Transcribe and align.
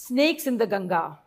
Snakes 0.00 0.46
in 0.46 0.56
the 0.56 0.64
Ganga 0.64 1.18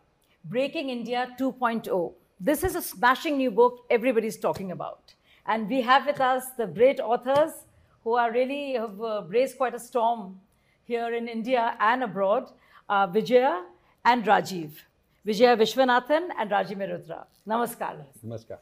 Breaking 0.46 0.88
India 0.88 1.28
2.0. 1.38 2.14
This 2.40 2.64
is 2.64 2.74
a 2.74 2.80
smashing 2.80 3.36
new 3.36 3.50
book 3.50 3.84
everybody's 3.90 4.38
talking 4.38 4.72
about. 4.72 5.12
And 5.44 5.68
we 5.68 5.82
have 5.82 6.06
with 6.06 6.22
us 6.22 6.46
the 6.56 6.66
great 6.66 6.98
authors 6.98 7.52
who 8.02 8.14
are 8.14 8.32
really 8.32 8.72
have 8.72 8.98
uh, 9.02 9.24
raised 9.28 9.58
quite 9.58 9.74
a 9.74 9.78
storm 9.78 10.40
here 10.84 11.12
in 11.12 11.28
India 11.28 11.76
and 11.80 12.02
abroad 12.02 12.48
uh, 12.88 13.06
Vijaya 13.08 13.62
and 14.06 14.24
Rajiv. 14.24 14.70
Vijaya 15.26 15.54
Vishwanathan 15.54 16.30
and 16.38 16.50
Rajiv 16.50 16.78
Malhotra. 16.78 17.26
Namaskar. 17.46 18.02
Namaskar. 18.26 18.56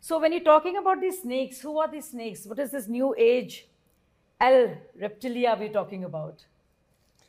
So, 0.00 0.20
when 0.20 0.32
you're 0.32 0.40
talking 0.54 0.78
about 0.78 1.02
these 1.02 1.20
snakes, 1.20 1.60
who 1.60 1.78
are 1.78 1.90
these 1.90 2.08
snakes? 2.08 2.46
What 2.46 2.58
is 2.58 2.70
this 2.70 2.88
new 2.88 3.14
age 3.18 3.66
L 4.40 4.74
reptilia 4.98 5.58
we're 5.58 5.68
talking 5.68 6.04
about? 6.04 6.46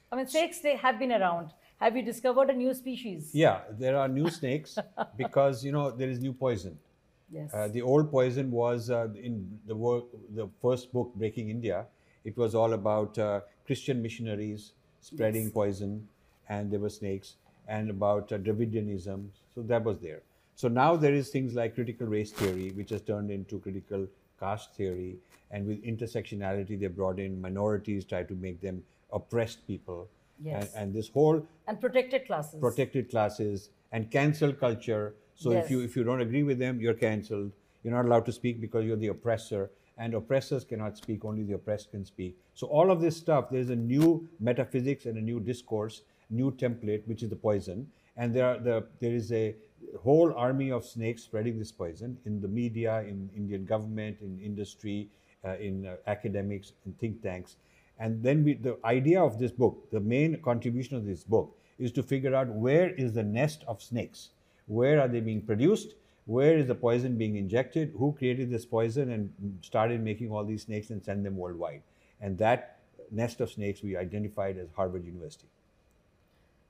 I 0.10 0.16
mean, 0.16 0.28
snakes, 0.28 0.60
they 0.60 0.78
have 0.78 0.98
been 0.98 1.12
around. 1.12 1.50
Have 1.80 1.98
you 1.98 2.04
discovered 2.04 2.50
a 2.50 2.54
new 2.54 2.74
species? 2.74 3.32
Yeah, 3.34 3.62
there 3.72 3.98
are 3.98 4.08
new 4.08 4.30
snakes 4.30 4.78
because, 5.18 5.64
you 5.66 5.72
know, 5.72 5.92
there 5.92 6.10
is 6.10 6.20
new 6.20 6.34
poison. 6.34 6.78
Yes. 7.32 7.52
Uh, 7.54 7.68
the 7.68 7.82
old 7.82 8.10
poison 8.12 8.52
was 8.52 8.90
uh, 8.90 9.08
in 9.16 9.60
the 9.68 9.76
work, 9.76 10.06
the 10.36 10.48
first 10.62 10.94
book, 10.94 11.14
Breaking 11.16 11.50
India. 11.50 11.86
It 12.24 12.38
was 12.38 12.56
all 12.56 12.74
about 12.74 13.18
uh, 13.18 13.42
Christian 13.66 14.02
missionaries 14.02 14.74
spreading 15.02 15.44
Yes. 15.46 15.54
poison, 15.54 16.08
and 16.48 16.72
there 16.72 16.80
were 16.80 16.90
snakes, 16.90 17.36
and 17.68 17.90
about 17.90 18.32
uh, 18.32 18.38
Dravidianism. 18.38 19.28
So 19.54 19.62
that 19.64 19.84
was 19.84 20.00
there. 20.00 20.22
So 20.56 20.68
now 20.68 20.96
there 20.96 21.14
is 21.14 21.30
things 21.30 21.54
like 21.56 21.76
critical 21.76 22.08
race 22.08 22.32
theory, 22.32 22.72
which 22.72 22.92
has 22.92 23.02
turned 23.02 23.32
into 23.32 23.60
critical 23.60 24.08
caste 24.40 24.74
theory, 24.76 25.18
and 25.52 25.68
with 25.68 25.84
intersectionality, 25.84 26.80
they 26.80 26.88
brought 26.88 27.20
in 27.20 27.42
minorities, 27.42 28.06
try 28.06 28.24
to 28.24 28.34
make 28.36 28.62
them 28.62 28.84
oppressed 29.12 29.66
people, 29.68 30.08
Yes. 30.44 30.74
and, 30.74 30.84
and 30.84 30.94
this 30.94 31.10
whole 31.10 31.48
and 31.68 31.80
protected 31.80 32.26
classes. 32.26 32.60
protected 32.60 33.10
classes 33.10 33.70
and 33.92 34.12
cancel 34.12 34.52
culture. 34.54 35.16
So 35.36 35.52
if 35.52 35.70
you 35.72 35.82
if 35.82 35.96
you 35.96 36.04
don't 36.04 36.22
agree 36.22 36.44
with 36.44 36.60
them, 36.60 36.80
you're 36.80 36.94
cancelled. 36.94 37.52
You're 37.84 37.94
not 37.94 38.06
allowed 38.06 38.26
to 38.26 38.32
speak 38.32 38.62
because 38.62 38.86
you're 38.86 38.98
the 38.98 39.08
oppressor, 39.08 39.72
and 39.98 40.14
oppressors 40.14 40.64
cannot 40.64 40.98
speak. 40.98 41.26
Only 41.26 41.44
the 41.44 41.54
oppressed 41.54 41.92
can 41.92 42.06
speak. 42.06 42.38
So 42.54 42.68
all 42.68 42.92
of 42.92 43.02
this 43.02 43.18
stuff, 43.18 43.50
there's 43.50 43.70
a 43.70 43.76
new 43.76 44.28
metaphysics 44.40 45.06
and 45.06 45.18
a 45.18 45.22
new 45.22 45.40
discourse, 45.40 46.02
new 46.30 46.52
template, 46.52 47.08
which 47.08 47.24
is 47.24 47.30
the 47.30 47.36
poison. 47.36 47.88
And 48.16 48.34
there 48.34 48.46
are 48.46 48.60
the 48.60 48.86
there 49.00 49.12
is 49.12 49.32
a 49.32 49.56
whole 50.02 50.34
army 50.34 50.72
of 50.72 50.86
snakes 50.86 51.24
spreading 51.24 51.60
this 51.60 51.72
poison 51.72 52.18
in 52.26 52.42
the 52.42 52.48
media, 52.48 53.02
in 53.02 53.30
Indian 53.36 53.66
government, 53.66 54.18
in 54.22 54.40
industry, 54.40 55.10
uh, 55.46 55.56
in 55.58 55.86
uh, 55.86 55.96
academics, 56.08 56.74
in 56.86 56.94
think 56.94 57.22
tanks. 57.22 57.58
And 58.00 58.24
then 58.24 58.44
we, 58.44 58.54
the 58.56 58.78
idea 58.84 59.22
of 59.22 59.40
this 59.40 59.52
book, 59.52 59.90
the 59.92 60.00
main 60.00 60.42
contribution 60.42 60.98
of 60.98 61.06
this 61.06 61.24
book, 61.24 61.56
is 61.80 61.92
to 61.94 62.04
figure 62.04 62.36
out 62.36 62.48
where 62.48 62.90
is 62.92 63.14
the 63.14 63.24
nest 63.24 63.64
of 63.68 63.82
snakes, 63.82 64.30
where 64.68 65.00
are 65.00 65.08
they 65.08 65.20
being 65.20 65.42
produced, 65.42 65.96
where 66.26 66.58
is 66.58 66.68
the 66.68 66.76
poison 66.76 67.18
being 67.18 67.36
injected, 67.36 67.94
who 67.98 68.14
created 68.14 68.50
this 68.50 68.66
poison 68.66 69.12
and 69.12 69.58
started 69.62 70.02
making 70.02 70.32
all 70.32 70.46
these 70.46 70.64
snakes 70.64 70.90
and 70.90 71.04
send 71.04 71.26
them 71.26 71.38
worldwide. 71.38 71.82
And 72.22 72.38
that 72.38 72.80
nest 73.12 73.42
of 73.42 73.52
snakes 73.52 73.84
we 73.84 73.98
identified 73.98 74.58
as 74.58 74.70
Harvard 74.76 75.06
University. 75.06 75.48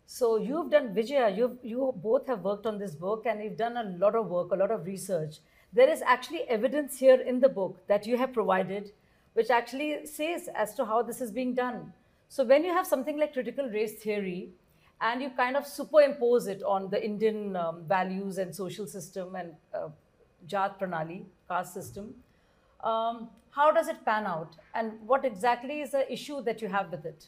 So 0.05 0.37
you've 0.37 0.69
done 0.69 0.93
Vijaya, 0.93 1.29
you 1.29 1.57
you 1.63 1.93
both 1.95 2.27
have 2.27 2.43
worked 2.43 2.65
on 2.65 2.77
this 2.77 2.93
book 2.93 3.25
and 3.25 3.43
you've 3.43 3.57
done 3.57 3.77
a 3.77 3.83
lot 3.83 4.15
of 4.15 4.27
work, 4.27 4.51
a 4.51 4.55
lot 4.55 4.71
of 4.71 4.85
research. 4.85 5.37
There 5.71 5.89
is 5.89 6.01
actually 6.01 6.41
evidence 6.49 6.99
here 6.99 7.19
in 7.19 7.39
the 7.39 7.49
book 7.49 7.79
that 7.87 8.05
you 8.05 8.17
have 8.17 8.33
provided, 8.33 8.91
which 9.33 9.49
actually 9.49 10.05
says 10.05 10.49
as 10.55 10.73
to 10.75 10.85
how 10.85 11.01
this 11.01 11.21
is 11.21 11.31
being 11.31 11.53
done. 11.53 11.93
So 12.29 12.43
when 12.43 12.63
you 12.63 12.73
have 12.73 12.87
something 12.87 13.17
like 13.17 13.33
critical 13.33 13.69
race 13.69 13.93
theory, 13.93 14.53
and 15.01 15.21
you 15.21 15.29
kind 15.31 15.57
of 15.57 15.67
superimpose 15.67 16.47
it 16.47 16.63
on 16.63 16.89
the 16.89 17.03
Indian 17.03 17.55
um, 17.55 17.83
values 17.87 18.37
and 18.37 18.55
social 18.55 18.87
system 18.87 19.35
and 19.35 19.53
uh, 19.73 19.89
Jat 20.47 20.79
Pranali, 20.79 21.25
caste 21.49 21.73
system, 21.73 22.13
um, 22.83 23.29
how 23.49 23.71
does 23.71 23.87
it 23.87 24.03
pan 24.05 24.25
out? 24.25 24.55
And 24.73 24.93
what 25.05 25.25
exactly 25.25 25.81
is 25.81 25.91
the 25.91 26.11
issue 26.11 26.41
that 26.43 26.61
you 26.61 26.69
have 26.69 26.89
with 26.89 27.05
it? 27.05 27.27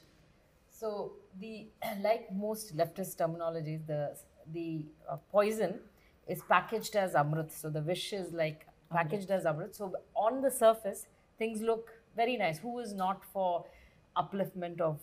So 0.69 1.13
the 1.39 1.67
like 2.01 2.31
most 2.33 2.77
leftist 2.77 3.17
terminologies, 3.17 3.85
the 3.85 4.15
the 4.53 4.85
uh, 5.09 5.17
poison 5.31 5.79
is 6.27 6.41
packaged 6.43 6.95
as 6.95 7.13
amrit. 7.13 7.51
So 7.51 7.69
the 7.69 7.81
wish 7.81 8.13
is 8.13 8.31
like 8.31 8.67
packaged 8.91 9.31
as 9.31 9.43
amrit. 9.43 9.75
So 9.75 9.93
on 10.15 10.41
the 10.41 10.51
surface, 10.51 11.07
things 11.37 11.61
look 11.61 11.91
very 12.15 12.37
nice. 12.37 12.57
Who 12.59 12.79
is 12.79 12.93
not 12.93 13.23
for 13.33 13.65
upliftment 14.17 14.81
of 14.81 14.99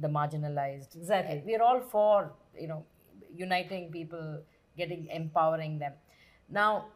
the 0.00 0.08
marginalized? 0.08 0.96
Exactly. 0.96 1.42
We 1.46 1.54
are 1.56 1.62
all 1.62 1.80
for 1.80 2.32
you 2.58 2.68
know 2.68 2.84
uniting 3.34 3.90
people, 3.90 4.42
getting 4.76 5.08
empowering 5.08 5.78
them. 5.78 5.92
Now, 6.48 6.86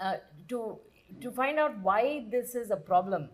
uh, 0.00 0.16
to 0.48 0.78
to 1.20 1.30
find 1.30 1.58
out 1.58 1.78
why 1.80 2.26
this 2.30 2.54
is 2.54 2.70
a 2.70 2.76
problem, 2.76 3.28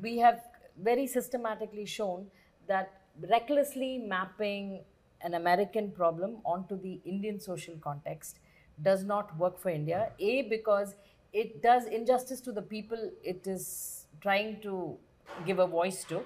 we 0.00 0.18
have 0.18 0.40
very 0.80 1.06
systematically 1.06 1.84
shown 1.86 2.26
that 2.68 3.00
recklessly 3.28 3.98
mapping 3.98 4.84
an 5.20 5.34
American 5.34 5.90
problem 5.90 6.38
onto 6.44 6.80
the 6.80 7.00
Indian 7.04 7.38
social 7.38 7.76
context 7.76 8.38
does 8.80 9.04
not 9.04 9.36
work 9.36 9.58
for 9.58 9.68
India. 9.68 10.10
A, 10.18 10.42
because 10.42 10.94
it 11.32 11.62
does 11.62 11.86
injustice 11.86 12.40
to 12.40 12.52
the 12.52 12.62
people 12.62 13.10
it 13.22 13.46
is 13.46 14.01
trying 14.20 14.60
to 14.62 14.96
give 15.46 15.58
a 15.58 15.66
voice 15.66 16.04
to, 16.04 16.22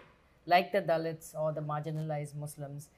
like 0.47 0.73
the 0.73 0.81
Dalits 0.83 1.35
or 1.35 1.53
the 1.53 1.61
marginalized 1.61 2.35
Muslims. 2.37 2.89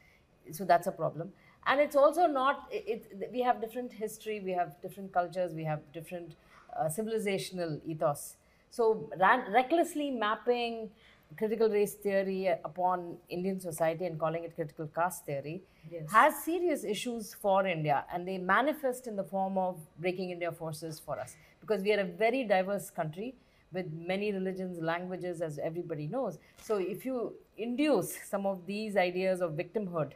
So 0.53 0.65
that's 0.65 0.87
a 0.87 0.93
problem. 0.93 1.32
And 1.66 1.81
it's 1.81 1.97
also 1.97 2.26
not, 2.26 2.66
it, 2.71 3.06
it, 3.10 3.31
we 3.32 3.41
have 3.43 3.60
different 3.60 3.93
history, 3.93 4.41
we 4.41 4.53
have 4.53 4.81
different 4.81 5.12
cultures, 5.12 5.53
we 5.54 5.65
have 5.65 5.81
different 5.93 6.34
uh, 6.78 6.84
civilizational 6.84 7.81
ethos. 7.87 8.37
So 8.71 9.10
ran, 9.19 9.50
recklessly 9.53 10.10
mapping 10.10 10.91
critical 11.37 11.69
race 11.69 11.94
theory 11.94 12.47
upon 12.65 13.19
Indian 13.28 13.60
society 13.60 14.06
and 14.06 14.19
calling 14.19 14.44
it 14.44 14.55
critical 14.55 14.87
caste 14.94 15.26
theory 15.26 15.62
Yes. 15.91 16.10
has 16.12 16.44
serious 16.44 16.84
issues 16.84 17.32
for 17.32 17.66
India 17.66 18.05
and 18.12 18.28
they 18.28 18.37
manifest 18.37 19.06
in 19.06 19.16
the 19.16 19.25
form 19.25 19.56
of 19.56 19.78
breaking 19.99 20.31
India 20.31 20.53
forces 20.53 20.99
for 21.00 21.19
us 21.19 21.34
because 21.60 21.82
we 21.82 21.93
are 21.94 22.00
a 22.00 22.05
very 22.05 22.44
diverse 22.44 22.91
country 22.91 23.34
with 23.73 23.93
many 23.93 24.33
religions, 24.33 24.79
languages, 24.81 25.41
as 25.41 25.59
everybody 25.59 26.06
knows. 26.06 26.39
So 26.62 26.79
if 26.79 27.05
you 27.05 27.34
induce 27.56 28.17
some 28.29 28.47
of 28.47 28.67
these 28.67 28.97
ideas 28.97 29.41
of 29.41 29.53
victimhood 29.53 30.12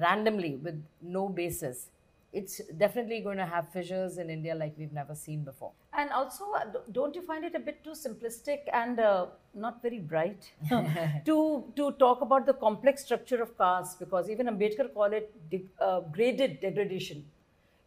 randomly 0.00 0.56
with 0.56 0.82
no 1.02 1.28
basis, 1.28 1.88
it's 2.32 2.60
definitely 2.78 3.20
going 3.20 3.36
to 3.36 3.46
have 3.46 3.68
fissures 3.72 4.18
in 4.18 4.28
India 4.28 4.54
like 4.54 4.74
we've 4.76 4.92
never 4.92 5.14
seen 5.14 5.44
before. 5.44 5.70
And 5.96 6.10
also, 6.10 6.44
uh, 6.52 6.64
don't 6.90 7.14
you 7.14 7.22
find 7.22 7.44
it 7.44 7.54
a 7.54 7.60
bit 7.60 7.84
too 7.84 7.90
simplistic 7.90 8.62
and 8.72 8.98
uh, 8.98 9.26
not 9.54 9.80
very 9.82 10.00
bright 10.00 10.50
to 11.26 11.64
to 11.76 11.92
talk 11.92 12.22
about 12.22 12.46
the 12.46 12.54
complex 12.54 13.04
structure 13.04 13.40
of 13.40 13.56
caste? 13.56 14.00
Because 14.00 14.28
even 14.28 14.46
Ambedkar 14.46 14.92
called 14.92 15.12
it 15.12 15.32
de- 15.50 15.64
uh, 15.80 16.00
graded 16.00 16.60
degradation 16.60 17.24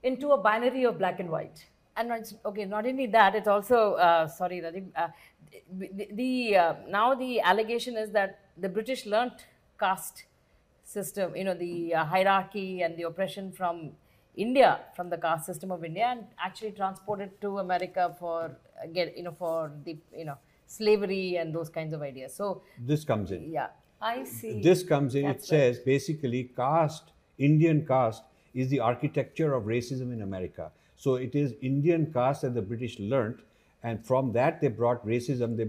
into 0.04 0.32
a 0.32 0.38
binary 0.38 0.86
of 0.86 0.98
black 0.98 1.20
and 1.20 1.30
white. 1.30 1.66
And 1.98 2.12
it's, 2.12 2.34
okay 2.46 2.66
not 2.66 2.86
only 2.86 3.08
that 3.08 3.36
it's 3.36 3.48
also 3.48 3.94
uh, 3.94 4.28
sorry 4.28 4.62
Rajiv, 4.62 4.86
uh, 4.96 5.08
the, 5.80 6.08
the 6.14 6.56
uh, 6.56 6.74
now 6.90 7.14
the 7.16 7.42
allegation 7.42 7.98
is 7.98 8.12
that 8.12 8.40
the 8.58 8.70
british 8.70 9.06
learnt 9.06 9.46
caste 9.80 10.26
system 10.84 11.36
you 11.36 11.44
know 11.44 11.54
the 11.54 11.94
uh, 11.94 12.06
hierarchy 12.06 12.82
and 12.82 12.96
the 12.98 13.04
oppression 13.04 13.52
from 13.52 13.92
india 14.36 14.80
from 14.96 15.10
the 15.10 15.18
caste 15.18 15.46
system 15.46 15.72
of 15.72 15.84
india 15.84 16.06
and 16.14 16.24
actually 16.48 16.72
transported 16.72 17.30
to 17.42 17.58
america 17.60 18.16
for 18.20 18.56
get 18.94 19.18
you 19.18 19.24
know 19.24 19.36
for 19.38 19.72
the 19.86 19.98
you 20.16 20.26
know 20.26 20.38
slavery 20.68 21.38
and 21.38 21.54
those 21.56 21.70
kinds 21.70 21.94
of 21.94 22.02
ideas 22.02 22.34
so 22.36 22.62
This 22.80 23.04
comes 23.06 23.32
in. 23.32 23.52
yeah 23.52 23.70
I 24.00 24.24
see. 24.26 24.62
This 24.62 24.84
comes 24.84 25.16
in, 25.16 25.26
it 25.26 25.28
That's 25.28 25.52
right. 25.52 25.58
says 25.58 25.80
basically 25.80 26.52
caste, 26.56 27.12
Indian 27.38 27.86
caste 27.86 28.24
is 28.54 28.70
the 28.70 28.80
architecture 28.80 29.54
of 29.54 29.64
racism 29.64 30.14
in 30.14 30.22
America. 30.22 30.72
So 30.98 31.16
it 31.16 31.36
is 31.36 31.54
Indian 31.62 32.12
caste 32.12 32.42
that 32.42 32.56
the 32.56 32.62
British 32.62 33.00
learnt, 33.00 33.40
and 33.84 34.06
from 34.06 34.34
that 34.34 34.60
they 34.62 34.68
brought 34.68 35.06
racism. 35.06 35.56
They 35.56 35.68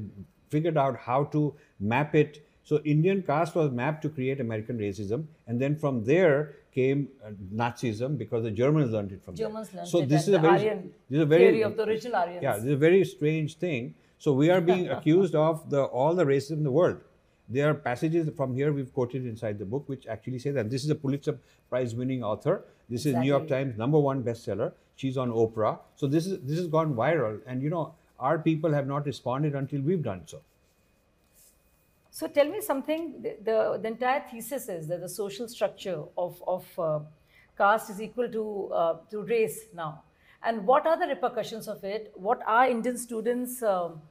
figured 0.49 0.77
out 0.77 0.97
how 0.97 1.25
to 1.25 1.55
map 1.79 2.15
it. 2.15 2.45
So 2.65 2.81
Indian 2.85 3.23
caste 3.23 3.55
was 3.55 3.71
mapped 3.71 4.03
to 4.03 4.09
create 4.09 4.41
American 4.41 4.79
racism, 4.79 5.27
and 5.47 5.61
then 5.61 5.77
from 5.77 6.05
there 6.05 6.57
came 6.73 7.09
uh, 7.25 7.31
Nazism 7.55 8.17
because 8.17 8.43
the 8.43 8.51
Germans 8.51 8.91
learned 8.91 9.13
it 9.13 9.23
from 9.23 9.35
there. 9.35 9.49
Germans 9.49 9.73
learnt 9.75 9.89
so 9.89 10.01
it 10.01 10.09
this 10.09 10.29
is 10.29 10.35
a 10.35 10.39
very, 10.39 10.55
Aryan 10.55 10.93
this 11.11 11.17
is 11.19 11.23
a 11.23 11.27
very 11.27 11.45
theory 11.45 11.63
of 11.63 11.77
the 11.77 11.85
original 11.85 12.17
Aryans. 12.17 12.43
Yeah, 12.43 12.55
this 12.55 12.65
is 12.65 12.73
a 12.73 12.77
very 12.77 13.05
strange 13.05 13.57
thing. 13.57 13.95
So 14.19 14.33
we 14.33 14.51
are 14.51 14.61
being 14.61 14.89
accused 14.97 15.35
of 15.35 15.69
the 15.71 15.83
all 15.85 16.15
the 16.15 16.25
racism 16.25 16.59
in 16.63 16.65
the 16.65 16.71
world. 16.71 17.01
There 17.49 17.71
are 17.71 17.75
passages 17.75 18.29
from 18.37 18.55
here 18.55 18.73
we've 18.73 18.93
quoted 18.93 19.25
inside 19.27 19.59
the 19.59 19.65
book 19.65 19.89
which 19.89 20.06
actually 20.06 20.39
say 20.39 20.50
that 20.50 20.69
this 20.71 20.85
is 20.85 20.91
a 20.91 20.95
Pulitzer 20.95 21.39
Prize 21.71 21.95
winning 21.95 22.23
author. 22.23 22.65
This 22.89 23.06
is 23.06 23.15
New 23.15 23.27
York 23.27 23.49
Times 23.49 23.79
number 23.79 23.99
one 23.99 24.23
bestseller. 24.23 24.73
She's 24.97 25.17
on 25.17 25.31
Oprah. 25.31 25.79
So 25.97 26.06
this 26.06 26.27
is 26.27 26.41
this 26.41 26.59
has 26.59 26.67
gone 26.67 26.95
viral, 26.95 27.41
and 27.47 27.62
you 27.62 27.71
know 27.71 27.95
our 28.19 28.39
people 28.39 28.73
have 28.73 28.87
not 28.87 29.06
responded 29.06 29.55
until 29.55 29.81
we've 29.81 30.03
done 30.03 30.23
so. 30.27 30.41
So 32.11 32.27
tell 32.27 32.49
me 32.49 32.61
something. 32.61 33.23
The, 33.23 33.37
the, 33.45 33.79
the 33.81 33.89
entire 33.89 34.25
thesis 34.29 34.69
is 34.69 34.89
that 34.89 35.01
the 35.01 35.09
social 35.09 35.47
structure 35.47 36.03
of, 36.17 36.43
of 36.49 36.79
uh, 36.79 37.01
caste 37.56 37.91
is 37.91 38.01
equal 38.01 38.29
to, 38.29 38.71
uh, 38.75 38.97
to 39.11 39.23
race 39.23 39.67
now. 39.73 40.03
And 40.43 40.67
what 40.67 40.85
are 40.87 40.99
the 40.99 41.06
repercussions 41.06 41.69
of 41.69 41.85
it? 41.85 42.12
What 42.17 42.41
are 42.44 42.69
Indian 42.69 42.99
students 42.99 43.62
um 43.62 44.03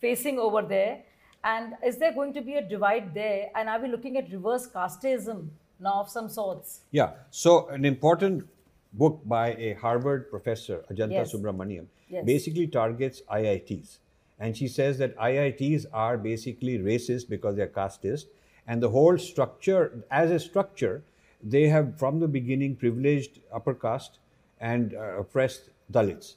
facing 0.00 0.38
over 0.38 0.62
there? 0.62 1.02
And 1.46 1.74
is 1.86 1.96
there 1.96 2.12
going 2.12 2.32
to 2.34 2.40
be 2.40 2.54
a 2.54 2.62
divide 2.62 3.14
there? 3.14 3.50
And 3.54 3.68
are 3.68 3.80
we 3.80 3.88
looking 3.88 4.16
at 4.16 4.30
reverse 4.32 4.66
casteism 4.66 5.48
now 5.78 6.00
of 6.00 6.10
some 6.10 6.28
sorts? 6.28 6.80
Yeah. 6.90 7.10
So 7.30 7.68
an 7.68 7.84
important 7.84 8.48
book 8.92 9.20
by 9.24 9.52
a 9.54 9.74
Harvard 9.74 10.28
professor, 10.28 10.78
Ajantha 10.90 11.20
Yes. 11.20 11.34
Subramanian, 11.34 11.86
Yes. 12.08 12.24
basically 12.24 12.66
targets 12.66 13.22
IITs. 13.30 13.98
And 14.40 14.56
she 14.56 14.66
says 14.66 14.98
that 14.98 15.16
IITs 15.18 15.86
are 15.92 16.18
basically 16.18 16.78
racist 16.78 17.28
because 17.28 17.54
they're 17.56 17.74
casteist. 17.78 18.26
And 18.66 18.82
the 18.82 18.90
whole 18.90 19.16
structure, 19.16 20.04
as 20.10 20.32
a 20.32 20.40
structure, 20.40 21.04
they 21.42 21.68
have 21.68 21.96
from 21.96 22.18
the 22.18 22.26
beginning 22.26 22.74
privileged 22.74 23.38
upper 23.52 23.74
caste 23.74 24.18
and 24.60 24.94
uh, 24.94 25.20
oppressed 25.20 25.70
Dalits. 25.92 26.34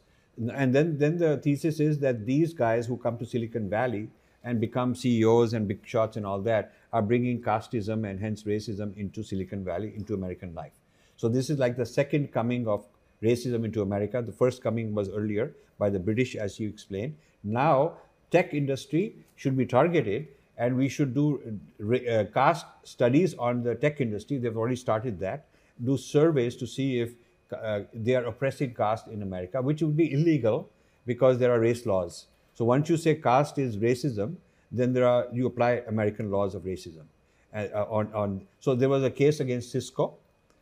And 0.53 0.73
then, 0.75 0.97
then 0.99 1.17
the 1.17 1.37
thesis 1.37 1.79
is 1.79 1.99
that 1.99 2.25
these 2.27 2.53
guys 2.53 2.85
who 2.85 2.97
come 2.97 3.17
to 3.17 3.25
Silicon 3.25 3.69
Valley 3.69 4.09
and 4.43 4.59
become 4.59 4.95
CEOs 4.95 5.53
and 5.53 5.67
big 5.67 5.85
shots 5.85 6.17
and 6.17 6.25
all 6.25 6.39
that 6.41 6.73
are 6.93 7.01
bringing 7.01 7.41
casteism 7.41 8.09
and 8.09 8.19
hence 8.19 8.43
racism 8.43 8.95
into 8.97 9.23
Silicon 9.23 9.63
Valley, 9.63 9.93
into 9.95 10.13
American 10.13 10.53
life. 10.53 10.73
So 11.17 11.27
this 11.27 11.49
is 11.49 11.59
like 11.59 11.75
the 11.75 11.85
second 11.85 12.31
coming 12.31 12.67
of 12.67 12.85
racism 13.21 13.65
into 13.65 13.81
America. 13.81 14.21
The 14.21 14.31
first 14.31 14.63
coming 14.63 14.93
was 14.95 15.09
earlier 15.09 15.51
by 15.77 15.89
the 15.89 15.99
British, 15.99 16.35
as 16.35 16.59
you 16.59 16.69
explained. 16.69 17.15
Now, 17.43 17.93
tech 18.31 18.53
industry 18.53 19.15
should 19.35 19.57
be 19.57 19.65
targeted, 19.65 20.27
and 20.57 20.77
we 20.77 20.89
should 20.89 21.13
do 21.13 21.59
uh, 21.81 21.95
uh, 21.95 22.25
caste 22.33 22.65
studies 22.83 23.35
on 23.35 23.63
the 23.63 23.75
tech 23.75 24.01
industry. 24.01 24.37
They've 24.37 24.55
already 24.55 24.75
started 24.75 25.19
that. 25.19 25.47
Do 25.83 25.97
surveys 25.97 26.55
to 26.57 26.67
see 26.67 26.99
if 26.99 27.11
uh, 27.53 27.81
they 27.93 28.15
are 28.15 28.25
oppressing 28.25 28.73
caste 28.73 29.07
in 29.07 29.21
America, 29.21 29.61
which 29.61 29.81
would 29.81 29.97
be 29.97 30.11
illegal 30.13 30.69
because 31.05 31.37
there 31.39 31.51
are 31.51 31.59
race 31.59 31.85
laws. 31.85 32.27
So 32.59 32.65
once 32.65 32.89
you 32.89 32.97
say 32.97 33.15
caste 33.15 33.57
is 33.57 33.77
racism, 33.77 34.35
then 34.69 34.91
there 34.91 35.07
are 35.07 35.27
you 35.31 35.45
apply 35.47 35.69
American 35.91 36.29
laws 36.29 36.55
of 36.55 36.63
racism. 36.63 37.05
Uh, 37.59 37.85
on 37.99 38.09
on 38.21 38.41
so 38.59 38.75
there 38.75 38.89
was 38.93 39.05
a 39.09 39.11
case 39.19 39.39
against 39.39 39.71
Cisco, 39.75 40.07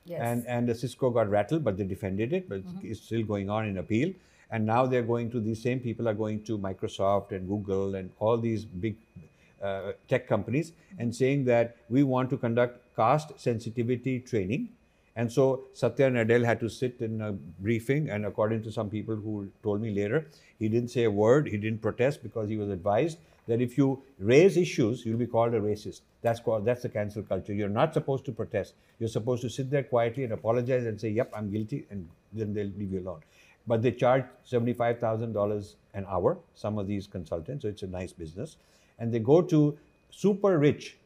Yes. 0.05 0.21
and 0.27 0.45
and 0.55 0.69
the 0.71 0.75
Cisco 0.81 1.09
got 1.15 1.31
rattled, 1.37 1.63
but 1.63 1.75
they 1.79 1.87
defended 1.93 2.33
it. 2.39 2.47
But 2.51 2.61
it's 2.83 3.01
still 3.07 3.23
going 3.31 3.49
on 3.55 3.65
in 3.71 3.79
appeal. 3.83 4.13
And 4.51 4.67
now 4.73 4.85
they're 4.85 5.07
going 5.07 5.31
to 5.31 5.41
these 5.47 5.63
same 5.63 5.79
people 5.87 6.07
are 6.11 6.13
going 6.13 6.43
to 6.49 6.59
Microsoft 6.67 7.31
and 7.37 7.47
Google 7.53 7.95
and 8.01 8.11
all 8.19 8.37
these 8.37 8.63
big 8.85 8.95
uh, 9.61 9.93
tech 10.07 10.27
companies 10.27 10.71
and 10.99 11.15
saying 11.21 11.45
that 11.45 11.75
we 11.89 12.03
want 12.03 12.29
to 12.35 12.37
conduct 12.37 12.79
caste 12.95 13.33
sensitivity 13.47 14.19
training. 14.19 14.69
And 15.17 15.31
so 15.31 15.63
Satya 15.73 16.11
Nadella 16.11 16.45
had 16.45 16.59
to 16.59 16.69
sit 16.69 17.01
in 17.01 17.21
a 17.21 17.31
briefing, 17.33 18.09
and 18.09 18.25
according 18.25 18.61
to 18.63 18.71
some 18.71 18.89
people 18.89 19.15
who 19.15 19.49
told 19.63 19.81
me 19.81 19.89
later, 19.93 20.27
he 20.59 20.69
didn't 20.69 20.89
say 20.89 21.05
a 21.05 21.11
word, 21.11 21.47
he 21.47 21.57
didn't 21.57 21.81
protest 21.81 22.21
because 22.21 22.47
he 22.47 22.55
was 22.55 22.69
advised 22.69 23.17
that 23.47 23.59
if 23.59 23.77
you 23.79 24.03
raise 24.19 24.57
issues, 24.57 25.05
you'll 25.05 25.17
be 25.17 25.25
called 25.25 25.55
a 25.55 25.59
racist. 25.59 26.01
That's 26.21 26.39
called 26.39 26.65
that's 26.65 26.83
the 26.83 26.89
cancel 26.89 27.23
culture. 27.23 27.53
You're 27.53 27.69
not 27.77 27.95
supposed 27.95 28.25
to 28.25 28.31
protest. 28.31 28.75
You're 28.99 29.09
supposed 29.09 29.41
to 29.41 29.49
sit 29.49 29.71
there 29.71 29.83
quietly 29.83 30.23
and 30.23 30.33
apologize 30.33 30.85
and 30.85 31.01
say, 31.01 31.09
"Yep, 31.09 31.33
I'm 31.33 31.49
guilty," 31.51 31.85
and 31.89 32.07
then 32.33 32.53
they'll 32.53 32.73
leave 32.77 32.93
you 32.93 32.99
alone. 32.99 33.21
But 33.65 33.81
they 33.81 33.91
charge 33.91 34.25
seventy-five 34.43 34.99
thousand 34.99 35.33
dollars 35.33 35.75
an 35.93 36.05
hour. 36.07 36.37
Some 36.65 36.77
of 36.77 36.87
these 36.87 37.07
consultants, 37.07 37.63
so 37.63 37.69
it's 37.69 37.83
a 37.83 37.87
nice 37.87 38.13
business, 38.13 38.57
and 38.99 39.13
they 39.13 39.19
go 39.19 39.41
to 39.53 39.77
super 40.11 40.57
rich 40.59 40.97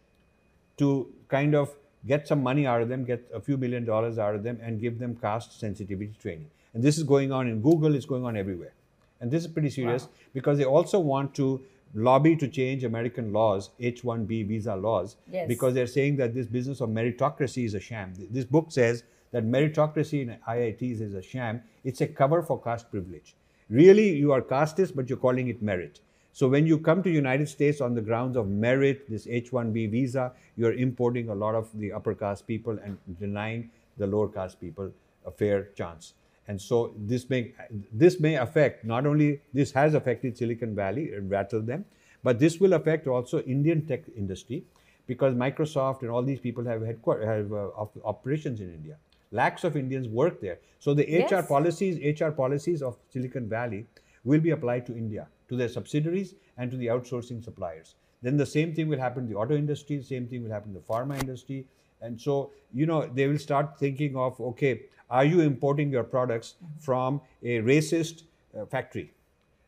to 0.78 0.92
kind 1.30 1.56
of 1.56 1.76
get 2.08 2.28
some 2.28 2.42
money 2.44 2.66
out 2.66 2.82
of 2.82 2.90
them, 2.90 3.04
get 3.06 3.24
a 3.34 3.40
few 3.40 3.58
million 3.58 3.86
dollars 3.86 4.18
out 4.18 4.36
of 4.36 4.44
them, 4.44 4.60
and 4.62 4.80
give 4.82 5.00
them 5.00 5.16
caste 5.16 5.60
sensitivity 5.60 6.14
training. 6.22 6.50
And 6.74 6.84
this 6.84 6.98
is 6.98 7.04
going 7.04 7.32
on 7.32 7.48
in 7.48 7.62
Google, 7.62 7.96
it's 7.96 8.06
going 8.06 8.26
on 8.26 8.36
everywhere. 8.38 8.74
And 9.20 9.30
this 9.30 9.46
is 9.46 9.52
pretty 9.52 9.70
serious 9.70 10.08
because 10.34 10.58
they 10.58 10.66
also 10.66 11.00
want 11.00 11.36
to 11.36 11.62
lobby 11.94 12.36
to 12.38 12.48
change 12.48 12.84
American 12.84 13.34
laws, 13.34 13.70
H 13.80 14.02
1B 14.04 14.48
visa 14.48 14.76
laws, 14.76 15.18
Yes. 15.32 15.48
because 15.48 15.74
they're 15.74 15.88
saying 15.88 16.16
that 16.18 16.34
this 16.34 16.48
business 16.48 16.82
of 16.82 16.90
meritocracy 16.90 17.66
is 17.66 17.74
a 17.74 17.80
sham. 17.80 18.14
This 18.32 18.46
book 18.46 18.72
says 18.72 19.04
that 19.32 19.46
meritocracy 19.46 20.22
in 20.22 20.38
IITs 20.48 21.02
is 21.02 21.14
a 21.14 21.22
sham. 21.22 21.62
It's 21.84 22.02
a 22.02 22.08
cover 22.08 22.42
for 22.42 22.60
caste 22.62 22.90
privilege. 22.90 23.36
Really, 23.70 24.10
you 24.16 24.32
are 24.32 24.42
casteist, 24.42 24.96
but 24.96 25.10
you're 25.10 25.18
calling 25.20 25.50
it 25.50 25.62
merit. 25.62 26.00
So 26.34 26.48
when 26.48 26.66
you 26.66 26.78
come 26.78 27.04
to 27.04 27.10
United 27.10 27.50
States 27.50 27.82
on 27.82 27.94
the 27.94 28.02
grounds 28.02 28.38
of 28.38 28.48
merit, 28.48 29.10
this 29.10 29.28
H-1B 29.28 29.92
visa, 29.92 30.32
you're 30.56 30.74
importing 30.74 31.30
a 31.30 31.36
lot 31.36 31.56
of 31.56 31.68
the 31.78 31.92
upper 31.92 32.16
caste 32.16 32.48
people 32.48 32.80
and 32.84 32.98
denying 33.20 33.70
the 33.98 34.08
lower 34.08 34.30
caste 34.30 34.60
people 34.60 34.92
a 35.26 35.32
fair 35.32 35.66
chance. 35.76 36.14
And 36.48 36.60
so 36.60 36.94
this 36.98 37.30
may 37.30 37.54
this 37.94 38.20
may 38.20 38.36
affect 38.36 38.84
not 38.84 39.06
only 39.06 39.42
this 39.54 39.72
has 39.74 39.94
affected 39.94 40.38
Silicon 40.38 40.76
Valley 40.76 41.14
and 41.14 41.30
rattled 41.30 41.68
them, 41.68 41.86
but 42.24 42.40
this 42.40 42.60
will 42.60 42.74
affect 42.74 43.08
also 43.08 43.42
Indian 43.44 43.86
tech 43.86 44.02
industry 44.18 44.64
because 45.08 45.34
Microsoft 45.36 46.02
and 46.02 46.10
all 46.10 46.24
these 46.24 46.40
people 46.40 46.64
have 46.66 46.82
headquarters 46.82 47.28
have 47.28 47.54
uh, 47.54 47.68
op- 47.84 47.98
operations 48.04 48.60
in 48.60 48.74
India. 48.74 48.98
Lakhs 49.32 49.64
of 49.64 49.78
Indians 49.78 50.08
work 50.08 50.42
there. 50.42 50.60
So 50.80 50.94
the 50.94 51.06
HR 51.24 51.44
policies 51.44 52.22
HR 52.22 52.32
policies 52.32 52.82
of 52.82 52.98
Silicon 53.10 53.48
Valley 53.48 53.86
will 54.24 54.40
be 54.40 54.52
applied 54.52 54.86
to 54.88 54.94
India, 54.96 55.28
to 55.52 55.58
their 55.58 55.70
subsidiaries 55.70 56.34
and 56.58 56.72
to 56.72 56.78
the 56.78 56.88
outsourcing 56.88 57.44
suppliers. 57.44 57.96
Then 58.22 58.38
the 58.38 58.46
same 58.46 58.74
thing 58.74 58.88
will 58.88 59.00
happen 59.00 59.28
to 59.28 59.34
the 59.34 59.38
auto 59.38 59.56
industry, 59.56 59.98
the 59.98 60.04
same 60.04 60.28
thing 60.28 60.44
will 60.44 60.52
happen 60.52 60.74
to 60.74 60.80
the 60.80 60.86
pharma 60.86 61.20
industry. 61.20 61.66
And 62.02 62.20
so, 62.20 62.52
you 62.74 62.86
know, 62.86 63.06
they 63.06 63.28
will 63.28 63.38
start 63.38 63.78
thinking 63.78 64.16
of, 64.16 64.40
okay, 64.40 64.84
are 65.10 65.26
you 65.26 65.42
importing 65.42 65.92
your 65.92 66.04
products 66.04 66.56
from 66.80 67.20
a 67.44 67.60
racist 67.60 68.24
uh, 68.58 68.66
factory 68.66 69.12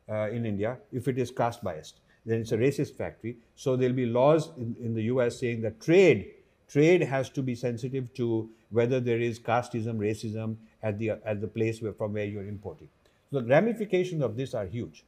uh, 0.09 0.29
in 0.29 0.45
India 0.45 0.77
if 0.93 1.09
it 1.09 1.17
is 1.17 1.31
caste 1.31 1.61
biased? 1.63 1.99
Then 2.25 2.39
it's 2.39 2.53
a 2.53 2.57
racist 2.57 2.95
factory. 2.95 3.35
So 3.55 3.75
there'll 3.75 3.93
be 3.93 4.05
laws 4.05 4.51
in, 4.57 4.75
in 4.81 4.93
the 4.93 5.03
US 5.03 5.37
saying 5.39 5.61
that 5.63 5.81
trade 5.81 6.31
trade 6.69 7.01
has 7.01 7.29
to 7.29 7.41
be 7.43 7.55
sensitive 7.55 8.11
to 8.13 8.49
whether 8.69 8.99
there 9.01 9.19
is 9.19 9.37
casteism, 9.37 9.97
racism 9.97 10.55
at 10.81 10.97
the 10.97 11.11
at 11.25 11.41
the 11.41 11.47
place 11.47 11.81
where, 11.81 11.93
from 11.93 12.13
where 12.13 12.25
you're 12.25 12.47
importing. 12.47 12.87
So 13.31 13.41
the 13.41 13.47
ramifications 13.47 14.23
of 14.23 14.37
this 14.37 14.53
are 14.53 14.65
huge. 14.65 15.03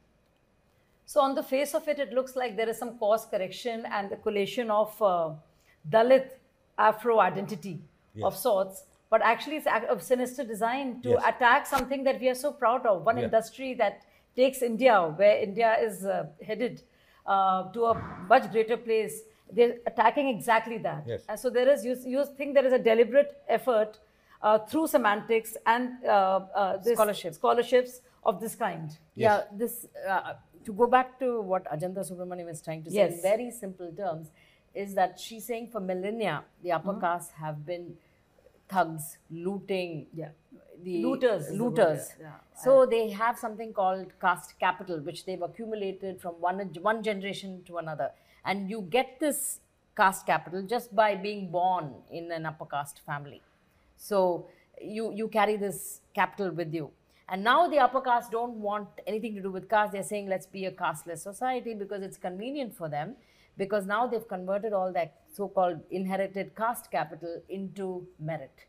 So 1.06 1.20
on 1.20 1.34
the 1.36 1.42
face 1.42 1.72
of 1.74 1.86
it, 1.88 1.98
it 2.00 2.12
looks 2.12 2.34
like 2.36 2.56
there 2.56 2.68
is 2.68 2.78
some 2.78 2.98
course 2.98 3.24
correction 3.24 3.86
and 3.86 4.10
the 4.10 4.16
collation 4.16 4.70
of 4.70 5.00
uh, 5.00 5.30
Dalit 5.88 6.30
Afro 6.76 7.20
identity 7.20 7.80
of 8.22 8.36
sorts. 8.36 8.84
But 9.08 9.22
actually, 9.22 9.56
it's 9.58 9.66
a 9.66 9.94
a 9.94 10.00
sinister 10.00 10.44
design 10.44 11.00
to 11.02 11.10
Yes. 11.10 11.22
attack 11.30 11.66
something 11.66 12.02
that 12.08 12.20
we 12.20 12.28
are 12.28 12.34
so 12.34 12.50
proud 12.62 12.84
of. 12.92 13.04
One 13.10 13.18
Yeah. 13.18 13.26
industry 13.28 13.74
that 13.82 14.02
takes 14.40 14.62
India, 14.62 14.96
where 15.20 15.36
India 15.48 15.70
is 15.88 16.04
uh, 16.04 16.26
headed 16.48 16.82
uh, 17.24 17.70
to 17.76 17.84
a 17.92 17.94
much 18.32 18.50
greater 18.50 18.76
place. 18.88 19.14
They're 19.52 19.76
attacking 19.86 20.28
exactly 20.28 20.78
that. 20.88 21.04
Yes. 21.06 21.24
And 21.28 21.38
so 21.38 21.50
there 21.50 21.68
is, 21.74 21.84
you, 21.84 21.94
you 22.14 22.24
think 22.36 22.54
there 22.54 22.66
is 22.66 22.72
a 22.72 22.82
deliberate 22.90 23.30
effort 23.48 23.98
uh, 24.42 24.58
through 24.58 24.88
semantics 24.88 25.56
and 25.66 26.04
uh, 26.04 26.10
uh, 26.10 26.76
this 26.78 26.94
Scholarship. 26.98 27.34
scholarships 27.34 28.00
of 28.24 28.40
this 28.40 28.54
kind. 28.56 28.90
Yeah, 29.14 29.42
this 29.52 29.86
uh, 30.08 30.34
to 30.66 30.72
go 30.72 30.86
back 30.86 31.18
to 31.20 31.40
what 31.52 31.64
Ajantha 31.76 32.02
Subramanian 32.10 32.50
is 32.50 32.60
trying 32.62 32.82
to 32.84 32.90
say 32.90 33.06
in 33.08 33.20
very 33.22 33.50
simple 33.50 33.90
terms 34.02 34.30
is 34.74 34.94
that 34.94 35.18
she's 35.18 35.44
saying 35.50 35.68
for 35.74 35.80
millennia 35.80 36.34
the 36.62 36.72
upper 36.78 36.92
Mm-hmm. 36.92 37.00
castes 37.06 37.32
have 37.44 37.64
been 37.70 37.86
thugs, 38.68 39.18
looting, 39.30 40.06
Yeah. 40.22 40.30
the 40.86 41.02
Looters 41.02 41.48
the 41.48 41.54
looters. 41.60 42.08
yeah. 42.20 42.26
Yeah. 42.26 42.62
So 42.64 42.72
they 42.94 43.04
have 43.10 43.38
something 43.38 43.72
called 43.72 44.08
caste 44.20 44.54
capital, 44.64 44.98
which 45.00 45.24
they've 45.26 45.42
accumulated 45.50 46.20
from 46.24 46.34
one 46.48 46.58
one 46.90 47.02
generation 47.08 47.62
to 47.68 47.78
another, 47.82 48.10
and 48.44 48.68
you 48.74 48.82
get 48.96 49.18
this 49.20 49.60
caste 50.00 50.26
capital 50.26 50.62
just 50.74 50.94
by 50.94 51.14
being 51.14 51.50
born 51.50 51.94
in 52.10 52.30
an 52.38 52.44
upper 52.50 52.66
caste 52.74 53.00
family. 53.06 53.40
So 54.08 54.18
you 54.98 55.12
you 55.20 55.28
carry 55.38 55.56
this 55.56 55.80
capital 56.20 56.50
with 56.60 56.74
you. 56.80 56.90
And 57.28 57.42
now 57.42 57.68
the 57.68 57.78
upper 57.78 58.00
caste 58.00 58.30
don't 58.30 58.54
want 58.54 58.88
anything 59.06 59.34
to 59.34 59.42
do 59.42 59.50
with 59.50 59.68
caste. 59.68 59.92
They're 59.92 60.02
saying 60.02 60.28
let's 60.28 60.46
be 60.46 60.66
a 60.66 60.70
casteless 60.70 61.22
society 61.22 61.74
because 61.74 62.02
it's 62.02 62.16
convenient 62.16 62.76
for 62.76 62.88
them. 62.88 63.16
Because 63.58 63.86
now 63.86 64.06
they've 64.06 64.28
converted 64.28 64.72
all 64.72 64.92
that 64.92 65.14
so-called 65.32 65.80
inherited 65.90 66.54
caste 66.54 66.90
capital 66.90 67.42
into 67.48 68.06
merit. 68.20 68.66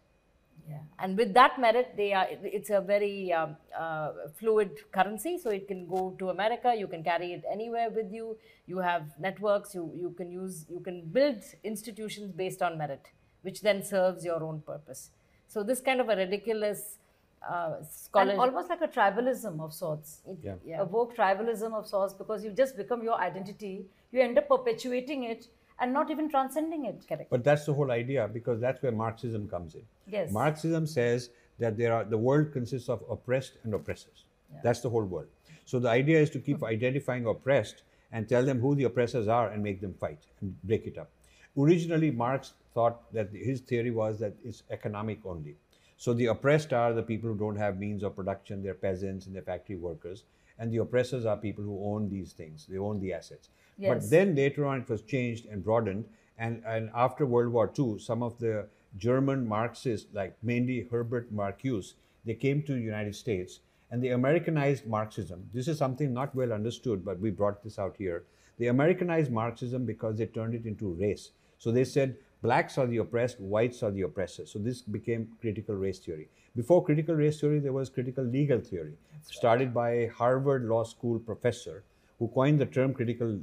Yeah. 0.69 0.79
And 0.99 1.17
with 1.17 1.33
that 1.33 1.59
merit, 1.59 1.93
they 1.95 2.13
are. 2.13 2.27
It's 2.29 2.69
a 2.69 2.81
very 2.81 3.31
um, 3.31 3.55
uh, 3.77 4.11
fluid 4.37 4.71
currency, 4.91 5.37
so 5.37 5.49
it 5.49 5.67
can 5.67 5.87
go 5.87 6.15
to 6.19 6.29
America. 6.29 6.73
You 6.77 6.87
can 6.87 7.03
carry 7.03 7.31
it 7.33 7.43
anywhere 7.49 7.89
with 7.89 8.11
you. 8.11 8.37
You 8.65 8.79
have 8.79 9.13
networks. 9.17 9.73
You 9.73 9.91
you 9.95 10.09
can 10.11 10.29
use. 10.29 10.65
You 10.69 10.81
can 10.81 11.05
build 11.05 11.37
institutions 11.63 12.33
based 12.33 12.61
on 12.61 12.77
merit, 12.77 13.07
which 13.43 13.61
then 13.61 13.81
serves 13.81 14.25
your 14.25 14.43
own 14.43 14.61
purpose. 14.61 15.11
So 15.47 15.63
this 15.63 15.79
kind 15.79 16.01
of 16.01 16.09
a 16.09 16.17
ridiculous 16.17 16.97
uh, 17.41 17.77
And 18.15 18.31
almost 18.31 18.69
like 18.69 18.81
a 18.81 18.87
tribalism 18.87 19.59
of 19.61 19.73
sorts. 19.73 20.21
it- 20.27 20.39
Yeah. 20.43 20.55
yeah. 20.65 20.81
A 20.81 20.85
woke 20.85 21.15
tribalism 21.15 21.73
of 21.73 21.87
sorts 21.87 22.13
because 22.13 22.43
you 22.43 22.51
just 22.51 22.75
become 22.77 23.03
your 23.03 23.19
identity. 23.19 23.85
You 24.11 24.21
end 24.21 24.37
up 24.37 24.47
perpetuating 24.47 25.23
it 25.23 25.47
and 25.79 25.93
not 25.93 26.09
even 26.11 26.29
transcending 26.29 26.85
it. 26.85 27.07
Correct. 27.07 27.29
But 27.29 27.43
that's 27.43 27.65
the 27.65 27.73
whole 27.73 27.91
idea 27.91 28.27
because 28.27 28.59
that's 28.59 28.81
where 28.81 28.91
Marxism 28.91 29.47
comes 29.47 29.75
in. 29.75 29.83
Yes. 30.07 30.31
Marxism 30.31 30.87
says 30.87 31.29
that 31.59 31.77
there 31.77 31.93
are 31.93 32.03
the 32.03 32.17
world 32.17 32.51
consists 32.51 32.89
of 32.89 33.03
oppressed 33.09 33.57
and 33.63 33.73
oppressors. 33.73 34.25
That's 34.63 34.79
the 34.79 34.89
whole 34.89 35.03
world. 35.03 35.27
So 35.65 35.79
the 35.79 35.89
idea 35.89 36.19
is 36.19 36.29
to 36.31 36.39
keep 36.39 36.63
identifying 36.63 37.25
oppressed 37.25 37.83
and 38.13 38.27
tell 38.29 38.43
them 38.45 38.59
who 38.61 38.73
the 38.75 38.85
oppressors 38.85 39.27
are 39.27 39.49
and 39.49 39.61
make 39.61 39.81
them 39.81 39.93
fight 39.93 40.25
and 40.39 40.55
break 40.63 40.87
it 40.87 40.97
up. 40.97 41.09
Originally, 41.57 42.11
Marx 42.11 42.53
thought 42.73 43.11
that 43.13 43.29
his 43.33 43.59
theory 43.61 43.91
was 43.91 44.19
that 44.19 44.33
it's 44.45 44.63
economic 44.69 45.25
only. 45.25 45.57
So 45.97 46.13
the 46.13 46.27
oppressed 46.27 46.73
are 46.73 46.93
the 46.93 47.03
people 47.03 47.29
who 47.29 47.37
don't 47.37 47.55
have 47.55 47.79
means 47.79 48.03
of 48.03 48.15
production, 48.15 48.61
they're 48.61 48.75
peasants 48.75 49.25
and 49.25 49.35
they're 49.35 49.41
factory 49.41 49.75
workers. 49.75 50.23
And 50.59 50.71
the 50.71 50.77
oppressors 50.77 51.25
are 51.25 51.37
people 51.37 51.63
who 51.63 51.83
own 51.83 52.09
these 52.09 52.33
things, 52.33 52.67
they 52.69 52.77
own 52.77 52.99
the 52.99 53.13
assets. 53.13 53.49
Yes. 53.77 53.93
But 53.93 54.09
then 54.09 54.35
later 54.35 54.65
on, 54.65 54.81
it 54.81 54.89
was 54.89 55.01
changed 55.01 55.45
and 55.47 55.63
broadened. 55.63 56.05
And, 56.37 56.63
and 56.65 56.91
after 56.95 57.25
World 57.25 57.51
War 57.51 57.71
II, 57.77 57.99
some 57.99 58.23
of 58.23 58.37
the 58.39 58.67
German 58.97 59.47
Marxists, 59.47 60.07
like 60.13 60.35
mainly 60.43 60.87
Herbert 60.89 61.33
Marcuse, 61.33 61.93
they 62.25 62.35
came 62.35 62.61
to 62.63 62.73
the 62.73 62.79
United 62.79 63.15
States 63.15 63.59
and 63.89 64.03
they 64.03 64.09
Americanized 64.09 64.85
Marxism. 64.85 65.49
This 65.53 65.67
is 65.67 65.77
something 65.77 66.13
not 66.13 66.35
well 66.35 66.53
understood, 66.53 67.05
but 67.05 67.19
we 67.19 67.31
brought 67.31 67.63
this 67.63 67.79
out 67.79 67.95
here. 67.97 68.23
They 68.59 68.67
Americanized 68.67 69.31
Marxism 69.31 69.85
because 69.85 70.17
they 70.17 70.25
turned 70.25 70.55
it 70.55 70.65
into 70.65 70.93
race. 70.93 71.31
So 71.57 71.71
they 71.71 71.85
said 71.85 72.17
blacks 72.41 72.77
are 72.77 72.87
the 72.87 72.97
oppressed, 72.97 73.39
whites 73.39 73.83
are 73.83 73.91
the 73.91 74.01
oppressors. 74.01 74.51
So 74.51 74.59
this 74.59 74.81
became 74.81 75.29
critical 75.41 75.75
race 75.75 75.99
theory. 75.99 76.29
Before 76.55 76.83
critical 76.83 77.15
race 77.15 77.39
theory, 77.39 77.59
there 77.59 77.73
was 77.73 77.89
critical 77.89 78.23
legal 78.23 78.59
theory, 78.59 78.93
started 79.21 79.73
by 79.73 79.91
a 79.91 80.07
Harvard 80.07 80.65
Law 80.65 80.83
School 80.83 81.19
professor 81.19 81.83
who 82.19 82.27
coined 82.29 82.59
the 82.59 82.65
term 82.65 82.93
critical 82.93 83.39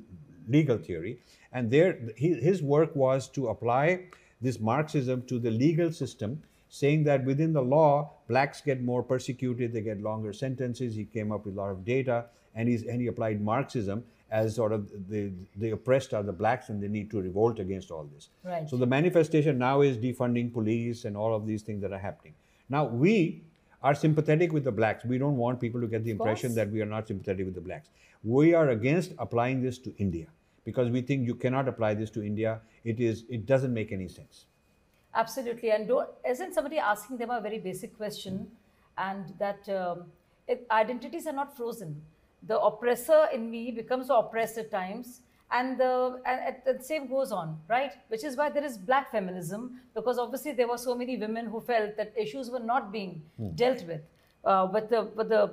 legal 0.49 0.79
theory. 0.79 1.21
And 1.53 1.71
there, 1.71 1.99
his 2.17 2.63
work 2.63 2.95
was 2.97 3.29
to 3.31 3.49
apply 3.49 4.07
this 4.41 4.59
Marxism 4.59 5.23
to 5.27 5.39
the 5.39 5.51
legal 5.51 5.93
system, 5.93 6.43
saying 6.69 7.05
that 7.05 7.25
within 7.25 7.53
the 7.53 7.63
law, 7.63 8.11
blacks 8.29 8.61
get 8.61 8.83
more 8.83 9.03
persecuted, 9.03 9.73
they 9.73 9.81
get 9.81 10.01
longer 10.01 10.33
sentences. 10.33 10.97
He 10.97 11.05
came 11.05 11.31
up 11.31 11.47
with 11.47 11.55
a 11.55 11.57
lot 11.57 11.71
of 11.71 11.85
data, 11.85 12.27
and, 12.55 12.69
he's, 12.69 12.83
and 12.83 13.01
he 13.01 13.07
applied 13.07 13.41
Marxism 13.41 14.05
as 14.35 14.57
sort 14.57 14.73
of 14.73 14.91
the, 15.09 15.33
the 15.57 15.71
oppressed 15.71 16.12
are 16.12 16.23
the 16.25 16.33
blacks 16.33 16.69
and 16.69 16.83
they 16.83 16.88
need 16.88 17.09
to 17.09 17.23
revolt 17.23 17.61
against 17.61 17.93
all 17.93 18.05
this. 18.12 18.31
Right. 18.43 18.69
So 18.69 18.76
the 18.76 18.87
manifestation 18.87 19.59
now 19.59 19.83
is 19.83 19.97
defunding 19.97 20.53
police 20.53 21.05
and 21.05 21.17
all 21.17 21.35
of 21.35 21.47
these 21.47 21.62
things 21.62 21.81
that 21.83 21.93
are 21.93 22.05
happening. 22.07 22.35
Now 22.69 22.85
we 22.85 23.43
are 23.81 23.95
sympathetic 23.95 24.53
with 24.53 24.64
the 24.64 24.73
blacks. 24.73 25.05
We 25.05 25.19
don't 25.19 25.37
want 25.37 25.61
people 25.61 25.81
to 25.81 25.87
get 25.87 26.03
the 26.03 26.11
impression 26.11 26.55
that 26.57 26.69
we 26.71 26.83
are 26.83 26.91
not 26.97 27.07
sympathetic 27.07 27.47
with 27.47 27.55
the 27.55 27.61
blacks. 27.61 27.91
We 28.25 28.55
are 28.55 28.71
against 28.71 29.12
applying 29.19 29.62
this 29.62 29.79
to 29.87 29.95
India 29.99 30.26
because 30.64 30.91
we 30.91 31.03
think 31.03 31.26
you 31.26 31.37
cannot 31.37 31.69
apply 31.69 31.95
this 31.95 32.11
to 32.11 32.25
India. 32.25 32.61
It 32.83 32.99
is 32.99 33.25
it 33.29 33.47
doesn't 33.47 33.73
make 33.73 33.93
any 33.93 34.09
sense. 34.09 34.47
Absolutely. 35.14 35.71
And 35.71 35.87
don't, 35.87 36.09
isn't 36.29 36.55
somebody 36.55 36.79
asking 36.79 37.19
them 37.19 37.31
a 37.31 37.41
very 37.41 37.61
basic 37.61 37.97
question? 37.97 38.49
And 38.99 39.33
that 39.38 39.69
um, 39.69 40.07
identities 40.71 41.29
are 41.29 41.33
not 41.33 41.57
frozen. 41.57 42.03
The 42.47 42.59
oppressor 42.59 43.29
in 43.33 43.51
me 43.51 43.71
becomes 43.71 44.09
the 44.09 44.15
oppressed 44.15 44.59
at 44.59 44.71
times. 44.71 45.21
And 45.51 45.79
the, 45.79 46.21
and, 46.27 46.57
and 46.67 46.79
the 46.79 46.83
same 46.83 47.07
goes 47.09 47.31
on, 47.31 47.59
right? 47.69 47.93
Which 48.09 48.25
is 48.25 48.37
why 48.37 48.49
there 48.51 48.65
is 48.65 48.77
black 48.77 49.13
feminism, 49.13 49.81
because 49.95 50.19
obviously 50.19 50.53
there 50.53 50.67
were 50.67 50.79
so 50.79 50.95
many 50.95 51.17
women 51.17 51.47
who 51.47 51.61
felt 51.61 51.97
that 51.97 52.13
issues 52.17 52.51
were 52.51 52.59
not 52.61 52.91
being 52.91 53.23
dealt 53.55 53.85
with. 53.87 54.01
Uh, 54.45 54.67
but 54.67 54.91
the, 54.91 55.03
but 55.15 55.29
the, 55.29 55.51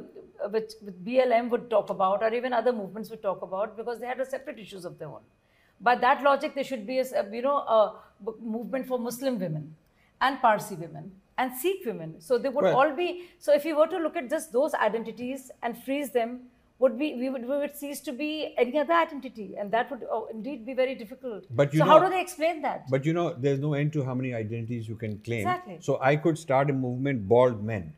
which, 0.49 0.71
BLM 1.05 1.49
would 1.49 1.69
talk 1.69 1.89
about, 1.89 2.23
or 2.23 2.33
even 2.33 2.51
other 2.51 2.73
movements 2.73 3.09
would 3.09 3.21
talk 3.21 3.41
about, 3.41 3.77
because 3.77 3.99
they 3.99 4.07
had 4.07 4.19
a 4.19 4.25
separate 4.25 4.59
issues 4.59 4.85
of 4.85 4.97
their 4.97 5.07
own. 5.07 5.21
By 5.79 5.95
that 5.95 6.23
logic, 6.23 6.55
there 6.55 6.63
should 6.63 6.85
be 6.85 6.99
a 6.99 7.05
you 7.31 7.41
know 7.41 7.57
a 7.57 7.95
movement 8.39 8.87
for 8.87 8.99
Muslim 8.99 9.39
women 9.39 9.75
and 10.19 10.39
Parsi 10.39 10.75
women 10.75 11.11
and 11.37 11.55
Sikh 11.57 11.85
women. 11.85 12.21
So 12.21 12.37
they 12.37 12.49
would 12.49 12.65
Well- 12.65 12.77
all 12.77 12.91
be. 12.95 13.29
So 13.39 13.53
if 13.53 13.65
you 13.65 13.75
were 13.75 13.87
to 13.87 13.97
look 13.97 14.15
at 14.15 14.29
just 14.29 14.51
those 14.51 14.73
identities 14.75 15.51
and 15.63 15.77
freeze 15.83 16.11
them, 16.11 16.49
would 16.81 16.97
be 16.97 17.13
we 17.15 17.29
would, 17.29 17.43
we 17.47 17.57
would 17.57 17.75
cease 17.75 17.99
to 18.01 18.11
be 18.11 18.53
any 18.57 18.79
other 18.79 18.93
identity, 18.93 19.55
and 19.57 19.71
that 19.71 19.91
would 19.91 20.03
oh, 20.11 20.27
indeed 20.33 20.65
be 20.65 20.73
very 20.73 20.95
difficult. 20.95 21.45
But 21.51 21.73
you 21.73 21.79
so 21.79 21.85
how 21.85 21.99
do 21.99 22.09
they 22.09 22.21
explain 22.21 22.61
that? 22.63 22.89
But 22.89 23.05
you 23.05 23.13
know, 23.13 23.33
there's 23.33 23.59
no 23.59 23.73
end 23.73 23.93
to 23.93 24.03
how 24.03 24.15
many 24.15 24.33
identities 24.33 24.87
you 24.87 24.95
can 24.95 25.19
claim. 25.19 25.41
Exactly. 25.41 25.77
So 25.79 25.99
I 26.01 26.15
could 26.15 26.37
start 26.37 26.69
a 26.71 26.73
movement, 26.73 27.27
bald 27.27 27.63
men. 27.63 27.93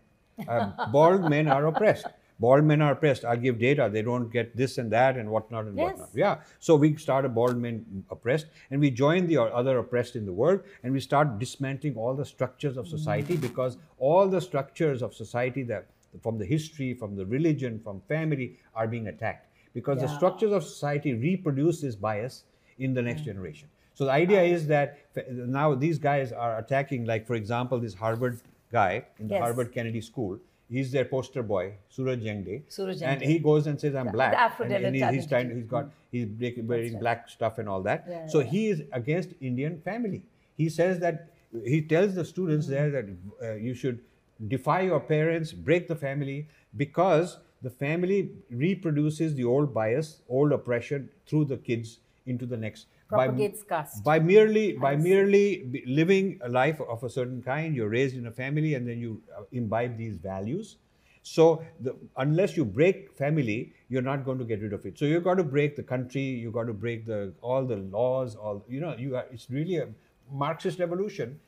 Uh, 0.48 0.92
bald 0.92 1.30
men 1.36 1.48
are 1.48 1.66
oppressed. 1.68 2.08
Bald 2.40 2.66
men 2.66 2.82
are 2.82 2.92
oppressed. 2.92 3.24
I'll 3.24 3.38
give 3.38 3.60
data. 3.60 3.90
They 3.92 4.02
don't 4.02 4.30
get 4.30 4.56
this 4.58 4.78
and 4.78 4.92
that 4.92 5.16
and 5.18 5.30
whatnot 5.30 5.66
and 5.66 5.78
Yes. 5.78 5.92
whatnot. 5.92 6.10
Yeah. 6.14 6.40
So 6.60 6.76
we 6.76 6.96
start 6.98 7.26
a 7.26 7.30
bald 7.30 7.58
men 7.58 8.04
oppressed 8.10 8.48
and 8.70 8.82
we 8.82 8.92
join 8.92 9.28
the 9.28 9.38
other 9.38 9.78
oppressed 9.78 10.18
in 10.18 10.26
the 10.26 10.34
world 10.34 10.62
and 10.84 10.92
we 10.92 11.00
start 11.00 11.40
dismantling 11.40 11.96
all 11.96 12.16
the 12.16 12.26
structures 12.26 12.76
of 12.76 12.88
society 12.88 13.38
because 13.38 13.78
all 13.98 14.28
the 14.28 14.42
structures 14.42 15.02
of 15.02 15.14
society 15.14 15.64
that 15.64 15.86
from 16.22 16.38
the 16.38 16.46
history, 16.46 16.94
from 16.94 17.16
the 17.16 17.26
religion, 17.26 17.80
from 17.84 18.02
family 18.08 18.58
are 18.76 18.88
being 18.88 19.08
attacked 19.08 19.48
because 19.74 20.00
the 20.00 20.08
structures 20.08 20.52
of 20.52 20.64
society 20.64 21.14
reproduce 21.14 21.82
this 21.82 21.96
bias 21.96 22.44
in 22.80 22.94
the 22.94 23.02
next 23.02 23.22
generation. 23.22 23.68
So 23.96 24.06
the 24.06 24.12
idea 24.12 24.42
is 24.42 24.68
that 24.68 24.98
now 25.32 25.76
these 25.76 26.00
guys 26.00 26.32
are 26.32 26.58
attacking, 26.58 27.06
like 27.06 27.28
for 27.28 27.36
example, 27.36 27.80
this 27.80 27.94
Harvard 27.94 28.40
guy 28.72 29.06
in 29.20 29.28
the 29.28 29.36
Yes. 29.36 29.44
Harvard 29.44 29.72
Kennedy 29.72 30.02
School. 30.02 30.40
He's 30.70 30.92
their 30.92 31.06
poster 31.06 31.44
boy, 31.44 31.74
Suraj 31.90 32.20
Yengde. 32.24 32.64
Suraj 32.68 33.02
And 33.04 33.22
he 33.22 33.38
goes 33.38 33.68
and 33.68 33.80
says, 33.80 33.94
"I'm 33.94 34.08
black." 34.12 34.58
the 34.58 34.64
and, 34.64 34.86
and 34.86 34.96
he- 34.96 35.06
he's 35.16 35.28
trying. 35.28 35.56
He's 35.56 35.66
got. 35.66 35.92
He's 36.12 36.28
wearing 36.40 36.94
right. 36.94 37.00
black 37.00 37.30
stuff 37.30 37.60
and 37.60 37.70
all 37.70 37.84
that. 37.84 38.06
Yeah, 38.08 38.28
so 38.28 38.40
yeah. 38.40 38.46
he 38.54 38.68
is 38.70 38.82
against 38.92 39.36
Indian 39.42 39.80
family. 39.82 40.24
He 40.58 40.70
says 40.70 41.00
that 41.00 41.30
he 41.66 41.82
tells 41.82 42.16
the 42.16 42.26
students 42.26 42.68
there 42.68 42.90
that 42.90 43.06
uh, 43.44 43.54
you 43.54 43.76
should 43.76 44.00
defy 44.48 44.82
your 44.82 45.00
parents, 45.00 45.52
break 45.54 45.88
the 45.88 45.96
family 45.96 46.48
because 46.78 47.38
the 47.62 47.70
family 47.70 48.32
reproduces 48.50 49.36
the 49.36 49.44
old 49.46 49.74
bias, 49.74 50.22
old 50.28 50.52
oppression 50.52 51.10
through 51.28 51.46
the 51.46 51.58
kids 51.58 52.00
into 52.26 52.46
the 52.46 52.58
next. 52.58 52.88
by- 53.10 53.26
Propagates 53.28 53.64
caste. 53.64 54.04
by 54.04 54.18
merely 54.20 54.74
by 54.74 54.96
merely 54.96 55.84
living 55.86 56.40
a 56.42 56.50
life 56.50 56.80
of 56.94 57.04
a 57.04 57.10
certain 57.10 57.42
kind 57.44 57.76
you're 57.76 57.90
raised 57.90 58.16
in 58.16 58.26
a 58.28 58.32
family 58.32 58.74
and 58.76 58.88
then 58.88 58.98
you 59.00 59.22
uh, 59.38 59.44
imbibe 59.52 59.98
these 59.98 60.16
values 60.18 60.78
so 61.22 61.64
the, 61.82 61.96
unless 62.18 62.56
you 62.58 62.66
break 62.66 63.12
family 63.18 63.74
you're 63.90 64.02
not 64.02 64.26
going 64.26 64.40
to 64.40 64.46
get 64.46 64.62
rid 64.62 64.74
of 64.74 64.86
it 64.86 64.98
so 64.98 65.06
you've 65.06 65.24
got 65.24 65.36
to 65.36 65.44
break 65.44 65.76
the 65.76 65.84
country 65.84 66.22
you've 66.24 66.54
got 66.54 66.64
to 66.64 66.74
break 66.74 67.06
the 67.06 67.34
all 67.42 67.64
the 67.66 67.78
laws 67.98 68.36
all 68.36 68.64
you 68.68 68.80
know 68.80 68.96
you 68.98 69.16
are 69.16 69.26
it's 69.32 69.50
really 69.50 69.78
a 69.78 69.88
marxist 70.32 70.80
revolution 70.80 71.40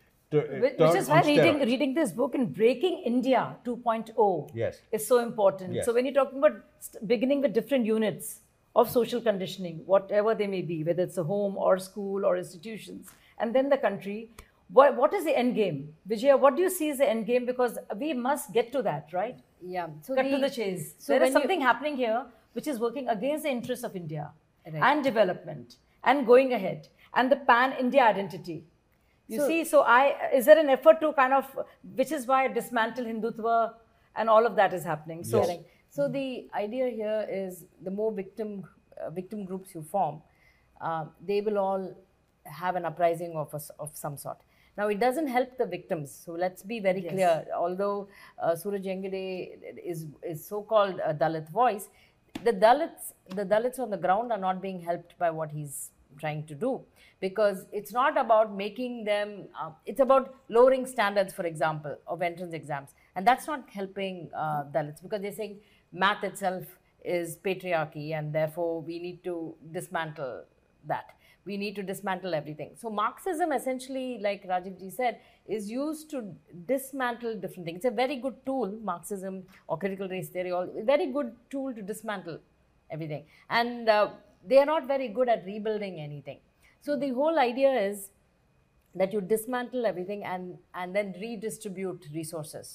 Which, 0.42 0.78
which 0.78 0.96
is 0.96 1.08
why 1.10 1.22
reading, 1.22 1.56
steroids. 1.56 1.66
reading 1.66 1.94
this 1.94 2.12
book 2.12 2.36
and 2.36 2.54
breaking 2.54 3.02
India 3.06 3.56
2.0 3.66 4.50
Yes. 4.54 4.80
is 4.92 5.06
so 5.08 5.20
important. 5.20 5.74
Yes. 5.74 5.86
So 5.86 5.94
when 5.94 6.06
you're 6.06 6.14
talking 6.14 6.40
about 6.40 6.62
beginning 7.08 7.42
with 7.42 7.54
different 7.54 7.86
units 7.86 8.40
of 8.76 8.90
social 8.92 9.22
conditioning, 9.22 9.82
whatever 9.86 10.36
they 10.36 10.48
may 10.48 10.62
be, 10.62 10.84
whether 10.84 11.04
it's 11.04 11.18
a 11.18 11.24
home 11.24 11.58
or 11.58 11.78
school 11.80 12.26
or 12.26 12.38
institutions, 12.38 13.08
and 13.40 13.54
then 13.56 13.70
the 13.70 13.78
country, 13.78 14.30
what, 14.72 14.96
what 14.96 15.14
is 15.14 15.24
the 15.26 15.38
end 15.38 15.56
game? 15.56 15.94
Vijaya, 16.08 16.36
what 16.38 16.56
do 16.56 16.62
you 16.62 16.70
see 16.70 16.90
as 16.90 16.98
the 16.98 17.10
end 17.10 17.26
game? 17.26 17.46
Because 17.46 17.78
we 17.98 18.14
must 18.14 18.52
get 18.52 18.72
to 18.72 18.82
that, 18.82 19.10
right? 19.14 19.40
Yeah. 19.62 19.88
So 20.02 20.16
Cut 20.16 20.24
to 20.24 20.30
the- 20.32 20.38
the 20.48 20.50
chase. 20.50 20.96
so 20.98 21.14
there 21.14 21.18
is 21.18 21.22
when 21.22 21.28
is 21.30 21.34
you- 21.34 21.40
something 21.42 21.62
happening 21.62 21.96
here 21.98 22.26
which 22.54 22.68
is 22.68 22.80
working 22.80 23.08
against 23.10 23.44
the 23.44 23.50
interests 23.50 23.84
of 23.86 23.96
India 23.96 24.32
Right. 24.66 24.82
and 24.82 25.04
development 25.04 25.76
and 26.04 26.26
going 26.26 26.54
ahead 26.54 26.88
and 27.14 27.32
the 27.32 27.36
pan 27.36 27.74
India 27.80 28.02
identity. 28.04 28.64
You 29.28 29.40
So- 29.40 29.48
see, 29.48 29.64
so 29.64 29.82
I 29.82 30.30
is 30.40 30.46
there 30.46 30.60
an 30.60 30.70
effort 30.70 31.00
to 31.02 31.12
kind 31.14 31.34
of, 31.34 31.46
which 31.96 32.12
is 32.12 32.28
why 32.28 32.48
dismantle 32.48 33.06
Hindutva 33.06 33.74
and 34.16 34.30
all 34.30 34.46
of 34.46 34.56
that 34.56 34.74
is 34.74 34.84
happening. 34.84 35.24
So 35.24 35.40
Yes. 35.46 35.60
So 35.90 36.08
the 36.10 36.50
idea 36.54 36.88
here 36.90 37.26
is 37.30 37.66
the 37.82 37.92
more 38.00 38.12
victim 38.12 38.50
uh, 39.02 39.10
victim 39.10 39.46
groups 39.46 39.74
you 39.76 39.82
form, 39.82 40.22
uh, 40.82 41.06
they 41.30 41.40
will 41.42 41.58
all 41.58 41.84
have 42.44 42.76
an 42.76 42.86
uprising 42.86 43.36
of 43.44 43.54
a 43.54 43.62
of 43.80 43.96
some 43.96 44.18
sort. 44.18 44.38
Now 44.78 44.88
it 44.94 45.00
doesn't 45.00 45.28
help 45.28 45.58
the 45.58 45.66
victims. 45.66 46.12
So 46.26 46.34
let's 46.34 46.64
be 46.64 46.80
very 46.80 47.02
Yes. 47.04 47.14
clear. 47.14 47.48
Although 47.56 48.10
uh, 48.40 48.56
Suraj 48.56 48.86
Yengde 48.92 49.24
is 49.94 50.06
is 50.34 50.46
so-called 50.54 51.00
a 51.12 51.14
Dalit 51.14 51.50
voice, 51.50 51.90
the 52.44 52.54
Dalits 52.66 53.14
the 53.40 53.46
Dalits 53.54 53.80
on 53.80 53.90
the 53.90 54.02
ground 54.08 54.32
are 54.38 54.42
not 54.48 54.62
being 54.62 54.82
helped 54.92 55.18
by 55.18 55.32
what 55.40 55.52
he's 55.60 55.92
trying 56.20 56.46
to 56.48 56.56
do. 56.56 56.82
Because 57.20 57.66
it's 57.72 57.94
not 57.94 58.18
about 58.18 58.56
making 58.56 59.04
them 59.04 59.48
uh, 59.60 59.72
it's 59.86 60.00
about 60.00 60.36
lowering 60.50 60.86
standards 60.86 61.34
for 61.34 61.46
example 61.46 61.98
of 62.08 62.22
entrance 62.22 62.54
exams. 62.54 62.90
And 63.16 63.26
that's 63.26 63.48
not 63.48 63.70
helping 63.70 64.30
uh, 64.36 64.64
dalits 64.74 65.02
because 65.02 65.22
they're 65.22 65.32
saying 65.32 65.60
math 65.92 66.24
itself 66.24 66.66
is 67.04 67.38
patriarchy 67.38 68.14
and 68.18 68.34
therefore 68.34 68.82
we 68.82 69.00
need 69.00 69.24
to 69.24 69.56
dismantle 69.72 70.44
that. 70.88 71.12
We 71.46 71.58
need 71.58 71.76
to 71.76 71.84
dismantle 71.84 72.34
everything. 72.34 72.72
So 72.76 72.90
marxism 72.90 73.52
essentially 73.52 74.20
like 74.22 74.48
rajiv 74.48 74.80
ji 74.80 74.90
said 74.90 75.20
is 75.48 75.70
used 75.70 76.10
to 76.10 76.24
dismantle 76.66 77.36
different 77.36 77.66
things. 77.66 77.78
It's 77.78 77.86
a 77.86 77.92
very 77.92 78.18
good 78.18 78.36
tool 78.46 78.74
marxism 78.84 79.44
or 79.68 79.78
critical 79.78 80.10
race 80.10 80.30
theory 80.30 80.52
all 80.52 80.68
very 80.84 81.08
good 81.12 81.34
tool 81.52 81.74
to 81.74 81.82
dismantle 81.82 82.40
everything. 82.90 83.26
And 83.50 83.90
uh, 83.90 84.10
they 84.48 84.58
are 84.64 84.66
not 84.66 84.88
very 84.88 85.08
good 85.20 85.30
at 85.36 85.46
rebuilding 85.54 86.00
anything 86.10 86.40
So 86.88 86.96
the 87.02 87.08
whole 87.20 87.38
idea 87.44 87.70
is 87.84 88.02
that 89.02 89.14
you 89.16 89.22
dismantle 89.30 89.86
everything 89.92 90.24
and 90.32 90.58
and 90.82 90.98
then 90.98 91.08
redistribute 91.22 92.04
resources. 92.18 92.68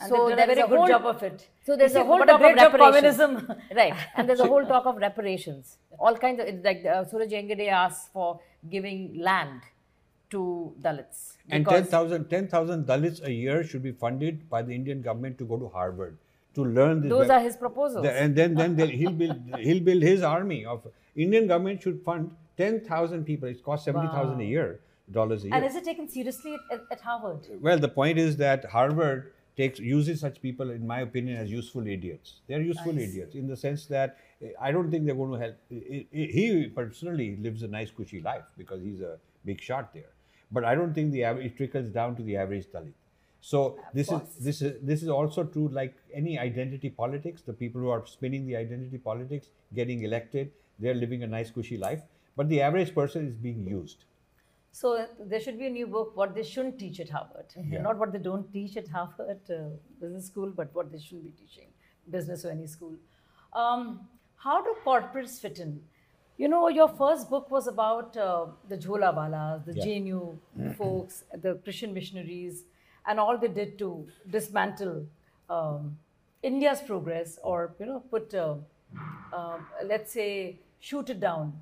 And 0.00 0.08
So 0.12 0.18
they've 0.28 0.36
done 0.40 0.44
a 0.44 0.54
very 0.54 0.64
a 0.64 0.68
good 0.72 0.78
whole- 0.80 0.92
job 0.92 1.06
of 1.12 1.22
it. 1.28 1.46
So 1.68 1.76
there's 1.80 1.94
You 1.98 2.00
a 2.04 2.04
whole 2.10 2.18
what 2.22 2.28
a 2.28 2.32
talk 2.32 2.40
great 2.44 2.58
of 2.58 2.64
job 2.64 2.74
reparations. 2.80 3.16
communism. 3.22 3.62
right, 3.80 3.94
and 4.16 4.28
there's 4.32 4.42
a 4.46 4.48
whole 4.52 4.66
talk 4.72 4.86
of 4.92 5.00
reparations. 5.06 5.72
All 5.98 6.16
kinds 6.26 6.40
of 6.44 6.50
it's 6.52 6.64
like 6.70 6.84
uh, 6.96 6.98
Suraj 7.12 7.32
Yengde 7.38 7.64
asks 7.78 8.10
for 8.18 8.28
giving 8.76 9.00
land 9.28 9.62
to 10.36 10.42
Dalits. 10.88 11.22
And 11.50 11.64
because- 11.64 11.88
10,000 11.96 12.28
10,000 12.36 12.86
Dalits 12.92 13.24
a 13.32 13.32
year 13.32 13.58
should 13.72 13.82
be 13.88 13.92
funded 14.04 14.44
by 14.56 14.62
the 14.70 14.74
Indian 14.80 15.02
government 15.08 15.38
to 15.44 15.48
go 15.54 15.58
to 15.64 15.68
Harvard 15.78 16.18
to 16.54 16.64
learn 16.64 17.00
this. 17.02 17.10
Those 17.10 17.28
web- 17.28 17.30
are 17.38 17.40
his 17.40 17.56
proposals. 17.56 18.06
And 18.06 18.36
then 18.36 18.54
then 18.54 18.76
he'll 18.76 19.12
build 19.12 19.40
he'll 19.58 19.84
build 19.90 20.02
his 20.02 20.22
army 20.22 20.64
of 20.64 20.86
Indian 21.16 21.46
government 21.46 21.82
should 21.82 22.02
fund 22.02 22.30
10,000 22.56 23.24
people. 23.24 23.48
It 23.48 23.62
costs 23.62 23.84
70,000 23.84 24.40
a 24.40 24.44
year 24.44 24.80
dollars 25.10 25.44
a 25.44 25.48
year. 25.48 25.56
And 25.56 25.64
is 25.64 25.76
it 25.76 25.84
taken 25.84 26.08
seriously 26.08 26.56
at, 26.70 26.80
at, 26.90 27.00
Harvard? 27.00 27.46
Well, 27.60 27.78
the 27.78 27.88
point 27.88 28.18
is 28.18 28.36
that 28.38 28.64
Harvard 28.64 29.32
takes 29.56 29.78
uses 29.78 30.20
such 30.20 30.40
people, 30.40 30.70
in 30.70 30.86
my 30.86 31.00
opinion, 31.00 31.36
as 31.36 31.50
useful 31.50 31.86
idiots. 31.86 32.40
They're 32.48 32.62
useful 32.62 32.98
idiots 32.98 33.34
in 33.34 33.46
the 33.46 33.56
sense 33.56 33.86
that 33.86 34.16
eh, 34.42 34.48
I 34.60 34.72
don't 34.72 34.90
think 34.90 35.06
they're 35.06 35.14
going 35.14 35.32
to 35.32 35.38
help. 35.38 35.56
eh, 35.70 36.02
eh, 36.12 36.26
He 36.38 36.72
personally 36.74 37.36
lives 37.36 37.62
a 37.62 37.68
nice, 37.68 37.90
cushy 37.90 38.20
life 38.20 38.44
because 38.56 38.82
he's 38.82 39.00
a 39.00 39.18
big 39.44 39.60
shot 39.60 39.92
there. 39.94 40.10
But 40.50 40.64
I 40.64 40.74
don't 40.74 40.94
think 40.94 41.12
the 41.12 41.24
average 41.24 41.46
it 41.46 41.56
trickles 41.56 41.88
down 41.90 42.16
to 42.16 42.22
the 42.22 42.36
average 42.36 42.66
Dalit. 42.66 42.94
So 43.46 43.78
this 43.92 44.10
is 44.10 44.36
this 44.44 44.62
is 44.62 44.76
this 44.90 45.02
is 45.02 45.10
also 45.14 45.42
true 45.44 45.68
like 45.78 45.96
any 46.20 46.38
identity 46.42 46.90
politics. 47.00 47.42
The 47.48 47.52
people 47.52 47.82
who 47.82 47.90
are 47.94 48.06
spinning 48.06 48.46
the 48.46 48.56
identity 48.56 48.96
politics, 48.96 49.50
getting 49.78 50.04
elected, 50.08 50.52
they're 50.78 50.94
living 50.94 51.24
a 51.24 51.26
nice, 51.26 51.50
cushy 51.50 51.76
life. 51.76 52.06
But 52.36 52.48
the 52.48 52.62
average 52.68 52.94
person 52.94 53.28
is 53.28 53.34
being 53.34 53.66
used. 53.66 54.06
So 54.72 55.06
there 55.32 55.40
should 55.40 55.58
be 55.58 55.66
a 55.66 55.74
new 55.76 55.86
book, 55.86 56.16
what 56.22 56.34
they 56.34 56.42
shouldn't 56.42 56.78
teach 56.78 57.00
at 57.04 57.10
Harvard. 57.10 57.52
Yeah. 57.56 57.82
Not 57.82 57.98
what 57.98 58.12
they 58.12 58.18
don't 58.30 58.50
teach 58.52 58.78
at 58.78 58.88
Harvard 58.88 59.52
uh, 59.58 59.60
Business 60.00 60.26
School, 60.32 60.50
but 60.62 60.74
what 60.74 60.90
they 60.90 60.98
shouldn't 60.98 61.26
be 61.26 61.34
teaching, 61.42 61.68
business 62.10 62.44
or 62.46 62.50
any 62.50 62.66
school. 62.66 62.96
Um, 63.52 64.08
how 64.36 64.58
do 64.64 64.74
corporates 64.86 65.38
fit 65.46 65.58
in? 65.58 65.80
You 66.38 66.48
know, 66.48 66.68
your 66.68 66.88
first 66.88 67.30
book 67.30 67.50
was 67.50 67.68
about 67.68 68.16
uh, 68.16 68.46
the 68.68 68.78
Jholawalas, 68.78 69.66
the 69.66 69.74
Yeah. 69.74 69.84
JNU 69.84 70.76
folks, 70.78 71.24
the 71.48 71.56
Christian 71.62 71.94
missionaries, 71.94 72.64
and 73.06 73.20
all 73.20 73.36
they 73.38 73.48
did 73.48 73.78
to 73.78 74.06
dismantle 74.30 75.06
um, 75.50 75.96
India's 76.42 76.80
progress 76.80 77.38
or, 77.42 77.74
you 77.78 77.86
know, 77.86 78.00
put, 78.10 78.34
uh, 78.34 78.54
uh, 79.32 79.58
let's 79.84 80.12
say, 80.12 80.58
shoot 80.80 81.10
it 81.10 81.20
down. 81.20 81.52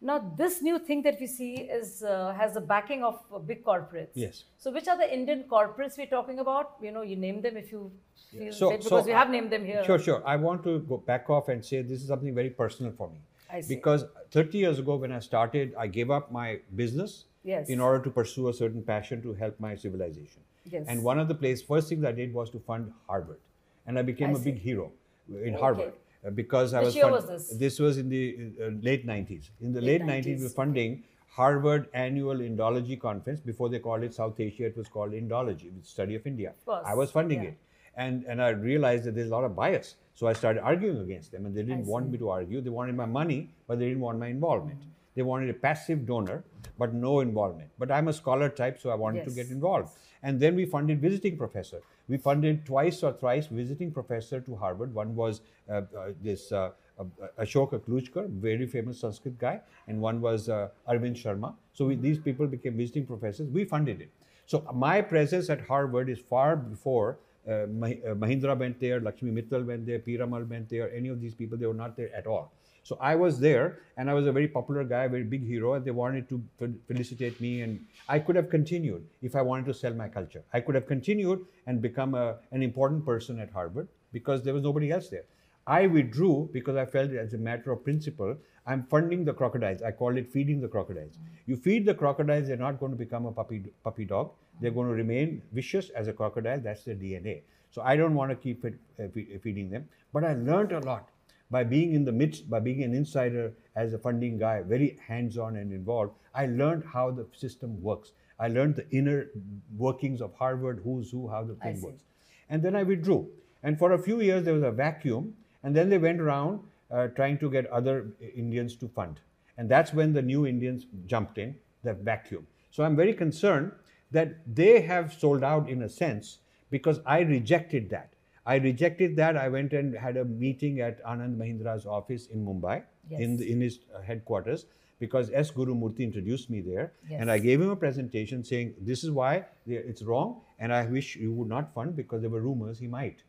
Now, 0.00 0.32
this 0.36 0.62
new 0.62 0.78
thing 0.78 1.02
that 1.02 1.18
we 1.20 1.26
see 1.26 1.54
is 1.54 2.04
uh, 2.04 2.32
has 2.38 2.54
the 2.54 2.60
backing 2.60 3.02
of 3.02 3.18
uh, 3.34 3.38
big 3.40 3.64
corporates. 3.64 4.10
Yes. 4.14 4.44
So, 4.56 4.70
which 4.70 4.86
are 4.86 4.96
the 4.96 5.12
Indian 5.12 5.44
corporates 5.50 5.98
we're 5.98 6.06
talking 6.06 6.38
about? 6.38 6.76
You 6.80 6.92
know, 6.92 7.02
you 7.02 7.16
name 7.16 7.42
them 7.42 7.56
if 7.56 7.72
you 7.72 7.90
feel 8.30 8.52
So- 8.52 8.70
fit, 8.70 8.84
so 8.84 8.90
because 8.90 9.06
we 9.06 9.12
I- 9.12 9.18
have 9.18 9.30
named 9.30 9.50
them 9.50 9.64
here. 9.64 9.82
Sure, 9.84 9.98
sure. 9.98 10.22
I 10.24 10.36
want 10.36 10.62
to 10.64 10.78
go 10.80 10.98
back 10.98 11.28
off 11.28 11.48
and 11.48 11.64
say 11.64 11.82
this 11.82 12.00
is 12.00 12.06
something 12.08 12.32
very 12.32 12.50
personal 12.50 12.92
for 12.92 13.08
me. 13.10 13.18
I 13.50 13.60
see. 13.60 13.74
Because 13.74 14.04
30 14.30 14.58
years 14.58 14.78
ago, 14.78 14.94
when 14.96 15.10
I 15.10 15.18
started, 15.18 15.74
I 15.76 15.88
gave 15.88 16.10
up 16.12 16.30
my 16.30 16.60
business 16.76 17.24
Yes. 17.42 17.68
in 17.68 17.80
order 17.80 18.02
to 18.04 18.10
pursue 18.10 18.48
a 18.50 18.52
certain 18.52 18.82
passion 18.82 19.20
to 19.22 19.32
help 19.34 19.58
my 19.58 19.74
civilization. 19.74 20.42
Yes. 20.70 20.86
And 20.88 21.02
one 21.02 21.18
of 21.18 21.28
the 21.28 21.34
places, 21.34 21.64
first 21.64 21.88
things 21.88 22.04
I 22.04 22.12
did 22.12 22.32
was 22.32 22.50
to 22.50 22.58
fund 22.58 22.92
Harvard, 23.06 23.38
and 23.86 23.98
I 23.98 24.02
became 24.02 24.30
I 24.30 24.38
a 24.38 24.38
big 24.38 24.58
hero 24.58 24.90
in 25.28 25.54
Okay. 25.54 25.60
Harvard 25.60 25.92
uh, 26.26 26.30
because 26.30 26.74
I 26.74 26.78
Which 26.78 26.86
was. 26.86 26.96
year 26.96 27.04
fund- 27.04 27.14
was 27.14 27.26
this? 27.26 27.58
This 27.58 27.78
was 27.78 27.98
in 27.98 28.08
the 28.08 28.52
uh, 28.62 28.70
late 28.80 29.06
90s. 29.06 29.50
In 29.60 29.72
the 29.72 29.80
Late 29.80 30.04
late, 30.04 30.24
90s, 30.24 30.26
we 30.26 30.32
90s, 30.34 30.42
were 30.42 30.48
funding 30.48 31.02
Harvard 31.28 31.88
Annual 31.92 32.38
Indology 32.38 33.00
Conference. 33.00 33.40
Before 33.40 33.68
they 33.68 33.78
called 33.78 34.02
it 34.02 34.14
South 34.14 34.40
Asia, 34.40 34.66
it 34.66 34.76
was 34.76 34.88
called 34.88 35.12
Indology, 35.12 35.70
the 35.80 35.86
study 35.86 36.14
of 36.14 36.26
India. 36.26 36.54
course, 36.64 36.84
I 36.86 36.94
was 36.94 37.10
funding 37.10 37.42
yeah. 37.42 37.50
it 37.50 37.58
and 37.98 38.24
and 38.26 38.40
I 38.40 38.50
realized 38.50 39.04
that 39.04 39.14
there's 39.14 39.30
a 39.30 39.36
lot 39.36 39.44
of 39.44 39.54
bias. 39.54 39.96
So 40.14 40.26
I 40.26 40.32
started 40.32 40.62
arguing 40.62 41.00
against 41.00 41.32
them, 41.32 41.46
and 41.46 41.56
they 41.56 41.62
didn't 41.62 41.86
want 41.86 42.10
me 42.10 42.18
to 42.18 42.30
argue. 42.30 42.60
They 42.60 42.70
wanted 42.70 42.96
my 42.96 43.06
money, 43.06 43.50
but 43.66 43.78
they 43.78 43.86
didn't 43.88 44.00
want 44.00 44.18
my 44.18 44.28
involvement. 44.28 44.80
They 45.14 45.22
wanted 45.22 45.50
a 45.50 45.54
passive 45.54 46.06
donor, 46.06 46.44
but 46.78 46.94
no 46.94 47.20
involvement. 47.20 47.70
But 47.78 47.90
I'm 47.90 48.08
a 48.08 48.12
scholar 48.12 48.48
type, 48.48 48.80
so 48.80 48.90
I 48.90 48.94
wanted 48.94 49.24
to 49.24 49.30
get 49.30 49.50
involved. 49.50 49.90
And 50.22 50.40
then 50.40 50.56
we 50.56 50.66
funded 50.66 51.00
visiting 51.00 51.36
professor. 51.36 51.80
We 52.08 52.16
funded 52.16 52.64
twice 52.66 53.02
or 53.02 53.12
thrice 53.12 53.46
visiting 53.46 53.92
professor 53.92 54.40
to 54.40 54.56
Harvard. 54.56 54.94
One 54.94 55.14
was 55.14 55.40
uh, 55.68 55.82
uh, 55.96 56.12
this 56.22 56.50
uh, 56.52 56.70
uh, 56.98 57.04
Ashok 57.38 57.72
Aklujkar, 57.72 58.28
very 58.28 58.66
famous 58.66 59.00
Sanskrit 59.00 59.38
guy, 59.38 59.60
and 59.86 60.00
one 60.00 60.20
was 60.20 60.48
uh, 60.48 60.68
Arvind 60.88 61.22
Sharma. 61.22 61.54
So 61.72 61.86
we, 61.86 61.94
these 61.96 62.18
people 62.18 62.46
became 62.46 62.76
visiting 62.76 63.06
professors. 63.06 63.48
We 63.48 63.64
funded 63.64 64.00
it. 64.00 64.10
So 64.46 64.66
my 64.74 65.02
presence 65.02 65.50
at 65.50 65.60
Harvard 65.60 66.08
is 66.08 66.18
far 66.18 66.56
before 66.56 67.18
uh, 67.48 67.66
Mahindra 67.66 68.58
went 68.58 68.78
there, 68.78 69.00
Lakshmi 69.00 69.30
Mittal 69.30 69.64
went 69.64 69.86
there, 69.86 69.98
Piramal 69.98 70.46
went 70.48 70.68
there. 70.68 70.92
Any 70.94 71.08
of 71.08 71.20
these 71.20 71.34
people, 71.34 71.56
they 71.56 71.66
were 71.66 71.72
not 71.72 71.96
there 71.96 72.14
at 72.14 72.26
all. 72.26 72.52
So 72.88 72.96
I 73.02 73.16
was 73.16 73.38
there, 73.38 73.80
and 73.98 74.08
I 74.08 74.14
was 74.14 74.26
a 74.26 74.32
very 74.32 74.48
popular 74.48 74.82
guy, 74.82 75.04
a 75.04 75.08
very 75.10 75.22
big 75.22 75.46
hero, 75.46 75.74
and 75.74 75.84
they 75.84 75.90
wanted 75.90 76.26
to 76.30 76.42
felicitate 76.86 77.38
me. 77.38 77.60
And 77.60 77.84
I 78.08 78.18
could 78.18 78.34
have 78.34 78.48
continued 78.48 79.04
if 79.20 79.36
I 79.36 79.42
wanted 79.42 79.66
to 79.66 79.74
sell 79.74 79.92
my 79.92 80.08
culture. 80.08 80.42
I 80.54 80.60
could 80.60 80.74
have 80.74 80.86
continued 80.86 81.44
and 81.66 81.82
become 81.82 82.14
a, 82.14 82.38
an 82.50 82.62
important 82.62 83.04
person 83.04 83.40
at 83.40 83.50
Harvard 83.50 83.88
because 84.10 84.42
there 84.42 84.54
was 84.54 84.62
nobody 84.62 84.90
else 84.90 85.10
there. 85.10 85.26
I 85.66 85.86
withdrew 85.86 86.48
because 86.50 86.76
I 86.76 86.86
felt 86.86 87.10
as 87.10 87.34
a 87.34 87.36
matter 87.36 87.72
of 87.72 87.84
principle, 87.84 88.34
I'm 88.66 88.84
funding 88.84 89.22
the 89.26 89.34
crocodiles. 89.34 89.82
I 89.82 89.90
call 89.90 90.16
it 90.16 90.32
feeding 90.32 90.62
the 90.62 90.68
crocodiles. 90.68 91.18
You 91.44 91.56
feed 91.56 91.84
the 91.84 91.92
crocodiles, 91.92 92.48
they're 92.48 92.56
not 92.56 92.80
going 92.80 92.92
to 92.92 92.98
become 93.04 93.26
a 93.26 93.32
puppy 93.32 93.64
puppy 93.84 94.06
dog. 94.06 94.32
They're 94.62 94.76
going 94.78 94.88
to 94.88 94.94
remain 94.94 95.42
vicious 95.52 95.90
as 95.90 96.08
a 96.08 96.14
crocodile. 96.14 96.58
That's 96.58 96.84
their 96.84 96.94
DNA. 96.94 97.42
So 97.70 97.82
I 97.82 97.96
don't 97.96 98.14
want 98.14 98.30
to 98.30 98.36
keep 98.36 98.64
it, 98.64 98.76
uh, 98.98 99.08
feeding 99.42 99.68
them. 99.68 99.86
But 100.14 100.24
I 100.24 100.32
learned 100.32 100.72
a 100.72 100.80
lot 100.80 101.10
by 101.50 101.64
being 101.64 101.94
in 101.94 102.04
the 102.04 102.12
midst, 102.12 102.48
by 102.50 102.60
being 102.60 102.82
an 102.82 102.94
insider 102.94 103.52
as 103.74 103.94
a 103.94 103.98
funding 103.98 104.38
guy, 104.38 104.62
very 104.62 104.98
hands-on 105.06 105.56
and 105.56 105.72
involved. 105.72 106.12
I 106.34 106.46
learned 106.46 106.84
how 106.84 107.10
the 107.10 107.26
system 107.32 107.80
works. 107.82 108.12
I 108.38 108.48
learned 108.48 108.76
the 108.76 108.88
inner 108.90 109.30
workings 109.76 110.20
of 110.20 110.34
Harvard, 110.34 110.80
who's 110.84 111.10
who, 111.10 111.28
how 111.28 111.44
the 111.44 111.54
thing 111.54 111.80
works. 111.82 112.04
And 112.50 112.62
then 112.62 112.76
I 112.76 112.82
withdrew. 112.82 113.28
And 113.62 113.78
for 113.78 113.92
a 113.92 113.98
few 113.98 114.20
years, 114.20 114.44
there 114.44 114.54
was 114.54 114.62
a 114.62 114.70
vacuum. 114.70 115.34
And 115.62 115.74
then 115.74 115.88
they 115.88 115.98
went 115.98 116.20
around 116.20 116.60
uh, 116.90 117.08
trying 117.08 117.38
to 117.38 117.50
get 117.50 117.66
other 117.66 118.06
Indians 118.36 118.76
to 118.76 118.88
fund. 118.88 119.20
And 119.56 119.68
that's 119.68 119.92
when 119.92 120.12
the 120.12 120.22
new 120.22 120.46
Indians 120.46 120.86
jumped 121.06 121.38
in, 121.38 121.56
the 121.82 121.94
vacuum. 121.94 122.46
So 122.70 122.84
I'm 122.84 122.94
very 122.94 123.12
concerned 123.12 123.72
that 124.12 124.36
they 124.54 124.82
have 124.82 125.12
sold 125.12 125.42
out 125.42 125.68
in 125.68 125.82
a 125.82 125.88
sense 125.88 126.38
because 126.70 127.00
I 127.04 127.20
rejected 127.20 127.90
that. 127.90 128.12
I 128.48 128.56
rejected 128.56 129.14
that. 129.16 129.36
I 129.36 129.48
went 129.48 129.74
and 129.74 129.94
had 129.94 130.16
a 130.16 130.24
meeting 130.24 130.80
at 130.80 131.04
Anand 131.04 131.36
Mahindra's 131.36 131.84
office 131.84 132.28
in 132.28 132.44
Mumbai, 132.46 132.82
in, 133.10 133.36
the, 133.36 133.52
in 133.52 133.60
his 133.60 133.80
uh, 133.94 134.00
headquarters, 134.00 134.64
because 134.98 135.30
S. 135.34 135.50
Gurumurthy 135.50 136.00
introduced 136.00 136.48
me 136.48 136.62
there. 136.62 136.92
And 137.10 137.30
I 137.30 137.38
gave 137.38 137.60
him 137.60 137.68
a 137.68 137.76
presentation 137.76 138.42
saying, 138.42 138.74
This 138.80 139.04
is 139.04 139.10
why 139.10 139.44
it's 139.66 140.02
wrong, 140.02 140.40
and 140.58 140.72
I 140.72 140.86
wish 140.86 141.14
you 141.16 141.32
would 141.34 141.48
not 141.48 141.74
fund 141.74 141.94
because 141.94 142.22
there 142.22 142.30
were 142.30 142.40
rumors 142.40 142.78
he 142.78 142.86
might. 142.86 143.22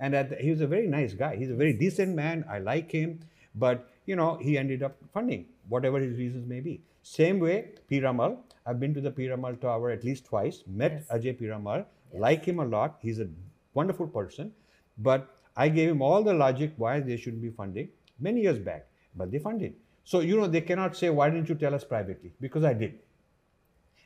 And 0.00 0.12
at 0.14 0.30
the, 0.30 0.36
he 0.36 0.50
was 0.50 0.60
a 0.60 0.66
very 0.66 0.88
nice 0.88 1.14
guy. 1.14 1.36
He's 1.36 1.50
a 1.50 1.54
very 1.54 1.72
decent 1.72 2.16
man. 2.16 2.44
I 2.50 2.58
like 2.58 2.90
him. 2.90 3.20
But, 3.54 3.88
you 4.06 4.16
know, 4.16 4.38
he 4.42 4.58
ended 4.58 4.82
up 4.82 4.96
funding, 5.12 5.46
whatever 5.68 6.00
his 6.00 6.18
reasons 6.18 6.48
may 6.48 6.58
be. 6.58 6.80
Same 7.04 7.38
way, 7.38 7.68
Piramal. 7.88 8.38
I've 8.66 8.80
been 8.80 8.92
to 8.94 9.00
the 9.00 9.12
Piramal 9.12 9.60
Tower 9.60 9.90
at 9.90 10.02
least 10.02 10.24
twice, 10.24 10.64
met 10.66 10.92
Yes. 10.92 11.08
Ajay 11.16 11.40
Piramal, 11.40 11.84
like 12.12 12.44
him 12.44 12.58
a 12.58 12.64
lot. 12.64 12.98
He's 13.00 13.20
a 13.20 13.28
wonderful 13.74 14.08
person. 14.08 14.52
But 14.98 15.28
I 15.56 15.68
gave 15.68 15.88
him 15.88 16.02
all 16.02 16.22
the 16.22 16.34
logic 16.34 16.72
why 16.76 17.00
they 17.00 17.16
shouldn't 17.16 17.42
be 17.42 17.50
funding 17.50 17.88
many 18.18 18.42
years 18.42 18.58
back. 18.58 18.86
But 19.16 19.30
they 19.30 19.38
funded. 19.38 19.74
So, 20.04 20.20
you 20.20 20.36
know, 20.36 20.46
they 20.46 20.60
cannot 20.60 20.96
say, 20.96 21.10
why 21.10 21.30
didn't 21.30 21.48
you 21.48 21.54
tell 21.54 21.74
us 21.74 21.84
privately? 21.84 22.32
Because 22.40 22.64
I 22.64 22.74
did 22.74 22.98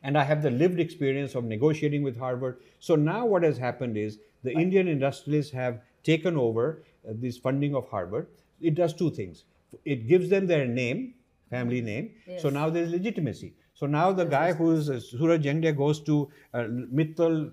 and 0.03 0.17
I 0.17 0.25
have 0.25 0.43
the 0.43 0.51
lived 0.51 0.81
experience 0.81 1.35
of 1.35 1.45
negotiating 1.45 2.03
with 2.03 2.17
Harvard. 2.17 2.61
So 2.81 2.95
now 2.95 3.27
what 3.27 3.43
has 3.43 3.59
happened 3.59 3.97
is 3.97 4.19
the 4.45 4.53
Indian 4.53 4.89
industrialists 4.89 5.53
have 5.53 5.81
taken 6.05 6.37
over 6.37 6.83
uh, 7.09 7.13
this 7.17 7.37
funding 7.37 7.75
of 7.75 7.89
Harvard. 7.89 8.29
It 8.61 8.75
does 8.75 8.95
two 8.95 9.11
things. 9.11 9.45
It 9.85 10.07
gives 10.09 10.29
them 10.29 10.47
their 10.47 10.67
name, 10.67 11.15
family 11.51 11.81
name. 11.81 12.13
So 12.39 12.51
now 12.51 12.71
there's 12.71 12.91
legitimacy. 12.91 13.55
So 13.79 13.87
now 13.87 14.11
the 14.11 14.25
guy 14.25 14.53
who's 14.53 14.91
uh, 14.91 14.99
Suraj 14.99 15.45
Yengde 15.45 15.77
goes 15.77 16.01
to 16.01 16.29
uh, 16.53 16.65
Mittal, 16.93 17.53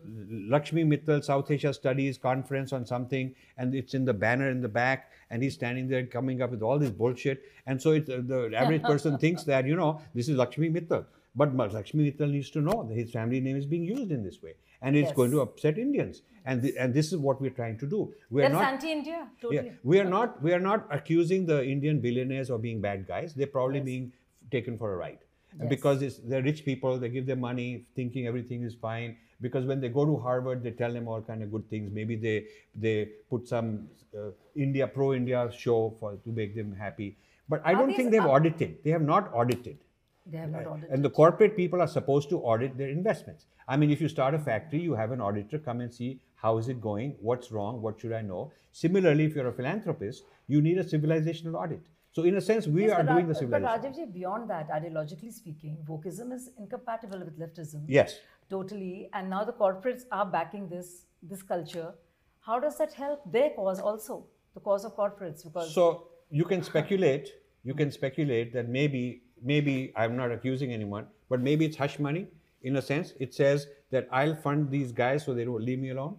Lakshmi 0.49 0.83
Mittal 0.83 1.23
South 1.23 1.51
Asia 1.51 1.71
Studies 1.71 2.17
conference 2.17 2.73
on 2.73 2.83
something, 2.83 3.35
and 3.59 3.75
it's 3.75 3.93
in 3.93 4.05
the 4.05 4.13
banner 4.13 4.49
in 4.49 4.59
the 4.59 4.67
back, 4.67 5.11
and 5.29 5.43
he's 5.43 5.53
standing 5.53 5.87
there 5.87 6.03
coming 6.07 6.41
up 6.41 6.49
with 6.49 6.63
all 6.63 6.79
this 6.79 6.89
bullshit. 6.89 7.43
And 7.67 7.79
so 7.79 7.91
it, 7.91 8.09
uh, 8.09 8.21
the 8.25 8.51
average 8.55 8.81
person 8.81 9.17
thinks 9.25 9.43
that, 9.43 9.67
you 9.67 9.75
know, 9.75 10.01
this 10.15 10.27
is 10.27 10.35
Lakshmi 10.35 10.67
Mittal. 10.71 11.05
But 11.35 11.55
Lakshmi 11.55 12.11
Mittal 12.11 12.31
needs 12.31 12.49
to 12.51 12.61
know 12.61 12.87
that 12.89 12.95
his 12.95 13.11
family 13.11 13.39
name 13.39 13.57
is 13.57 13.67
being 13.67 13.83
used 13.83 14.11
in 14.11 14.23
this 14.23 14.41
way. 14.41 14.55
And 14.81 14.95
it's 14.95 15.11
going 15.11 15.29
to 15.29 15.41
upset 15.41 15.77
Indians. 15.77 16.23
And, 16.45 16.63
th- 16.63 16.73
and 16.79 16.91
this 16.91 17.11
is 17.11 17.17
what 17.19 17.39
we're 17.39 17.51
trying 17.51 17.77
to 17.79 17.85
do. 17.85 18.11
We're 18.31 18.43
That 18.43 18.51
is 18.51 18.53
not 18.53 18.73
anti-India, 18.73 19.13
yeah, 19.13 19.27
totally. 19.41 19.73
we 19.83 19.99
are 19.99 20.05
not 20.05 20.41
we 20.41 20.53
are 20.53 20.59
not 20.59 20.87
accusing 20.91 21.45
the 21.45 21.63
Indian 21.63 21.99
billionaires 21.99 22.49
of 22.49 22.61
being 22.63 22.81
bad 22.81 23.07
guys. 23.07 23.35
They're 23.35 23.47
probably 23.47 23.79
Yes. 23.79 23.85
being 23.85 24.11
taken 24.51 24.77
for 24.77 24.93
a 24.93 24.97
ride. 24.97 25.19
And 25.59 25.69
because 25.69 26.01
it's, 26.01 26.17
they're 26.17 26.41
rich 26.43 26.65
people, 26.65 26.97
they 26.99 27.09
give 27.09 27.25
them 27.25 27.39
money, 27.39 27.85
thinking 27.95 28.27
everything 28.27 28.63
is 28.63 28.75
fine. 28.75 29.15
Because 29.41 29.65
when 29.65 29.79
they 29.81 29.89
go 29.89 30.05
to 30.05 30.17
Harvard, 30.17 30.63
they 30.63 30.71
tell 30.71 30.91
them 30.93 31.07
all 31.07 31.21
kind 31.21 31.43
of 31.43 31.51
good 31.51 31.69
things. 31.69 31.91
Maybe 31.93 32.15
they 32.15 32.45
they 32.75 33.09
put 33.29 33.47
some 33.47 33.87
uh, 34.17 34.29
India 34.55 34.87
pro 34.87 35.13
India 35.13 35.49
show 35.57 35.79
for 35.99 36.15
to 36.25 36.29
make 36.31 36.55
them 36.55 36.73
happy. 36.73 37.17
But 37.47 37.61
I 37.65 37.73
Are 37.73 37.75
don't 37.79 37.87
these- 37.89 37.97
think 37.97 38.11
they've 38.11 38.21
are- 38.29 38.35
audited. 38.37 38.77
They 38.83 38.91
have 38.91 39.01
not 39.01 39.33
audited. 39.33 39.77
They 40.25 40.37
have 40.37 40.49
not 40.51 40.65
audited. 40.65 40.89
And 40.91 41.05
the 41.05 41.09
corporate 41.09 41.55
people 41.55 41.81
are 41.81 41.87
supposed 41.87 42.29
to 42.29 42.39
audit 42.39 42.77
their 42.77 42.89
investments. 42.89 43.45
I 43.67 43.77
mean, 43.77 43.91
if 43.91 44.01
you 44.01 44.07
start 44.07 44.33
a 44.33 44.39
factory, 44.39 44.79
you 44.79 44.93
have 44.95 45.11
an 45.11 45.21
auditor 45.21 45.59
come 45.59 45.81
and 45.81 45.93
see 45.93 46.19
how 46.35 46.57
is 46.57 46.67
it 46.69 46.79
going, 46.81 47.15
what's 47.21 47.51
wrong, 47.51 47.81
what 47.81 47.99
should 47.99 48.11
I 48.13 48.21
know. 48.21 48.51
Similarly, 48.71 49.25
if 49.25 49.35
you're 49.35 49.47
a 49.47 49.53
philanthropist, 49.53 50.23
you 50.47 50.61
need 50.61 50.77
a 50.79 50.83
civilizational 50.83 51.55
audit. 51.55 51.81
So, 52.15 52.23
in 52.23 52.37
a 52.37 52.41
sense, 52.41 52.65
we 52.65 52.83
Yes, 52.83 52.91
are 52.91 53.03
but 53.03 53.13
doing 53.13 53.27
the 53.27 53.33
But 53.33 53.39
civilization. 53.39 53.93
Rajivji, 53.93 54.13
beyond 54.13 54.49
that, 54.49 54.69
ideologically 54.69 55.33
speaking, 55.33 55.77
wokeism 55.85 56.31
is 56.31 56.49
incompatible 56.57 57.19
with 57.19 57.37
leftism. 57.37 57.83
Yes. 57.87 58.19
Totally. 58.49 59.09
And 59.13 59.29
now 59.29 59.43
the 59.43 59.51
corporates 59.51 60.05
are 60.11 60.25
backing 60.25 60.69
this 60.69 61.07
this 61.21 61.43
culture. 61.43 61.93
How 62.39 62.59
does 62.59 62.77
that 62.77 62.93
help 62.93 63.25
their 63.37 63.49
cause 63.57 63.81
also? 63.81 64.27
The 64.53 64.61
cause 64.61 64.85
of 64.85 64.95
corporates? 64.95 65.43
Because 65.43 65.73
So 65.73 66.07
you 66.29 66.45
can 66.45 66.63
speculate. 66.63 67.33
You 67.63 67.73
can 67.73 67.91
speculate 67.91 68.53
that 68.53 68.69
maybe, 68.69 69.23
maybe 69.51 69.91
I'm 69.95 70.15
not 70.15 70.31
accusing 70.31 70.71
anyone, 70.71 71.07
but 71.29 71.41
maybe 71.41 71.65
it's 71.65 71.75
hush 71.75 71.97
money. 71.99 72.27
In 72.61 72.77
a 72.77 72.81
sense, 72.81 73.13
it 73.19 73.33
says 73.33 73.67
that 73.91 74.07
I'll 74.11 74.35
fund 74.35 74.69
these 74.69 74.91
guys 74.91 75.25
so 75.25 75.33
they 75.33 75.43
don't 75.43 75.63
leave 75.71 75.79
me 75.79 75.89
alone, 75.89 76.17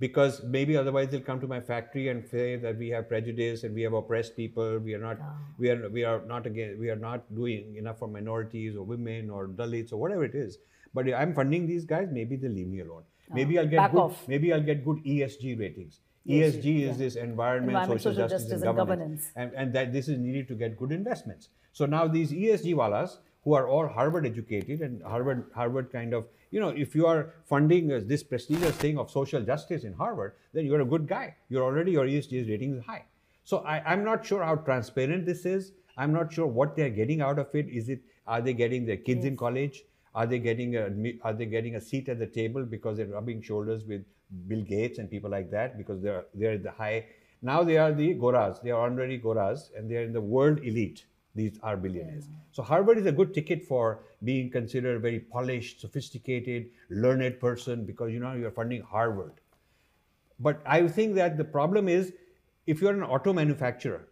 because 0.00 0.42
maybe 0.44 0.76
otherwise 0.76 1.08
they'll 1.08 1.20
come 1.20 1.40
to 1.40 1.48
my 1.48 1.60
factory 1.60 2.08
and 2.08 2.24
say 2.24 2.56
that 2.56 2.78
we 2.78 2.88
have 2.88 3.08
prejudice 3.08 3.64
and 3.64 3.74
we 3.74 3.82
have 3.82 3.92
oppressed 3.92 4.36
people. 4.36 4.78
We 4.78 4.94
are 4.94 5.00
not, 5.00 5.18
we 5.58 5.70
are, 5.70 5.88
we 5.88 6.04
are 6.04 6.22
not 6.24 6.46
again, 6.46 6.76
we 6.78 6.90
are 6.90 6.96
not 6.96 7.34
doing 7.34 7.76
enough 7.76 7.98
for 7.98 8.08
minorities 8.08 8.76
or 8.76 8.84
women 8.84 9.28
or 9.28 9.48
Dalits 9.48 9.92
or 9.92 9.96
whatever 9.96 10.24
it 10.24 10.34
is. 10.34 10.58
But 10.94 11.12
I'm 11.12 11.34
funding 11.34 11.66
these 11.66 11.84
guys, 11.84 12.08
maybe 12.10 12.36
they'll 12.36 12.52
leave 12.52 12.68
me 12.68 12.80
alone. 12.80 13.02
Maybe 13.30 13.58
I'll 13.58 13.66
get 13.66 13.76
back 13.76 13.92
good, 13.92 14.00
off. 14.00 14.26
maybe 14.26 14.52
I'll 14.52 14.62
get 14.62 14.84
good 14.84 15.04
ESG 15.04 15.58
ratings. 15.58 16.00
ESG, 16.26 16.62
ESG 16.62 16.80
yeah. 16.80 16.90
is 16.90 16.98
this 16.98 17.16
environment, 17.16 17.70
Environment, 17.70 18.00
social, 18.00 18.12
social 18.12 18.28
justice, 18.28 18.50
justice 18.50 18.62
and 18.62 18.68
and 18.68 18.76
governance. 18.76 19.24
governance. 19.28 19.32
And, 19.36 19.52
and 19.54 19.72
that 19.74 19.92
this 19.92 20.08
is 20.08 20.18
needed 20.18 20.48
to 20.48 20.54
get 20.54 20.78
good 20.78 20.92
investments. 20.92 21.48
So 21.72 21.86
now 21.86 22.06
these 22.06 22.32
ESG 22.32 22.74
walas 22.74 23.18
who 23.44 23.54
are 23.54 23.68
all 23.68 23.86
Harvard 23.86 24.26
educated 24.26 24.80
and 24.80 25.02
Harvard 25.02 25.50
Harvard 25.54 25.92
kind 25.92 26.12
of 26.12 26.26
you 26.50 26.60
know 26.60 26.68
if 26.68 26.94
you 26.94 27.06
are 27.06 27.34
funding 27.44 27.88
this 28.06 28.22
prestigious 28.22 28.76
thing 28.76 28.98
of 28.98 29.10
social 29.10 29.42
justice 29.42 29.84
in 29.84 29.92
Harvard, 29.92 30.34
then 30.52 30.66
you're 30.66 30.80
a 30.80 30.84
good 30.84 31.06
guy. 31.06 31.36
You're 31.48 31.64
already 31.64 31.92
your 31.92 32.06
ESG 32.06 32.48
rating 32.48 32.76
is 32.78 32.84
high. 32.84 33.04
So 33.44 33.58
I, 33.58 33.80
I'm 33.90 34.04
not 34.04 34.26
sure 34.26 34.44
how 34.44 34.56
transparent 34.56 35.26
this 35.26 35.46
is. 35.46 35.72
I'm 35.96 36.12
not 36.12 36.32
sure 36.32 36.46
what 36.46 36.76
they're 36.76 36.90
getting 36.90 37.20
out 37.20 37.38
of 37.38 37.54
it. 37.54 37.68
Is 37.68 37.88
it 37.88 38.00
are 38.26 38.40
they 38.40 38.52
getting 38.52 38.86
their 38.86 38.98
kids 38.98 39.24
in 39.24 39.36
college? 39.36 39.84
Are 40.14 40.26
they 40.26 40.38
getting 40.38 40.76
a 40.76 40.88
are 41.22 41.32
they 41.32 41.46
getting 41.46 41.76
a 41.76 41.80
seat 41.80 42.08
at 42.08 42.18
the 42.18 42.26
table 42.26 42.64
because 42.64 42.96
they're 42.96 43.06
rubbing 43.06 43.42
shoulders 43.42 43.84
with 43.84 44.04
Bill 44.46 44.62
Gates 44.62 44.98
and 44.98 45.10
people 45.10 45.30
like 45.30 45.50
that 45.50 45.78
because 45.78 46.02
they're 46.02 46.24
they're 46.34 46.58
the 46.58 46.70
high. 46.70 47.06
Now 47.40 47.62
they 47.62 47.76
are 47.78 47.92
the 47.92 48.14
goras. 48.14 48.62
They 48.62 48.70
are 48.70 48.84
honorary 48.86 49.20
goras 49.20 49.70
and 49.76 49.90
they're 49.90 50.02
in 50.02 50.12
the 50.12 50.20
world 50.20 50.58
elite. 50.58 51.04
These 51.38 51.58
are 51.62 51.76
billionaires. 51.76 52.24
So 52.50 52.64
Harvard 52.64 52.98
is 52.98 53.06
a 53.06 53.12
good 53.12 53.32
ticket 53.32 53.64
for 53.64 54.00
being 54.24 54.50
considered 54.50 54.96
a 54.96 54.98
very 54.98 55.20
polished, 55.20 55.80
sophisticated, 55.80 56.70
learned 56.90 57.38
person 57.38 57.84
because 57.84 58.12
you 58.12 58.18
know 58.18 58.32
you're 58.32 58.50
funding 58.50 58.82
Harvard. 58.82 59.34
But 60.40 60.60
I 60.66 60.88
think 60.88 61.14
that 61.14 61.36
the 61.36 61.44
problem 61.44 61.88
is 61.88 62.12
if 62.66 62.80
you're 62.80 62.92
an 62.92 63.04
auto 63.04 63.32
manufacturer, 63.32 64.08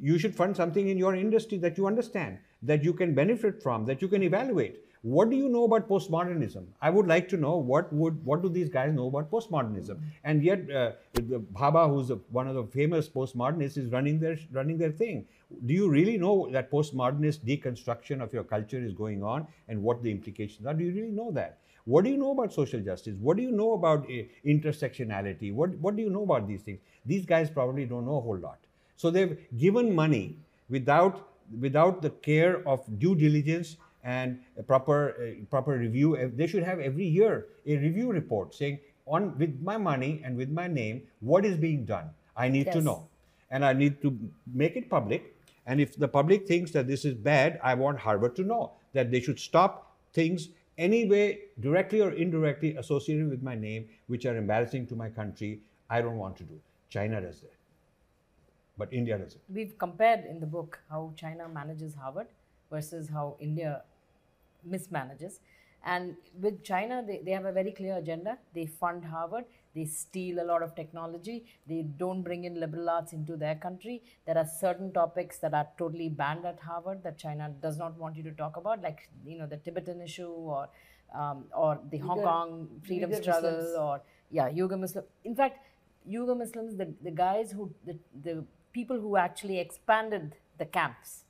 you 0.00 0.18
should 0.18 0.34
fund 0.34 0.56
something 0.56 0.88
in 0.88 0.96
your 0.96 1.14
industry 1.14 1.58
that 1.58 1.76
you 1.76 1.86
understand, 1.86 2.38
that 2.62 2.82
you 2.82 2.94
can 2.94 3.14
benefit 3.14 3.62
from, 3.62 3.84
that 3.84 4.00
you 4.00 4.08
can 4.08 4.22
evaluate. 4.22 4.80
What 5.02 5.30
do 5.30 5.36
you 5.36 5.48
know 5.48 5.64
about 5.64 5.88
postmodernism? 5.88 6.66
I 6.82 6.90
would 6.90 7.06
like 7.06 7.26
to 7.30 7.38
know 7.38 7.56
what 7.56 7.90
would 7.90 8.22
what 8.22 8.42
do 8.42 8.50
these 8.50 8.68
guys 8.68 8.92
know 8.92 9.06
about 9.06 9.30
postmodernism? 9.30 9.98
And 10.24 10.42
yet, 10.44 10.70
uh, 10.70 10.92
the 11.14 11.40
Bhabha, 11.40 11.88
who's 11.88 12.10
a, 12.10 12.16
one 12.30 12.46
of 12.46 12.54
the 12.54 12.64
famous 12.64 13.08
postmodernists, 13.08 13.78
is 13.78 13.90
running 13.90 14.20
their 14.20 14.36
running 14.52 14.76
their 14.76 14.90
thing. 14.90 15.24
Do 15.64 15.72
you 15.72 15.88
really 15.88 16.18
know 16.18 16.50
that 16.52 16.70
postmodernist 16.70 17.40
deconstruction 17.46 18.22
of 18.22 18.34
your 18.34 18.44
culture 18.44 18.78
is 18.78 18.92
going 18.92 19.22
on 19.22 19.46
and 19.68 19.82
what 19.82 20.02
the 20.02 20.10
implications 20.10 20.66
are? 20.66 20.74
Do 20.74 20.84
you 20.84 20.92
really 20.92 21.10
know 21.10 21.30
that? 21.32 21.58
What 21.86 22.04
do 22.04 22.10
you 22.10 22.18
know 22.18 22.32
about 22.32 22.52
social 22.52 22.80
justice? 22.80 23.16
What 23.20 23.38
do 23.38 23.42
you 23.42 23.50
know 23.50 23.72
about 23.72 24.04
uh, 24.04 24.22
intersectionality? 24.44 25.52
What, 25.52 25.70
what 25.78 25.96
do 25.96 26.02
you 26.02 26.10
know 26.10 26.22
about 26.22 26.46
these 26.46 26.62
things? 26.62 26.78
These 27.06 27.24
guys 27.24 27.50
probably 27.50 27.86
don't 27.86 28.04
know 28.04 28.18
a 28.18 28.20
whole 28.20 28.38
lot. 28.38 28.58
So 28.96 29.10
they've 29.10 29.38
given 29.56 29.94
money 29.94 30.36
without, 30.68 31.30
without 31.58 32.02
the 32.02 32.10
care 32.10 32.66
of 32.68 32.84
due 32.98 33.14
diligence 33.14 33.76
and 34.04 34.40
a 34.58 34.62
proper, 34.62 35.14
uh, 35.20 35.44
proper 35.50 35.76
review. 35.76 36.32
They 36.34 36.46
should 36.46 36.62
have 36.62 36.80
every 36.80 37.04
year 37.06 37.46
a 37.66 37.76
review 37.76 38.10
report 38.12 38.54
saying, 38.54 38.80
on 39.06 39.36
with 39.38 39.60
my 39.60 39.76
money 39.76 40.22
and 40.24 40.36
with 40.36 40.50
my 40.50 40.68
name, 40.68 41.02
what 41.20 41.44
is 41.44 41.56
being 41.56 41.84
done? 41.84 42.10
I 42.36 42.48
need 42.48 42.70
to 42.72 42.80
know. 42.80 43.08
And 43.50 43.64
I 43.64 43.72
need 43.72 44.00
to 44.02 44.16
make 44.54 44.76
it 44.76 44.88
public. 44.88 45.34
And 45.66 45.80
if 45.80 45.96
the 45.96 46.08
public 46.08 46.46
thinks 46.46 46.70
that 46.72 46.86
this 46.86 47.04
is 47.04 47.14
bad, 47.14 47.60
I 47.62 47.74
want 47.74 47.98
Harvard 47.98 48.36
to 48.36 48.42
know 48.42 48.72
that 48.92 49.10
they 49.10 49.20
should 49.20 49.38
stop 49.38 49.96
things 50.12 50.48
anyway, 50.78 51.40
directly 51.58 52.00
or 52.00 52.12
indirectly 52.12 52.76
associated 52.76 53.28
with 53.28 53.42
my 53.42 53.54
name, 53.54 53.88
which 54.06 54.24
are 54.24 54.36
embarrassing 54.36 54.86
to 54.86 54.96
my 54.96 55.08
country. 55.08 55.60
I 55.88 56.00
don't 56.00 56.16
want 56.16 56.36
to 56.38 56.44
do. 56.44 56.58
China 56.88 57.20
does 57.20 57.40
that. 57.40 57.54
But 58.78 58.92
India 58.92 59.18
doesn't. 59.18 59.40
We've 59.52 59.76
compared 59.78 60.24
in 60.24 60.40
the 60.40 60.46
book 60.46 60.80
how 60.88 61.12
China 61.16 61.48
manages 61.48 61.94
Harvard 61.94 62.28
versus 62.70 63.08
how 63.08 63.36
India 63.40 63.82
mismanages. 64.68 65.40
And 65.84 66.16
with 66.40 66.62
China, 66.62 67.02
they, 67.06 67.20
they 67.24 67.30
have 67.30 67.46
a 67.46 67.52
very 67.52 67.72
clear 67.72 67.96
agenda. 67.96 68.36
They 68.54 68.66
fund 68.66 69.04
Harvard, 69.04 69.44
they 69.74 69.86
steal 69.86 70.42
a 70.42 70.44
lot 70.44 70.62
of 70.62 70.74
technology, 70.74 71.46
they 71.66 71.82
don't 71.82 72.22
bring 72.22 72.44
in 72.44 72.60
liberal 72.60 72.90
arts 72.90 73.14
into 73.14 73.36
their 73.36 73.54
country. 73.54 74.02
There 74.26 74.36
are 74.36 74.44
certain 74.44 74.92
topics 74.92 75.38
that 75.38 75.54
are 75.54 75.68
totally 75.78 76.10
banned 76.10 76.44
at 76.44 76.60
Harvard 76.60 77.02
that 77.04 77.16
China 77.16 77.50
does 77.62 77.78
not 77.78 77.96
want 77.98 78.16
you 78.16 78.22
to 78.24 78.32
talk 78.32 78.56
about, 78.58 78.82
like 78.82 79.08
you 79.26 79.38
know 79.38 79.46
the 79.46 79.56
Tibetan 79.56 80.02
issue 80.02 80.28
or 80.28 80.68
um, 81.14 81.44
or 81.56 81.80
the 81.90 81.98
Hong 81.98 82.18
Uyghur- 82.18 82.22
Kong 82.24 82.68
freedom 82.82 83.10
Uyghur 83.10 83.22
struggle 83.22 83.50
Muslims. 83.52 83.76
or 83.78 84.02
yeah, 84.30 84.48
Uyghur 84.50 84.78
Muslim. 84.78 85.04
In 85.24 85.34
fact, 85.34 85.58
Uyghur 86.08 86.36
Muslims, 86.36 86.76
the, 86.76 86.92
the 87.02 87.10
guys 87.10 87.52
who, 87.52 87.72
the, 87.86 87.98
the 88.22 88.44
people 88.72 89.00
who 89.00 89.16
actually 89.16 89.58
expanded 89.58 90.34
the 90.58 90.64
camps, 90.66 91.24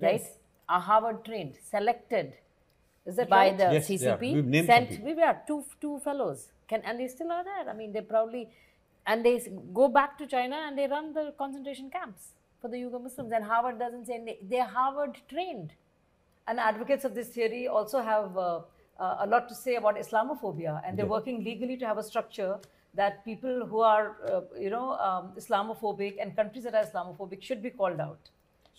right, 0.00 0.20
Yes. 0.20 0.38
Are 0.74 0.80
Harvard 0.80 1.24
trained, 1.24 1.54
selected 1.70 2.34
is 3.06 3.16
that 3.16 3.28
by 3.28 3.48
right? 3.48 3.58
the 3.58 3.68
Yes, 3.76 3.88
yeah. 3.90 4.16
CCP, 4.16 4.32
We've 4.34 4.46
named 4.46 4.66
some 4.66 4.74
sent, 4.76 4.90
people. 4.90 5.06
we 5.06 5.14
were 5.14 5.36
two, 5.46 5.64
two 5.80 5.98
fellows, 6.00 6.40
can, 6.68 6.82
and 6.82 6.98
they 7.00 7.08
still 7.08 7.30
are 7.32 7.44
there. 7.44 7.68
I 7.72 7.74
mean, 7.80 7.92
they 7.92 8.00
probably, 8.00 8.48
and 9.06 9.24
they 9.24 9.36
s- 9.36 9.48
go 9.74 9.88
back 9.88 10.16
to 10.18 10.26
China 10.26 10.56
and 10.66 10.78
they 10.78 10.86
run 10.86 11.12
the 11.12 11.34
concentration 11.38 11.90
camps 11.90 12.32
for 12.60 12.68
the 12.68 12.76
Uyghur 12.76 13.02
Muslims. 13.02 13.32
And 13.32 13.44
Harvard 13.44 13.78
doesn't 13.78 14.06
say, 14.06 14.22
they, 14.24 14.38
they're 14.42 14.64
Harvard 14.78 15.18
trained. 15.28 15.72
And 16.48 16.58
advocates 16.60 17.04
of 17.04 17.14
this 17.14 17.28
theory 17.28 17.66
also 17.68 18.00
have 18.02 18.36
uh, 18.36 18.60
uh, 18.98 19.16
a 19.20 19.26
lot 19.26 19.48
to 19.48 19.54
say 19.54 19.74
about 19.76 19.96
Islamophobia, 19.96 20.80
and 20.86 20.96
they're 20.98 21.06
Yeah. 21.06 21.10
working 21.18 21.44
legally 21.44 21.76
to 21.78 21.86
have 21.86 21.98
a 21.98 22.02
structure 22.12 22.58
that 22.94 23.24
people 23.24 23.66
who 23.66 23.80
are, 23.80 24.16
uh, 24.30 24.40
you 24.58 24.70
know, 24.70 24.92
um, 25.08 25.32
Islamophobic 25.36 26.16
and 26.20 26.36
countries 26.36 26.64
that 26.64 26.74
are 26.74 26.84
Islamophobic 26.84 27.42
should 27.42 27.62
be 27.62 27.70
called 27.70 28.00
out. 28.00 28.30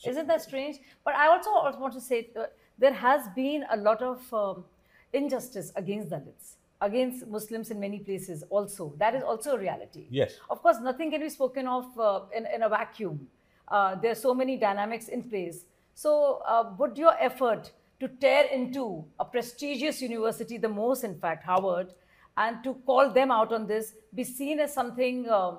Isn't 0.05 0.27
that 0.27 0.41
strange? 0.41 0.79
But 1.05 1.15
I 1.15 1.27
also, 1.27 1.49
want 1.79 1.93
to 1.93 2.01
say 2.01 2.29
there 2.77 2.93
has 2.93 3.27
been 3.35 3.65
a 3.71 3.77
lot 3.77 4.01
of 4.01 4.33
um, 4.33 4.65
injustice 5.13 5.71
against 5.75 6.09
Dalits, 6.09 6.55
against 6.81 7.27
Muslims 7.27 7.71
in 7.71 7.79
many 7.79 7.99
places. 7.99 8.43
Also, 8.49 8.93
that 8.97 9.15
is 9.15 9.23
also 9.23 9.55
a 9.55 9.59
reality. 9.59 10.05
Yes. 10.09 10.35
Of 10.49 10.61
course, 10.61 10.77
nothing 10.81 11.11
can 11.11 11.21
be 11.21 11.29
spoken 11.29 11.67
of 11.67 11.85
uh, 11.97 12.21
in, 12.35 12.45
in 12.53 12.63
a 12.63 12.69
vacuum. 12.69 13.27
Uh, 13.67 13.95
there 13.95 14.11
are 14.11 14.15
so 14.15 14.33
many 14.33 14.57
dynamics 14.57 15.07
in 15.07 15.23
place. 15.23 15.65
So, 15.95 16.41
uh, 16.45 16.73
would 16.77 16.97
your 16.97 17.15
effort 17.19 17.71
to 17.99 18.07
tear 18.07 18.45
into 18.45 19.05
a 19.19 19.25
prestigious 19.25 20.01
university, 20.01 20.57
the 20.57 20.69
most, 20.69 21.03
in 21.03 21.17
fact, 21.19 21.45
Harvard, 21.45 21.93
and 22.35 22.63
to 22.63 22.73
call 22.85 23.09
them 23.11 23.31
out 23.31 23.53
on 23.53 23.67
this, 23.67 23.93
be 24.13 24.23
seen 24.23 24.59
as 24.59 24.73
something 24.73 25.29
uh, 25.29 25.53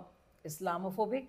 Islamophobic 0.45 1.27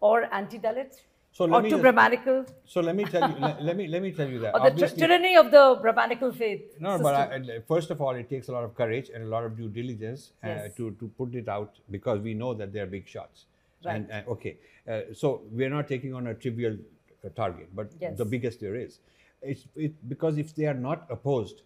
or 0.00 0.32
anti-Dalit, 0.34 1.00
So 1.38 1.44
let 1.44 1.58
or 1.58 1.62
me 1.62 1.68
too 1.70 1.76
just- 1.76 1.82
grammatical, 1.82 2.38
So 2.64 2.80
let 2.80 2.96
me 2.96 3.04
tell 3.04 3.30
you. 3.30 3.36
let, 3.46 3.62
let 3.62 3.76
me 3.80 3.86
let 3.86 4.02
me 4.02 4.10
tell 4.10 4.28
you 4.28 4.40
that. 4.44 4.54
or 4.54 4.60
the 4.60 4.70
Obviously- 4.72 4.98
tyranny 5.02 5.36
of 5.36 5.52
the 5.52 5.78
Brahmanical 5.82 6.32
faith? 6.32 6.62
No, 6.80 6.88
system? 6.96 7.02
but 7.04 7.14
I, 7.14 7.56
I- 7.58 7.60
first 7.72 7.92
of 7.92 8.00
all, 8.00 8.16
it 8.22 8.28
takes 8.28 8.48
a 8.48 8.52
lot 8.56 8.64
of 8.68 8.74
courage 8.80 9.08
and 9.14 9.22
a 9.22 9.28
lot 9.34 9.44
of 9.44 9.56
due 9.56 9.68
diligence 9.68 10.32
uh, 10.42 10.48
Yes. 10.48 10.74
to, 10.78 10.90
to 11.02 11.06
put 11.16 11.36
it 11.36 11.48
out 11.56 11.78
because 11.92 12.18
we 12.28 12.34
know 12.34 12.54
that 12.54 12.72
they're 12.72 12.90
big 12.96 13.06
shots. 13.06 13.44
Right. 13.84 13.94
And, 13.94 14.10
and 14.10 14.26
okay, 14.26 14.56
uh, 14.90 15.02
so 15.14 15.42
we're 15.52 15.70
not 15.70 15.86
taking 15.86 16.12
on 16.12 16.26
a 16.26 16.34
trivial 16.34 16.76
uh, 17.24 17.28
target, 17.36 17.68
but 17.72 17.92
Yes. 18.00 18.18
the 18.18 18.24
biggest 18.24 18.60
there 18.60 18.74
is. 18.74 18.98
It's 19.40 19.68
it, 19.76 19.92
because 20.08 20.38
if 20.38 20.56
they 20.56 20.66
are 20.66 20.80
not 20.88 21.06
opposed, 21.08 21.62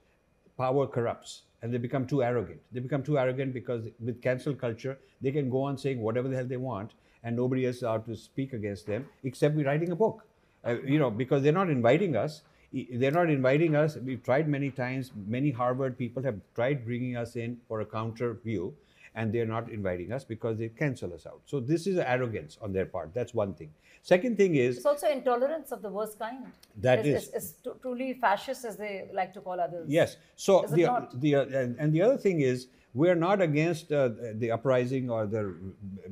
power 0.58 0.86
corrupts 0.86 1.44
and 1.62 1.72
they 1.72 1.78
become 1.78 2.06
too 2.06 2.22
arrogant. 2.22 2.60
They 2.72 2.80
become 2.80 3.02
too 3.02 3.16
arrogant 3.18 3.54
because 3.54 3.88
with 4.00 4.20
cancel 4.20 4.54
culture, 4.54 4.98
they 5.22 5.32
can 5.32 5.48
go 5.48 5.62
on 5.62 5.78
saying 5.78 5.98
whatever 6.08 6.28
the 6.28 6.36
hell 6.36 6.44
they 6.56 6.58
want 6.72 6.92
and 7.22 7.36
nobody 7.36 7.66
else 7.66 7.76
is 7.76 7.84
out 7.84 8.04
to 8.06 8.16
speak 8.16 8.52
against 8.52 8.86
them 8.86 9.06
except 9.24 9.54
we're 9.54 9.66
writing 9.66 9.90
a 9.90 9.96
book. 9.96 10.24
Uh, 10.64 10.76
you 10.84 10.98
know, 10.98 11.10
because 11.10 11.42
they're 11.42 11.52
not 11.52 11.70
inviting 11.70 12.16
us. 12.16 12.42
They're 12.72 13.10
not 13.10 13.28
inviting 13.28 13.74
us. 13.76 13.96
We've 13.96 14.22
tried 14.22 14.48
many 14.48 14.70
times. 14.70 15.10
Many 15.26 15.50
Harvard 15.50 15.98
people 15.98 16.22
have 16.22 16.36
tried 16.54 16.84
bringing 16.84 17.16
us 17.16 17.36
in 17.36 17.58
for 17.68 17.80
a 17.80 17.84
counter 17.84 18.34
view, 18.34 18.74
and 19.14 19.32
they're 19.32 19.44
not 19.46 19.68
inviting 19.70 20.12
us 20.12 20.24
because 20.24 20.56
they 20.58 20.68
cancel 20.68 21.12
us 21.12 21.26
out. 21.26 21.40
So 21.46 21.60
this 21.60 21.86
is 21.86 21.98
arrogance 21.98 22.58
on 22.62 22.72
their 22.72 22.86
part. 22.86 23.12
That's 23.12 23.34
one 23.34 23.54
thing. 23.54 23.70
Second 24.02 24.36
thing 24.36 24.54
is 24.54 24.78
It's 24.78 24.86
also 24.86 25.08
intolerance 25.08 25.70
of 25.70 25.82
the 25.82 25.90
worst 25.90 26.18
kind. 26.18 26.46
That 26.80 27.04
is. 27.06 27.54
Tru- 27.62 27.76
truly 27.82 28.14
fascist, 28.14 28.64
as 28.64 28.76
they 28.76 29.08
like 29.12 29.32
to 29.34 29.40
call 29.40 29.60
others. 29.60 29.86
Yes. 29.88 30.16
So 30.36 30.64
Is 30.64 30.70
the 30.70 30.84
not? 30.84 31.20
the 31.20 31.34
uh, 31.36 31.42
and, 31.44 31.76
and 31.78 31.92
the 31.92 32.02
other 32.02 32.16
thing 32.16 32.40
is 32.40 32.68
we're 32.94 33.14
not 33.14 33.40
against 33.40 33.92
uh, 33.92 34.10
the 34.34 34.50
uprising 34.50 35.10
or 35.10 35.26
the 35.26 35.54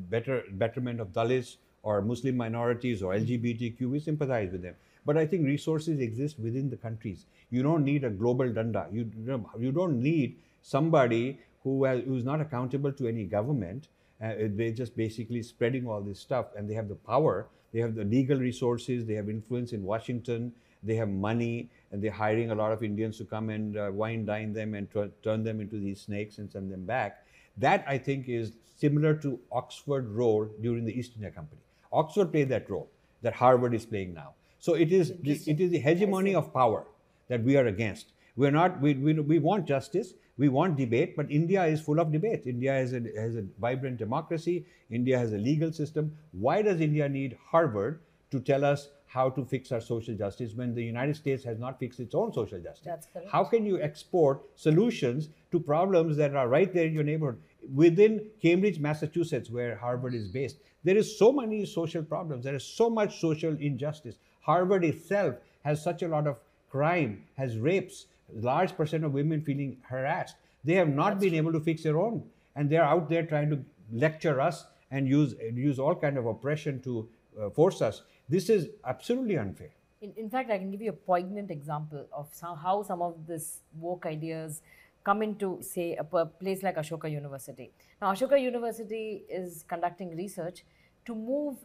better 0.08 0.44
betterment 0.52 1.00
of 1.00 1.08
Dalits 1.08 1.56
or 1.82 2.02
Muslim 2.02 2.36
minorities 2.36 3.02
or 3.02 3.14
LGBTQ. 3.14 3.80
We 3.90 4.00
sympathize 4.00 4.50
with 4.52 4.62
them. 4.62 4.74
But 5.04 5.16
I 5.16 5.26
think 5.26 5.44
resources 5.46 5.98
exist 6.00 6.38
within 6.38 6.70
the 6.70 6.76
countries. 6.76 7.26
You 7.50 7.62
don't 7.62 7.84
need 7.84 8.04
a 8.04 8.10
global 8.10 8.46
danda. 8.48 8.92
You 8.92 9.10
you 9.58 9.72
don't 9.72 10.00
need 10.00 10.36
somebody 10.62 11.40
who 11.62 11.86
who's 11.86 12.24
not 12.24 12.40
accountable 12.40 12.92
to 12.92 13.08
any 13.08 13.24
government. 13.24 13.88
Uh, 14.22 14.34
they're 14.38 14.72
just 14.72 14.96
basically 14.96 15.42
spreading 15.42 15.86
all 15.86 16.02
this 16.02 16.20
stuff, 16.20 16.46
and 16.56 16.68
they 16.68 16.74
have 16.74 16.88
the 16.88 16.94
power. 16.94 17.48
They 17.72 17.80
have 17.80 17.94
the 17.94 18.04
legal 18.04 18.38
resources. 18.38 19.06
They 19.06 19.14
have 19.14 19.30
influence 19.30 19.72
in 19.72 19.82
Washington. 19.82 20.52
They 20.82 20.96
have 20.96 21.08
money, 21.08 21.70
and 21.90 22.02
they're 22.02 22.10
hiring 22.10 22.50
a 22.50 22.54
lot 22.54 22.72
of 22.72 22.82
Indians 22.82 23.18
to 23.18 23.24
come 23.24 23.50
and 23.50 23.76
uh, 23.76 23.90
wine 23.92 24.24
dine 24.24 24.52
them 24.52 24.74
and 24.74 24.90
tu- 24.90 25.10
turn 25.22 25.42
them 25.42 25.60
into 25.60 25.78
these 25.78 26.00
snakes 26.00 26.38
and 26.38 26.50
send 26.50 26.70
them 26.70 26.84
back. 26.84 27.24
That 27.56 27.84
I 27.86 27.98
think 27.98 28.28
is 28.28 28.52
similar 28.76 29.14
to 29.16 29.38
Oxford 29.52 30.08
role 30.08 30.48
during 30.60 30.84
the 30.84 30.98
East 30.98 31.12
India 31.16 31.30
Company. 31.30 31.60
Oxford 31.92 32.32
played 32.32 32.48
that 32.50 32.70
role 32.70 32.88
that 33.22 33.34
Harvard 33.34 33.74
is 33.74 33.84
playing 33.84 34.14
now. 34.14 34.34
So 34.58 34.74
it 34.74 34.92
is 34.92 35.14
the, 35.22 35.32
it 35.46 35.60
is 35.60 35.70
the 35.70 35.78
hegemony 35.78 36.34
of 36.34 36.52
power 36.52 36.86
that 37.28 37.42
we 37.42 37.56
are 37.56 37.66
against. 37.66 38.12
We're 38.36 38.50
not 38.50 38.80
we, 38.80 38.94
we, 38.94 39.14
we 39.14 39.38
want 39.38 39.66
justice, 39.66 40.14
we 40.38 40.48
want 40.48 40.76
debate, 40.76 41.16
but 41.16 41.30
India 41.30 41.64
is 41.64 41.80
full 41.80 42.00
of 42.00 42.12
debate. 42.12 42.42
India 42.46 42.72
has 42.72 42.92
a, 42.92 43.02
has 43.16 43.36
a 43.36 43.44
vibrant 43.58 43.98
democracy, 43.98 44.64
India 44.90 45.18
has 45.18 45.32
a 45.32 45.38
legal 45.38 45.72
system. 45.72 46.16
Why 46.32 46.62
does 46.62 46.80
India 46.80 47.08
need 47.08 47.36
Harvard 47.50 48.00
to 48.30 48.40
tell 48.40 48.64
us 48.64 48.88
how 49.12 49.28
to 49.28 49.44
fix 49.44 49.72
our 49.72 49.80
social 49.80 50.14
justice 50.14 50.52
when 50.54 50.72
the 50.72 50.82
United 50.82 51.16
States 51.16 51.42
has 51.42 51.58
not 51.58 51.80
fixed 51.80 51.98
its 51.98 52.14
own 52.14 52.32
social 52.32 52.60
justice? 52.60 52.84
That's 52.84 53.06
correct. 53.12 53.28
How 53.28 53.42
can 53.42 53.66
you 53.66 53.80
export 53.82 54.42
solutions 54.54 55.30
to 55.50 55.58
problems 55.58 56.16
that 56.16 56.36
are 56.36 56.48
right 56.48 56.72
there 56.72 56.86
in 56.86 56.94
your 56.94 57.02
neighborhood? 57.02 57.40
Within 57.74 58.26
Cambridge, 58.40 58.78
Massachusetts, 58.78 59.50
where 59.50 59.76
Harvard 59.76 60.14
is 60.14 60.28
based, 60.28 60.58
there 60.84 60.96
is 60.96 61.18
so 61.18 61.32
many 61.32 61.66
social 61.66 62.04
problems. 62.04 62.44
There 62.44 62.54
is 62.54 62.64
so 62.64 62.88
much 62.88 63.20
social 63.20 63.56
injustice. 63.58 64.14
Harvard 64.42 64.84
itself 64.84 65.34
has 65.64 65.82
such 65.82 66.02
a 66.02 66.08
lot 66.08 66.28
of 66.28 66.38
crime, 66.70 67.24
has 67.36 67.58
rapes, 67.58 68.06
large 68.32 68.76
percent 68.76 69.04
of 69.04 69.12
women 69.12 69.42
feeling 69.42 69.76
harassed. 69.82 70.36
They 70.62 70.74
have 70.74 70.88
not 70.88 71.18
been 71.18 71.34
able 71.34 71.52
to 71.52 71.60
fix 71.60 71.82
their 71.82 71.98
own, 71.98 72.22
and 72.54 72.70
they're 72.70 72.84
out 72.84 73.08
there 73.08 73.26
trying 73.26 73.50
to 73.50 73.58
lecture 73.92 74.40
us 74.40 74.66
and 74.92 75.08
use 75.08 75.34
use 75.52 75.80
all 75.80 75.96
kind 75.96 76.16
of 76.16 76.26
oppression 76.26 76.80
to 76.82 77.08
uh, 77.40 77.50
force 77.50 77.82
us. 77.82 78.02
This 78.30 78.48
is 78.48 78.68
absolutely 78.86 79.36
unfair. 79.36 79.70
In, 80.00 80.12
in 80.16 80.30
fact, 80.30 80.52
I 80.52 80.58
can 80.58 80.70
give 80.70 80.80
you 80.80 80.90
a 80.90 81.00
poignant 81.12 81.50
example 81.50 82.06
of 82.12 82.28
how 82.40 82.84
some 82.84 83.02
of 83.02 83.26
this 83.26 83.62
woke 83.74 84.06
ideas 84.06 84.62
come 85.02 85.22
into, 85.22 85.58
say, 85.62 85.96
a 85.96 86.04
place 86.04 86.62
like 86.62 86.76
Ashoka 86.76 87.10
University. 87.10 87.72
Now, 88.00 88.12
Ashoka 88.12 88.40
University 88.40 89.24
is 89.28 89.64
conducting 89.66 90.16
research 90.16 90.64
to 91.06 91.14
move. 91.16 91.56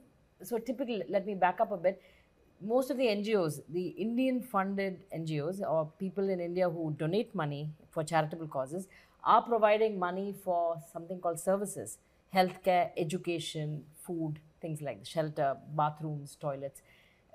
So, 0.42 0.58
typically, 0.58 1.04
let 1.08 1.28
me 1.28 1.36
back 1.36 1.62
up 1.62 1.72
a 1.72 1.78
bit. 1.78 2.02
Most 2.60 2.90
of 2.90 2.98
the 2.98 3.06
NGOs, 3.06 3.62
the 3.70 3.90
Indian 3.90 4.42
funded 4.42 5.04
NGOs 5.16 5.62
or 5.62 5.92
people 6.00 6.30
in 6.30 6.40
India 6.40 6.68
who 6.68 6.96
donate 6.98 7.36
money 7.36 7.70
for 7.92 8.04
charitable 8.04 8.48
causes, 8.48 8.88
are 9.24 9.44
providing 9.44 10.00
money 10.00 10.34
for 10.44 10.82
something 10.92 11.20
called 11.20 11.40
services 11.40 12.00
healthcare, 12.34 12.90
education, 12.98 13.84
food, 14.02 14.40
things 14.66 14.82
like 14.90 15.00
shelter, 15.16 15.50
bathrooms, 15.82 16.38
toilets 16.48 16.82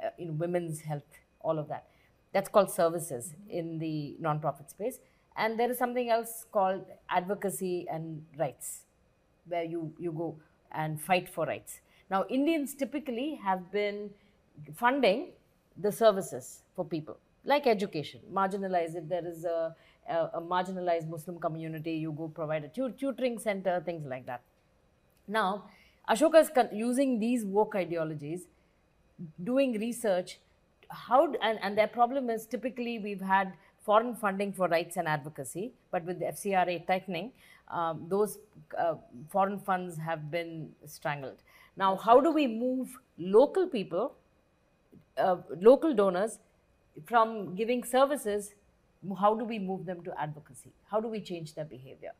uh, 0.04 0.10
you 0.18 0.26
know, 0.26 0.32
women's 0.32 0.80
health, 0.80 1.10
all 1.40 1.58
of 1.58 1.68
that. 1.68 1.84
That's 2.32 2.48
called 2.48 2.70
services 2.70 3.34
in 3.48 3.78
the 3.78 4.16
nonprofit 4.20 4.70
space. 4.70 4.98
And 5.36 5.58
there 5.58 5.70
is 5.70 5.78
something 5.78 6.10
else 6.10 6.46
called 6.52 6.84
advocacy 7.08 7.86
and 7.90 8.24
rights, 8.38 8.68
where 9.46 9.64
you, 9.64 9.92
you 9.98 10.12
go 10.12 10.36
and 10.72 11.00
fight 11.00 11.28
for 11.28 11.46
rights. 11.46 11.80
Now, 12.10 12.24
Indians 12.28 12.74
typically 12.74 13.40
have 13.44 13.70
been 13.72 14.10
funding 14.74 15.32
the 15.76 15.92
services 15.92 16.62
for 16.76 16.84
people, 16.84 17.16
like 17.44 17.66
education, 17.66 18.20
marginalized. 18.32 18.96
If 18.96 19.08
there 19.08 19.26
is 19.26 19.44
a, 19.44 19.74
a, 20.08 20.16
a 20.34 20.40
marginalized 20.40 21.08
Muslim 21.08 21.38
community, 21.38 21.92
you 21.92 22.12
go 22.12 22.28
provide 22.28 22.64
a 22.64 22.68
tu- 22.68 22.94
tutoring 23.00 23.38
center, 23.38 23.82
things 23.84 24.04
like 24.06 24.26
that. 24.26 24.42
Now, 25.28 25.64
Ashoka 26.10 26.40
is 26.40 26.50
using 26.72 27.18
these 27.20 27.44
woke 27.44 27.74
ideologies 27.76 28.46
doing 29.44 29.78
research 29.78 30.38
how 30.88 31.32
and, 31.40 31.58
and 31.62 31.78
their 31.78 31.86
problem 31.86 32.30
is 32.30 32.46
typically 32.46 32.98
we've 32.98 33.20
had 33.20 33.52
foreign 33.84 34.14
funding 34.14 34.52
for 34.52 34.68
rights 34.68 34.96
and 34.96 35.06
advocacy 35.06 35.72
but 35.90 36.04
with 36.04 36.18
the 36.18 36.26
fcra 36.26 36.84
tightening 36.86 37.30
um, 37.70 38.06
those 38.08 38.38
uh, 38.76 38.94
foreign 39.30 39.58
funds 39.60 39.96
have 39.96 40.30
been 40.30 40.70
strangled. 40.86 41.42
Now 41.76 41.96
how 41.96 42.20
do 42.20 42.32
we 42.32 42.46
move 42.46 42.98
local 43.18 43.68
people 43.68 44.16
uh, 45.16 45.36
local 45.60 45.94
donors 45.94 46.38
from 47.06 47.54
giving 47.54 47.84
services 47.84 48.54
how 49.18 49.34
do 49.34 49.44
we 49.44 49.58
move 49.58 49.86
them 49.86 50.02
to 50.02 50.20
advocacy? 50.20 50.72
How 50.90 51.00
do 51.00 51.08
we 51.08 51.20
change 51.20 51.54
their 51.54 51.64
behavior 51.64 52.12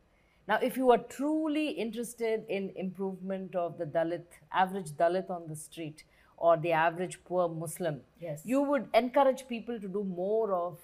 now 0.51 0.59
if 0.69 0.77
you 0.77 0.91
are 0.95 0.99
truly 1.17 1.67
interested 1.87 2.45
in 2.59 2.71
improvement 2.85 3.55
of 3.65 3.79
the 3.83 3.89
dalit 3.99 4.41
average 4.65 4.91
dalit 5.03 5.31
on 5.39 5.47
the 5.53 5.57
street 5.67 6.05
or 6.37 6.57
the 6.67 6.73
average 6.87 7.17
poor 7.31 7.49
muslim 7.63 8.01
Yes. 8.29 8.43
you 8.55 8.63
would 8.73 8.89
encourage 9.03 9.47
people 9.55 9.81
to 9.87 9.89
do 9.99 10.05
more 10.05 10.53
of 10.61 10.79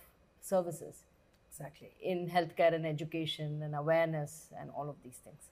services 0.52 1.04
Exactly. 1.56 1.90
in 2.02 2.28
healthcare 2.28 2.74
and 2.74 2.86
education 2.86 3.62
and 3.62 3.74
awareness 3.74 4.48
and 4.60 4.70
all 4.76 4.90
of 4.90 4.96
these 5.02 5.16
things. 5.24 5.48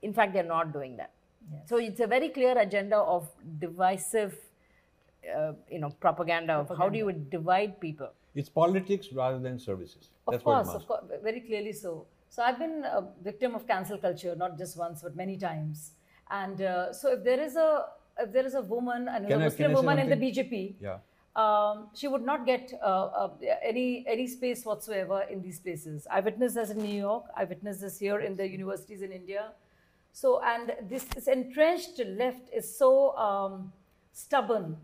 In 0.00 0.14
fact, 0.14 0.32
they're 0.32 0.42
not 0.42 0.72
doing 0.72 0.96
that. 0.96 1.10
So 1.66 1.76
it's 1.76 2.00
a 2.00 2.06
very 2.06 2.30
clear 2.30 2.56
agenda 2.58 2.96
of 2.96 3.28
divisive, 3.58 4.38
uh, 5.36 5.52
you 5.70 5.78
know, 5.80 5.90
propaganda, 6.00 6.54
of 6.54 6.72
how 6.78 6.88
do 6.88 6.96
you 6.96 7.12
divide 7.12 7.78
people. 7.78 8.08
It's 8.34 8.48
politics 8.48 9.08
rather 9.12 9.38
than 9.38 9.58
services. 9.58 10.08
Of 10.26 10.32
That's 10.32 10.44
course, 10.44 10.66
what 10.66 10.74
it 10.74 10.80
of 10.80 10.86
course, 10.88 11.04
very 11.22 11.40
clearly 11.40 11.72
so. 11.74 12.06
So 12.34 12.42
I've 12.42 12.58
been 12.58 12.82
a 12.82 13.04
victim 13.22 13.54
of 13.54 13.64
cancel 13.64 13.96
culture, 13.96 14.34
not 14.34 14.58
just 14.58 14.76
once, 14.76 15.02
but 15.02 15.14
many 15.14 15.36
times. 15.36 15.92
And 16.32 16.60
uh, 16.60 16.92
so 16.92 17.12
if 17.12 17.22
there 17.22 17.40
is 17.40 17.54
a 17.54 17.84
if 18.18 18.32
there 18.32 18.44
is 18.44 18.54
a 18.54 18.62
woman, 18.62 19.06
and 19.08 19.30
a 19.30 19.38
Muslim 19.38 19.72
woman 19.72 20.00
in 20.00 20.08
the? 20.08 20.16
BJP, 20.16 20.74
Yeah. 20.80 20.98
um, 21.36 21.90
she 21.94 22.08
would 22.08 22.22
not 22.22 22.44
get 22.44 22.72
uh, 22.82 22.86
uh, 22.86 23.30
any 23.62 24.04
any 24.08 24.26
space 24.26 24.64
whatsoever 24.64 25.20
in 25.30 25.42
these 25.42 25.60
places. 25.60 26.08
I 26.10 26.18
witnessed 26.28 26.56
this 26.56 26.70
in 26.70 26.78
New 26.78 26.98
York. 27.08 27.26
I 27.36 27.44
witnessed 27.44 27.82
this 27.82 28.00
here 28.00 28.18
in 28.18 28.34
the 28.34 28.48
universities 28.48 29.02
in 29.02 29.12
India. 29.12 29.52
So, 30.12 30.40
and 30.42 30.74
this, 30.88 31.04
this 31.04 31.28
entrenched 31.28 32.00
left 32.06 32.50
is 32.52 32.66
so 32.78 33.16
um, 33.16 33.72
stubborn 34.12 34.76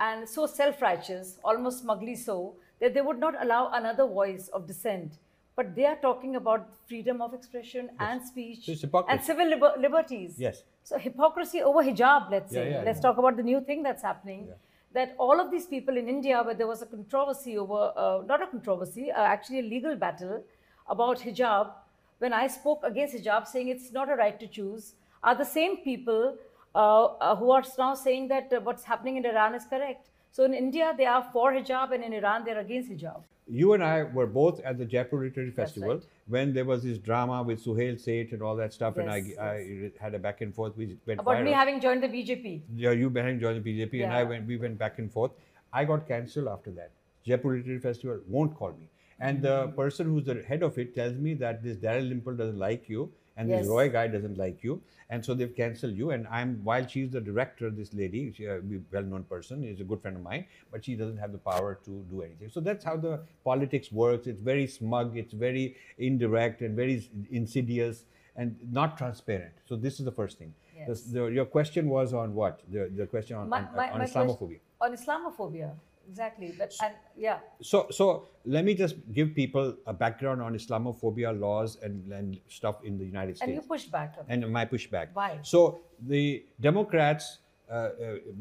and 0.00 0.28
so 0.28 0.46
self-righteous, 0.46 1.38
almost 1.44 1.80
smugly 1.80 2.16
so, 2.16 2.56
that 2.80 2.92
they 2.94 3.00
would 3.00 3.18
not 3.18 3.34
allow 3.42 3.70
another 3.72 4.06
voice 4.06 4.48
of 4.48 4.66
dissent. 4.66 5.18
But 5.56 5.74
they 5.76 5.86
are 5.86 5.96
talking 5.96 6.34
about 6.36 6.68
freedom 6.88 7.20
of 7.22 7.32
expression 7.34 7.90
and 8.00 8.20
speech 8.26 8.64
So 8.66 8.72
it's 8.72 8.80
hypocrisy. 8.80 9.12
and 9.16 9.24
civil 9.24 9.48
liber- 9.50 9.74
liberties. 9.78 10.34
Yes. 10.38 10.64
So 10.82 10.98
hypocrisy 10.98 11.62
over 11.62 11.82
hijab, 11.82 12.30
let's 12.30 12.52
Yeah, 12.52 12.62
say. 12.62 12.70
yeah, 12.72 12.82
let's 12.82 12.98
yeah. 12.98 13.02
talk 13.02 13.18
about 13.18 13.36
the 13.36 13.42
new 13.42 13.60
thing 13.60 13.82
that's 13.82 14.02
happening. 14.02 14.48
That 14.92 15.14
all 15.18 15.40
of 15.40 15.50
these 15.50 15.66
people 15.66 15.96
in 15.96 16.08
India, 16.08 16.42
where 16.42 16.54
there 16.54 16.66
was 16.66 16.82
a 16.82 16.86
controversy 16.86 17.56
over, 17.58 17.92
uh, 17.96 18.22
not 18.26 18.42
a 18.42 18.46
controversy, 18.46 19.10
uh, 19.12 19.20
actually 19.34 19.60
a 19.60 19.62
legal 19.62 19.96
battle 19.96 20.42
about 20.88 21.18
hijab, 21.18 21.72
when 22.18 22.32
I 22.32 22.46
spoke 22.46 22.82
against 22.84 23.14
hijab, 23.16 23.46
saying 23.46 23.68
it's 23.68 23.92
not 23.92 24.08
a 24.10 24.14
right 24.16 24.38
to 24.40 24.46
choose, 24.46 24.94
are 25.22 25.34
the 25.34 25.44
same 25.44 25.78
people 25.78 26.36
uh, 26.74 27.04
uh, 27.04 27.36
who 27.36 27.50
are 27.50 27.64
now 27.78 27.94
saying 27.94 28.28
that 28.28 28.52
uh, 28.52 28.60
what's 28.60 28.84
happening 28.84 29.16
in 29.16 29.26
Iran 29.26 29.54
is 29.54 29.64
correct. 29.64 30.10
So 30.30 30.44
in 30.44 30.54
India, 30.54 30.92
they 30.96 31.06
are 31.06 31.24
for 31.32 31.52
hijab, 31.52 31.92
and 31.94 32.02
in 32.04 32.12
Iran, 32.12 32.44
they're 32.44 32.58
against 32.60 32.90
hijab. 32.90 33.22
You 33.46 33.74
and 33.74 33.84
I 33.84 34.04
were 34.04 34.26
both 34.26 34.60
at 34.60 34.78
the 34.78 34.86
Jaipur 34.86 35.18
Literary 35.22 35.50
Festival 35.50 35.88
right. 35.96 36.02
when 36.28 36.54
there 36.54 36.64
was 36.64 36.82
this 36.82 36.96
drama 36.96 37.42
with 37.42 37.62
Suhel 37.62 38.00
Seth 38.00 38.32
and 38.32 38.42
all 38.42 38.56
that 38.56 38.72
stuff, 38.72 38.96
and 38.96 39.06
Yes, 39.06 39.38
I, 39.38 39.50
I 39.52 39.90
had 40.00 40.14
a 40.14 40.18
back 40.18 40.40
and 40.40 40.54
forth. 40.54 40.76
We 40.78 40.96
went 41.06 41.20
About 41.20 41.36
viral. 41.36 41.44
me 41.44 41.52
having 41.52 41.78
joined 41.80 42.02
the 42.02 42.08
BJP. 42.08 42.62
yeah, 42.74 42.92
you 42.92 43.10
behind 43.10 43.40
joined 43.40 43.62
the 43.62 43.70
BJP, 43.86 44.02
and 44.04 44.12
I 44.14 44.22
went. 44.24 44.46
We 44.46 44.56
went 44.56 44.78
back 44.78 44.98
and 44.98 45.12
forth. 45.12 45.32
I 45.74 45.84
got 45.84 46.08
cancelled 46.08 46.48
after 46.48 46.70
that. 46.72 46.92
Jaipur 47.26 47.56
Literary 47.56 47.80
Festival 47.80 48.20
won't 48.26 48.54
call 48.56 48.72
me, 48.72 48.88
and 49.20 49.42
the 49.42 49.48
Mm-hmm. 49.66 49.76
person 49.76 50.06
who's 50.06 50.24
the 50.24 50.42
head 50.42 50.62
of 50.62 50.78
it 50.78 50.94
tells 50.94 51.14
me 51.28 51.34
that 51.34 51.62
this 51.62 51.76
Dalrymple 51.76 52.36
doesn't 52.36 52.58
like 52.58 52.88
you, 52.88 53.12
and 53.36 53.48
this 53.50 53.66
Roy 53.68 53.88
guy 53.88 54.06
doesn't 54.08 54.36
like 54.38 54.62
you, 54.62 54.80
and 55.10 55.24
so 55.24 55.34
they've 55.34 55.54
cancelled 55.54 55.94
you. 55.96 56.10
And 56.10 56.26
I'm 56.28 56.62
while 56.64 56.86
she's 56.86 57.10
the 57.10 57.20
director, 57.20 57.70
this 57.70 57.92
lady, 57.94 58.32
she, 58.32 58.48
uh, 58.48 58.54
a 58.58 58.80
well-known 58.92 59.24
person, 59.24 59.64
is 59.64 59.80
a 59.80 59.84
good 59.84 60.00
friend 60.00 60.16
of 60.16 60.22
mine, 60.22 60.46
but 60.70 60.84
she 60.84 60.94
doesn't 60.94 61.18
have 61.18 61.32
the 61.32 61.38
power 61.38 61.78
to 61.84 61.90
do 62.10 62.22
anything. 62.22 62.48
So 62.50 62.60
that's 62.60 62.84
how 62.84 62.96
the 62.96 63.20
politics 63.44 63.90
works. 63.92 64.26
It's 64.26 64.40
very 64.40 64.66
smug, 64.66 65.16
it's 65.16 65.32
very 65.32 65.76
indirect, 65.98 66.62
and 66.62 66.76
very 66.76 67.08
insidious, 67.30 68.04
and 68.36 68.56
not 68.70 68.96
transparent. 68.98 69.52
So 69.66 69.76
this 69.76 69.98
is 69.98 70.04
the 70.04 70.12
first 70.12 70.38
thing. 70.38 70.54
The- 70.74 70.92
Yes. 70.92 71.02
the- 71.02 71.26
your 71.38 71.46
question 71.46 71.88
was 71.88 72.12
on 72.12 72.34
what? 72.34 72.60
The, 72.70 72.90
the 73.00 73.06
question 73.06 73.36
on, 73.36 73.48
My- 73.48 73.60
on, 73.68 73.76
my- 73.76 73.90
on 73.90 74.00
Islamophobia. 74.00 74.38
question- 74.38 74.60
On 74.80 74.92
Islamophobia, 74.92 75.70
exactly. 76.08 76.54
But 76.58 76.74
and 76.82 76.94
yeah, 77.16 77.38
So, 77.62 77.86
so 77.90 78.28
let 78.44 78.64
me 78.64 78.74
just 78.74 78.96
give 79.12 79.34
people 79.34 79.76
a 79.86 79.92
background 79.92 80.42
on 80.42 80.54
Islamophobia 80.54 81.38
laws 81.38 81.78
and, 81.82 82.12
and 82.12 82.38
stuff 82.48 82.76
in 82.84 82.98
the 82.98 83.04
United 83.04 83.36
States. 83.36 83.48
and 83.48 83.54
you 83.54 83.62
pushed 83.62 83.90
back. 83.90 84.14
on 84.18 84.24
and 84.28 84.52
my 84.52 84.64
pushback. 84.64 85.08
Why? 85.14 85.38
So 85.42 85.80
the 86.00 86.44
Democrats, 86.60 87.38
uh, 87.70 87.74
uh, 87.74 87.90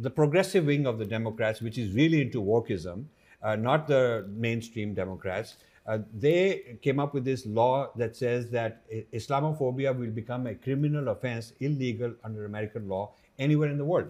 the 0.02 0.10
progressive 0.10 0.66
wing 0.66 0.86
of 0.86 0.98
the 0.98 1.06
Democrats, 1.06 1.62
which 1.62 1.78
is 1.78 1.94
really 1.94 2.22
into 2.22 2.42
wokeism, 2.42 3.06
uh, 3.42 3.56
not 3.56 3.88
the 3.88 4.28
mainstream 4.30 4.94
Democrats, 4.94 5.58
uh, 5.86 6.00
they 6.14 6.78
came 6.82 7.00
up 7.00 7.14
with 7.14 7.26
this 7.26 7.46
law 7.46 7.92
that 7.98 8.16
says 8.16 8.50
that 8.50 8.84
Islamophobia 9.12 9.98
will 9.98 10.12
become 10.12 10.48
a 10.48 10.56
criminal 10.56 11.10
offense, 11.10 11.54
illegal 11.60 12.14
under 12.24 12.46
American 12.46 12.88
law 12.88 13.14
anywhere 13.38 13.70
in 13.70 13.78
the 13.78 13.84
world. 13.84 14.10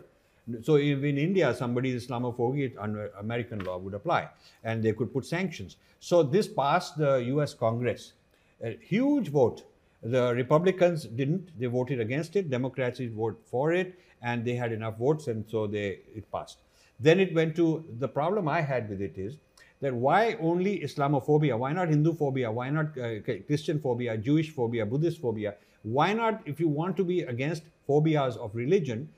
So 0.61 0.75
if 0.75 1.03
in 1.03 1.17
India 1.17 1.53
somebody 1.53 1.91
is 1.91 2.05
Islamophobic, 2.05 2.75
under 2.77 3.07
American 3.19 3.59
law 3.59 3.77
would 3.77 3.93
apply, 3.93 4.29
and 4.63 4.83
they 4.83 4.91
could 4.91 5.13
put 5.13 5.25
sanctions. 5.25 5.77
So 5.99 6.21
this 6.21 6.47
passed 6.47 6.97
the 6.97 7.17
U.S. 7.33 7.53
Congress, 7.53 8.13
a 8.61 8.77
huge 8.81 9.29
vote. 9.29 9.63
The 10.01 10.33
Republicans 10.35 11.05
didn't; 11.05 11.57
they 11.57 11.67
voted 11.67 12.01
against 12.01 12.35
it. 12.35 12.49
Democrats 12.49 12.97
did 12.97 13.13
vote 13.13 13.39
for 13.45 13.71
it, 13.71 13.97
and 14.21 14.43
they 14.43 14.55
had 14.55 14.73
enough 14.73 14.97
votes, 14.97 15.27
and 15.27 15.45
so 15.47 15.65
they 15.65 15.99
it 16.13 16.29
passed. 16.29 16.57
Then 16.99 17.19
it 17.19 17.33
went 17.33 17.55
to 17.55 17.85
the 17.99 18.07
problem 18.07 18.47
I 18.49 18.61
had 18.61 18.89
with 18.89 19.01
it 19.01 19.17
is 19.17 19.37
that 19.79 19.93
why 19.93 20.35
only 20.39 20.79
Islamophobia? 20.79 21.57
Why 21.57 21.73
not 21.73 21.89
Hindu 21.89 22.13
phobia? 22.13 22.51
Why 22.51 22.69
not 22.69 22.97
uh, 22.97 23.19
Christian 23.21 23.79
phobia, 23.79 24.17
Jewish 24.17 24.49
phobia, 24.49 24.85
Buddhist 24.85 25.19
phobia? 25.19 25.55
Why 25.83 26.13
not, 26.13 26.41
if 26.45 26.59
you 26.59 26.69
want 26.69 26.95
to 26.97 27.03
be 27.03 27.21
against 27.21 27.63
phobias 27.85 28.37
of 28.37 28.55
religion, 28.55 29.09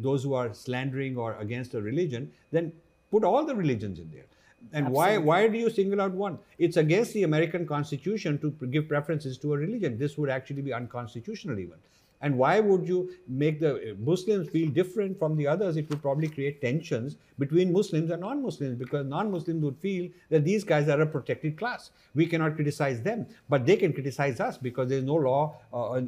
those 0.00 0.22
who 0.22 0.34
are 0.34 0.52
slandering 0.54 1.16
or 1.16 1.36
against 1.38 1.74
a 1.74 1.82
religion, 1.82 2.30
then 2.50 2.72
put 3.10 3.24
all 3.24 3.44
the 3.44 3.54
religions 3.54 3.98
in 3.98 4.10
there. 4.10 4.26
And 4.72 4.90
why 4.90 5.16
why 5.16 5.48
do 5.48 5.58
you 5.58 5.70
single 5.70 6.00
out 6.00 6.12
one? 6.12 6.38
It's 6.58 6.76
against 6.76 7.14
the 7.14 7.22
American 7.22 7.66
Constitution 7.66 8.38
to 8.38 8.50
give 8.66 8.88
preferences 8.88 9.38
to 9.38 9.54
a 9.54 9.58
religion. 9.58 9.98
This 9.98 10.18
would 10.18 10.30
actually 10.30 10.62
be 10.62 10.72
unconstitutional 10.72 11.58
even. 11.58 11.78
And 12.22 12.36
why 12.36 12.60
would 12.60 12.86
you 12.86 13.10
make 13.26 13.60
the 13.60 13.96
Muslims 13.98 14.50
feel 14.50 14.68
different 14.68 15.18
from 15.18 15.36
the 15.36 15.46
others? 15.46 15.78
It 15.78 15.88
would 15.88 16.02
probably 16.02 16.28
create 16.28 16.60
tensions 16.60 17.16
between 17.38 17.72
Muslims 17.72 18.10
and 18.10 18.20
non-Muslims 18.20 18.78
because 18.78 19.06
non-Muslims 19.06 19.62
would 19.62 19.78
feel 19.78 20.10
that 20.28 20.44
these 20.44 20.62
guys 20.62 20.88
are 20.88 21.00
a 21.00 21.06
protected 21.06 21.56
class. 21.56 21.90
We 22.14 22.26
cannot 22.26 22.56
criticize 22.56 23.00
them, 23.00 23.26
but 23.48 23.64
they 23.64 23.76
can 23.76 23.94
criticize 23.94 24.38
us 24.38 24.58
because 24.58 24.90
there's 24.90 25.04
no 25.04 25.14
law 25.14 25.56
uh, 25.72 25.92
uh, 25.92 25.96
uh, 25.96 26.02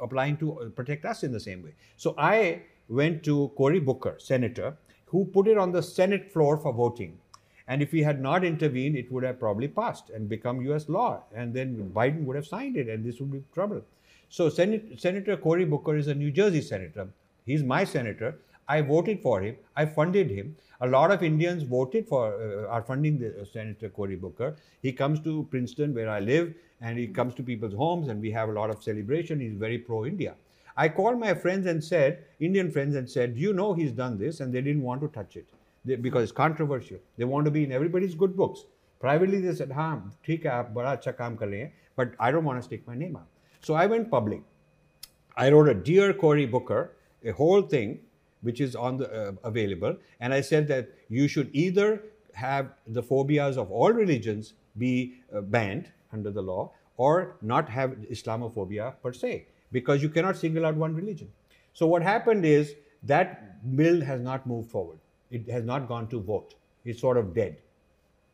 applying 0.00 0.36
to 0.36 0.72
protect 0.76 1.04
us 1.04 1.24
in 1.24 1.32
the 1.32 1.40
same 1.40 1.62
way. 1.64 1.74
So 1.96 2.14
I 2.16 2.62
went 2.88 3.22
to 3.24 3.52
Cory 3.56 3.80
Booker, 3.80 4.16
senator, 4.18 4.76
who 5.06 5.24
put 5.26 5.46
it 5.46 5.58
on 5.58 5.72
the 5.72 5.82
Senate 5.82 6.32
floor 6.32 6.56
for 6.56 6.72
voting. 6.72 7.18
And 7.68 7.82
if 7.82 7.92
he 7.92 8.02
had 8.02 8.20
not 8.20 8.44
intervened, 8.44 8.96
it 8.96 9.10
would 9.12 9.22
have 9.24 9.38
probably 9.38 9.68
passed 9.68 10.10
and 10.10 10.28
become 10.28 10.66
US 10.66 10.88
law. 10.88 11.22
And 11.34 11.54
then 11.54 11.90
Biden 11.94 12.24
would 12.24 12.36
have 12.36 12.46
signed 12.46 12.76
it, 12.76 12.88
and 12.88 13.04
this 13.04 13.20
would 13.20 13.30
be 13.30 13.42
trouble. 13.54 13.82
So 14.28 14.48
Senate, 14.48 15.00
Senator 15.00 15.36
Cory 15.36 15.64
Booker 15.64 15.96
is 15.96 16.08
a 16.08 16.14
New 16.14 16.30
Jersey 16.30 16.62
senator. 16.62 17.08
He's 17.44 17.62
my 17.62 17.84
senator. 17.84 18.38
I 18.68 18.80
voted 18.80 19.20
for 19.20 19.40
him. 19.40 19.56
I 19.76 19.84
funded 19.84 20.30
him. 20.30 20.56
A 20.80 20.86
lot 20.86 21.10
of 21.10 21.22
Indians 21.22 21.62
voted 21.62 22.08
for, 22.08 22.34
uh, 22.34 22.68
are 22.68 22.82
funding 22.82 23.18
the, 23.18 23.40
uh, 23.40 23.44
Senator 23.44 23.88
Cory 23.88 24.16
Booker. 24.16 24.56
He 24.80 24.92
comes 24.92 25.20
to 25.20 25.46
Princeton, 25.50 25.94
where 25.94 26.08
I 26.08 26.20
live, 26.20 26.54
and 26.80 26.98
he 26.98 27.06
comes 27.06 27.34
to 27.34 27.42
people's 27.42 27.74
homes, 27.74 28.08
and 28.08 28.20
we 28.20 28.30
have 28.30 28.48
a 28.48 28.52
lot 28.52 28.70
of 28.70 28.82
celebration. 28.82 29.38
He's 29.40 29.54
very 29.54 29.78
pro-India. 29.78 30.34
I 30.75 30.89
called 30.89 31.19
my 31.19 31.33
friends 31.33 31.65
and 31.65 31.83
said, 31.83 32.25
Indian 32.39 32.71
friends, 32.71 32.95
and 32.95 33.09
said, 33.09 33.35
"Do 33.35 33.41
you 33.41 33.53
know 33.53 33.73
he's 33.73 33.91
done 33.91 34.17
this?" 34.17 34.39
And 34.39 34.53
they 34.53 34.61
didn't 34.61 34.83
want 34.83 35.01
to 35.01 35.07
touch 35.07 35.35
it 35.35 35.47
they, 35.85 35.95
because 35.95 36.23
it's 36.23 36.31
controversial. 36.31 36.99
They 37.17 37.25
want 37.25 37.45
to 37.45 37.51
be 37.51 37.63
in 37.63 37.71
everybody's 37.71 38.15
good 38.15 38.35
books. 38.35 38.65
Privately, 38.99 39.39
they 39.41 39.53
said, 39.53 39.69
"हाँ, 39.69 40.11
ठीक 40.25 40.45
है, 40.45 40.51
आप 40.51 40.71
बड़ा 40.75 40.91
अच्छा 40.91 41.11
काम 41.17 41.35
कर 41.37 41.47
रहे 41.47 41.59
हैं," 41.61 41.73
but 41.95 42.13
I 42.19 42.31
don't 42.31 42.43
want 42.43 42.59
to 42.59 42.63
stick 42.63 42.87
my 42.87 42.95
name 42.95 43.15
out. 43.15 43.27
So 43.61 43.73
I 43.73 43.87
went 43.87 44.11
public. 44.11 44.41
I 45.35 45.49
wrote 45.51 45.69
a 45.69 45.73
Dear 45.73 46.13
Cory 46.13 46.45
Booker, 46.45 46.93
a 47.23 47.31
whole 47.31 47.61
thing, 47.61 47.99
which 48.41 48.61
is 48.61 48.75
on 48.75 48.97
the 48.97 49.11
uh, 49.11 49.31
available, 49.43 49.97
and 50.19 50.33
I 50.33 50.41
said 50.41 50.67
that 50.67 50.89
you 51.09 51.27
should 51.27 51.49
either 51.53 52.03
have 52.33 52.73
the 52.87 53.01
phobias 53.01 53.57
of 53.57 53.71
all 53.71 53.91
religions 53.91 54.53
be 54.77 55.15
uh, 55.33 55.41
banned 55.41 55.91
under 56.13 56.31
the 56.31 56.41
law, 56.41 56.71
or 56.97 57.37
not 57.41 57.69
have 57.69 57.91
Islamophobia 58.11 58.93
per 59.01 59.13
se, 59.13 59.47
because 59.72 60.02
you 60.02 60.08
cannot 60.08 60.36
single 60.36 60.66
out 60.66 60.76
one 60.76 60.94
religion. 60.94 61.28
So 61.72 61.86
what 61.86 62.02
happened 62.02 62.44
is 62.44 62.74
that 63.02 63.74
bill 63.76 64.00
has 64.00 64.20
not 64.20 64.46
moved 64.46 64.70
forward. 64.70 64.98
It 65.30 65.48
has 65.48 65.64
not 65.64 65.88
gone 65.88 66.08
to 66.08 66.20
vote. 66.20 66.54
It's 66.84 67.00
sort 67.00 67.16
of 67.16 67.34
dead 67.34 67.56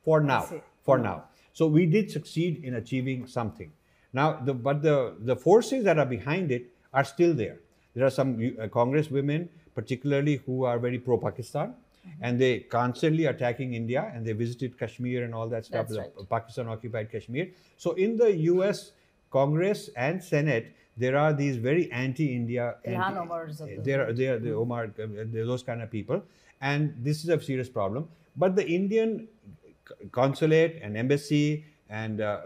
for 0.04 0.20
now. 0.20 0.48
For 0.82 0.98
now. 0.98 1.24
So 1.52 1.66
we 1.66 1.86
did 1.86 2.10
succeed 2.10 2.64
in 2.64 2.74
achieving 2.74 3.26
something. 3.26 3.72
Now, 4.12 4.40
the, 4.44 4.54
but 4.54 4.82
the, 4.82 5.16
the 5.20 5.36
forces 5.36 5.84
that 5.84 5.98
are 5.98 6.06
behind 6.06 6.50
it 6.50 6.72
are 6.92 7.04
still 7.04 7.34
there. 7.34 7.58
There 7.94 8.06
are 8.06 8.10
some 8.10 8.56
uh, 8.60 8.68
Congress 8.68 9.10
women, 9.10 9.48
particularly 9.74 10.36
who 10.46 10.64
are 10.64 10.78
very 10.78 10.98
pro 10.98 11.18
Pakistan, 11.18 11.74
and 12.22 12.40
they 12.40 12.60
constantly 12.60 13.26
attacking 13.26 13.74
India, 13.74 14.10
and 14.14 14.24
they 14.24 14.32
visited 14.32 14.78
Kashmir 14.78 15.24
and 15.24 15.34
all 15.34 15.48
that 15.48 15.66
stuff, 15.66 15.88
That's 15.88 15.98
right. 15.98 16.28
Pakistan 16.30 16.68
occupied 16.68 17.12
Kashmir. 17.12 17.48
So 17.76 17.92
in 17.92 18.16
the 18.16 18.34
US 18.52 18.92
Congress 19.30 19.90
and 19.96 20.22
Senate, 20.22 20.74
there 20.98 21.16
are 21.16 21.32
these 21.32 21.56
very 21.56 21.90
anti-India, 21.92 22.76
anti- 22.84 22.98
there 23.88 24.00
are 24.08 24.12
there 24.12 24.38
the 24.38 24.52
Omar, 24.62 24.84
uh, 24.84 25.06
there 25.32 25.42
are 25.42 25.46
those 25.46 25.62
kind 25.62 25.82
of 25.82 25.90
people, 25.90 26.22
and 26.60 26.94
this 27.08 27.22
is 27.24 27.28
a 27.30 27.40
serious 27.40 27.68
problem. 27.68 28.08
But 28.36 28.56
the 28.56 28.66
Indian 28.78 29.28
consulate 30.12 30.78
and 30.82 30.96
embassy 30.96 31.64
and 31.88 32.20
uh, 32.20 32.40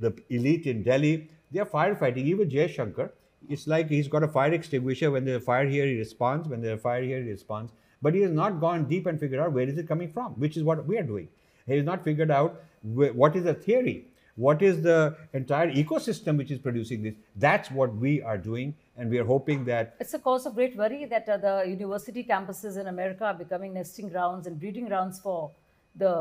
the 0.00 0.12
elite 0.30 0.66
in 0.66 0.82
Delhi, 0.82 1.28
they 1.52 1.60
are 1.60 1.66
firefighting. 1.66 2.24
Even 2.24 2.48
Jaishankar, 2.48 3.10
it's 3.48 3.66
like 3.66 3.88
he's 3.88 4.08
got 4.08 4.22
a 4.22 4.28
fire 4.28 4.52
extinguisher. 4.52 5.10
When 5.10 5.24
there's 5.24 5.42
a 5.42 5.44
fire 5.44 5.66
here, 5.66 5.86
he 5.86 5.98
responds. 5.98 6.48
When 6.48 6.60
there's 6.62 6.78
a 6.78 6.82
fire 6.82 7.02
here, 7.02 7.22
he 7.22 7.30
responds. 7.30 7.72
But 8.00 8.14
he 8.14 8.20
has 8.22 8.30
not 8.30 8.60
gone 8.60 8.84
deep 8.86 9.06
and 9.06 9.18
figured 9.18 9.40
out 9.40 9.52
where 9.52 9.68
is 9.68 9.76
it 9.76 9.88
coming 9.88 10.08
from, 10.08 10.32
which 10.34 10.56
is 10.56 10.62
what 10.62 10.84
we 10.86 10.98
are 10.98 11.02
doing. 11.02 11.28
He 11.66 11.76
has 11.76 11.84
not 11.84 12.02
figured 12.04 12.30
out 12.30 12.62
wh- 12.82 13.14
what 13.14 13.36
is 13.36 13.44
the 13.44 13.54
theory, 13.54 14.06
what 14.46 14.62
is 14.62 14.80
the 14.82 15.16
entire 15.32 15.70
ecosystem 15.72 16.36
which 16.40 16.50
is 16.52 16.58
producing 16.66 17.02
this. 17.02 17.14
That's 17.34 17.70
what 17.70 17.94
we 17.96 18.22
are 18.22 18.38
doing, 18.38 18.74
and 18.96 19.10
we 19.10 19.18
are 19.18 19.24
hoping 19.24 19.64
that 19.64 19.96
It's 19.98 20.14
a 20.14 20.20
cause 20.20 20.46
of 20.46 20.54
great 20.54 20.76
worry 20.76 21.06
that 21.06 21.28
uh, 21.28 21.38
the 21.46 21.54
university 21.68 22.24
campuses 22.24 22.80
in 22.80 22.86
America 22.86 23.24
are 23.24 23.34
becoming 23.34 23.74
nesting 23.74 24.08
grounds 24.08 24.46
and 24.46 24.60
breeding 24.60 24.86
grounds 24.86 25.20
for 25.20 25.50
the 25.96 26.12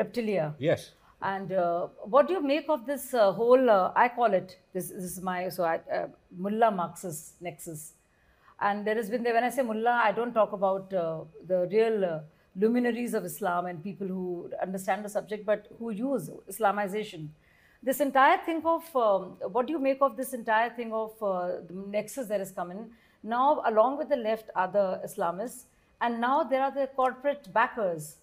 reptilia. 0.00 0.54
yes, 0.58 0.90
And 1.22 1.52
uh, 1.52 1.88
what 2.04 2.28
do 2.28 2.34
you 2.34 2.42
make 2.42 2.68
of 2.68 2.86
this 2.86 3.14
uh, 3.14 3.32
whole, 3.32 3.70
uh, 3.70 3.92
I 3.94 4.08
call 4.08 4.32
it, 4.32 4.58
this, 4.74 4.88
this 4.88 5.04
is 5.04 5.20
my, 5.22 5.48
so 5.48 5.64
I, 5.64 5.80
uh, 5.94 6.08
Mullah 6.36 6.70
Marxist 6.70 7.40
nexus. 7.40 7.92
And 8.60 8.86
there 8.86 8.94
has 8.94 9.08
been, 9.08 9.22
there, 9.22 9.34
when 9.34 9.44
I 9.44 9.50
say 9.50 9.62
Mullah, 9.62 10.02
I 10.04 10.12
don't 10.12 10.34
talk 10.34 10.52
about 10.52 10.92
uh, 10.92 11.20
the 11.46 11.68
real 11.70 12.04
uh, 12.04 12.20
luminaries 12.56 13.14
of 13.14 13.24
Islam 13.24 13.66
and 13.66 13.82
people 13.82 14.06
who 14.06 14.50
understand 14.62 15.04
the 15.04 15.08
subject, 15.08 15.46
but 15.46 15.68
who 15.78 15.90
use 15.90 16.30
Islamization. 16.48 17.28
This 17.82 18.00
entire 18.00 18.38
thing 18.44 18.62
of, 18.64 18.84
um, 18.94 19.36
what 19.52 19.66
do 19.66 19.72
you 19.72 19.78
make 19.78 19.98
of 20.02 20.16
this 20.16 20.34
entire 20.34 20.70
thing 20.70 20.92
of 20.92 21.12
uh, 21.22 21.60
the 21.66 21.74
nexus 21.88 22.26
that 22.28 22.40
has 22.40 22.50
come 22.50 22.70
in? 22.70 22.90
Now, 23.22 23.62
along 23.66 23.98
with 23.98 24.08
the 24.08 24.16
left 24.16 24.50
are 24.54 24.68
the 24.68 25.00
Islamists, 25.04 25.64
and 26.00 26.20
now 26.20 26.42
there 26.42 26.62
are 26.62 26.70
the 26.70 26.88
corporate 26.94 27.52
backers 27.52 28.16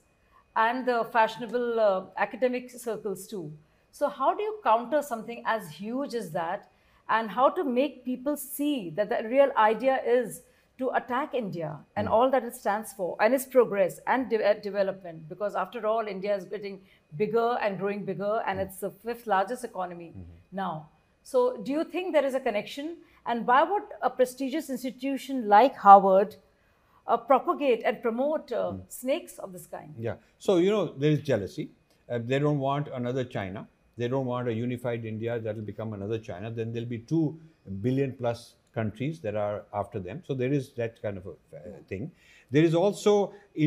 and 0.55 0.87
the 0.87 1.07
fashionable 1.11 1.79
uh, 1.79 2.05
academic 2.17 2.69
circles 2.69 3.27
too. 3.27 3.51
So, 3.91 4.09
how 4.09 4.35
do 4.35 4.43
you 4.43 4.59
counter 4.63 5.01
something 5.01 5.41
as 5.45 5.69
huge 5.69 6.13
as 6.13 6.31
that, 6.31 6.69
and 7.09 7.29
how 7.29 7.49
to 7.49 7.63
make 7.63 8.03
people 8.05 8.37
see 8.37 8.91
that 8.91 9.09
the 9.09 9.27
real 9.27 9.51
idea 9.57 10.01
is 10.05 10.41
to 10.79 10.89
attack 10.91 11.33
India 11.33 11.77
and 11.95 12.07
all 12.07 12.29
that 12.29 12.43
it 12.43 12.55
stands 12.55 12.93
for 12.93 13.15
and 13.19 13.33
its 13.33 13.45
progress 13.45 13.99
and 14.07 14.29
de- 14.29 14.43
uh, 14.43 14.53
development? 14.55 15.27
Because 15.29 15.55
after 15.55 15.85
all, 15.87 16.07
India 16.07 16.35
is 16.35 16.45
getting 16.45 16.81
bigger 17.15 17.57
and 17.61 17.79
growing 17.79 18.05
bigger, 18.05 18.41
and 18.45 18.59
it's 18.59 18.77
the 18.77 18.91
fifth 18.91 19.27
largest 19.27 19.63
economy 19.63 20.13
now. 20.51 20.89
So, 21.23 21.57
do 21.57 21.71
you 21.71 21.83
think 21.83 22.13
there 22.13 22.25
is 22.25 22.35
a 22.35 22.39
connection? 22.39 22.97
And 23.25 23.45
why 23.45 23.63
would 23.63 23.83
a 24.01 24.09
prestigious 24.09 24.69
institution 24.69 25.49
like 25.49 25.75
Harvard 25.75 26.35
uh, 27.05 27.17
propagate 27.17 27.81
and 27.83 28.01
promote 28.01 28.51
uh, 28.51 28.73
snakes 28.87 29.37
of 29.37 29.51
this 29.51 29.67
kind? 29.67 29.93
Yeah. 29.99 30.15
So, 30.39 30.57
you 30.57 30.69
know, 30.69 30.93
there 30.93 31.11
is 31.11 31.19
jealousy. 31.19 31.71
Uh, 32.09 32.19
they 32.23 32.39
don't 32.39 32.59
want 32.59 32.87
another 32.93 33.25
China. 33.25 33.67
They 33.97 34.07
don't 34.07 34.25
want 34.25 34.47
a 34.47 34.53
unified 34.53 35.03
India 35.03 35.39
that 35.39 35.55
will 35.55 35.63
become 35.63 35.93
another 35.93 36.19
China. 36.19 36.49
Then 36.51 36.71
there'll 36.71 36.87
be 36.87 36.99
two 36.99 37.37
billion 37.81 38.13
plus 38.13 38.53
countries 38.79 39.19
that 39.25 39.35
are 39.43 39.57
after 39.81 39.99
them. 40.07 40.23
So 40.27 40.33
there 40.41 40.53
is 40.59 40.71
that 40.81 41.01
kind 41.01 41.17
of 41.21 41.27
a 41.31 41.35
uh, 41.57 41.61
thing. 41.91 42.11
There 42.49 42.63
is 42.63 42.75
also 42.83 43.13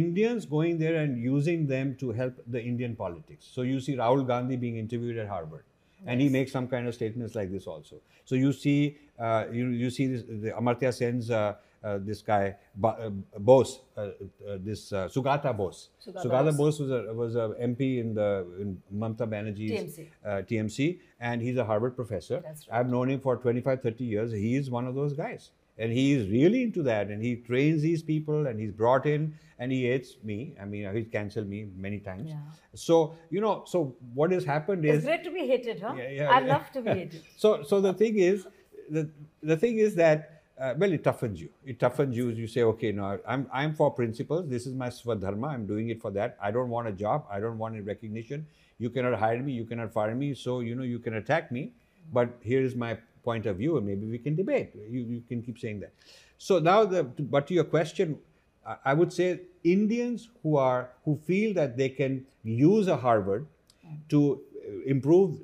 Indians 0.02 0.46
going 0.46 0.78
there 0.84 0.96
and 1.02 1.22
using 1.22 1.66
them 1.66 1.96
to 2.02 2.12
help 2.20 2.34
the 2.46 2.62
Indian 2.72 2.96
politics. 2.96 3.48
So 3.54 3.62
you 3.72 3.80
see 3.80 3.96
Rahul 3.96 4.26
Gandhi 4.26 4.56
being 4.56 4.78
interviewed 4.84 5.18
at 5.24 5.28
Harvard. 5.28 5.64
And 6.06 6.20
he 6.20 6.28
makes 6.30 6.50
some 6.50 6.66
kind 6.66 6.88
of 6.88 6.94
statements 6.94 7.34
like 7.34 7.50
this 7.52 7.66
also. 7.66 7.96
So 8.24 8.34
you 8.34 8.52
see, 8.52 8.96
uh, 9.18 9.44
you, 9.52 9.68
you 9.68 9.90
see 9.90 10.06
this, 10.06 10.22
the 10.44 10.52
Amartya 10.60 10.94
Sen's 10.94 11.30
uh, 11.30 11.40
uh, 11.40 11.54
this 11.98 12.22
guy 12.22 12.54
uh, 12.82 13.10
Bose, 13.38 13.80
uh, 13.96 14.00
uh, 14.00 14.10
this 14.58 14.92
uh, 14.92 15.08
Sugata 15.08 15.56
Bose. 15.56 15.88
Sugata 16.06 16.24
Sugata 16.24 16.56
Bose. 16.56 16.56
Bose 16.56 16.80
was 16.80 16.90
a 16.90 17.14
was 17.14 17.36
a 17.36 17.54
MP 17.62 17.98
in 18.00 18.14
the 18.14 18.46
in 18.60 18.82
Mamata 18.94 19.26
Banerjee's 19.28 19.96
TMC. 19.98 20.08
uh, 20.24 20.28
TMC, 20.42 20.98
and 21.20 21.40
he's 21.42 21.56
a 21.56 21.64
Harvard 21.64 21.96
professor. 21.96 22.40
That's 22.40 22.68
right. 22.68 22.78
I've 22.80 22.88
known 22.90 23.10
him 23.10 23.20
for 23.20 23.36
25, 23.36 23.82
30 23.82 24.04
years. 24.04 24.32
He 24.32 24.56
is 24.56 24.70
one 24.70 24.86
of 24.86 24.94
those 24.94 25.12
guys. 25.14 25.50
And 25.78 25.90
he 25.90 26.12
is 26.12 26.28
really 26.28 26.62
into 26.62 26.82
that. 26.82 27.08
And 27.08 27.22
he 27.22 27.36
trains 27.36 27.80
these 27.80 28.02
people 28.02 28.46
and 28.48 28.60
he's 28.60 28.70
brought 28.70 29.06
in 29.06 29.34
and 29.58 29.72
he 29.72 29.86
hates 29.86 30.16
me. 30.22 30.54
I 30.60 30.66
mean, 30.66 30.94
he's 30.94 31.08
cancelled 31.08 31.48
me 31.48 31.68
many 31.74 32.00
times. 32.00 32.28
Yeah. 32.28 32.36
So, 32.74 33.14
you 33.30 33.40
know, 33.40 33.64
so 33.66 33.96
what 34.12 34.30
has 34.32 34.44
happened 34.44 34.84
is 34.84 34.96
It's 34.96 35.06
great 35.06 35.24
to 35.24 35.30
be 35.30 35.46
hated, 35.46 35.80
huh? 35.80 35.94
Yeah, 35.96 36.08
yeah, 36.10 36.30
I 36.30 36.40
yeah. 36.40 36.46
love 36.52 36.70
to 36.72 36.82
be 36.82 36.90
hated. 37.02 37.22
So, 37.38 37.62
so 37.62 37.80
the 37.80 37.94
thing 37.94 38.18
is, 38.18 38.46
the, 38.90 39.08
the 39.42 39.56
thing 39.56 39.78
is 39.78 39.94
that, 39.94 40.39
uh, 40.60 40.74
well, 40.76 40.92
it 40.92 41.02
toughens 41.02 41.38
you. 41.38 41.48
It 41.64 41.78
toughens 41.78 42.14
you. 42.14 42.28
You 42.28 42.46
say, 42.46 42.62
okay, 42.62 42.92
no, 42.92 43.18
I'm, 43.26 43.46
I'm 43.52 43.74
for 43.74 43.90
principles. 43.90 44.48
This 44.48 44.66
is 44.66 44.74
my 44.74 44.88
swadharma. 44.88 45.48
I'm 45.48 45.66
doing 45.66 45.88
it 45.90 46.00
for 46.00 46.10
that. 46.12 46.36
I 46.42 46.50
don't 46.50 46.68
want 46.68 46.88
a 46.88 46.92
job. 46.92 47.26
I 47.30 47.40
don't 47.40 47.58
want 47.58 47.76
a 47.78 47.82
recognition. 47.82 48.46
You 48.78 48.90
cannot 48.90 49.18
hire 49.18 49.42
me. 49.42 49.52
You 49.52 49.64
cannot 49.64 49.92
fire 49.92 50.14
me. 50.14 50.34
So, 50.34 50.60
you 50.60 50.74
know, 50.74 50.82
you 50.82 50.98
can 50.98 51.14
attack 51.14 51.50
me. 51.50 51.72
But 52.12 52.28
here 52.42 52.62
is 52.62 52.74
my 52.74 52.98
point 53.22 53.46
of 53.46 53.56
view, 53.56 53.76
and 53.76 53.86
maybe 53.86 54.06
we 54.06 54.18
can 54.18 54.34
debate. 54.36 54.72
You, 54.74 55.00
you 55.00 55.22
can 55.28 55.42
keep 55.42 55.58
saying 55.58 55.80
that. 55.80 55.92
So 56.38 56.58
now, 56.58 56.84
the, 56.84 57.04
but 57.04 57.46
to 57.48 57.54
your 57.54 57.64
question, 57.64 58.18
I- 58.84 58.94
would 58.94 59.12
say 59.12 59.40
Indians 59.64 60.28
who 60.42 60.56
are 60.56 60.90
who 61.04 61.16
feel 61.16 61.54
that 61.54 61.76
they 61.76 61.88
can 61.88 62.24
use 62.44 62.88
a 62.88 62.96
Harvard 62.96 63.46
to 64.08 64.40
uh, 64.40 64.82
improve, 64.86 65.38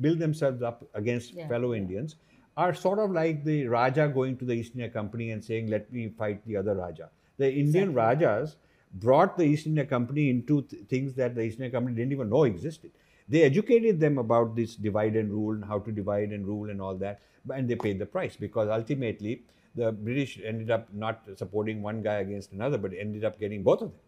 build 0.00 0.18
themselves 0.18 0.62
up 0.62 0.84
against 0.94 1.32
Yeah, 1.34 1.48
fellow 1.48 1.74
Indians 1.74 2.16
are 2.64 2.74
sort 2.74 2.98
of 2.98 3.12
like 3.16 3.44
the 3.44 3.66
Raja 3.72 4.08
going 4.14 4.36
to 4.38 4.44
the 4.44 4.54
East 4.60 4.72
India 4.74 4.90
Company 4.94 5.30
and 5.34 5.44
saying, 5.48 5.68
"Let 5.74 5.92
me 5.96 6.08
fight 6.22 6.46
the 6.46 6.56
other 6.60 6.74
Raja." 6.78 7.10
The 7.42 7.50
Indian 7.64 7.94
Rajas 7.98 8.56
brought 9.04 9.36
the 9.40 9.44
East 9.44 9.66
India 9.66 9.84
Company 9.92 10.24
into 10.30 10.62
th- 10.62 10.82
things 10.94 11.14
that 11.20 11.36
the 11.36 11.42
East 11.42 11.60
India 11.60 11.70
Company 11.76 11.96
didn't 12.00 12.16
even 12.18 12.30
know 12.34 12.42
existed. 12.48 12.90
They 13.28 13.42
educated 13.50 14.00
them 14.00 14.18
about 14.24 14.56
this 14.56 14.74
divide 14.88 15.16
and 15.22 15.30
rule 15.30 15.54
and 15.54 15.64
how 15.72 15.78
to 15.86 15.92
divide 16.00 16.36
and 16.38 16.50
rule 16.52 16.74
and 16.74 16.82
all 16.88 16.96
that, 17.04 17.20
and 17.58 17.70
they 17.70 17.78
paid 17.86 18.02
the 18.04 18.10
price 18.16 18.36
because 18.46 18.74
ultimately 18.80 19.42
the 19.74 19.92
British 19.92 20.40
ended 20.52 20.70
up 20.78 20.92
not 21.06 21.28
supporting 21.36 21.82
one 21.88 22.02
guy 22.02 22.18
against 22.26 22.52
another, 22.52 22.78
but 22.86 23.00
ended 23.06 23.24
up 23.30 23.38
getting 23.38 23.62
both 23.62 23.82
of 23.82 23.90
them. 23.90 24.00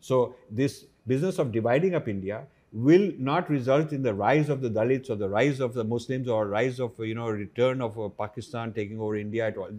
So 0.00 0.34
this 0.50 0.86
business 1.06 1.38
of 1.38 1.52
dividing 1.52 1.94
up 1.94 2.08
India 2.08 2.46
will 2.76 3.10
not 3.18 3.48
result 3.48 3.92
in 3.92 4.02
the 4.02 4.12
rise 4.12 4.50
of 4.50 4.60
the 4.60 4.68
Dalits 4.68 5.08
or 5.08 5.16
the 5.16 5.28
rise 5.28 5.60
of 5.60 5.72
the 5.72 5.82
Muslims 5.82 6.28
or 6.28 6.46
rise 6.46 6.78
of 6.78 6.92
you 6.98 7.14
know 7.14 7.28
return 7.28 7.80
of 7.80 7.98
uh, 7.98 8.08
Pakistan 8.08 8.72
taking 8.74 9.00
over 9.00 9.16
India 9.16 9.46
at 9.46 9.56
all. 9.56 9.70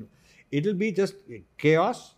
It'll 0.51 0.73
be 0.73 0.91
just 0.91 1.15
chaos. 1.57 2.15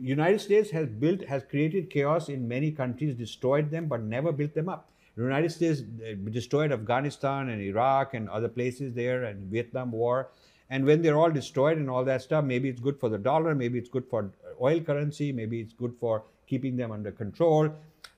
United 0.00 0.40
States 0.40 0.70
has 0.70 0.88
built 0.88 1.24
has 1.26 1.44
created 1.50 1.90
chaos 1.90 2.30
in 2.30 2.48
many 2.48 2.70
countries, 2.70 3.14
destroyed 3.14 3.70
them, 3.70 3.86
but 3.86 4.02
never 4.02 4.32
built 4.32 4.54
them 4.54 4.68
up. 4.68 4.88
The 5.16 5.22
United 5.22 5.52
States 5.52 5.82
uh, 5.82 6.14
destroyed 6.30 6.72
Afghanistan 6.72 7.50
and 7.50 7.60
Iraq 7.60 8.14
and 8.14 8.28
other 8.30 8.48
places 8.48 8.94
there 8.94 9.24
and 9.24 9.50
Vietnam 9.50 9.92
War. 9.92 10.28
And 10.70 10.86
when 10.86 11.02
they're 11.02 11.18
all 11.18 11.30
destroyed 11.30 11.76
and 11.76 11.90
all 11.90 12.04
that 12.04 12.22
stuff, 12.22 12.44
maybe 12.44 12.70
it's 12.70 12.80
good 12.80 12.98
for 12.98 13.10
the 13.10 13.18
dollar, 13.18 13.54
maybe 13.54 13.78
it's 13.78 13.90
good 13.90 14.06
for 14.08 14.30
oil 14.60 14.80
currency, 14.80 15.32
maybe 15.32 15.60
it's 15.60 15.74
good 15.74 15.94
for 16.00 16.24
keeping 16.46 16.76
them 16.76 16.90
under 16.90 17.12
control. 17.12 17.74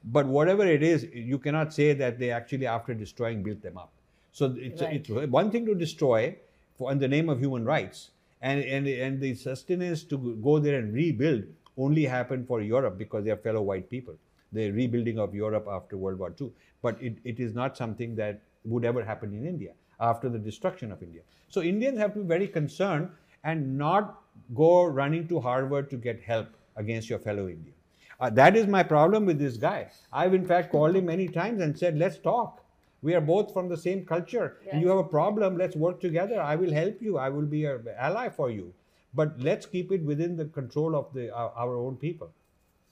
But 0.07 0.27
whatever 0.27 0.65
it 0.67 0.83
is, 0.83 1.05
you 1.13 1.39
cannot 1.39 1.75
say 1.75 1.93
that 1.95 2.19
they 2.19 2.31
actually, 2.31 2.67
after 2.67 2.95
destroying, 2.95 3.43
built 3.43 3.61
them 3.63 3.77
up. 3.77 3.93
So 4.33 4.55
it's, 4.57 4.83
Right. 4.83 4.97
it's 5.09 5.31
one 5.31 5.51
thing 5.51 5.67
to 5.67 5.75
destroy 5.75 6.37
for, 6.77 6.93
in 6.93 6.99
the 6.99 7.09
name 7.09 7.29
of 7.29 7.41
human 7.41 7.65
rights, 7.65 8.11
and, 8.41 8.63
and, 8.63 8.87
and 8.87 9.21
the 9.21 9.35
sustenance 9.35 10.05
to 10.05 10.37
go 10.43 10.59
there 10.59 10.79
and 10.79 10.95
rebuild 10.95 11.45
only 11.77 12.05
happened 12.05 12.47
for 12.47 12.61
Europe 12.61 12.99
because 12.99 13.25
they 13.25 13.31
are 13.31 13.37
fellow 13.37 13.63
white 13.63 13.91
people. 13.91 14.15
The 14.53 14.71
rebuilding 14.71 15.19
of 15.19 15.35
Europe 15.35 15.67
after 15.69 15.97
World 15.97 16.19
War 16.19 16.35
II. 16.41 16.53
But 16.83 17.03
it, 17.03 17.17
it 17.25 17.41
is 17.41 17.55
not 17.55 17.77
something 17.77 18.15
that 18.17 18.41
would 18.65 18.85
ever 18.85 19.05
happen 19.05 19.35
in 19.35 19.47
India 19.47 19.73
after 19.99 20.29
the 20.29 20.39
destruction 20.39 20.93
of 20.93 21.03
India. 21.03 21.23
So 21.49 21.63
Indians 21.63 21.99
have 21.99 22.15
to 22.15 22.21
be 22.21 22.27
very 22.27 22.49
concerned 22.49 23.11
and 23.45 23.77
not 23.79 24.23
go 24.55 24.85
running 24.85 25.27
to 25.29 25.41
Harvard 25.41 25.91
to 25.91 25.97
get 25.97 26.21
help 26.23 26.49
against 26.77 27.09
your 27.09 27.19
fellow 27.19 27.49
Indian. 27.49 27.76
Uh, 28.19 28.31
that 28.31 28.57
is 28.57 28.67
my 28.67 28.83
problem 28.83 29.27
with 29.27 29.39
this 29.39 29.57
guy. 29.57 29.89
I've 30.13 30.35
in 30.35 30.47
fact 30.47 30.71
called 30.71 30.97
him 30.97 31.07
many 31.07 31.29
times 31.29 31.61
and 31.61 31.79
said, 31.79 31.99
let's 31.99 32.19
talk. 32.19 32.63
We 33.03 33.15
are 33.15 33.21
both 33.21 33.53
from 33.53 33.69
the 33.69 33.77
same 33.77 34.05
culture. 34.07 34.57
And 34.73 34.81
you 34.81 34.89
have 34.89 34.99
a 34.99 35.05
problem, 35.05 35.57
let's 35.57 35.77
work 35.77 36.01
together. 36.01 36.41
I 36.41 36.57
will 36.57 36.73
help 36.73 37.03
you. 37.03 37.19
I 37.19 37.29
will 37.29 37.45
be 37.45 37.67
an 37.67 37.87
ally 37.99 38.29
for 38.31 38.51
you. 38.51 38.73
But 39.15 39.39
let's 39.39 39.67
keep 39.67 39.93
it 39.93 40.03
within 40.03 40.37
the 40.37 40.47
control 40.47 40.97
of 40.97 41.13
the, 41.13 41.31
our, 41.35 41.53
our 41.57 41.77
own 41.77 41.97
people. 41.97 42.31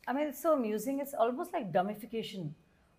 I 0.06 0.12
mean, 0.12 0.28
it's 0.28 0.42
so 0.42 0.52
amusing. 0.52 1.00
It's 1.00 1.14
almost 1.14 1.52
like 1.52 1.72
dumbification 1.72 2.50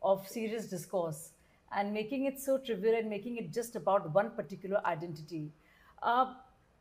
of 0.01 0.27
serious 0.27 0.65
discourse 0.67 1.31
and 1.75 1.93
making 1.93 2.25
it 2.25 2.39
so 2.39 2.57
trivial 2.57 2.95
and 2.95 3.09
making 3.09 3.37
it 3.37 3.53
just 3.53 3.75
about 3.75 4.11
one 4.13 4.31
particular 4.31 4.81
identity. 4.85 5.51
Uh, 6.01 6.33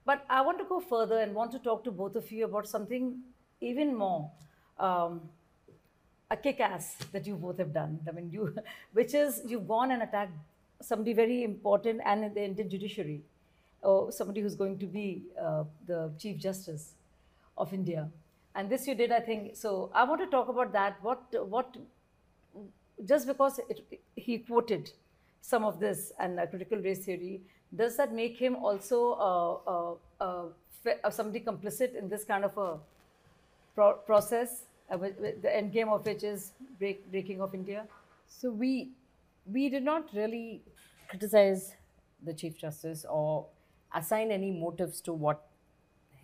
but 0.06 0.24
I 0.28 0.40
want 0.40 0.58
to 0.58 0.64
go 0.64 0.80
further 0.80 1.20
and 1.20 1.34
want 1.34 1.52
to 1.52 1.58
talk 1.58 1.84
to 1.84 1.90
both 1.90 2.16
of 2.16 2.30
you 2.30 2.44
about 2.44 2.66
something 2.68 3.20
even 3.60 3.94
more 3.94 4.30
um, 4.78 5.20
a 6.30 6.36
kick-ass 6.36 6.96
that 7.12 7.26
you 7.26 7.36
both 7.36 7.58
have 7.58 7.72
done. 7.72 8.00
I 8.08 8.12
mean, 8.12 8.30
you, 8.30 8.54
which 8.92 9.14
is 9.14 9.42
you've 9.46 9.68
gone 9.68 9.90
and 9.90 10.02
attacked 10.02 10.32
somebody 10.80 11.12
very 11.12 11.44
important 11.44 12.00
and 12.04 12.24
in 12.24 12.34
the 12.34 12.44
Indian 12.44 12.68
judiciary, 12.68 13.22
or 13.82 14.10
somebody 14.12 14.40
who's 14.40 14.54
going 14.54 14.78
to 14.78 14.86
be 14.86 15.22
uh, 15.40 15.64
the 15.86 16.10
Chief 16.18 16.38
Justice 16.38 16.92
of 17.56 17.72
India. 17.72 18.08
And 18.54 18.70
this 18.70 18.86
you 18.86 18.94
did, 18.94 19.10
I 19.12 19.20
think. 19.20 19.56
So 19.56 19.90
I 19.94 20.04
want 20.04 20.20
to 20.20 20.26
talk 20.26 20.48
about 20.48 20.72
that. 20.72 20.96
What, 21.02 21.22
what, 21.48 21.76
just 23.04 23.26
because 23.26 23.58
it, 23.68 24.00
he 24.16 24.38
quoted 24.38 24.90
some 25.40 25.64
of 25.64 25.80
this 25.80 26.12
and 26.18 26.38
critical 26.50 26.78
race 26.78 27.04
theory, 27.04 27.40
does 27.74 27.96
that 27.96 28.12
make 28.12 28.36
him 28.36 28.56
also 28.56 29.12
uh, 29.12 29.70
uh, 29.70 29.94
uh, 30.20 30.44
uh, 31.04 31.10
somebody 31.10 31.40
complicit 31.40 31.96
in 31.96 32.08
this 32.08 32.24
kind 32.24 32.44
of 32.44 32.56
a 32.56 32.78
pro- 33.74 33.94
process, 33.94 34.66
uh, 34.90 34.96
the 34.96 35.50
end 35.54 35.72
game 35.72 35.88
of 35.88 36.04
which 36.06 36.22
is 36.22 36.52
break, 36.78 37.10
breaking 37.10 37.40
of 37.40 37.54
India? 37.54 37.86
So 38.26 38.50
we 38.50 38.90
we 39.46 39.68
did 39.68 39.82
not 39.82 40.08
really 40.14 40.62
criticize 41.08 41.74
the 42.22 42.32
Chief 42.32 42.56
Justice 42.58 43.04
or 43.08 43.46
assign 43.94 44.30
any 44.30 44.50
motives 44.50 45.00
to 45.02 45.12
what 45.12 45.46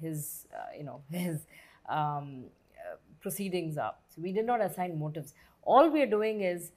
his 0.00 0.46
uh, 0.54 0.76
you 0.76 0.84
know 0.84 1.02
his 1.10 1.46
um, 1.88 2.44
uh, 2.78 2.96
proceedings 3.20 3.78
are. 3.78 3.94
So 4.14 4.22
we 4.22 4.32
did 4.32 4.46
not 4.46 4.60
assign 4.60 4.98
motives. 4.98 5.34
All 5.62 5.90
we 5.90 6.02
are 6.02 6.06
doing 6.06 6.40
is 6.40 6.72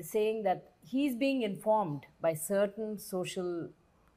saying 0.00 0.44
that 0.44 0.72
he's 0.82 1.14
being 1.14 1.42
informed 1.42 2.06
by 2.20 2.34
certain 2.34 2.98
social 2.98 3.68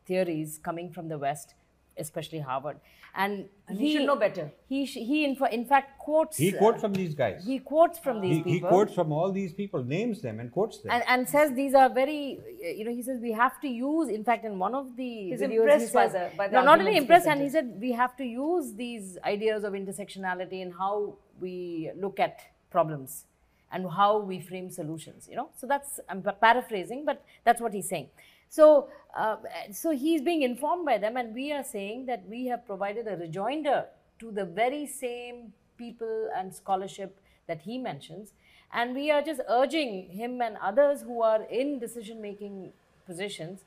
theories 0.06 0.60
coming 0.64 0.92
from 0.92 1.08
the 1.08 1.18
West, 1.18 1.56
especially 1.98 2.40
Harvard, 2.40 2.78
and, 3.16 3.46
And 3.68 3.78
he 3.78 3.94
should 3.94 4.06
know 4.08 4.16
better. 4.16 4.52
He 4.68 4.86
sh- 4.86 5.04
he 5.10 5.24
in, 5.26 5.36
fa- 5.36 5.54
in 5.54 5.66
fact 5.66 6.00
quotes. 6.00 6.38
He 6.38 6.54
uh, 6.56 6.58
quotes 6.58 6.82
from 6.82 6.94
these 6.94 7.14
guys. 7.14 7.44
he 7.46 7.60
quotes 7.60 8.00
from 8.00 8.22
these 8.22 8.38
He, 8.38 8.44
people. 8.44 8.54
he 8.54 8.60
quotes 8.76 8.94
from 8.94 9.12
all 9.12 9.32
these 9.32 9.54
people, 9.54 9.84
names 9.84 10.22
them, 10.22 10.40
and 10.40 10.52
quotes 10.52 10.80
them. 10.80 10.92
and, 10.92 11.04
and 11.08 11.30
says 11.30 11.54
these 11.54 11.74
are 11.76 11.90
very 11.90 12.40
you 12.80 12.84
know 12.86 12.92
he 12.92 13.04
says 13.04 13.20
we 13.22 13.32
have 13.32 13.60
to 13.62 13.68
use 13.68 14.10
in 14.10 14.24
fact 14.24 14.44
in 14.46 14.58
one 14.58 14.74
of 14.74 14.96
the 14.96 15.12
He's 15.32 15.42
videos 15.42 15.60
impressed 15.62 15.90
he 15.90 15.94
by 15.94 16.08
says, 16.08 16.14
the- 16.32 16.38
by 16.38 16.48
the 16.48 16.54
no, 16.54 16.64
not 16.64 16.80
only 16.80 16.86
arguments 16.94 17.02
impressed 17.04 17.28
and 17.28 17.42
he 17.42 17.50
said 17.50 17.78
we 17.80 17.92
have 17.92 18.18
to 18.18 18.26
use 18.26 18.74
these 18.74 19.18
ideas 19.24 19.64
of 19.64 19.74
intersectionality 19.74 20.62
in 20.62 20.72
how 20.72 21.16
we 21.40 21.92
look 22.06 22.20
at 22.20 22.40
problems 22.72 23.26
and 23.72 23.90
how 24.00 24.20
we 24.20 24.40
frame 24.40 24.70
solutions 24.72 25.28
you 25.30 25.36
know 25.36 25.50
so 25.60 25.68
that's 25.68 26.00
i'm 26.10 26.22
paraphrasing 26.48 27.04
but 27.06 27.24
that's 27.46 27.62
what 27.62 27.74
he's 27.74 27.90
saying 27.90 28.08
so 28.54 28.90
uh, 29.18 29.38
so 29.72 29.90
he's 29.92 30.22
being 30.22 30.44
informed 30.44 30.86
by 30.86 31.00
them 31.00 31.18
and 31.18 31.34
we 31.34 31.52
are 31.52 31.64
saying 31.64 32.06
that 32.06 32.24
we 32.30 32.46
have 32.48 32.66
provided 32.68 33.08
a 33.08 33.18
rejoinder 33.18 33.86
to 34.20 34.32
the 34.32 34.46
very 34.46 34.86
same 34.86 35.54
people 35.76 36.30
and 36.38 36.54
scholarship 36.54 37.20
that 37.48 37.62
he 37.62 37.80
mentions. 37.80 38.34
And 38.72 38.94
we 38.94 39.10
are 39.10 39.24
just 39.24 39.42
urging 39.50 40.10
him 40.10 40.40
and 40.42 40.58
others 40.62 41.02
who 41.02 41.24
are 41.24 41.44
in 41.44 41.80
decision 41.80 42.22
making 42.22 42.74
positions 43.08 43.62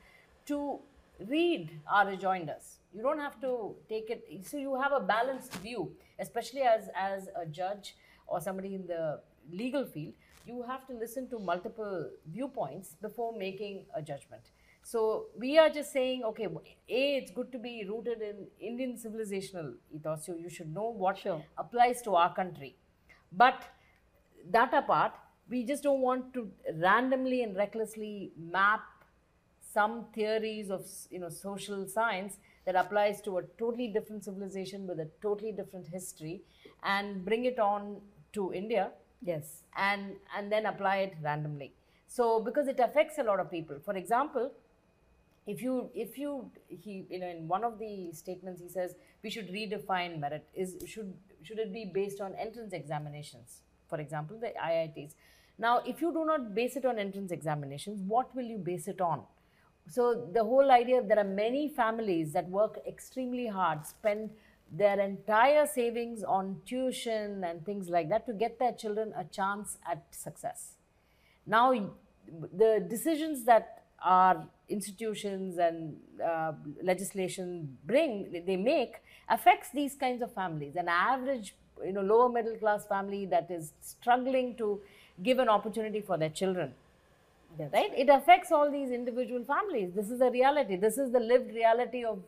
to 0.47 0.79
read 1.29 1.71
our 1.91 2.07
rejoinders. 2.07 2.79
You 2.95 3.03
don't 3.03 3.19
have 3.19 3.41
to 3.41 3.75
take 3.89 4.09
it 4.11 4.47
so 4.47 4.57
you 4.57 4.81
have 4.81 4.93
a 4.93 5.01
balanced 5.01 5.55
view 5.55 5.91
especially 6.21 6.63
as 6.63 6.89
as 6.95 7.29
a 7.35 7.45
judge 7.45 7.97
or 8.29 8.41
somebody 8.41 8.77
in 8.77 8.87
the 8.87 9.21
legal 9.53 9.85
field. 9.85 10.15
You 10.47 10.63
have 10.63 10.87
to 10.87 10.95
listen 10.95 11.29
to 11.31 11.41
multiple 11.41 12.09
viewpoints 12.33 12.95
before 13.03 13.37
making 13.37 13.85
a 13.93 14.01
judgment 14.01 14.53
So 14.91 15.27
we 15.37 15.59
are 15.59 15.69
just 15.69 15.93
saying, 15.93 16.23
okay, 16.25 16.47
A, 16.89 17.17
it's 17.17 17.33
good 17.33 17.51
to 17.53 17.59
be 17.59 17.85
rooted 17.89 18.21
in 18.23 18.47
Indian 18.61 18.93
civilizational 19.05 19.75
ethos. 19.93 20.27
So 20.27 20.37
you 20.37 20.49
should 20.49 20.73
know 20.73 20.91
what 21.05 21.19
Sure. 21.19 21.43
applies 21.59 22.03
to 22.03 22.15
our 22.15 22.33
country. 22.35 22.77
But 23.33 23.65
that 24.51 24.73
apart, 24.73 25.13
we 25.49 25.65
just 25.65 25.83
don't 25.83 26.01
want 26.01 26.33
to 26.35 26.51
randomly 26.75 27.43
and 27.43 27.57
recklessly 27.57 28.33
map 28.39 28.85
some 29.73 29.97
theories 30.15 30.71
of 30.71 30.85
you 31.11 31.19
know 31.19 31.29
social 31.29 31.87
science 31.89 32.39
that 32.65 32.77
applies 32.77 33.21
to 33.23 33.39
a 33.39 33.43
totally 33.63 33.89
different 33.89 34.25
civilization 34.25 34.87
with 34.87 35.01
a 35.01 35.09
totally 35.21 35.53
different 35.53 35.87
history 35.87 36.43
and 36.83 37.25
bring 37.25 37.45
it 37.45 37.59
on 37.59 38.01
to 38.33 38.53
India 38.55 38.91
Yes. 39.23 39.63
and 39.77 40.17
and 40.37 40.51
then 40.53 40.67
apply 40.67 40.97
it 41.09 41.15
randomly 41.23 41.73
so 42.07 42.41
because 42.41 42.69
it 42.69 42.81
affects 42.81 43.19
a 43.19 43.23
lot 43.23 43.41
of 43.41 43.51
people 43.51 43.79
for 43.85 43.95
example 43.97 44.51
if 45.47 45.63
you 45.63 45.91
if 45.95 46.19
you 46.19 46.51
he 46.69 47.07
you 47.09 47.19
know 47.21 47.29
in 47.29 47.47
one 47.47 47.63
of 47.63 47.79
the 47.79 48.13
statements 48.13 48.61
he 48.61 48.69
says 48.69 48.97
we 49.23 49.31
should 49.31 49.49
redefine 49.49 50.19
merit. 50.19 50.49
Is 50.55 50.77
should 50.87 51.15
should 51.43 51.59
it 51.59 51.73
be 51.73 51.91
based 51.93 52.21
on 52.21 52.35
entrance 52.35 52.73
examinations? 52.73 53.63
For 53.89 54.01
example 54.01 54.39
the 54.41 54.53
iits 54.63 55.15
now 55.59 55.79
if 55.87 56.01
you 56.01 56.13
do 56.13 56.25
not 56.25 56.55
base 56.55 56.77
it 56.77 56.85
on 56.85 56.99
entrance 56.99 57.31
examinations 57.31 58.03
what 58.03 58.35
will 58.35 58.45
you 58.45 58.59
base 58.59 58.89
it 58.89 59.01
on? 59.01 59.23
So 59.89 60.29
the 60.33 60.43
whole 60.43 60.71
idea 60.73 61.03
there 61.03 61.19
are 61.19 61.25
many 61.25 61.69
families 61.69 62.33
that 62.33 62.49
work 62.49 62.81
extremely 62.87 63.47
hard 63.47 63.87
spend 63.87 64.31
their 64.73 64.99
entire 64.99 65.65
savings 65.65 66.25
on 66.25 66.61
tuition 66.67 67.45
and 67.45 67.65
things 67.65 67.89
like 67.89 68.09
that 68.09 68.27
to 68.27 68.33
get 68.33 68.59
their 68.59 68.73
children 68.73 69.13
a 69.17 69.23
chance 69.23 69.79
at 69.89 70.05
success. 70.11 70.75
Now 71.47 71.73
the 72.53 72.85
decisions 72.89 73.45
that 73.45 73.86
our 74.07 74.47
institutions 74.69 75.59
and 75.59 75.97
uh, 76.25 76.53
legislation 76.83 77.77
bring 77.85 78.43
they 78.47 78.57
make 78.57 78.95
affects 79.29 79.71
these 79.71 79.95
kinds 79.95 80.23
of 80.23 80.33
families. 80.33 80.77
An 80.77 80.89
average 80.89 81.55
you 81.85 81.93
know 81.93 82.03
lower 82.03 82.29
middle 82.29 82.57
class 82.57 82.87
family 82.87 83.27
that 83.27 83.51
is 83.51 83.73
struggling 83.81 84.57
to 84.57 84.81
give 85.23 85.39
an 85.39 85.49
opportunity 85.49 86.01
for 86.01 86.17
their 86.17 86.31
children. 86.31 86.73
Yes. 87.59 87.71
right? 87.73 87.93
it 87.97 88.09
affects 88.11 88.53
all 88.53 88.71
these 88.71 88.91
individual 88.91 89.45
families. 89.45 89.93
This 89.95 90.11
is 90.11 90.19
the 90.19 90.31
reality. 90.31 90.77
This 90.77 90.99
is 90.99 91.13
the 91.13 91.21
lived 91.21 91.55
reality 91.55 92.05
of 92.05 92.23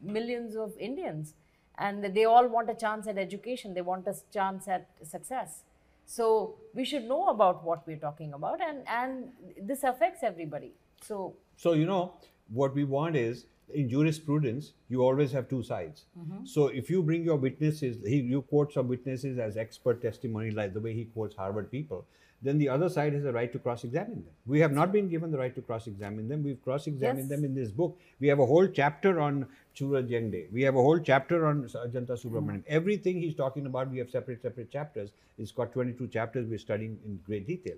millions 0.00 0.56
of 0.56 0.72
indians. 0.78 1.34
And 1.78 2.04
they 2.14 2.24
all 2.24 2.46
want 2.48 2.70
a 2.70 2.74
chance 2.74 3.06
at 3.06 3.18
education. 3.18 3.74
They 3.74 3.82
want 3.82 4.06
a 4.06 4.14
chance 4.32 4.68
at 4.68 4.86
success. 5.02 5.62
So 6.06 6.54
we 6.74 6.84
should 6.84 7.04
know 7.04 7.28
about 7.28 7.64
what 7.64 7.86
we're 7.86 8.04
talking 8.04 8.32
about. 8.32 8.60
And 8.60 8.84
and 8.88 9.32
this 9.72 9.82
affects 9.82 10.22
everybody 10.22 10.72
so 11.02 11.36
So, 11.56 11.72
you 11.72 11.86
know, 11.86 12.14
what 12.48 12.74
we 12.74 12.84
want 12.84 13.16
is 13.16 13.46
in 13.74 13.88
jurisprudence, 13.88 14.72
you 14.88 15.02
always 15.02 15.32
have 15.32 15.48
two 15.48 15.62
sides. 15.62 16.04
Mm-hmm. 16.18 16.44
So, 16.46 16.68
if 16.68 16.88
you 16.88 17.02
bring 17.02 17.24
your 17.24 17.36
witnesses, 17.36 17.98
he, 18.06 18.20
you 18.20 18.42
quote 18.42 18.72
some 18.72 18.88
witnesses 18.88 19.38
as 19.38 19.56
expert 19.56 20.00
testimony, 20.00 20.50
like 20.52 20.72
the 20.72 20.80
way 20.80 20.94
he 20.94 21.04
quotes 21.06 21.36
Harvard 21.36 21.70
people, 21.70 22.06
then 22.40 22.56
the 22.58 22.68
other 22.68 22.88
side 22.88 23.12
has 23.14 23.24
a 23.24 23.32
right 23.32 23.52
to 23.52 23.58
cross 23.58 23.82
examine 23.82 24.22
them. 24.24 24.34
We 24.46 24.60
have 24.60 24.72
not 24.72 24.92
been 24.92 25.08
given 25.08 25.32
the 25.32 25.38
right 25.38 25.54
to 25.56 25.60
cross 25.60 25.88
examine 25.88 26.28
them. 26.28 26.44
We've 26.44 26.62
cross 26.62 26.86
examined 26.86 27.28
Yes. 27.28 27.36
them 27.36 27.44
in 27.44 27.54
this 27.54 27.72
book. 27.72 27.98
We 28.20 28.28
have 28.28 28.38
a 28.38 28.46
whole 28.46 28.68
chapter 28.68 29.18
on 29.18 29.46
Suraj 29.74 30.04
Yengde. 30.04 30.52
We 30.52 30.62
have 30.62 30.76
a 30.76 30.82
whole 30.82 31.00
chapter 31.00 31.46
on 31.46 31.64
Ajantha 31.64 32.16
Subramanian. 32.24 32.60
Mm-hmm. 32.60 32.78
Everything 32.80 33.20
he's 33.20 33.34
talking 33.34 33.66
about, 33.66 33.90
we 33.90 33.98
have 33.98 34.08
separate, 34.08 34.40
separate 34.40 34.70
chapters. 34.70 35.10
It's 35.36 35.50
got 35.50 35.72
22 35.72 36.06
chapters 36.08 36.48
we're 36.48 36.58
studying 36.58 36.98
in 37.04 37.18
great 37.26 37.46
detail 37.46 37.74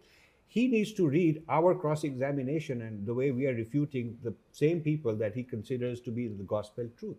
he 0.51 0.67
needs 0.67 0.93
to 0.93 1.09
read 1.09 1.43
our 1.49 1.77
cross 1.77 2.03
examination 2.03 2.83
and 2.83 3.07
the 3.07 3.15
way 3.15 3.31
we 3.31 3.47
are 3.47 3.55
refuting 3.55 4.19
the 4.25 4.35
same 4.51 4.81
people 4.81 5.15
that 5.15 5.33
he 5.33 5.45
considers 5.45 6.01
to 6.01 6.11
be 6.11 6.27
the 6.27 6.43
gospel 6.43 6.89
truth. 6.99 7.17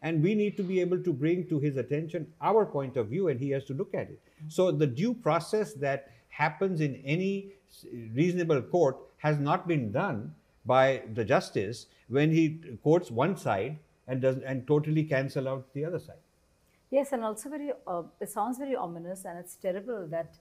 And 0.00 0.22
we 0.22 0.34
need 0.34 0.56
to 0.56 0.62
be 0.62 0.80
able 0.80 0.98
to 1.02 1.12
bring 1.12 1.46
to 1.48 1.58
his 1.60 1.76
attention 1.76 2.26
our 2.40 2.64
point 2.64 2.96
of 2.96 3.08
view, 3.08 3.28
and 3.28 3.38
he 3.38 3.50
has 3.50 3.66
to 3.66 3.74
look 3.74 3.92
at 3.92 4.08
it. 4.08 4.18
So, 4.48 4.70
the 4.70 4.86
due 4.86 5.12
process 5.12 5.74
that 5.74 6.10
happens 6.30 6.80
in 6.80 7.02
any 7.04 7.52
reasonable 8.14 8.62
court 8.62 8.96
has 9.18 9.38
not 9.38 9.68
been 9.68 9.92
done 9.92 10.34
by 10.64 11.02
the 11.12 11.22
justice 11.22 11.84
when 12.08 12.30
he 12.30 12.60
quotes 12.82 13.10
one 13.10 13.36
side 13.36 13.78
and 14.08 14.22
does 14.22 14.38
and 14.38 14.66
totally 14.66 15.04
cancel 15.04 15.50
out 15.50 15.66
the 15.74 15.84
other 15.84 15.98
side. 15.98 16.24
Yes, 16.90 17.12
and 17.12 17.22
also 17.22 17.50
very, 17.50 17.72
uh, 17.86 18.04
it 18.20 18.30
sounds 18.30 18.56
very 18.56 18.74
ominous, 18.74 19.26
and 19.26 19.38
it's 19.38 19.56
terrible 19.56 20.06
that 20.08 20.38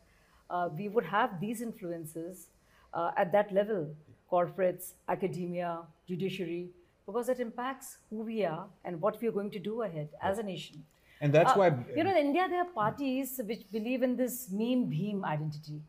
uh, 0.50 0.70
we 0.76 0.90
would 0.90 1.06
have 1.06 1.40
these 1.40 1.62
influences 1.62 2.48
uh, 2.94 3.12
at 3.18 3.32
that 3.32 3.52
level 3.52 3.88
corporates, 4.32 4.94
academia, 5.08 5.80
judiciary, 6.08 6.70
because 7.06 7.30
it 7.30 7.40
impacts 7.40 7.98
who 8.10 8.18
we 8.18 8.46
are 8.46 8.68
and 8.86 9.02
what 9.02 9.20
we 9.22 9.28
are 9.28 9.32
going 9.32 9.50
to 9.52 9.60
do 9.60 9.82
ahead 9.82 10.10
as 10.22 10.38
a 10.38 10.44
nation. 10.44 10.84
And 11.22 11.34
that's 11.34 11.52
Uh, 11.52 11.60
why 11.60 11.68
you 11.96 12.04
know, 12.04 12.12
in 12.12 12.18
India, 12.28 12.48
there 12.48 12.62
are 12.62 12.72
parties 12.74 13.42
which 13.46 13.64
believe 13.72 14.04
in 14.04 14.16
this 14.16 14.50
meme 14.52 14.84
Bhim 14.92 15.24
identity, 15.24 15.82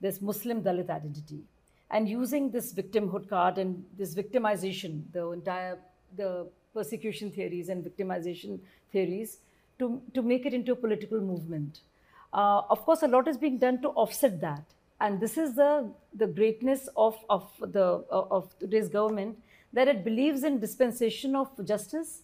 this 0.00 0.20
Muslim 0.22 0.62
Dalit 0.62 0.90
identity, 0.90 1.40
and 1.90 2.08
using 2.08 2.50
this 2.50 2.72
victimhood 2.72 3.28
card 3.28 3.58
and 3.58 3.84
this 3.98 4.14
victimization, 4.14 5.02
the 5.12 5.24
entire 5.32 5.78
the 6.16 6.46
persecution 6.72 7.30
theories 7.30 7.68
and 7.68 7.84
victimization 7.84 8.58
theories, 8.92 9.38
to 9.78 10.00
to 10.14 10.22
make 10.22 10.46
it 10.46 10.54
into 10.54 10.72
a 10.72 10.76
political 10.76 11.20
movement. 11.20 11.80
Uh, 12.34 12.62
of 12.68 12.84
course, 12.84 13.02
a 13.02 13.08
lot 13.08 13.28
is 13.28 13.38
being 13.38 13.58
done 13.58 13.80
to 13.80 13.88
offset 13.90 14.40
that, 14.40 14.64
and 15.00 15.20
this 15.20 15.38
is 15.38 15.54
the 15.54 15.88
the 16.12 16.26
greatness 16.26 16.88
of 16.96 17.16
of 17.30 17.48
the 17.60 17.86
of 18.10 18.52
today's 18.58 18.88
government 18.88 19.38
that 19.72 19.88
it 19.88 20.04
believes 20.04 20.44
in 20.44 20.60
dispensation 20.60 21.36
of 21.36 21.48
justice 21.64 22.22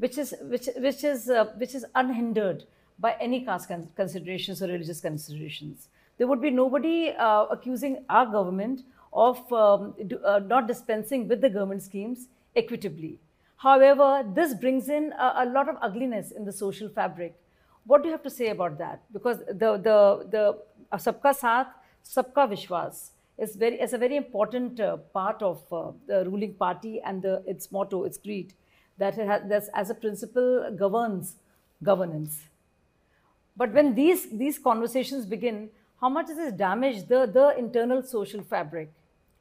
which 0.00 0.18
is 0.18 0.34
which 0.52 0.68
which 0.86 1.04
is 1.04 1.28
uh, 1.30 1.44
which 1.62 1.74
is 1.74 1.84
unhindered 1.94 2.64
by 2.98 3.14
any 3.26 3.40
caste 3.44 3.68
con- 3.68 3.88
considerations 3.96 4.62
or 4.62 4.68
religious 4.68 5.00
considerations. 5.00 5.88
There 6.18 6.26
would 6.26 6.40
be 6.40 6.50
nobody 6.50 7.10
uh, 7.10 7.44
accusing 7.56 8.04
our 8.08 8.26
government 8.26 8.82
of 9.12 9.52
um, 9.52 9.94
do, 10.06 10.18
uh, 10.24 10.38
not 10.38 10.68
dispensing 10.68 11.28
with 11.28 11.40
the 11.40 11.50
government 11.50 11.82
schemes 11.82 12.28
equitably. 12.56 13.18
However, 13.56 14.24
this 14.34 14.54
brings 14.54 14.88
in 14.88 15.12
a, 15.12 15.32
a 15.44 15.46
lot 15.46 15.68
of 15.68 15.76
ugliness 15.82 16.30
in 16.30 16.44
the 16.44 16.52
social 16.52 16.88
fabric. 16.88 17.34
What 17.84 18.02
do 18.02 18.08
you 18.08 18.12
have 18.12 18.22
to 18.22 18.30
say 18.30 18.48
about 18.48 18.78
that? 18.78 19.02
Because 19.12 19.38
the 19.48 19.76
the 19.88 20.26
the 20.30 20.58
uh, 20.92 20.96
sabka 20.96 21.34
saath, 21.42 21.68
sabka 22.04 22.48
vishwas 22.52 23.10
is 23.38 23.56
very 23.56 23.80
is 23.80 23.92
a 23.92 23.98
very 23.98 24.16
important 24.16 24.80
uh, 24.80 24.96
part 25.18 25.42
of 25.42 25.62
uh, 25.72 25.92
the 26.06 26.24
ruling 26.26 26.54
party 26.54 27.00
and 27.00 27.22
the, 27.22 27.42
its 27.46 27.72
motto, 27.72 28.04
its 28.04 28.18
creed 28.18 28.54
that 28.98 29.18
it 29.18 29.26
has, 29.26 29.68
as 29.74 29.90
a 29.90 29.94
principle 29.94 30.70
governs 30.78 31.36
governance. 31.82 32.42
But 33.56 33.72
when 33.72 33.94
these, 33.94 34.28
these 34.30 34.58
conversations 34.58 35.26
begin, 35.26 35.70
how 36.00 36.08
much 36.08 36.28
does 36.28 36.36
this 36.36 36.52
damage 36.52 37.06
the, 37.08 37.26
the 37.26 37.58
internal 37.58 38.02
social 38.02 38.42
fabric? 38.42 38.90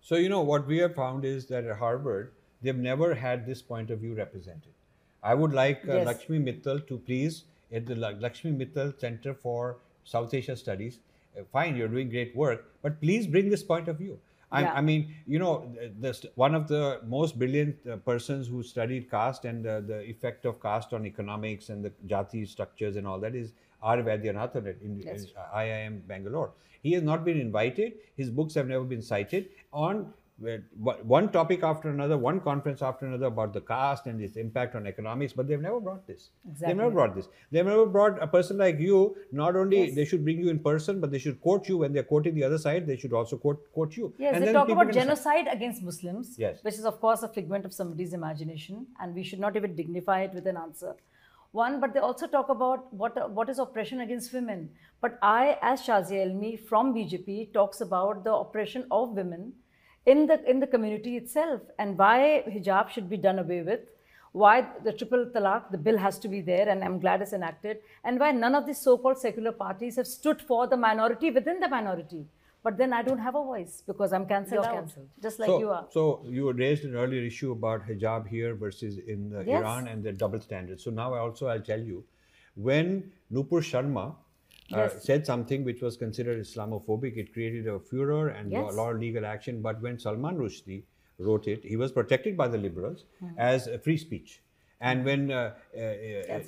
So, 0.01 0.15
you 0.15 0.29
know, 0.29 0.41
what 0.41 0.65
we 0.65 0.77
have 0.77 0.95
found 0.95 1.25
is 1.25 1.45
that 1.47 1.65
at 1.65 1.77
Harvard, 1.77 2.31
they've 2.61 2.75
never 2.75 3.13
had 3.13 3.45
this 3.45 3.61
point 3.61 3.91
of 3.91 3.99
view 3.99 4.13
represented. 4.15 4.73
I 5.21 5.35
would 5.35 5.53
like 5.53 5.87
uh, 5.87 5.95
Yes. 5.95 6.05
Lakshmi 6.07 6.39
Mittal 6.39 6.85
to 6.87 6.97
please, 6.97 7.43
at 7.71 7.85
the 7.85 7.95
Lakshmi 7.95 8.51
Mittal 8.51 8.97
Center 8.99 9.33
for 9.33 9.77
South 10.03 10.33
Asia 10.33 10.55
Studies, 10.55 10.99
uh, 11.37 11.43
fine, 11.51 11.75
you're 11.75 11.87
doing 11.87 12.09
great 12.09 12.35
work, 12.35 12.65
but 12.81 12.99
please 13.01 13.27
bring 13.27 13.49
this 13.49 13.63
point 13.63 13.87
of 13.87 13.97
view. 13.97 14.19
I, 14.51 14.61
Yeah. 14.61 14.73
I 14.73 14.81
mean, 14.81 15.13
you 15.27 15.37
know, 15.37 15.71
the, 15.75 16.11
the, 16.11 16.31
one 16.35 16.55
of 16.55 16.67
the 16.67 17.01
most 17.05 17.37
brilliant 17.37 17.75
uh, 17.87 17.97
persons 17.97 18.47
who 18.47 18.63
studied 18.63 19.09
caste 19.11 19.45
and 19.45 19.65
uh, 19.65 19.81
the 19.81 20.01
effect 20.09 20.45
of 20.45 20.59
caste 20.61 20.91
on 20.93 21.05
economics 21.05 21.69
and 21.69 21.85
the 21.85 21.91
jati 22.07 22.47
structures 22.47 22.95
and 22.95 23.05
all 23.05 23.19
that 23.19 23.35
is 23.35 23.53
R. 23.81 23.97
Vaidyanathan 23.97 24.67
at 24.67 24.81
in, 24.81 25.01
in 25.01 25.27
IIM 25.55 26.07
Bangalore. 26.07 26.51
He 26.81 26.93
has 26.93 27.03
not 27.03 27.25
been 27.25 27.39
invited. 27.39 27.93
His 28.15 28.29
books 28.29 28.53
have 28.55 28.67
never 28.67 28.83
been 28.83 29.01
cited 29.01 29.49
on 29.71 30.13
one 30.73 31.29
topic 31.31 31.63
after 31.63 31.89
another, 31.89 32.17
one 32.17 32.39
conference 32.39 32.81
after 32.81 33.05
another 33.05 33.25
about 33.25 33.53
the 33.53 33.61
caste 33.61 34.05
and 34.05 34.21
its 34.21 34.37
impact 34.37 34.75
on 34.75 34.87
economics, 34.87 35.33
but 35.33 35.47
they've 35.47 35.61
never 35.61 35.79
brought 35.79 36.07
this. 36.07 36.29
They've 36.59 36.75
never 36.75 36.91
brought 36.91 37.15
this. 37.15 37.27
They've 37.51 37.65
never 37.65 37.85
brought 37.85 38.21
a 38.21 38.27
person 38.27 38.57
like 38.57 38.79
you. 38.79 39.15
Not 39.31 39.55
only 39.55 39.85
Yes. 39.85 39.95
they 39.95 40.05
should 40.05 40.23
bring 40.23 40.39
you 40.39 40.49
in 40.49 40.59
person, 40.59 40.99
but 41.01 41.11
they 41.11 41.19
should 41.19 41.41
quote 41.41 41.67
you 41.67 41.77
when 41.77 41.93
they're 41.93 42.03
quoting 42.03 42.35
the 42.35 42.43
other 42.43 42.57
side. 42.57 42.87
They 42.87 42.97
should 42.97 43.13
also 43.13 43.37
quote 43.37 43.71
quote 43.73 43.95
you. 43.97 44.13
Yes, 44.17 44.35
And 44.35 44.43
they 44.47 44.53
talk 44.53 44.69
about 44.69 44.91
genocide 44.91 45.47
against 45.51 45.83
Muslims, 45.83 46.35
Yes. 46.37 46.63
which 46.63 46.75
is, 46.75 46.85
of 46.85 46.99
course, 47.01 47.23
a 47.23 47.27
figment 47.27 47.65
of 47.65 47.73
somebody's 47.73 48.13
imagination, 48.13 48.87
and 48.99 49.13
we 49.15 49.23
should 49.23 49.39
not 49.39 49.55
even 49.55 49.75
dignify 49.75 50.21
it 50.21 50.33
with 50.33 50.47
an 50.47 50.57
answer. 50.57 50.95
One, 51.51 51.79
but 51.79 51.93
they 51.93 51.99
also 51.99 52.27
talk 52.27 52.49
about 52.49 52.93
what, 52.93 53.31
what 53.31 53.49
is 53.49 53.57
oppression 53.57 54.01
against 54.01 54.31
women. 54.33 54.69
But 55.01 55.17
I, 55.21 55.57
as 55.63 55.81
Shazia 55.81 56.27
Ilmi 56.27 56.59
from 56.59 56.93
BJP, 56.93 57.53
talks 57.53 57.81
about 57.81 58.23
the 58.23 58.33
oppression 58.33 58.85
of 58.91 59.11
women 59.13 59.53
in 60.05 60.25
the, 60.27 60.43
in 60.49 60.59
the 60.59 60.67
community 60.67 61.17
itself 61.17 61.61
and 61.77 61.97
why 61.97 62.43
hijab 62.47 62.89
should 62.89 63.09
be 63.09 63.17
done 63.17 63.39
away 63.39 63.61
with, 63.61 63.81
why 64.31 64.65
the 64.83 64.93
triple 64.93 65.25
talaq, 65.25 65.71
the 65.71 65.77
bill 65.77 65.97
has 65.97 66.19
to 66.19 66.27
be 66.27 66.41
there, 66.41 66.69
and 66.69 66.83
I'm 66.83 66.99
glad 66.99 67.21
it's 67.21 67.33
enacted, 67.33 67.77
and 68.03 68.19
why 68.19 68.31
none 68.31 68.53
of 68.55 68.65
these 68.65 68.79
so 68.79 68.97
called 68.97 69.17
secular 69.17 69.51
parties 69.51 69.95
have 69.95 70.07
stood 70.07 70.41
for 70.41 70.67
the 70.67 70.77
minority 70.77 71.31
within 71.31 71.59
the 71.59 71.67
minority. 71.67 72.25
But 72.61 72.77
then 72.77 72.91
I 72.91 73.01
don't 73.01 73.19
have 73.19 73.35
a 73.35 73.43
voice 73.43 73.81
because 73.87 74.11
I'm 74.11 74.25
cancelled 74.27 74.65
out, 74.65 74.73
cancelled. 74.73 75.07
just 75.21 75.39
like 75.39 75.47
so, 75.47 75.59
you 75.59 75.69
are. 75.69 75.87
So 75.91 76.21
you 76.25 76.51
raised 76.51 76.83
an 76.83 76.95
earlier 76.95 77.23
issue 77.23 77.53
about 77.53 77.87
hijab 77.87 78.27
here 78.27 78.53
versus 78.53 78.97
in 78.97 79.33
uh, 79.33 79.43
Yes. 79.47 79.61
Iran 79.61 79.87
and 79.87 80.03
the 80.03 80.11
double 80.11 80.41
standards. 80.41 80.83
So 80.83 80.91
now 80.91 81.13
I 81.13 81.19
also 81.19 81.47
I'll 81.47 81.61
tell 81.61 81.79
you, 81.79 82.03
when 82.55 83.11
Nupur 83.31 83.61
Sharma 83.61 84.15
uh, 84.73 84.89
said 84.89 85.25
something 85.25 85.63
which 85.63 85.81
was 85.81 85.97
considered 85.97 86.39
Islamophobic, 86.39 87.17
it 87.17 87.33
created 87.33 87.67
a 87.67 87.79
furor 87.79 88.29
and 88.29 88.51
Yes. 88.51 88.73
a 88.73 88.75
lot 88.75 88.93
of 88.95 88.99
legal 88.99 89.25
action. 89.25 89.61
But 89.61 89.81
when 89.81 89.99
Salman 89.99 90.37
Rushdie 90.37 90.83
wrote 91.17 91.47
it, 91.47 91.63
he 91.63 91.75
was 91.75 91.91
protected 91.91 92.37
by 92.37 92.47
the 92.47 92.57
liberals 92.57 93.05
Hmm. 93.19 93.27
as 93.37 93.67
a 93.67 93.77
free 93.79 93.97
speech. 93.97 94.41
And 94.81 95.03
when 95.03 95.31
uh, 95.31 95.53
uh, 95.75 95.79
uh, 95.79 95.83
uh, 96.35 96.39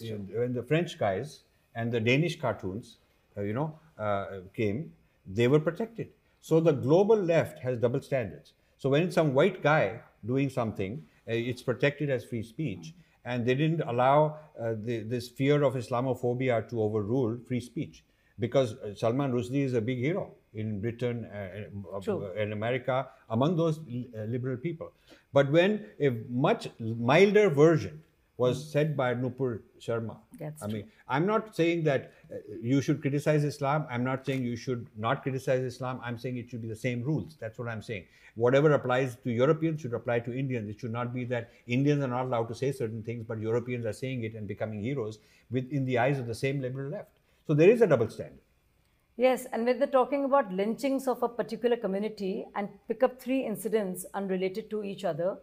when 0.42 0.54
the 0.54 0.64
French 0.64 0.98
guys 0.98 1.44
and 1.76 1.92
the 1.92 2.00
Danish 2.00 2.40
cartoons, 2.40 2.98
uh, 3.38 3.42
you 3.42 3.54
know, 3.54 3.78
uh, 3.98 4.42
came, 4.54 4.94
they 5.26 5.48
were 5.48 5.60
protected. 5.60 6.10
So 6.40 6.60
the 6.60 6.72
global 6.72 7.18
left 7.18 7.60
has 7.60 7.78
double 7.78 8.02
standards. 8.02 8.54
So 8.78 8.90
when 8.90 9.04
it's 9.04 9.16
some 9.16 9.34
white 9.34 9.62
guy 9.62 10.00
doing 10.26 10.50
something, 10.50 11.06
uh, 11.28 11.34
it's 11.34 11.62
protected 11.62 12.10
as 12.10 12.24
free 12.26 12.42
speech, 12.44 12.94
and 13.26 13.46
they 13.46 13.54
didn't 13.54 13.82
allow 13.82 14.38
uh, 14.60 14.74
the, 14.84 15.00
this 15.04 15.28
fear 15.30 15.62
of 15.64 15.76
Islamophobia 15.76 16.68
to 16.70 16.82
overrule 16.82 17.38
free 17.48 17.60
speech, 17.60 18.04
because 18.42 18.74
uh, 18.74 18.94
Salman 18.96 19.32
Rushdie 19.32 19.64
is 19.64 19.74
a 19.74 19.82
big 19.90 20.00
hero 20.00 20.32
in 20.54 20.82
Britain 20.82 21.26
uh, 21.34 21.98
uh, 21.98 22.34
in 22.34 22.52
America 22.52 23.08
among 23.30 23.56
those 23.56 23.80
uh, 23.80 24.24
liberal 24.36 24.58
people. 24.58 24.92
But 25.32 25.52
when 25.52 25.86
a 26.00 26.10
much 26.30 26.68
milder 26.80 27.50
version 27.50 28.02
was 28.38 28.72
said 28.72 28.98
by 28.98 29.14
Nupur 29.14 29.60
Sharma, 29.80 30.18
That's 30.40 30.64
I 30.64 30.68
mean, 30.68 30.86
I'm 31.08 31.28
not 31.28 31.56
saying 31.56 31.84
that 31.84 32.14
uh, 32.34 32.38
you 32.62 32.82
should 32.82 33.00
criticize 33.02 33.44
Islam. 33.44 33.86
I'm 33.90 34.04
not 34.04 34.26
saying 34.26 34.44
you 34.44 34.56
should 34.56 34.88
not 34.98 35.22
criticize 35.22 35.62
Islam. 35.62 36.02
I'm 36.04 36.18
saying 36.18 36.38
it 36.38 36.50
should 36.50 36.64
be 36.64 36.68
the 36.68 36.82
same 36.88 37.04
rules. 37.04 37.38
That's 37.40 37.60
what 37.60 37.68
I'm 37.68 37.84
saying. 37.84 38.06
Whatever 38.36 38.72
applies 38.72 39.16
to 39.24 39.32
Europeans 39.32 39.82
should 39.82 39.94
apply 39.94 40.20
to 40.22 40.38
Indians. 40.44 40.70
It 40.70 40.80
should 40.80 40.92
not 41.00 41.14
be 41.14 41.26
that 41.26 41.52
Indians 41.68 42.04
are 42.04 42.14
not 42.18 42.26
allowed 42.26 42.48
to 42.48 42.56
say 42.56 42.72
certain 42.72 43.04
things, 43.04 43.26
but 43.28 43.40
Europeans 43.40 43.86
are 43.86 43.94
saying 43.94 44.24
it 44.24 44.36
and 44.36 44.48
becoming 44.48 44.82
heroes 44.82 45.20
within 45.52 45.86
the 45.86 45.98
eyes 46.00 46.18
of 46.18 46.28
the 46.28 46.36
same 46.44 46.62
liberal 46.62 46.90
left. 46.90 47.10
So 47.48 47.54
there 47.54 47.70
is 47.70 47.82
a 47.82 47.88
double 47.88 48.10
standard. 48.10 48.40
Yes, 49.18 49.46
and 49.52 49.66
when 49.66 49.78
they're 49.78 49.88
talking 49.88 50.26
about 50.26 50.52
lynchings 50.52 51.08
of 51.08 51.22
a 51.22 51.28
particular 51.30 51.76
community 51.78 52.46
and 52.56 52.70
pick 52.88 53.04
up 53.04 53.22
three 53.22 53.46
incidents 53.46 54.06
unrelated 54.14 54.70
to 54.70 54.84
each 54.84 55.04
other, 55.04 55.38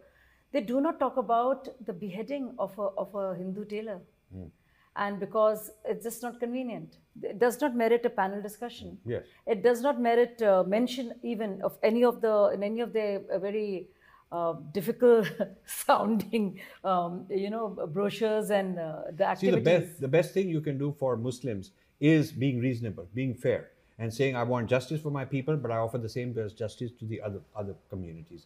they 0.51 0.61
do 0.61 0.81
not 0.81 0.99
talk 0.99 1.17
about 1.17 1.67
the 1.85 1.93
beheading 1.93 2.55
of 2.57 2.77
a, 2.79 2.87
of 3.03 3.13
a 3.15 3.35
Hindu 3.35 3.65
tailor. 3.65 4.01
And 4.95 5.19
because 5.19 5.71
it's 5.85 6.03
just 6.03 6.23
not 6.23 6.39
convenient, 6.39 6.97
it 7.21 7.39
does 7.39 7.61
not 7.61 7.75
merit 7.75 8.05
a 8.05 8.09
panel 8.09 8.41
discussion. 8.41 8.97
Yes. 9.05 9.23
It 9.47 9.63
does 9.63 9.81
not 9.81 10.01
merit 10.01 10.41
uh, 10.41 10.63
mention 10.67 11.13
even 11.23 11.61
of 11.61 11.77
any 11.83 12.03
of 12.03 12.19
the 12.21 12.49
in 12.53 12.63
any 12.63 12.81
of 12.81 12.91
the 12.91 13.23
uh, 13.31 13.39
very 13.39 13.87
uh, 14.31 14.55
difficult 14.73 15.27
sounding, 15.65 16.59
um, 16.83 17.25
you 17.29 17.49
know, 17.49 17.69
brochures 17.93 18.49
and 18.49 18.77
uh, 18.77 19.03
the 19.11 19.23
See, 19.35 19.47
activities. 19.47 19.63
the 19.63 19.69
best, 19.69 20.01
the 20.01 20.07
best 20.07 20.33
thing 20.33 20.49
you 20.49 20.59
can 20.59 20.77
do 20.77 20.93
for 20.99 21.15
Muslims 21.15 21.71
is 21.99 22.31
being 22.31 22.59
reasonable, 22.59 23.07
being 23.13 23.33
fair, 23.33 23.69
and 23.97 24.13
saying, 24.13 24.35
I 24.35 24.43
want 24.43 24.69
justice 24.69 25.01
for 25.01 25.11
my 25.11 25.25
people, 25.25 25.57
but 25.57 25.71
I 25.71 25.77
offer 25.77 25.97
the 25.97 26.09
same 26.09 26.37
as 26.37 26.53
justice 26.53 26.91
to 26.99 27.05
the 27.05 27.21
other, 27.21 27.41
other 27.55 27.75
communities, 27.89 28.45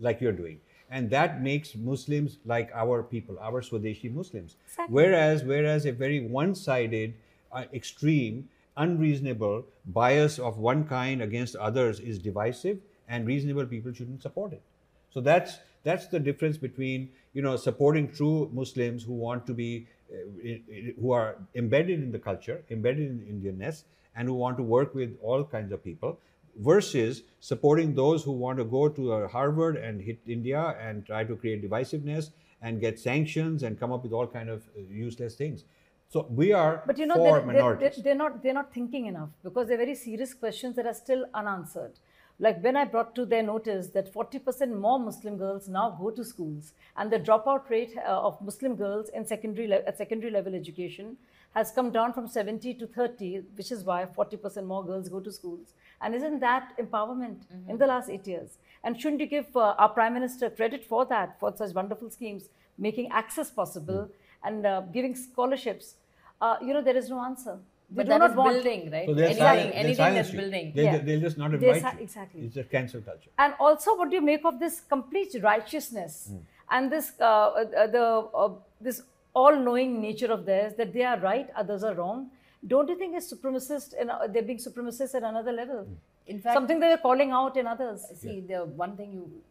like 0.00 0.20
you're 0.20 0.32
doing. 0.32 0.60
And 0.90 1.10
that 1.10 1.42
makes 1.42 1.74
Muslims 1.74 2.38
like 2.44 2.70
our 2.74 3.02
people, 3.02 3.38
our 3.40 3.62
Swadeshi 3.62 4.12
Muslims. 4.12 4.56
Exactly. 4.66 4.94
Whereas, 4.94 5.44
whereas 5.44 5.86
a 5.86 5.92
very 5.92 6.20
one-sided, 6.26 7.14
uh, 7.52 7.64
extreme, 7.72 8.48
unreasonable 8.76 9.64
bias 9.86 10.38
of 10.38 10.58
one 10.58 10.86
kind 10.86 11.22
against 11.22 11.56
others 11.56 12.00
is 12.00 12.18
divisive, 12.18 12.78
and 13.08 13.26
reasonable 13.26 13.66
people 13.66 13.92
shouldn't 13.92 14.22
support 14.22 14.52
it. 14.52 14.62
So 15.10 15.20
that's 15.20 15.58
that's 15.84 16.06
the 16.08 16.18
difference 16.18 16.56
between 16.56 17.10
you 17.34 17.42
know 17.42 17.56
supporting 17.56 18.10
true 18.10 18.50
Muslims 18.52 19.04
who 19.04 19.12
want 19.12 19.46
to 19.46 19.54
be 19.54 19.86
uh, 20.12 20.96
who 21.00 21.12
are 21.12 21.36
embedded 21.54 22.02
in 22.02 22.12
the 22.12 22.18
culture, 22.18 22.62
embedded 22.70 23.06
in 23.06 23.20
Indianness, 23.32 23.84
and 24.16 24.28
who 24.28 24.34
want 24.34 24.56
to 24.56 24.62
work 24.62 24.94
with 24.94 25.16
all 25.22 25.44
kinds 25.44 25.72
of 25.72 25.82
people, 25.82 26.18
versus 26.58 27.22
supporting 27.40 27.94
those 27.94 28.22
who 28.22 28.32
want 28.32 28.58
to 28.58 28.64
go 28.64 28.88
to 28.88 29.12
uh, 29.12 29.28
Harvard 29.28 29.76
and 29.76 30.00
hit 30.00 30.18
India 30.26 30.76
and 30.80 31.04
try 31.04 31.24
to 31.24 31.34
create 31.36 31.68
divisiveness 31.68 32.30
and 32.62 32.80
get 32.80 32.98
sanctions 32.98 33.62
and 33.62 33.78
come 33.78 33.92
up 33.92 34.02
with 34.02 34.12
all 34.12 34.26
kind 34.26 34.48
of 34.48 34.62
uh, 34.76 34.80
useless 34.88 35.34
things. 35.34 35.64
So 36.08 36.26
we 36.30 36.52
are 36.52 36.82
But 36.86 36.98
you 36.98 37.06
know, 37.06 37.16
for 37.16 37.38
they're, 37.38 37.46
minorities. 37.46 37.96
they're, 37.96 38.04
they're 38.04 38.14
not 38.14 38.42
they're 38.42 38.54
not 38.54 38.72
thinking 38.72 39.06
enough 39.06 39.30
because 39.42 39.66
they're 39.68 39.76
very 39.78 39.96
serious 39.96 40.32
questions 40.32 40.76
that 40.76 40.86
are 40.86 40.94
still 40.94 41.24
unanswered. 41.34 41.98
Like 42.38 42.62
when 42.62 42.76
I 42.76 42.84
brought 42.84 43.14
to 43.14 43.24
their 43.24 43.42
notice 43.42 43.88
that 43.88 44.12
40% 44.12 44.76
more 44.76 44.98
Muslim 44.98 45.36
girls 45.36 45.68
now 45.68 45.90
go 45.90 46.10
to 46.10 46.24
schools, 46.24 46.72
and 46.96 47.10
the 47.10 47.18
dropout 47.18 47.70
rate 47.70 47.96
uh, 47.96 48.10
of 48.10 48.40
Muslim 48.42 48.74
girls 48.74 49.08
in 49.10 49.24
secondary 49.24 49.68
le- 49.68 49.84
at 49.86 49.98
secondary 49.98 50.32
level 50.32 50.54
education 50.54 51.16
has 51.54 51.70
come 51.70 51.92
down 51.92 52.12
from 52.12 52.26
70 52.26 52.74
to 52.74 52.86
30, 52.88 53.42
which 53.54 53.70
is 53.70 53.84
why 53.84 54.04
40% 54.04 54.66
more 54.66 54.84
girls 54.84 55.08
go 55.08 55.20
to 55.20 55.30
schools. 55.30 55.74
And 56.02 56.12
isn't 56.12 56.40
that 56.40 56.72
empowerment 56.78 57.42
in 57.68 57.78
the 57.78 57.86
last 57.86 58.10
eight 58.10 58.26
years? 58.26 58.58
And 58.82 59.00
shouldn't 59.00 59.20
you 59.20 59.26
give 59.26 59.56
uh, 59.56 59.74
our 59.78 59.88
Prime 59.88 60.14
Minister 60.14 60.50
credit 60.50 60.84
for 60.84 61.06
that, 61.06 61.38
for 61.38 61.54
such 61.56 61.72
wonderful 61.72 62.10
schemes, 62.10 62.48
making 62.76 63.10
access 63.12 63.50
possible 63.50 64.10
and 64.42 64.66
uh, 64.66 64.80
giving 64.92 65.14
scholarships? 65.14 65.94
Uh, 66.40 66.56
you 66.60 66.74
know, 66.74 66.82
there 66.82 66.96
is 66.96 67.08
no 67.08 67.24
answer. 67.24 67.58
They 67.90 67.96
But 67.96 68.06
do 68.06 68.08
that 68.10 68.18
not 68.18 68.30
is 68.30 68.36
want- 68.36 68.54
building, 68.54 68.90
right? 68.90 69.06
So 69.08 69.14
they'll 69.14 69.24
anything 69.26 69.38
silence, 69.46 69.72
they'll 69.72 69.84
anything 69.84 70.14
that's 70.14 70.30
building. 70.30 70.72
They'll, 70.74 70.84
Yeah. 70.84 70.98
they'll 70.98 71.20
just 71.20 71.38
not 71.38 71.50
They'll 71.50 71.74
invite 71.74 71.92
si- 71.92 71.98
you. 71.98 72.02
exactly. 72.04 72.40
It's 72.46 72.56
a 72.56 72.64
cancel 72.64 73.00
culture. 73.02 73.30
And 73.38 73.54
also, 73.60 73.96
what 73.98 74.10
do 74.10 74.16
you 74.16 74.22
make 74.22 74.44
of 74.44 74.58
this 74.58 74.80
complete 74.80 75.36
righteousness 75.42 76.32
and 76.70 76.90
this 76.90 77.12
uh, 77.20 77.24
uh, 77.24 77.86
the 77.98 78.04
uh, 78.44 78.52
this 78.80 79.02
all-knowing 79.34 80.00
nature 80.00 80.30
of 80.32 80.44
theirs 80.46 80.74
that 80.80 80.92
they 80.92 81.04
are 81.04 81.18
right, 81.20 81.48
others 81.54 81.84
are 81.84 81.94
wrong? 81.94 82.30
Don't 82.66 82.88
you 82.88 82.96
think 82.96 83.14
it's 83.16 83.30
supremacist? 83.32 83.94
And 84.00 84.10
uh, 84.10 84.26
they're 84.28 84.42
being 84.50 84.58
supremacist 84.58 85.14
at 85.14 85.22
another 85.22 85.52
level. 85.52 85.86
In 86.26 86.40
fact, 86.40 86.54
Something 86.54 86.80
that 86.80 86.88
they're 86.88 87.04
calling 87.08 87.32
out 87.32 87.56
in 87.58 87.66
others. 87.66 88.06
see 88.14 88.40
the 88.40 88.64
one 88.64 88.96
thing 88.96 89.12
you 89.12 89.42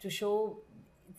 to 0.00 0.08
show 0.10 0.58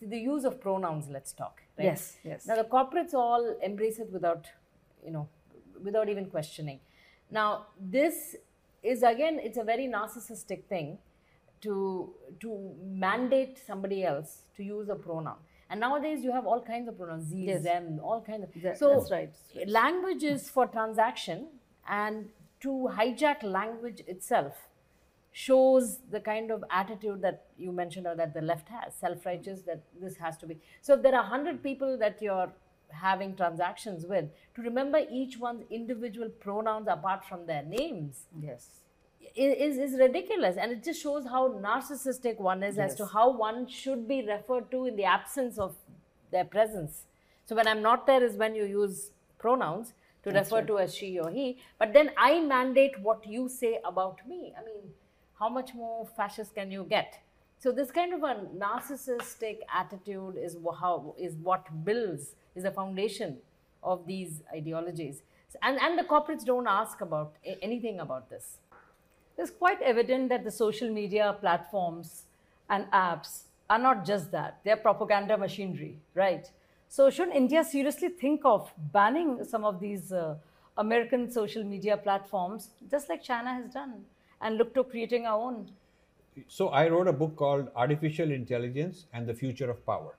the 0.02 0.18
use 0.18 0.46
of 0.46 0.62
pronouns. 0.62 1.10
Let's 1.10 1.34
talk. 1.34 1.62
Right? 1.78 1.86
Yes, 1.86 2.18
yes. 2.24 2.46
Now 2.48 2.56
the 2.56 2.64
corporates 2.64 3.14
all 3.14 3.56
embrace 3.62 4.00
it 4.00 4.10
without, 4.12 4.48
you 5.06 5.12
know, 5.12 5.28
without 5.84 6.10
even 6.10 6.26
questioning. 6.36 6.80
Now 7.32 7.68
this 7.80 8.36
is 8.82 9.04
again, 9.04 9.40
it's 9.42 9.58
a 9.58 9.64
very 9.64 9.88
narcissistic 9.88 10.66
thing 10.66 10.98
to 11.62 12.14
to 12.42 12.76
mandate 13.06 13.60
somebody 13.66 14.04
else 14.04 14.44
to 14.58 14.64
use 14.64 14.90
a 14.90 14.96
pronoun. 14.96 15.38
And 15.70 15.80
nowadays 15.80 16.24
you 16.24 16.32
have 16.32 16.46
all 16.46 16.62
kinds 16.62 16.88
of 16.90 16.98
pronouns, 16.98 17.26
ze, 17.30 17.46
Yes. 17.48 17.64
them, 17.64 18.00
all 18.04 18.22
kinds 18.22 18.44
of. 18.44 18.62
That- 18.62 18.78
so 18.78 18.90
that's 18.96 19.12
right, 19.12 19.32
that's 19.34 19.56
right. 19.56 19.68
language 19.70 20.24
is 20.24 20.50
for 20.50 20.68
transaction, 20.68 21.48
and 21.88 22.30
to 22.66 22.74
hijack 22.98 23.44
language 23.44 24.02
itself 24.08 24.68
shows 25.32 25.98
the 26.12 26.20
kind 26.20 26.52
of 26.52 26.64
attitude 26.70 27.22
that 27.22 27.46
you 27.58 27.72
mentioned 27.72 28.06
or 28.06 28.16
that 28.16 28.34
the 28.36 28.42
left 28.42 28.70
has 28.70 28.94
self-righteous 28.94 29.64
that 29.64 29.82
this 30.00 30.18
has 30.18 30.38
to 30.38 30.46
be 30.46 30.60
so 30.80 30.94
if 30.94 31.02
there 31.02 31.16
are 31.16 31.24
100 31.24 31.64
people 31.64 31.98
that 31.98 32.22
you're 32.22 32.52
having 32.94 33.36
transactions 33.36 34.06
with 34.06 34.26
to 34.56 34.62
remember 34.62 35.02
each 35.12 35.38
one's 35.38 35.64
individual 35.70 36.30
pronouns 36.30 36.88
apart 36.88 37.26
from 37.26 37.46
their 37.46 37.64
names. 37.64 38.26
Yes. 38.42 38.68
is, 39.36 39.78
is 39.78 40.00
ridiculous. 40.00 40.58
And 40.58 40.72
it 40.72 40.84
just 40.84 41.02
shows 41.02 41.26
how 41.26 41.50
narcissistic 41.50 42.40
one 42.40 42.64
is 42.64 42.78
as 42.78 42.96
to 42.96 43.06
how 43.06 43.32
one 43.32 43.68
should 43.68 44.08
be 44.08 44.26
referred 44.26 44.70
to 44.72 44.86
in 44.86 44.96
the 44.96 45.06
absence 45.06 45.58
of 45.58 45.76
their 46.32 46.46
presence. 46.46 47.04
So 47.46 47.56
when 47.56 47.68
i'm 47.68 47.82
not 47.82 48.08
there 48.08 48.24
is 48.24 48.36
when 48.36 48.56
you 48.56 48.66
use 48.66 49.12
pronouns 49.38 49.94
to 50.24 50.32
refer 50.32 50.62
to 50.64 50.80
as 50.80 50.96
she 50.96 51.20
or 51.20 51.30
he. 51.30 51.58
But 51.78 51.94
then 51.94 52.12
i 52.18 52.40
mandate 52.40 53.00
what 53.00 53.26
you 53.28 53.50
say 53.50 53.80
about 53.86 54.28
me. 54.28 54.54
I 54.60 54.66
mean 54.66 54.94
how 55.40 55.50
much 55.50 55.74
more 55.74 56.08
fascist 56.18 56.56
can 56.56 56.72
you 56.72 56.86
get? 56.90 57.20
So 57.60 57.72
this 57.72 57.92
kind 57.92 58.14
of 58.14 58.24
a 58.24 58.36
narcissistic 58.64 59.60
attitude 59.74 60.38
is 60.38 60.58
how 60.80 61.16
is 61.18 61.36
what 61.36 61.68
builds 61.86 62.36
is 62.56 62.64
the 62.64 62.72
foundation 62.72 63.38
of 63.84 64.06
these 64.08 64.42
ideologies 64.54 65.22
and 65.62 65.80
and 65.80 66.00
the 66.00 66.04
corporates 66.04 66.46
don't 66.46 66.68
ask 66.68 67.02
about 67.02 67.36
anything 67.62 68.00
about 68.00 68.30
this 68.30 68.58
It's 69.38 69.52
quite 69.52 69.82
evident 69.82 70.30
that 70.30 70.44
the 70.44 70.52
social 70.52 70.90
media 70.90 71.36
platforms 71.42 72.26
and 72.70 72.86
apps 72.92 73.44
are 73.70 73.80
not 73.80 74.06
just 74.06 74.32
that, 74.32 74.60
they're 74.64 74.78
propaganda 74.78 75.38
machinery, 75.38 75.98
right? 76.14 76.50
So, 76.88 77.10
shouldn't 77.10 77.36
India 77.36 77.64
seriously 77.64 78.10
think 78.10 78.46
of 78.46 78.72
banning 78.94 79.44
some 79.44 79.66
of 79.66 79.80
these 79.80 80.12
uh, 80.12 80.36
American 80.78 81.32
social 81.32 81.64
media 81.64 81.98
platforms, 81.98 82.70
just 82.92 83.10
like 83.10 83.24
China 83.24 83.54
has 83.54 83.74
done, 83.74 84.06
and 84.42 84.58
look 84.58 84.74
to 84.76 84.84
creating 84.84 85.26
our 85.26 85.40
own? 85.40 85.72
So 86.48 86.70
I 86.70 86.90
wrote 86.90 87.08
a 87.08 87.14
book 87.14 87.36
called 87.36 87.70
Artificial 87.76 88.32
Intelligence 88.32 89.06
and 89.14 89.28
the 89.28 89.34
Future 89.34 89.70
of 89.70 89.86
Power. 89.86 90.16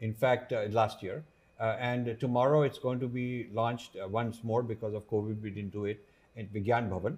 In 0.00 0.12
fact, 0.12 0.52
uh, 0.52 0.62
last 0.70 1.02
year, 1.02 1.24
uh, 1.62 1.76
and 1.78 2.16
tomorrow 2.18 2.62
it's 2.62 2.78
going 2.78 2.98
to 2.98 3.06
be 3.06 3.48
launched 3.54 3.96
uh, 3.96 4.08
once 4.08 4.40
more 4.42 4.62
because 4.62 4.94
of 4.94 5.08
COVID. 5.08 5.40
We 5.40 5.50
didn't 5.50 5.72
do 5.72 5.84
it 5.84 6.04
at 6.36 6.52
Vigyan 6.52 6.90
Bhavan, 6.90 7.16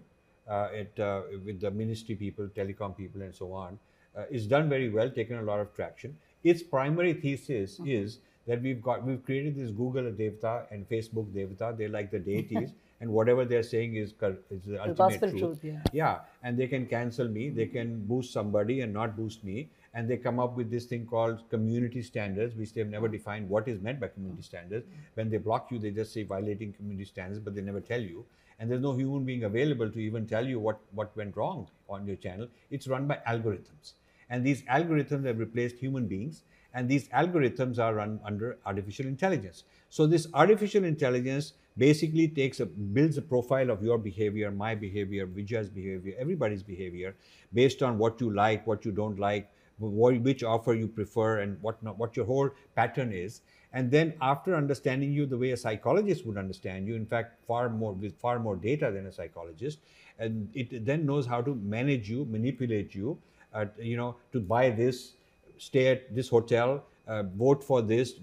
uh, 0.49 0.69
it, 0.73 1.01
uh, 1.01 1.23
with 1.45 1.61
the 1.61 1.71
ministry 1.71 2.15
people, 2.15 2.49
telecom 2.55 2.97
people, 2.97 3.23
and 3.23 3.35
so 3.35 3.53
on, 3.53 3.79
uh, 4.17 4.25
is 4.31 4.47
done 4.47 4.69
very 4.69 4.91
well, 4.91 5.11
taken 5.11 5.39
a 5.39 5.43
lot 5.43 5.61
of 5.61 5.75
traction. 5.75 6.17
Its 6.45 6.63
primary 6.63 7.15
thesis 7.15 7.79
Mm-hmm. 7.79 7.91
is 7.91 8.19
that 8.47 8.61
we've 8.61 8.83
got 8.83 9.03
we've 9.03 9.25
created 9.25 9.57
this 9.57 9.71
Google 9.71 10.11
Devta 10.23 10.67
and 10.71 10.87
Facebook 10.89 11.33
Devta. 11.33 11.77
They're 11.79 11.89
like 11.89 12.11
the 12.11 12.19
deities, 12.19 12.73
and 13.01 13.11
whatever 13.11 13.47
they're 13.47 13.63
saying 13.63 13.97
is, 13.97 14.11
is 14.11 14.63
the, 14.67 14.79
ultimate 14.79 14.97
gospel 14.99 15.31
truth. 15.31 15.41
truth, 15.41 15.65
yeah. 15.65 15.81
Yeah, 15.93 16.19
and 16.43 16.59
they 16.59 16.67
can 16.67 16.87
cancel 16.87 17.29
me, 17.29 17.49
they 17.49 17.67
can 17.67 18.05
boost 18.05 18.33
somebody 18.33 18.83
and 18.83 18.93
not 18.93 19.17
boost 19.17 19.43
me. 19.43 19.69
And 19.95 20.11
they 20.11 20.17
come 20.17 20.41
up 20.41 20.57
with 20.57 20.71
this 20.71 20.87
thing 20.87 21.07
called 21.07 21.49
community 21.51 22.03
standards, 22.03 22.57
which 22.57 22.75
they've 22.75 22.87
never 22.87 23.07
hmm. 23.07 23.13
defined 23.13 23.49
what 23.49 23.69
is 23.69 23.81
meant 23.81 24.01
by 24.01 24.09
community 24.09 24.43
hmm. 24.43 24.47
standards. 24.47 24.87
When 25.15 25.31
they 25.31 25.39
block 25.39 25.71
you, 25.71 25.79
they 25.79 25.91
just 25.91 26.13
say 26.13 26.25
violating 26.25 26.73
community 26.73 27.05
standards, 27.05 27.41
but 27.41 27.55
they 27.55 27.63
never 27.63 27.81
tell 27.81 28.01
you. 28.01 28.25
And 28.59 28.71
there's 28.71 28.81
no 28.81 28.93
human 28.93 29.25
being 29.25 29.45
available 29.45 29.91
to 29.91 29.99
even 29.99 30.27
tell 30.27 30.47
you 30.47 30.61
what, 30.61 30.81
what 30.93 31.17
went 31.17 31.37
wrong 31.37 31.67
on 31.89 32.07
your 32.07 32.17
channel. 32.17 32.49
It's 32.71 32.87
run 32.87 33.07
by 33.07 33.19
algorithms. 33.27 33.95
And 34.31 34.45
these 34.45 34.63
algorithms 34.63 35.27
have 35.27 35.39
replaced 35.39 35.77
human 35.77 36.07
beings, 36.07 36.43
and 36.73 36.89
these 36.89 37.09
algorithms 37.09 37.79
are 37.79 37.95
run 37.95 38.21
under 38.25 38.59
artificial 38.67 39.07
intelligence. 39.07 39.65
So 39.91 40.07
this 40.07 40.27
artificial 40.35 40.85
intelligence 40.85 41.53
basically 41.77 42.29
takes 42.29 42.61
a 42.61 42.67
builds 42.67 43.17
a 43.19 43.23
profile 43.23 43.71
of 43.71 43.83
your 43.83 43.99
behavior, 43.99 44.51
my 44.51 44.75
behavior, 44.75 45.27
Vijay's 45.27 45.69
behavior, 45.69 46.15
everybody's 46.19 46.63
behavior, 46.63 47.15
based 47.53 47.83
on 47.83 47.99
what 47.99 48.21
you 48.21 48.31
like, 48.31 48.67
what 48.67 48.85
you 48.85 48.93
don't 48.93 49.19
like, 49.19 49.51
which 49.79 50.43
offer 50.45 50.75
you 50.75 50.89
prefer, 50.89 51.41
and 51.41 51.61
what 51.63 51.83
not, 51.83 51.99
what 51.99 52.17
your 52.17 52.27
whole 52.27 52.51
pattern 52.77 53.13
is. 53.13 53.41
And 53.73 53.91
then 53.91 54.15
after 54.21 54.55
understanding 54.55 55.13
you 55.13 55.27
the 55.27 55.37
way 55.37 55.51
a 55.51 55.57
psychologist 55.57 56.25
would 56.27 56.39
understand 56.39 56.87
you, 56.87 56.95
in 56.95 57.07
fact, 57.07 57.45
far 57.47 57.69
more 57.69 57.93
with 57.93 58.17
far 58.21 58.39
more 58.39 58.55
data 58.55 58.91
than 58.93 59.07
a 59.07 59.13
psychologist, 59.13 59.81
and 60.19 60.49
it 60.55 60.87
then 60.87 61.05
knows 61.05 61.27
how 61.27 61.43
to 61.43 61.55
manage 61.57 62.09
you, 62.09 62.25
manipulate 62.27 62.95
you, 62.95 63.19
uh, 63.53 63.67
you 63.79 63.97
know, 63.97 64.17
to 64.33 64.41
buy 64.41 64.71
this, 64.71 65.15
stay 65.59 65.89
at 65.89 66.15
this 66.15 66.29
hotel, 66.29 66.85
uh, 67.09 67.25
vote 67.25 67.65
for 67.65 67.83
this, 67.83 68.15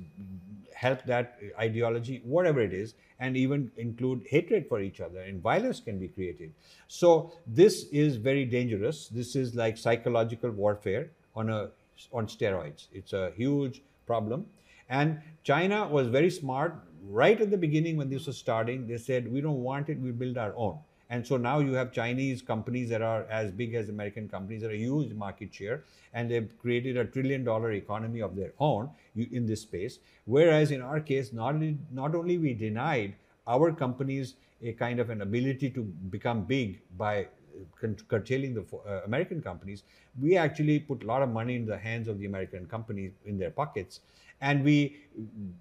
help 0.74 1.04
that 1.06 1.38
ideology, 1.60 2.22
whatever 2.24 2.62
it 2.62 2.74
is, 2.74 2.96
and 3.20 3.38
even 3.38 3.72
include 3.78 4.26
hatred 4.30 4.68
for 4.68 4.82
each 4.82 5.00
other, 5.00 5.20
and 5.20 5.42
violence 5.42 5.80
can 5.80 6.00
be 6.00 6.08
created. 6.08 6.52
So 6.88 7.34
this 7.46 7.86
is 7.92 8.16
very 8.16 8.46
dangerous. 8.46 9.10
This 9.10 9.36
is 9.36 9.54
like 9.54 9.78
psychological 9.78 10.50
warfare 10.50 11.12
on 11.36 11.50
a 11.50 11.70
on 12.12 12.28
steroids. 12.28 12.88
It's 12.94 13.14
a 13.14 13.32
huge 13.36 13.82
problem. 14.08 14.46
And 14.90 15.22
China 15.44 15.88
was 15.88 16.08
very 16.08 16.30
smart 16.30 16.76
right 17.04 17.40
at 17.40 17.50
the 17.50 17.58
beginning 17.58 17.98
when 17.98 18.10
this 18.10 18.28
was 18.28 18.38
starting. 18.38 18.88
They 18.88 18.98
said, 18.98 19.32
we 19.32 19.42
don't 19.42 19.64
want 19.64 19.90
it, 19.90 20.00
we 20.00 20.12
build 20.12 20.38
our 20.38 20.54
own. 20.56 20.80
And 21.10 21.28
so 21.28 21.36
now 21.36 21.60
you 21.60 21.74
have 21.74 21.92
Chinese 21.92 22.42
companies 22.42 22.90
that 22.90 23.02
are 23.02 23.26
as 23.30 23.52
big 23.52 23.74
as 23.74 23.90
American 23.90 24.30
companies 24.30 24.62
that 24.62 24.70
are 24.70 24.74
a 24.74 24.78
huge 24.78 25.14
market 25.14 25.54
share, 25.54 25.84
and 26.14 26.32
they've 26.32 26.58
created 26.58 26.96
a 26.96 27.04
trillion 27.04 27.44
dollar 27.44 27.74
economy 27.74 28.22
of 28.22 28.36
their 28.36 28.54
own 28.60 28.90
in 29.16 29.46
this 29.46 29.62
space. 29.62 30.00
Whereas 30.26 30.72
in 30.72 30.82
our 30.82 31.02
case, 31.02 31.34
not 31.34 31.56
only, 31.56 31.78
not 31.92 32.16
only 32.16 32.38
we 32.38 32.54
denied 32.54 33.16
our 33.46 33.74
companies 33.74 34.36
a 34.62 34.72
kind 34.72 35.02
of 35.02 35.10
an 35.10 35.22
ability 35.22 35.70
to 35.72 35.84
become 35.84 36.44
big 36.44 36.80
by 36.98 37.28
curtailing 38.08 38.54
the 38.54 38.66
uh, 38.78 39.02
American 39.06 39.42
companies, 39.42 39.84
we 40.22 40.38
actually 40.38 40.80
put 40.80 41.04
a 41.04 41.06
lot 41.06 41.22
of 41.22 41.30
money 41.30 41.56
in 41.56 41.66
the 41.66 41.78
hands 41.78 42.08
of 42.08 42.20
the 42.20 42.26
American 42.26 42.66
companies 42.66 43.12
in 43.26 43.38
their 43.38 43.52
pockets, 43.52 44.02
and 44.42 44.64
we 44.64 44.98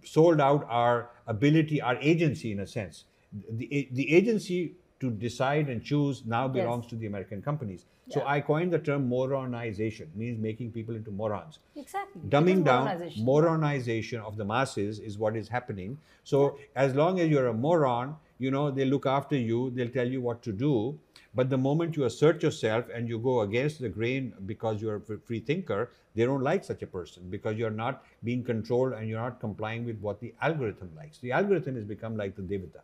sold 0.04 0.40
out 0.40 0.66
our 0.68 1.10
ability, 1.26 1.80
our 1.80 1.96
agency 2.00 2.52
in 2.52 2.60
a 2.60 2.66
sense. 2.66 3.04
The, 3.50 3.88
the 3.92 4.12
agency 4.14 4.74
to 5.00 5.10
decide 5.10 5.68
and 5.68 5.82
choose 5.82 6.24
now 6.26 6.46
belongs 6.46 6.86
to 6.86 6.96
the 6.96 7.06
American 7.06 7.40
companies. 7.42 7.86
So 8.10 8.24
I 8.26 8.40
coined 8.40 8.72
the 8.72 8.78
term 8.78 9.08
moronization, 9.08 10.08
means 10.16 10.38
making 10.38 10.72
people 10.72 10.96
into 10.96 11.10
morons. 11.10 11.60
Exactly. 11.76 12.22
Dumbing 12.28 12.58
is 12.58 12.64
down 12.64 12.86
moronization. 13.20 14.20
of 14.20 14.36
the 14.36 14.44
masses 14.44 14.98
is 14.98 15.16
what 15.16 15.36
is 15.36 15.48
happening. 15.48 15.96
So 16.24 16.58
as 16.74 16.94
long 16.94 17.20
as 17.20 17.28
you're 17.28 17.46
a 17.46 17.54
moron 17.54 18.16
you 18.40 18.50
know 18.50 18.70
they 18.70 18.84
look 18.84 19.06
after 19.06 19.36
you 19.36 19.70
they'll 19.76 19.96
tell 19.96 20.12
you 20.16 20.20
what 20.26 20.42
to 20.42 20.52
do 20.52 20.98
but 21.34 21.50
the 21.50 21.58
moment 21.68 21.96
you 21.96 22.04
assert 22.04 22.42
yourself 22.42 22.86
and 22.94 23.08
you 23.08 23.18
go 23.18 23.40
against 23.42 23.80
the 23.80 23.88
grain 23.88 24.32
because 24.46 24.82
you're 24.82 24.96
a 24.96 25.18
free 25.30 25.40
thinker 25.40 25.90
they 26.14 26.24
don't 26.24 26.42
like 26.42 26.64
such 26.64 26.82
a 26.82 26.92
person 26.98 27.30
because 27.30 27.56
you're 27.56 27.78
not 27.82 28.04
being 28.24 28.42
controlled 28.52 28.94
and 28.94 29.08
you're 29.08 29.26
not 29.28 29.40
complying 29.40 29.84
with 29.84 29.98
what 30.00 30.20
the 30.20 30.34
algorithm 30.40 30.90
likes 30.96 31.18
the 31.18 31.32
algorithm 31.40 31.76
has 31.76 31.84
become 31.84 32.16
like 32.16 32.34
the 32.34 32.42
devata 32.54 32.82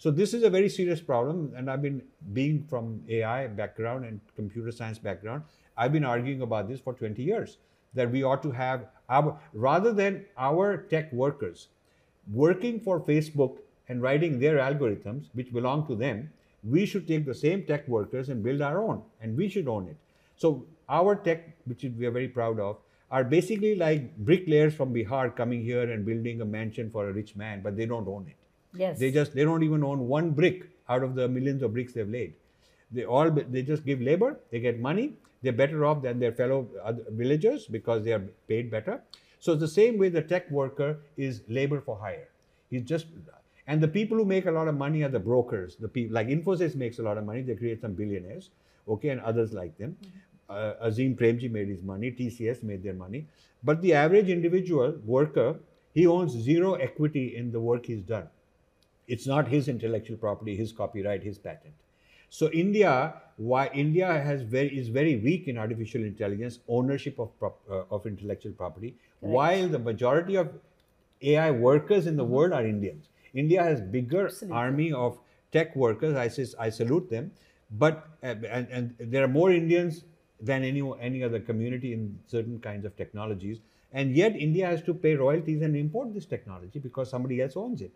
so 0.00 0.12
this 0.12 0.32
is 0.32 0.44
a 0.44 0.50
very 0.50 0.68
serious 0.68 1.00
problem, 1.00 1.52
and 1.56 1.68
I've 1.68 1.82
been 1.82 2.02
being 2.32 2.62
from 2.62 3.02
AI 3.08 3.48
background 3.48 4.04
and 4.04 4.20
computer 4.36 4.70
science 4.70 4.96
background. 4.96 5.42
I've 5.76 5.92
been 5.92 6.04
arguing 6.04 6.42
about 6.42 6.68
this 6.68 6.78
for 6.78 6.94
20 6.94 7.20
years 7.20 7.58
that 7.94 8.08
we 8.08 8.22
ought 8.22 8.40
to 8.44 8.52
have 8.52 8.86
our 9.08 9.40
rather 9.52 9.92
than 9.92 10.24
our 10.36 10.76
tech 10.76 11.12
workers 11.12 11.68
working 12.30 12.78
for 12.78 13.00
Facebook 13.00 13.58
and 13.88 14.02
writing 14.02 14.38
their 14.38 14.58
algorithms, 14.58 15.28
which 15.32 15.52
belong 15.52 15.86
to 15.86 15.94
them, 15.94 16.30
we 16.64 16.84
should 16.86 17.06
take 17.06 17.24
the 17.24 17.34
same 17.34 17.64
tech 17.64 17.86
workers 17.88 18.28
and 18.28 18.42
build 18.42 18.60
our 18.60 18.82
own, 18.82 19.02
and 19.20 19.36
we 19.36 19.48
should 19.48 19.68
own 19.68 19.88
it. 19.88 19.96
So 20.36 20.64
our 20.88 21.14
tech, 21.14 21.56
which 21.66 21.84
we 21.84 22.06
are 22.06 22.10
very 22.10 22.28
proud 22.28 22.60
of, 22.60 22.76
are 23.10 23.24
basically 23.24 23.74
like 23.74 24.16
bricklayers 24.18 24.74
from 24.74 24.92
Bihar 24.92 25.34
coming 25.34 25.62
here 25.62 25.90
and 25.90 26.04
building 26.04 26.40
a 26.40 26.44
mansion 26.44 26.90
for 26.90 27.08
a 27.08 27.12
rich 27.12 27.36
man, 27.36 27.62
but 27.62 27.76
they 27.76 27.86
don't 27.86 28.06
own 28.06 28.26
it. 28.28 28.36
Yes. 28.74 28.98
They 28.98 29.10
just 29.10 29.34
they 29.34 29.44
don't 29.44 29.62
even 29.62 29.82
own 29.82 30.08
one 30.08 30.30
brick 30.32 30.68
out 30.88 31.02
of 31.02 31.14
the 31.14 31.26
millions 31.26 31.62
of 31.62 31.72
bricks 31.72 31.94
they've 31.94 32.08
laid. 32.08 32.34
They 32.92 33.04
all 33.04 33.30
they 33.30 33.62
just 33.62 33.84
give 33.84 34.00
labor. 34.00 34.38
They 34.50 34.60
get 34.60 34.78
money. 34.78 35.14
They're 35.42 35.52
better 35.52 35.84
off 35.86 36.02
than 36.02 36.18
their 36.18 36.32
fellow 36.32 36.68
villagers 37.10 37.66
because 37.66 38.04
they 38.04 38.12
are 38.12 38.22
paid 38.46 38.70
better. 38.70 39.00
So 39.40 39.54
the 39.54 39.68
same 39.68 39.98
way 39.98 40.08
the 40.08 40.22
tech 40.22 40.50
worker 40.50 40.98
is 41.16 41.42
labor 41.48 41.80
for 41.80 41.96
hire. 41.96 42.28
He's 42.70 42.82
just 42.82 43.06
and 43.68 43.80
the 43.80 43.86
people 43.86 44.18
who 44.18 44.24
make 44.24 44.46
a 44.46 44.50
lot 44.50 44.66
of 44.66 44.76
money 44.76 45.02
are 45.02 45.08
the 45.08 45.20
brokers. 45.20 45.76
The 45.76 45.88
people 45.88 46.14
like 46.14 46.26
Infosys 46.28 46.74
makes 46.74 46.98
a 46.98 47.02
lot 47.02 47.18
of 47.18 47.24
money. 47.24 47.42
They 47.42 47.54
create 47.54 47.80
some 47.80 47.92
billionaires, 47.92 48.50
okay, 48.88 49.10
and 49.10 49.20
others 49.20 49.52
like 49.52 49.78
them. 49.78 49.96
Uh, 50.48 50.72
Azim 50.80 51.14
Premji 51.14 51.50
made 51.50 51.68
his 51.68 51.82
money. 51.82 52.10
TCS 52.10 52.62
made 52.62 52.82
their 52.82 52.94
money. 52.94 53.26
But 53.62 53.80
the 53.82 53.94
average 53.94 54.28
individual 54.28 54.98
worker, 55.04 55.56
he 55.94 56.06
owns 56.06 56.32
zero 56.32 56.74
equity 56.74 57.36
in 57.36 57.52
the 57.52 57.60
work 57.60 57.86
he's 57.86 58.02
done 58.02 58.28
it's 59.08 59.26
not 59.26 59.48
his 59.48 59.68
intellectual 59.68 60.16
property, 60.16 60.54
his 60.54 60.70
copyright, 60.70 61.22
his 61.22 61.38
patent. 61.38 61.74
So 62.30 62.50
India, 62.50 63.14
why 63.36 63.68
India 63.68 64.06
has 64.06 64.42
very 64.42 64.78
is 64.78 64.88
very 64.88 65.16
weak 65.16 65.48
in 65.48 65.56
artificial 65.56 66.02
intelligence 66.02 66.58
ownership 66.68 67.18
of 67.18 67.36
prop, 67.38 67.58
uh, 67.70 67.84
of 67.90 68.06
intellectual 68.06 68.52
property, 68.52 68.94
while 69.20 69.66
the 69.66 69.78
majority 69.78 70.36
of 70.36 70.50
AI 71.22 71.50
workers 71.50 72.06
in 72.06 72.16
the 72.16 72.24
world 72.24 72.52
are 72.52 72.66
Indians. 72.66 73.08
India 73.34 73.62
has 73.62 73.80
bigger 73.80 74.30
army 74.50 74.92
of 74.92 75.18
tech 75.52 75.74
workers. 75.76 76.16
I 76.16 76.28
I 76.66 76.70
salute 76.70 77.10
them, 77.10 77.32
but 77.70 78.08
uh, 78.22 78.34
and, 78.48 78.68
and 78.68 78.96
there 78.98 79.24
are 79.24 79.28
more 79.28 79.50
Indians 79.52 80.04
than 80.40 80.64
any 80.64 80.82
any 81.00 81.22
other 81.22 81.40
community 81.40 81.92
in 81.92 82.18
certain 82.26 82.60
kinds 82.60 82.84
of 82.84 82.96
technologies, 82.96 83.60
and 83.92 84.14
yet 84.16 84.36
India 84.36 84.66
has 84.66 84.82
to 84.82 84.94
pay 84.94 85.14
royalties 85.14 85.62
and 85.62 85.76
import 85.76 86.14
this 86.14 86.26
technology 86.26 86.78
because 86.78 87.10
somebody 87.10 87.40
else 87.42 87.56
owns 87.56 87.82
it. 87.82 87.92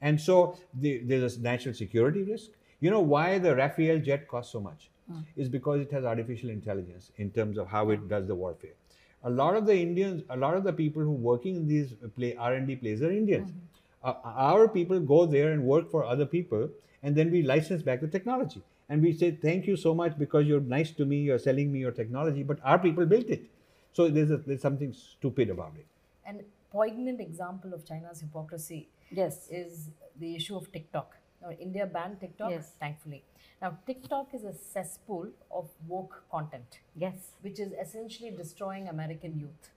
And 0.00 0.20
so 0.20 0.58
the, 0.74 0.98
there's 0.98 1.36
a 1.36 1.40
national 1.40 1.74
security 1.74 2.22
risk. 2.22 2.50
You 2.80 2.90
know 2.90 3.00
why 3.00 3.38
the 3.38 3.50
Rafale 3.50 4.04
jet 4.04 4.28
costs 4.28 4.52
so 4.52 4.60
much? 4.60 4.90
Hmm. 5.10 5.20
Is 5.36 5.48
because 5.48 5.80
it 5.80 5.92
has 5.92 6.04
artificial 6.04 6.50
intelligence 6.50 7.10
in 7.16 7.30
terms 7.30 7.58
of 7.58 7.68
how 7.68 7.90
it 7.90 7.98
hmm. 7.98 8.08
does 8.08 8.26
the 8.26 8.34
warfare. 8.34 8.74
A 9.22 9.30
lot 9.30 9.56
of 9.56 9.64
the 9.66 9.74
Indians, 9.74 10.22
a 10.28 10.36
lot 10.36 10.54
of 10.56 10.64
the 10.64 10.72
people 10.72 11.02
who 11.02 11.10
working 11.10 11.56
in 11.56 11.66
these 11.66 11.94
play 12.16 12.36
R&D 12.36 12.76
plays 12.76 13.02
are 13.02 13.10
Indians. 13.10 13.50
Hmm. 13.50 13.58
Uh, 14.04 14.14
our 14.24 14.68
people 14.68 15.00
go 15.00 15.24
there 15.24 15.52
and 15.52 15.64
work 15.64 15.90
for 15.90 16.04
other 16.04 16.26
people, 16.26 16.68
and 17.02 17.16
then 17.16 17.30
we 17.30 17.42
license 17.42 17.82
back 17.82 18.00
the 18.00 18.08
technology. 18.08 18.62
And 18.90 19.02
we 19.02 19.12
say, 19.14 19.30
thank 19.30 19.66
you 19.66 19.76
so 19.76 19.94
much 19.94 20.18
because 20.18 20.46
you're 20.46 20.60
nice 20.60 20.90
to 20.92 21.06
me, 21.06 21.18
you're 21.22 21.38
selling 21.38 21.72
me 21.72 21.78
your 21.78 21.90
technology, 21.90 22.42
but 22.42 22.58
our 22.62 22.78
people 22.78 23.06
built 23.06 23.26
it. 23.28 23.44
So 23.92 24.08
there's, 24.08 24.30
a, 24.30 24.36
there's 24.36 24.60
something 24.60 24.92
stupid 24.92 25.48
about 25.48 25.72
it. 25.78 25.86
An 26.26 26.44
poignant 26.70 27.20
example 27.20 27.72
of 27.72 27.86
China's 27.86 28.20
hypocrisy 28.20 28.88
Yes. 29.10 29.48
is 29.50 29.90
the 30.20 30.34
issue 30.34 30.56
of 30.56 30.70
TikTok. 30.72 31.16
Now, 31.40 31.50
India 31.52 31.86
banned 31.86 32.20
TikTok, 32.20 32.50
Yes. 32.50 32.72
thankfully. 32.78 33.22
Now, 33.62 33.78
TikTok 33.86 34.34
is 34.34 34.44
a 34.44 34.52
cesspool 34.52 35.28
of 35.50 35.68
woke 35.88 36.24
content, 36.30 36.80
Yes. 36.96 37.30
which 37.42 37.58
is 37.60 37.72
essentially 37.80 38.30
destroying 38.30 38.88
American 38.88 39.38
youth. 39.38 39.70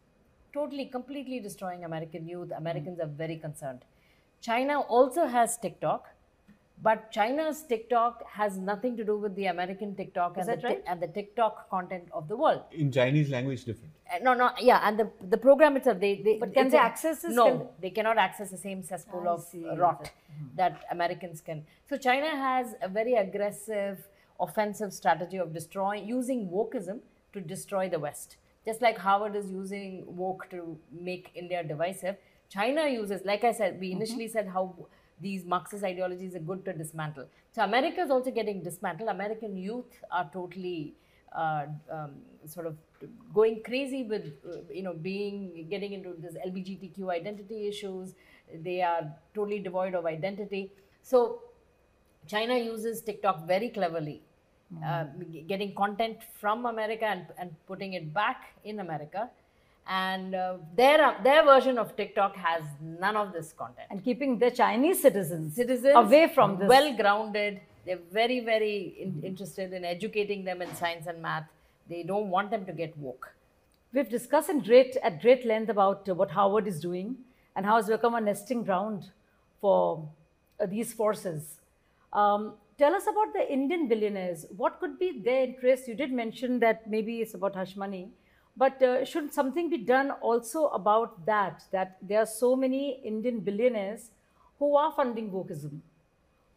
Totally, 0.53 0.85
completely 0.85 1.39
destroying 1.39 1.85
American 1.85 2.27
youth. 2.27 2.51
Americans 2.51 2.99
are 2.99 3.07
very 3.07 3.37
concerned. 3.37 3.85
China 4.41 4.79
also 4.81 5.25
has 5.25 5.57
TikTok, 5.57 6.07
but 6.83 7.11
China's 7.11 7.63
TikTok 7.63 8.23
has 8.29 8.57
nothing 8.57 8.95
to 8.97 9.03
do 9.03 9.17
with 9.17 9.35
the 9.35 9.47
American 9.47 9.95
TikTok 9.95 10.37
and, 10.37 10.47
the, 10.47 10.57
right? 10.63 10.83
and 10.87 11.01
the 11.01 11.07
TikTok 11.07 11.69
content 11.69 12.07
of 12.13 12.27
the 12.27 12.35
world. 12.37 12.61
In 12.71 12.91
Chinese 12.91 13.29
language, 13.29 13.65
different. 13.65 13.91
Uh, 14.13 14.19
No, 14.21 14.33
no, 14.33 14.51
yeah, 14.61 14.81
and 14.87 14.97
the 14.99 15.09
the 15.33 15.37
program 15.37 15.75
itself, 15.77 15.99
they, 15.99 16.15
they 16.21 16.37
But 16.37 16.53
can 16.53 16.67
it's 16.67 16.73
they 16.73 16.79
access 16.79 17.21
this? 17.23 17.33
No, 17.33 17.45
Can- 17.47 17.67
they 17.81 17.89
cannot 17.89 18.17
access 18.17 18.51
the 18.51 18.57
same 18.57 18.83
cesspool 18.83 19.27
I 19.27 19.31
of 19.33 19.41
see. 19.43 19.65
rot 19.75 20.11
that 20.55 20.83
Americans 20.91 21.41
can. 21.41 21.65
So 21.89 21.97
China 21.97 22.29
has 22.29 22.75
a 22.81 22.87
very 22.87 23.15
aggressive, 23.15 24.07
offensive 24.39 24.93
strategy 24.93 25.37
of 25.37 25.51
destroying, 25.53 26.07
using 26.07 26.47
wokeism 26.49 26.99
to 27.33 27.41
destroy 27.41 27.89
the 27.89 27.99
West. 27.99 28.37
Just 28.65 28.81
like 28.81 28.97
Harvard 28.99 29.35
is 29.35 29.49
using 29.49 30.03
woke 30.05 30.47
to 30.51 30.77
make 30.91 31.31
India 31.33 31.63
divisive, 31.63 32.17
China 32.49 32.87
uses, 32.87 33.21
like 33.25 33.43
I 33.43 33.51
said, 33.51 33.79
we 33.79 33.91
initially 33.91 34.27
said 34.27 34.47
how 34.47 34.75
these 35.19 35.45
Marxist 35.45 35.83
ideologies 35.83 36.35
are 36.35 36.39
good 36.39 36.63
to 36.65 36.73
dismantle. 36.73 37.25
So 37.51 37.63
America 37.63 38.01
is 38.01 38.11
also 38.11 38.31
getting 38.31 38.63
dismantled. 38.63 39.09
American 39.09 39.57
youth 39.57 39.99
are 40.11 40.29
totally 40.31 40.93
uh, 41.35 41.65
um, 41.91 42.11
sort 42.45 42.67
of 42.67 42.77
going 43.33 43.61
crazy 43.63 44.03
with, 44.03 44.31
uh, 44.47 44.57
you 44.71 44.83
know, 44.83 44.93
being 44.93 45.67
getting 45.69 45.93
into 45.93 46.15
this 46.19 46.35
LGBTQ 46.45 47.09
identity 47.11 47.67
issues. 47.67 48.13
They 48.63 48.81
are 48.81 49.11
totally 49.33 49.59
devoid 49.59 49.93
of 49.95 50.05
identity. 50.05 50.71
So 51.01 51.41
China 52.27 52.57
uses 52.57 53.01
TikTok 53.01 53.47
very 53.47 53.69
cleverly, 53.69 54.21
uh, 54.85 55.05
getting 55.47 55.73
content 55.75 56.17
from 56.39 56.65
America 56.65 57.05
and, 57.05 57.25
and 57.37 57.55
putting 57.67 57.93
it 57.93 58.13
back 58.13 58.53
in 58.63 58.79
America. 58.79 59.29
And 59.89 60.35
uh, 60.35 60.57
their, 60.75 61.01
uh, 61.01 61.21
their 61.23 61.43
version 61.45 61.77
of 61.77 61.95
TikTok 61.95 62.35
has 62.35 62.63
none 62.81 63.15
of 63.15 63.31
this 63.31 63.53
content. 63.53 63.87
And 63.89 64.03
keeping 64.03 64.37
the 64.37 64.51
Chinese 64.51 65.01
citizens, 65.01 65.55
Citizens 65.55 65.95
away 65.95 66.27
from 66.33 66.57
this. 66.57 66.67
well 66.67 66.95
grounded. 66.95 67.61
They're 67.85 67.99
very, 68.11 68.41
very 68.41 68.95
in, 68.99 69.21
interested 69.23 69.71
in 69.71 69.85
educating 69.85 70.43
them 70.43 70.61
in 70.61 70.73
science 70.75 71.07
and 71.07 71.21
math. 71.21 71.45
They 71.89 72.03
don't 72.03 72.29
want 72.29 72.51
them 72.51 72.65
to 72.65 72.73
get 72.73 72.97
woke. 72.97 73.33
We've 73.93 74.09
discussed 74.09 74.49
in 74.49 74.59
great, 74.59 74.97
at 75.01 75.21
great 75.21 75.45
length 75.45 75.69
about 75.69 76.07
uh, 76.09 76.13
what 76.15 76.31
Harvard 76.31 76.67
is 76.67 76.81
doing 76.81 77.15
and 77.55 77.65
how 77.65 77.77
it's 77.77 77.87
become 77.87 78.15
a 78.15 78.19
nesting 78.21 78.63
ground 78.63 79.09
for 79.61 80.05
uh, 80.59 80.65
these 80.65 80.91
forces. 80.91 81.61
Um, 82.11 82.55
tell 82.77 82.93
us 82.93 83.03
about 83.03 83.31
the 83.33 83.49
Indian 83.51 83.87
billionaires. 83.87 84.45
What 84.57 84.81
could 84.81 84.99
be 84.99 85.21
their 85.23 85.45
interest? 85.45 85.87
You 85.87 85.95
did 85.95 86.11
mention 86.11 86.59
that 86.59 86.89
maybe 86.89 87.21
it's 87.21 87.35
about 87.35 87.55
hush 87.55 87.77
money, 87.77 88.09
but 88.57 88.81
uh, 88.81 89.05
should 89.05 89.31
something 89.31 89.69
be 89.69 89.77
done 89.77 90.11
also 90.11 90.67
about 90.69 91.25
that? 91.25 91.63
That 91.71 91.97
there 92.01 92.19
are 92.19 92.25
so 92.25 92.55
many 92.55 92.99
Indian 93.03 93.39
billionaires 93.39 94.09
who 94.57 94.75
are 94.75 94.91
funding 94.91 95.29
wokeism, 95.31 95.79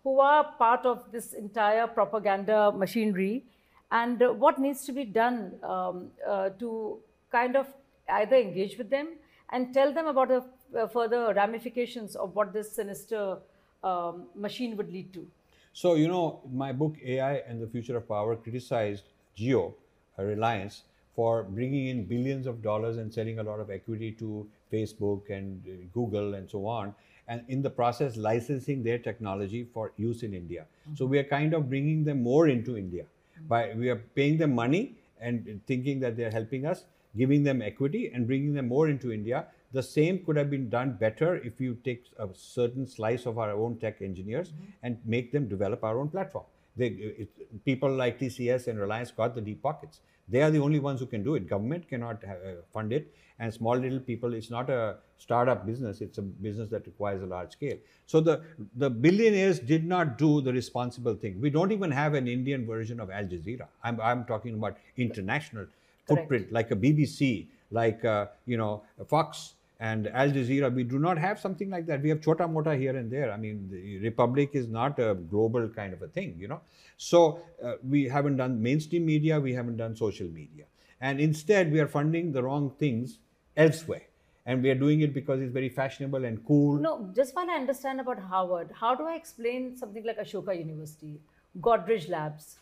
who 0.02 0.18
are 0.20 0.52
part 0.58 0.86
of 0.86 1.12
this 1.12 1.34
entire 1.34 1.86
propaganda 1.86 2.72
machinery, 2.72 3.44
and 3.92 4.22
uh, 4.22 4.32
what 4.32 4.58
needs 4.58 4.84
to 4.86 4.92
be 4.92 5.04
done 5.04 5.52
um, 5.62 6.08
uh, 6.26 6.48
to 6.58 6.98
kind 7.30 7.56
of 7.56 7.66
either 8.08 8.36
engage 8.36 8.78
with 8.78 8.88
them 8.88 9.08
and 9.52 9.74
tell 9.74 9.92
them 9.92 10.06
about 10.06 10.28
the 10.28 10.44
uh, 10.78 10.86
further 10.86 11.34
ramifications 11.34 12.16
of 12.16 12.34
what 12.34 12.52
this 12.52 12.72
sinister 12.72 13.38
um, 13.84 14.26
machine 14.34 14.76
would 14.76 14.90
lead 14.92 15.12
to. 15.12 15.26
So, 15.72 15.94
you 15.94 16.08
know, 16.08 16.40
my 16.50 16.72
book 16.72 16.96
AI 17.04 17.34
and 17.46 17.60
the 17.60 17.66
Future 17.66 17.96
of 17.96 18.08
Power 18.08 18.36
criticized 18.36 19.04
Jio, 19.36 19.74
uh, 20.18 20.24
Reliance, 20.24 20.84
for 21.14 21.42
bringing 21.44 21.88
in 21.88 22.04
billions 22.04 22.46
of 22.46 22.62
dollars 22.62 22.96
and 22.96 23.12
selling 23.12 23.38
a 23.38 23.42
lot 23.42 23.60
of 23.60 23.70
equity 23.70 24.12
to 24.12 24.48
Facebook 24.72 25.30
and 25.30 25.62
uh, 25.66 25.86
Google 25.92 26.34
and 26.34 26.48
so 26.48 26.66
on, 26.66 26.94
and 27.28 27.42
in 27.48 27.62
the 27.62 27.70
process 27.70 28.16
licensing 28.16 28.82
their 28.82 28.98
technology 28.98 29.66
for 29.72 29.92
use 29.96 30.22
in 30.22 30.34
India. 30.34 30.62
Mm-hmm. 30.62 30.96
So 30.96 31.06
we 31.06 31.18
are 31.18 31.24
kind 31.24 31.54
of 31.54 31.68
bringing 31.68 32.04
them 32.04 32.22
more 32.22 32.48
into 32.48 32.76
India 32.76 33.04
mm-hmm. 33.04 33.46
by 33.48 33.72
we 33.74 33.88
are 33.88 34.02
paying 34.14 34.38
them 34.38 34.54
money 34.54 34.96
and 35.20 35.60
thinking 35.66 36.00
that 36.00 36.16
they're 36.16 36.30
helping 36.30 36.66
us, 36.66 36.84
giving 37.16 37.42
them 37.42 37.60
equity 37.60 38.10
and 38.14 38.26
bringing 38.26 38.54
them 38.54 38.68
more 38.68 38.88
into 38.88 39.12
India. 39.12 39.46
The 39.72 39.82
same 39.82 40.24
could 40.24 40.36
have 40.36 40.50
been 40.50 40.68
done 40.68 40.96
better 41.00 41.36
if 41.36 41.60
you 41.60 41.76
take 41.84 42.06
a 42.18 42.28
certain 42.34 42.86
slice 42.86 43.26
of 43.26 43.38
our 43.38 43.52
own 43.52 43.78
tech 43.78 44.02
engineers 44.02 44.48
mm-hmm. 44.48 44.64
and 44.82 44.98
make 45.04 45.30
them 45.32 45.48
develop 45.48 45.84
our 45.84 45.98
own 45.98 46.08
platform. 46.08 46.44
They, 46.76 46.86
it, 46.86 47.64
people 47.64 47.92
like 47.94 48.18
TCS 48.18 48.68
and 48.68 48.78
Reliance 48.80 49.10
got 49.10 49.34
the 49.34 49.40
deep 49.40 49.62
pockets. 49.62 50.00
They 50.30 50.42
are 50.42 50.50
the 50.50 50.60
only 50.60 50.78
ones 50.78 51.00
who 51.00 51.06
can 51.06 51.22
do 51.22 51.34
it. 51.34 51.48
Government 51.48 51.88
cannot 51.88 52.22
uh, 52.24 52.62
fund 52.72 52.92
it, 52.92 53.12
and 53.38 53.52
small 53.52 53.76
little 53.76 54.00
people. 54.00 54.34
It's 54.34 54.50
not 54.50 54.70
a 54.70 54.96
startup 55.18 55.66
business. 55.66 56.00
It's 56.00 56.18
a 56.18 56.22
business 56.22 56.70
that 56.70 56.86
requires 56.86 57.22
a 57.22 57.26
large 57.26 57.52
scale. 57.52 57.78
So 58.06 58.20
the 58.20 58.42
the 58.76 58.90
billionaires 58.90 59.58
did 59.58 59.86
not 59.86 60.18
do 60.18 60.40
the 60.40 60.52
responsible 60.52 61.14
thing. 61.14 61.40
We 61.40 61.50
don't 61.50 61.72
even 61.72 61.90
have 61.90 62.14
an 62.14 62.28
Indian 62.28 62.66
version 62.66 63.00
of 63.00 63.10
Al 63.10 63.24
Jazeera. 63.24 63.68
I'm 63.82 64.00
I'm 64.00 64.24
talking 64.24 64.54
about 64.54 64.78
international 64.96 65.66
footprint, 66.06 66.52
like 66.52 66.70
a 66.70 66.76
BBC, 66.76 67.46
like 67.70 68.04
uh, 68.04 68.26
you 68.46 68.56
know 68.56 68.82
Fox 69.06 69.54
and 69.80 70.08
Al 70.08 70.30
Jazeera. 70.30 70.72
We 70.72 70.84
do 70.84 70.98
not 70.98 71.18
have 71.18 71.40
something 71.40 71.70
like 71.70 71.86
that. 71.86 72.02
We 72.02 72.10
have 72.10 72.20
chota 72.20 72.46
mota 72.46 72.76
here 72.76 72.96
and 72.96 73.10
there. 73.10 73.32
I 73.32 73.38
mean, 73.38 73.68
the 73.70 73.98
Republic 74.00 74.50
is 74.52 74.68
not 74.68 74.98
a 74.98 75.14
global 75.14 75.68
kind 75.68 75.94
of 75.94 76.02
a 76.02 76.08
thing, 76.08 76.36
you 76.38 76.48
know. 76.48 76.60
So 76.98 77.40
uh, 77.64 77.72
we 77.88 78.04
haven't 78.04 78.36
done 78.36 78.62
mainstream 78.62 79.06
media. 79.06 79.40
We 79.40 79.54
haven't 79.54 79.78
done 79.78 79.96
social 79.96 80.28
media, 80.28 80.66
and 81.00 81.18
instead 81.18 81.72
we 81.72 81.80
are 81.80 81.88
funding 81.88 82.32
the 82.32 82.42
wrong 82.42 82.70
things 82.78 83.18
elsewhere. 83.56 84.02
And 84.46 84.62
we 84.62 84.70
are 84.70 84.74
doing 84.74 85.02
it 85.02 85.12
because 85.14 85.40
it's 85.40 85.52
very 85.52 85.68
fashionable 85.68 86.24
and 86.24 86.44
cool. 86.46 86.78
No, 86.78 87.10
just 87.14 87.36
while 87.36 87.48
I 87.48 87.54
understand 87.54 88.00
about 88.00 88.18
Harvard, 88.18 88.70
how 88.74 88.94
do 88.94 89.04
I 89.06 89.14
explain 89.14 89.76
something 89.76 90.04
like 90.04 90.18
Ashoka 90.18 90.58
University, 90.58 91.20
Godrej 91.60 92.08
Labs? 92.08 92.56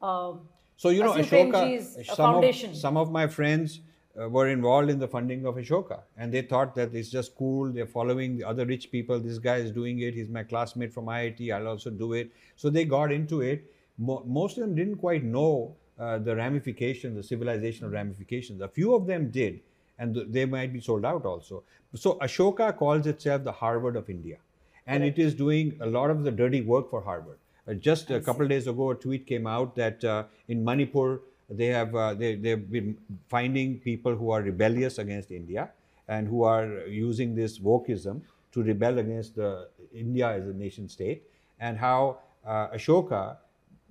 Um, 0.00 0.48
So 0.76 0.88
you 0.88 1.02
know, 1.02 1.12
Ashoka. 1.12 2.06
Some 2.06 2.16
foundation. 2.16 2.70
of, 2.70 2.76
some 2.76 2.96
of 2.96 3.12
my 3.12 3.26
friends 3.26 3.80
uh, 4.20 4.28
were 4.28 4.48
involved 4.48 4.90
in 4.90 4.98
the 4.98 5.08
funding 5.08 5.46
of 5.46 5.56
Ashoka, 5.56 6.00
and 6.16 6.32
they 6.32 6.42
thought 6.42 6.74
that 6.74 6.94
it's 6.94 7.10
just 7.10 7.36
cool. 7.36 7.70
They're 7.72 7.86
following 7.86 8.36
the 8.36 8.44
other 8.44 8.66
rich 8.66 8.90
people. 8.90 9.20
This 9.20 9.38
guy 9.38 9.56
is 9.56 9.70
doing 9.70 10.00
it. 10.00 10.14
He's 10.14 10.28
my 10.28 10.42
classmate 10.42 10.92
from 10.92 11.06
IIT. 11.06 11.52
I'll 11.52 11.68
also 11.68 11.90
do 11.90 12.12
it. 12.14 12.30
So 12.56 12.70
they 12.70 12.84
got 12.84 13.12
into 13.12 13.40
it. 13.42 13.70
Mo- 13.98 14.24
most 14.26 14.58
of 14.58 14.62
them 14.62 14.74
didn't 14.74 14.96
quite 14.96 15.24
know 15.24 15.76
uh, 15.98 16.18
the 16.18 16.34
ramifications, 16.34 17.28
the 17.28 17.36
civilizational 17.36 17.92
ramifications. 17.92 18.60
A 18.60 18.68
few 18.68 18.94
of 18.94 19.06
them 19.06 19.30
did, 19.30 19.60
and 19.98 20.14
th- 20.14 20.26
they 20.30 20.44
might 20.44 20.72
be 20.72 20.80
sold 20.80 21.04
out 21.04 21.24
also. 21.24 21.62
So 21.94 22.14
Ashoka 22.20 22.76
calls 22.76 23.06
itself 23.06 23.44
the 23.44 23.52
Harvard 23.52 23.96
of 23.96 24.10
India, 24.10 24.38
and 24.86 25.02
it 25.02 25.18
is 25.18 25.34
doing 25.34 25.76
a 25.80 25.86
lot 25.86 26.10
of 26.10 26.24
the 26.24 26.30
dirty 26.30 26.60
work 26.60 26.90
for 26.90 27.02
Harvard. 27.02 27.38
Uh, 27.66 27.74
just 27.74 28.10
a 28.10 28.20
couple 28.20 28.48
days 28.48 28.66
ago, 28.66 28.90
a 28.90 28.94
tweet 28.94 29.26
came 29.26 29.46
out 29.46 29.76
that 29.76 30.02
uh, 30.04 30.24
in 30.48 30.64
Manipur 30.64 31.20
they 31.48 31.66
have 31.66 31.94
uh, 31.94 32.14
they 32.14 32.34
they've 32.36 32.70
been 32.70 32.98
finding 33.28 33.78
people 33.78 34.14
who 34.14 34.30
are 34.30 34.42
rebellious 34.42 34.98
against 34.98 35.30
India 35.30 35.70
and 36.08 36.28
who 36.28 36.42
are 36.42 36.86
using 36.86 37.34
this 37.34 37.58
wokeism 37.58 38.22
to 38.52 38.62
rebel 38.62 38.98
against 38.98 39.36
the 39.36 39.68
India 39.92 40.28
as 40.28 40.46
a 40.46 40.52
nation 40.52 40.88
state, 40.88 41.22
and 41.60 41.76
how 41.76 42.18
uh, 42.46 42.68
Ashoka 42.68 43.36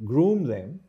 groomed 0.03 0.47
them, 0.47 0.79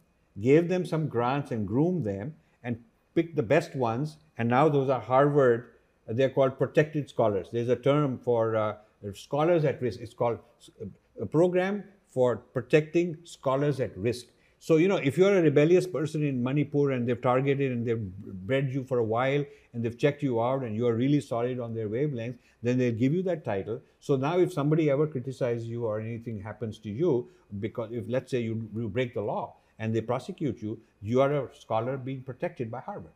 gave 0.41 0.69
them 0.69 0.85
some 0.85 1.07
grants 1.07 1.51
and 1.51 1.66
groomed 1.66 2.05
them, 2.05 2.35
and 2.62 2.79
picked 3.14 3.37
the 3.37 3.43
best 3.43 3.75
ones. 3.75 4.16
And 4.39 4.49
now 4.49 4.69
those 4.69 4.89
are 4.89 5.01
Harvard. 5.01 5.71
They're 6.07 6.31
called 6.31 6.59
protected 6.59 7.09
scholars. 7.11 7.49
There's 7.53 7.69
a 7.69 7.77
term 7.77 8.19
for 8.19 8.57
uh, 8.57 8.77
scholars 9.14 9.64
at 9.64 9.83
risk. 9.83 10.01
It's 10.01 10.14
called 10.14 10.39
uh, 10.81 10.87
a 11.21 11.27
program 11.27 11.85
for 12.11 12.37
protecting 12.37 13.19
scholars 13.25 13.81
at 13.81 13.97
risk. 13.97 14.27
So, 14.61 14.77
you 14.77 14.89
know, 14.89 14.97
if 14.97 15.17
you're 15.17 15.37
a 15.39 15.43
rebellious 15.43 15.87
person 15.87 16.25
in 16.25 16.43
Manipur 16.43 16.91
and 16.91 17.09
they've 17.09 17.21
targeted 17.21 17.71
and 17.71 17.87
they've 17.87 18.01
bred 18.01 18.71
you 18.71 18.83
for 18.83 18.99
a 18.99 19.05
while 19.05 19.45
and 19.73 19.85
they've 19.85 19.97
checked 19.97 20.23
you 20.23 20.43
out 20.43 20.63
and 20.63 20.75
you're 20.75 20.95
really 20.95 21.21
solid 21.21 21.61
on 21.61 21.75
their 21.75 21.89
wavelength, 21.89 22.39
then 22.63 22.77
they'll 22.77 22.95
give 22.95 23.15
you 23.15 23.23
that 23.23 23.45
title. 23.45 23.81
So 24.01 24.17
now 24.17 24.39
if 24.39 24.53
somebody 24.53 24.91
ever 24.91 25.07
criticizes 25.07 25.69
you 25.69 25.85
or 25.85 26.01
anything 26.01 26.41
happens 26.41 26.79
to 26.81 26.91
you, 26.91 27.29
because 27.61 27.91
if 27.93 28.05
let's 28.09 28.33
say 28.33 28.41
you, 28.41 28.69
you 28.75 28.89
break 28.89 29.15
the 29.15 29.23
law 29.23 29.55
and 29.79 29.95
they 29.95 30.01
prosecute 30.01 30.61
you, 30.61 30.81
you 31.01 31.21
are 31.21 31.33
a 31.33 31.55
scholar 31.55 31.97
being 31.97 32.23
protected 32.23 32.69
by 32.69 32.81
Harvard. 32.81 33.13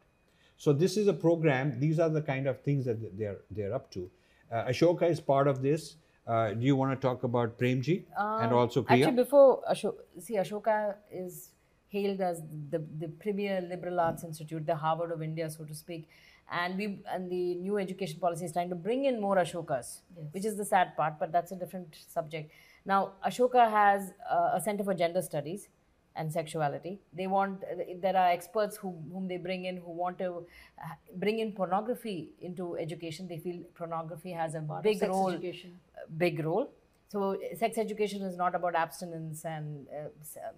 So 0.57 0.73
this 0.73 0.97
is 0.97 1.09
a 1.09 1.13
program. 1.13 1.81
These 1.81 1.99
are 1.99 2.09
the 2.09 2.23
kind 2.23 2.47
of 2.47 2.61
things 2.61 2.85
that 2.85 3.19
they're 3.19 3.39
they're 3.51 3.75
up 3.75 3.91
to. 3.93 4.09
Uh, 4.53 4.67
Ashoka 4.67 5.11
is 5.11 5.19
part 5.21 5.49
of 5.49 5.61
this. 5.61 5.97
Uh, 6.27 6.53
do 6.53 6.65
you 6.65 6.77
want 6.77 6.93
to 6.93 7.07
talk 7.07 7.25
about 7.25 7.59
Premji 7.59 8.05
and 8.17 8.53
also 8.53 8.83
Krea? 8.83 9.03
Actually, 9.03 9.17
before 9.17 9.63
Ashoka, 9.71 9.95
see, 10.21 10.37
Ashoka 10.37 10.95
is 11.11 11.51
hailed 11.89 12.21
as 12.21 12.43
the, 12.71 12.85
the 12.99 13.09
premier 13.09 13.61
liberal 13.61 13.99
arts 13.99 14.23
institute, 14.23 14.65
the 14.65 14.77
Harvard 14.77 15.11
of 15.11 15.21
India, 15.21 15.51
so 15.51 15.65
to 15.65 15.75
speak. 15.75 16.09
And 16.51 16.77
we 16.77 17.01
and 17.11 17.31
the 17.31 17.55
new 17.57 17.79
education 17.79 18.21
policy 18.21 18.45
is 18.45 18.53
trying 18.53 18.69
to 18.69 18.77
bring 18.77 19.05
in 19.07 19.21
more 19.21 19.37
Ashokas, 19.37 20.01
which 20.33 20.45
is 20.45 20.57
the 20.57 20.65
sad 20.65 20.97
part, 20.97 21.19
but 21.19 21.33
that's 21.33 21.51
a 21.51 21.57
different 21.57 21.97
subject. 22.09 22.53
Now, 22.85 23.13
Ashoka 23.27 23.71
has 23.71 24.13
uh, 24.31 24.51
a 24.55 24.61
center 24.61 24.85
for 24.85 24.95
gender 24.95 25.23
studies 25.23 25.69
and 26.17 26.33
sexuality. 26.33 27.01
They 27.13 27.27
want 27.27 27.63
there 28.01 28.17
are 28.17 28.29
experts 28.29 28.77
who, 28.77 28.95
whom 29.13 29.29
they 29.29 29.39
bring 29.39 29.65
in 29.65 29.79
who 29.79 29.93
want 29.93 30.19
to 30.19 30.47
uh, 30.79 30.95
bring 31.17 31.39
in 31.39 31.53
pornography 31.53 32.33
into 32.41 32.77
education. 32.77 33.29
They 33.29 33.39
feel 33.39 33.63
pornography 33.75 34.33
has 34.33 34.55
a 34.55 34.61
big 34.83 34.99
sex 34.99 35.09
role 35.09 35.31
education. 35.31 35.79
Big 36.17 36.45
role. 36.45 36.71
So, 37.09 37.37
sex 37.59 37.77
education 37.77 38.23
is 38.23 38.37
not 38.39 38.55
about 38.55 38.75
abstinence 38.75 39.45
and 39.45 39.87
uh, 39.89 40.09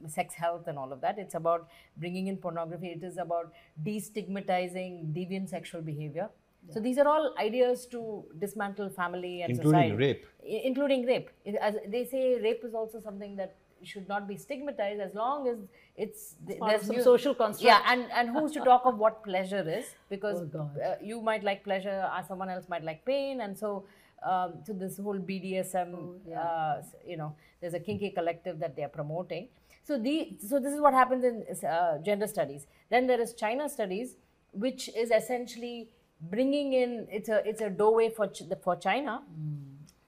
sex 0.08 0.34
health 0.34 0.68
and 0.68 0.78
all 0.78 0.92
of 0.92 1.00
that. 1.00 1.18
It's 1.18 1.34
about 1.34 1.66
bringing 1.96 2.28
in 2.28 2.36
pornography. 2.36 2.90
It 2.90 3.02
is 3.02 3.16
about 3.18 3.52
destigmatizing 3.84 5.12
deviant 5.16 5.48
sexual 5.48 5.82
behavior. 5.82 6.28
So 6.70 6.80
these 6.80 6.96
are 6.96 7.06
all 7.06 7.34
ideas 7.38 7.84
to 7.86 8.24
dismantle 8.38 8.88
family 8.88 9.42
and 9.42 9.50
Including 9.50 9.80
society. 9.90 9.96
rape. 9.96 10.26
I- 10.42 10.62
including 10.64 11.04
rape. 11.04 11.28
As 11.60 11.76
they 11.86 12.06
say, 12.06 12.40
rape 12.40 12.64
is 12.64 12.72
also 12.74 13.00
something 13.00 13.36
that 13.36 13.54
should 13.82 14.08
not 14.08 14.26
be 14.26 14.36
stigmatized 14.38 14.98
as 14.98 15.12
long 15.14 15.46
as 15.46 15.58
it's, 15.94 16.36
th- 16.46 16.58
there's 16.66 16.86
some 16.86 16.96
new- 16.96 17.02
social 17.02 17.34
construct. 17.34 17.66
Yeah, 17.70 17.82
and 17.92 18.10
and 18.12 18.30
who's 18.30 18.52
to 18.52 18.60
talk 18.60 18.86
of 18.86 18.96
what 18.96 19.22
pleasure 19.24 19.62
is? 19.78 19.84
Because 20.08 20.40
Oh, 20.54 20.70
uh, 20.82 20.94
you 21.02 21.20
might 21.20 21.44
like 21.44 21.64
pleasure, 21.64 22.08
uh, 22.10 22.22
someone 22.22 22.48
else 22.48 22.66
might 22.70 22.82
like 22.92 23.04
pain, 23.04 23.40
and 23.42 23.58
so. 23.58 23.84
Um, 24.24 24.54
so 24.66 24.72
this 24.72 24.96
whole 24.96 25.18
BDSM, 25.18 25.94
Oh, 25.94 26.32
uh, 26.32 26.82
you 27.06 27.16
know, 27.16 27.34
there's 27.60 27.74
a 27.74 27.80
kinky 27.80 28.10
collective 28.10 28.58
that 28.58 28.74
they 28.76 28.82
are 28.82 28.88
promoting. 28.88 29.48
So 29.84 29.98
the 29.98 30.36
so 30.48 30.58
this 30.58 30.72
is 30.72 30.80
what 30.80 30.94
happens 30.94 31.24
in 31.24 31.68
uh, 31.68 31.98
gender 31.98 32.26
studies. 32.26 32.66
Then 32.90 33.06
there 33.06 33.20
is 33.20 33.34
China 33.34 33.68
studies, 33.68 34.16
which 34.52 34.88
is 34.96 35.10
essentially 35.10 35.90
bringing 36.20 36.72
in 36.72 37.06
it's 37.10 37.28
a 37.28 37.46
it's 37.46 37.60
a 37.60 37.68
doorway 37.68 38.08
for 38.08 38.26
Ch- 38.28 38.44
for 38.62 38.76
China 38.76 39.22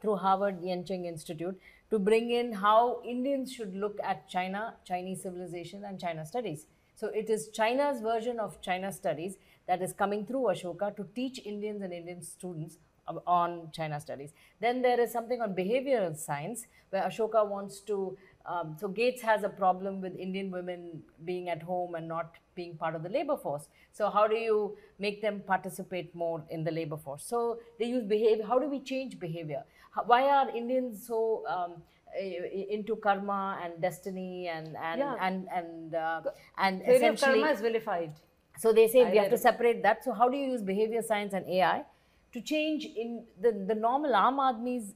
through 0.01 0.17
Harvard 0.17 0.61
Yenching 0.63 1.05
Institute 1.07 1.59
to 1.91 1.99
bring 1.99 2.31
in 2.31 2.53
how 2.53 3.01
Indians 3.05 3.53
should 3.53 3.77
look 3.77 3.99
at 4.03 4.29
China, 4.29 4.75
Chinese 4.85 5.23
civilization, 5.23 5.85
and 5.85 6.01
China 6.01 6.25
studies. 6.25 6.67
So 6.95 7.09
it 7.09 7.29
is 7.29 7.49
China's 7.49 8.01
version 8.01 8.41
of 8.41 8.61
China 8.63 8.91
studies 8.91 9.37
that 9.67 9.83
is 9.83 9.93
coming 9.93 10.25
through 10.25 10.45
Ashoka 10.53 10.97
to 10.97 11.07
teach 11.15 11.41
Indians 11.45 11.83
and 11.83 11.93
Indian 11.93 12.23
students 12.23 12.79
on 13.27 13.71
China 13.73 14.01
studies. 14.01 14.33
Then 14.61 14.83
there 14.83 15.01
is 15.01 15.13
something 15.13 15.41
on 15.41 15.55
behavioral 15.55 16.17
science 16.17 16.67
where 16.91 17.03
Ashoka 17.03 17.47
wants 17.49 17.81
to. 17.81 18.17
Um, 18.47 18.77
so 18.79 18.89
Gates 18.89 19.23
has 19.23 19.43
a 19.43 19.49
problem 19.49 20.01
with 20.01 20.15
Indian 20.17 20.51
women 20.51 21.03
being 21.25 21.49
at 21.49 21.63
home 21.63 21.95
and 21.97 22.07
not 22.07 22.35
being 22.55 22.77
part 22.77 22.95
of 22.95 23.03
the 23.03 23.09
labor 23.09 23.37
force. 23.37 23.69
So 23.93 24.09
how 24.11 24.27
do 24.29 24.37
you 24.37 24.77
make 24.99 25.21
them 25.21 25.41
participate 25.47 26.15
more 26.15 26.45
in 26.51 26.63
the 26.65 26.71
labor 26.71 26.97
force? 26.97 27.25
So 27.25 27.59
they 27.79 27.87
use 27.87 28.05
behavior. 28.05 28.45
How 28.47 28.59
do 28.59 28.69
we 28.69 28.81
change 28.81 29.19
behavior? 29.19 29.65
How, 29.91 30.05
why 30.05 30.23
are 30.29 30.49
Indians 30.51 31.07
so 31.07 31.43
um, 31.49 31.83
into 32.71 32.97
karma 32.97 33.59
and 33.63 33.81
destiny 33.81 34.49
and 34.49 34.77
and 34.77 35.01
Yeah. 35.01 35.17
and 35.21 35.49
and 35.53 35.95
uh, 35.95 36.21
and 36.59 36.83
Theory 36.83 36.97
essentially 36.97 37.41
karma 37.41 37.53
is 37.53 37.61
vilified. 37.61 38.13
so 38.59 38.73
they 38.73 38.89
say 38.89 39.05
I 39.07 39.11
we 39.11 39.17
have 39.19 39.29
to 39.29 39.35
it. 39.35 39.41
separate 39.41 39.83
that. 39.83 40.05
So 40.05 40.13
how 40.13 40.29
do 40.29 40.37
you 40.37 40.51
use 40.53 40.63
behavior 40.63 41.03
science 41.03 41.35
and 41.35 41.47
AI 41.49 41.85
to 42.37 42.43
change 42.43 42.85
in 42.85 43.25
the, 43.41 43.53
the 43.69 43.75
normal 43.75 44.13
Aam 44.13 44.43
Aadmi's 44.47 44.95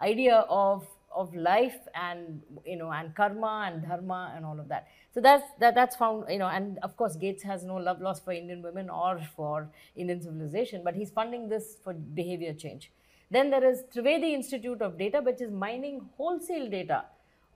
idea 0.00 0.38
of 0.48 0.86
of 1.20 1.34
life 1.34 1.78
and 1.94 2.42
you 2.66 2.76
know 2.76 2.90
and 2.98 3.14
karma 3.14 3.52
and 3.68 3.82
dharma 3.82 4.32
and 4.36 4.44
all 4.44 4.58
of 4.60 4.68
that. 4.68 4.86
So 5.14 5.20
that's 5.20 5.44
that 5.60 5.74
that's 5.74 5.96
found 5.96 6.24
you 6.34 6.38
know 6.38 6.48
and 6.58 6.78
of 6.88 6.96
course 6.96 7.16
Gates 7.16 7.42
has 7.42 7.64
no 7.64 7.76
love 7.76 8.00
lost 8.00 8.24
for 8.24 8.32
Indian 8.32 8.62
women 8.62 8.90
or 8.90 9.20
for 9.36 9.68
Indian 9.96 10.22
civilization, 10.22 10.82
but 10.84 10.94
he's 10.94 11.10
funding 11.10 11.48
this 11.48 11.76
for 11.84 11.92
behavior 11.92 12.54
change. 12.54 12.90
Then 13.30 13.50
there 13.50 13.64
is 13.70 13.82
Trivedi 13.94 14.32
Institute 14.32 14.80
of 14.80 14.98
Data, 14.98 15.20
which 15.20 15.42
is 15.42 15.50
mining 15.50 16.00
wholesale 16.16 16.70
data 16.70 17.04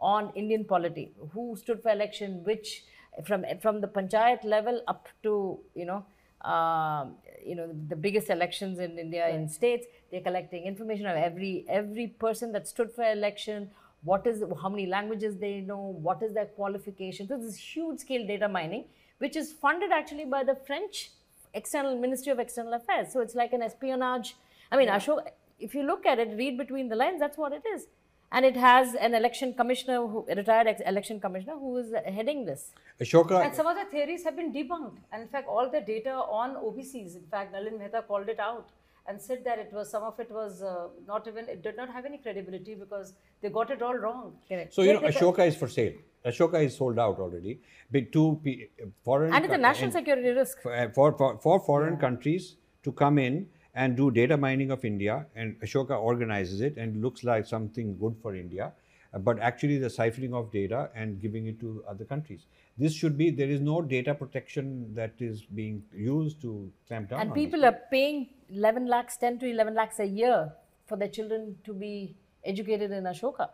on 0.00 0.32
Indian 0.34 0.64
polity, 0.64 1.12
who 1.32 1.56
stood 1.56 1.82
for 1.82 1.90
election, 1.90 2.42
which 2.44 2.84
from 3.24 3.44
from 3.60 3.80
the 3.80 3.88
panchayat 3.88 4.44
level 4.44 4.82
up 4.88 5.08
to 5.22 5.60
you 5.74 5.86
know 5.86 6.04
um, 6.50 7.14
you 7.44 7.54
know 7.54 7.68
the 7.88 7.96
biggest 7.96 8.30
elections 8.30 8.78
in 8.78 8.98
India 8.98 9.28
in 9.28 9.48
states. 9.48 9.86
They're 10.10 10.20
collecting 10.20 10.64
information 10.64 11.06
of 11.06 11.16
every 11.16 11.64
every 11.68 12.08
person 12.08 12.52
that 12.52 12.68
stood 12.68 12.92
for 12.92 13.04
election. 13.04 13.70
What 14.04 14.26
is 14.26 14.42
how 14.60 14.68
many 14.68 14.86
languages 14.86 15.36
they 15.36 15.60
know? 15.60 15.96
What 16.08 16.22
is 16.22 16.34
their 16.34 16.46
qualification? 16.46 17.28
So 17.28 17.36
this 17.36 17.54
is 17.54 17.56
huge 17.56 18.00
scale 18.00 18.26
data 18.26 18.48
mining, 18.48 18.84
which 19.18 19.36
is 19.36 19.52
funded 19.52 19.92
actually 19.92 20.24
by 20.24 20.44
the 20.44 20.56
French 20.66 21.10
external 21.54 21.98
Ministry 21.98 22.32
of 22.32 22.38
External 22.38 22.74
Affairs. 22.74 23.12
So 23.12 23.20
it's 23.20 23.34
like 23.34 23.52
an 23.52 23.62
espionage. 23.62 24.34
I 24.70 24.76
mean, 24.76 24.88
Ashok, 24.88 25.26
if 25.60 25.74
you 25.74 25.82
look 25.82 26.06
at 26.06 26.18
it, 26.18 26.36
read 26.36 26.58
between 26.58 26.88
the 26.88 26.96
lines, 26.96 27.20
that's 27.20 27.38
what 27.38 27.52
it 27.52 27.62
is. 27.74 27.86
And 28.34 28.46
it 28.46 28.56
has 28.56 28.94
an 28.94 29.14
election 29.14 29.52
commissioner, 29.54 29.96
who, 30.06 30.24
a 30.28 30.34
retired 30.34 30.66
ex- 30.66 30.80
election 30.86 31.20
commissioner, 31.20 31.54
who 31.54 31.76
is 31.76 31.92
heading 32.06 32.44
this. 32.46 32.70
Ashoka, 33.00 33.44
And 33.44 33.54
some 33.54 33.66
of 33.66 33.76
the 33.76 33.84
theories 33.90 34.24
have 34.24 34.36
been 34.36 34.52
debunked. 34.52 34.96
And 35.12 35.22
in 35.22 35.28
fact, 35.28 35.48
all 35.48 35.68
the 35.70 35.80
data 35.82 36.14
on 36.40 36.54
OBCs, 36.56 37.16
in 37.16 37.26
fact, 37.30 37.54
Nalin 37.54 37.78
Mehta 37.78 38.02
called 38.08 38.28
it 38.30 38.40
out 38.40 38.70
and 39.06 39.20
said 39.20 39.44
that 39.44 39.58
it 39.58 39.70
was 39.72 39.90
some 39.90 40.02
of 40.04 40.18
it 40.18 40.30
was 40.30 40.62
uh, 40.62 40.86
not 41.06 41.26
even 41.28 41.46
it 41.48 41.62
did 41.62 41.76
not 41.76 41.90
have 41.90 42.04
any 42.06 42.18
credibility 42.18 42.74
because 42.74 43.12
they 43.42 43.50
got 43.50 43.70
it 43.70 43.82
all 43.82 43.94
wrong. 43.96 44.32
Correct. 44.48 44.72
so 44.72 44.82
you 44.82 44.94
know, 44.94 45.00
They- 45.00 45.08
they- 45.10 45.12
Ashoka 45.20 45.46
is 45.46 45.56
for 45.56 45.68
sale. 45.68 45.92
Ashoka 46.24 46.64
is 46.64 46.76
sold 46.76 46.98
out 47.00 47.18
already. 47.18 47.60
Big 47.90 48.12
two 48.12 48.40
P- 48.44 48.68
foreign 49.04 49.34
And 49.34 49.44
it's 49.44 49.52
a 49.52 49.58
national 49.58 49.86
and- 49.86 49.92
security 49.92 50.28
risk. 50.30 50.62
for, 50.62 50.90
for, 50.94 51.12
for, 51.18 51.38
for 51.38 51.60
foreign 51.60 51.96
countries 51.98 52.56
to 52.84 52.92
come 52.92 53.18
in 53.18 53.48
and 53.74 53.96
do 53.96 54.10
data 54.10 54.36
mining 54.36 54.70
of 54.70 54.84
India, 54.84 55.26
and 55.34 55.58
Ashoka 55.60 55.98
organizes 55.98 56.60
it 56.60 56.76
and 56.76 57.02
looks 57.02 57.24
like 57.24 57.46
something 57.46 57.96
good 57.98 58.16
for 58.20 58.34
India, 58.34 58.72
but 59.20 59.38
actually 59.38 59.78
the 59.78 59.88
siphoning 59.88 60.34
of 60.34 60.50
data 60.50 60.90
and 60.94 61.20
giving 61.20 61.46
it 61.46 61.58
to 61.60 61.82
other 61.88 62.04
countries. 62.04 62.46
This 62.78 62.94
should 62.94 63.16
be, 63.18 63.30
there 63.30 63.48
is 63.48 63.60
no 63.60 63.82
data 63.82 64.14
protection 64.14 64.94
that 64.94 65.12
is 65.18 65.42
being 65.42 65.82
used 65.94 66.40
to 66.42 66.70
clamp 66.88 67.10
down 67.10 67.20
And 67.20 67.30
on 67.30 67.34
people 67.34 67.60
this. 67.60 67.70
are 67.70 67.78
paying 67.90 68.28
11 68.50 68.86
lakhs, 68.86 69.16
10 69.18 69.38
to 69.40 69.50
11 69.50 69.74
lakhs 69.74 70.00
a 70.00 70.06
year 70.06 70.52
for 70.86 70.96
their 70.96 71.08
children 71.08 71.56
to 71.64 71.72
be 71.72 72.16
educated 72.44 72.90
in 72.90 73.04
Ashoka. 73.04 73.48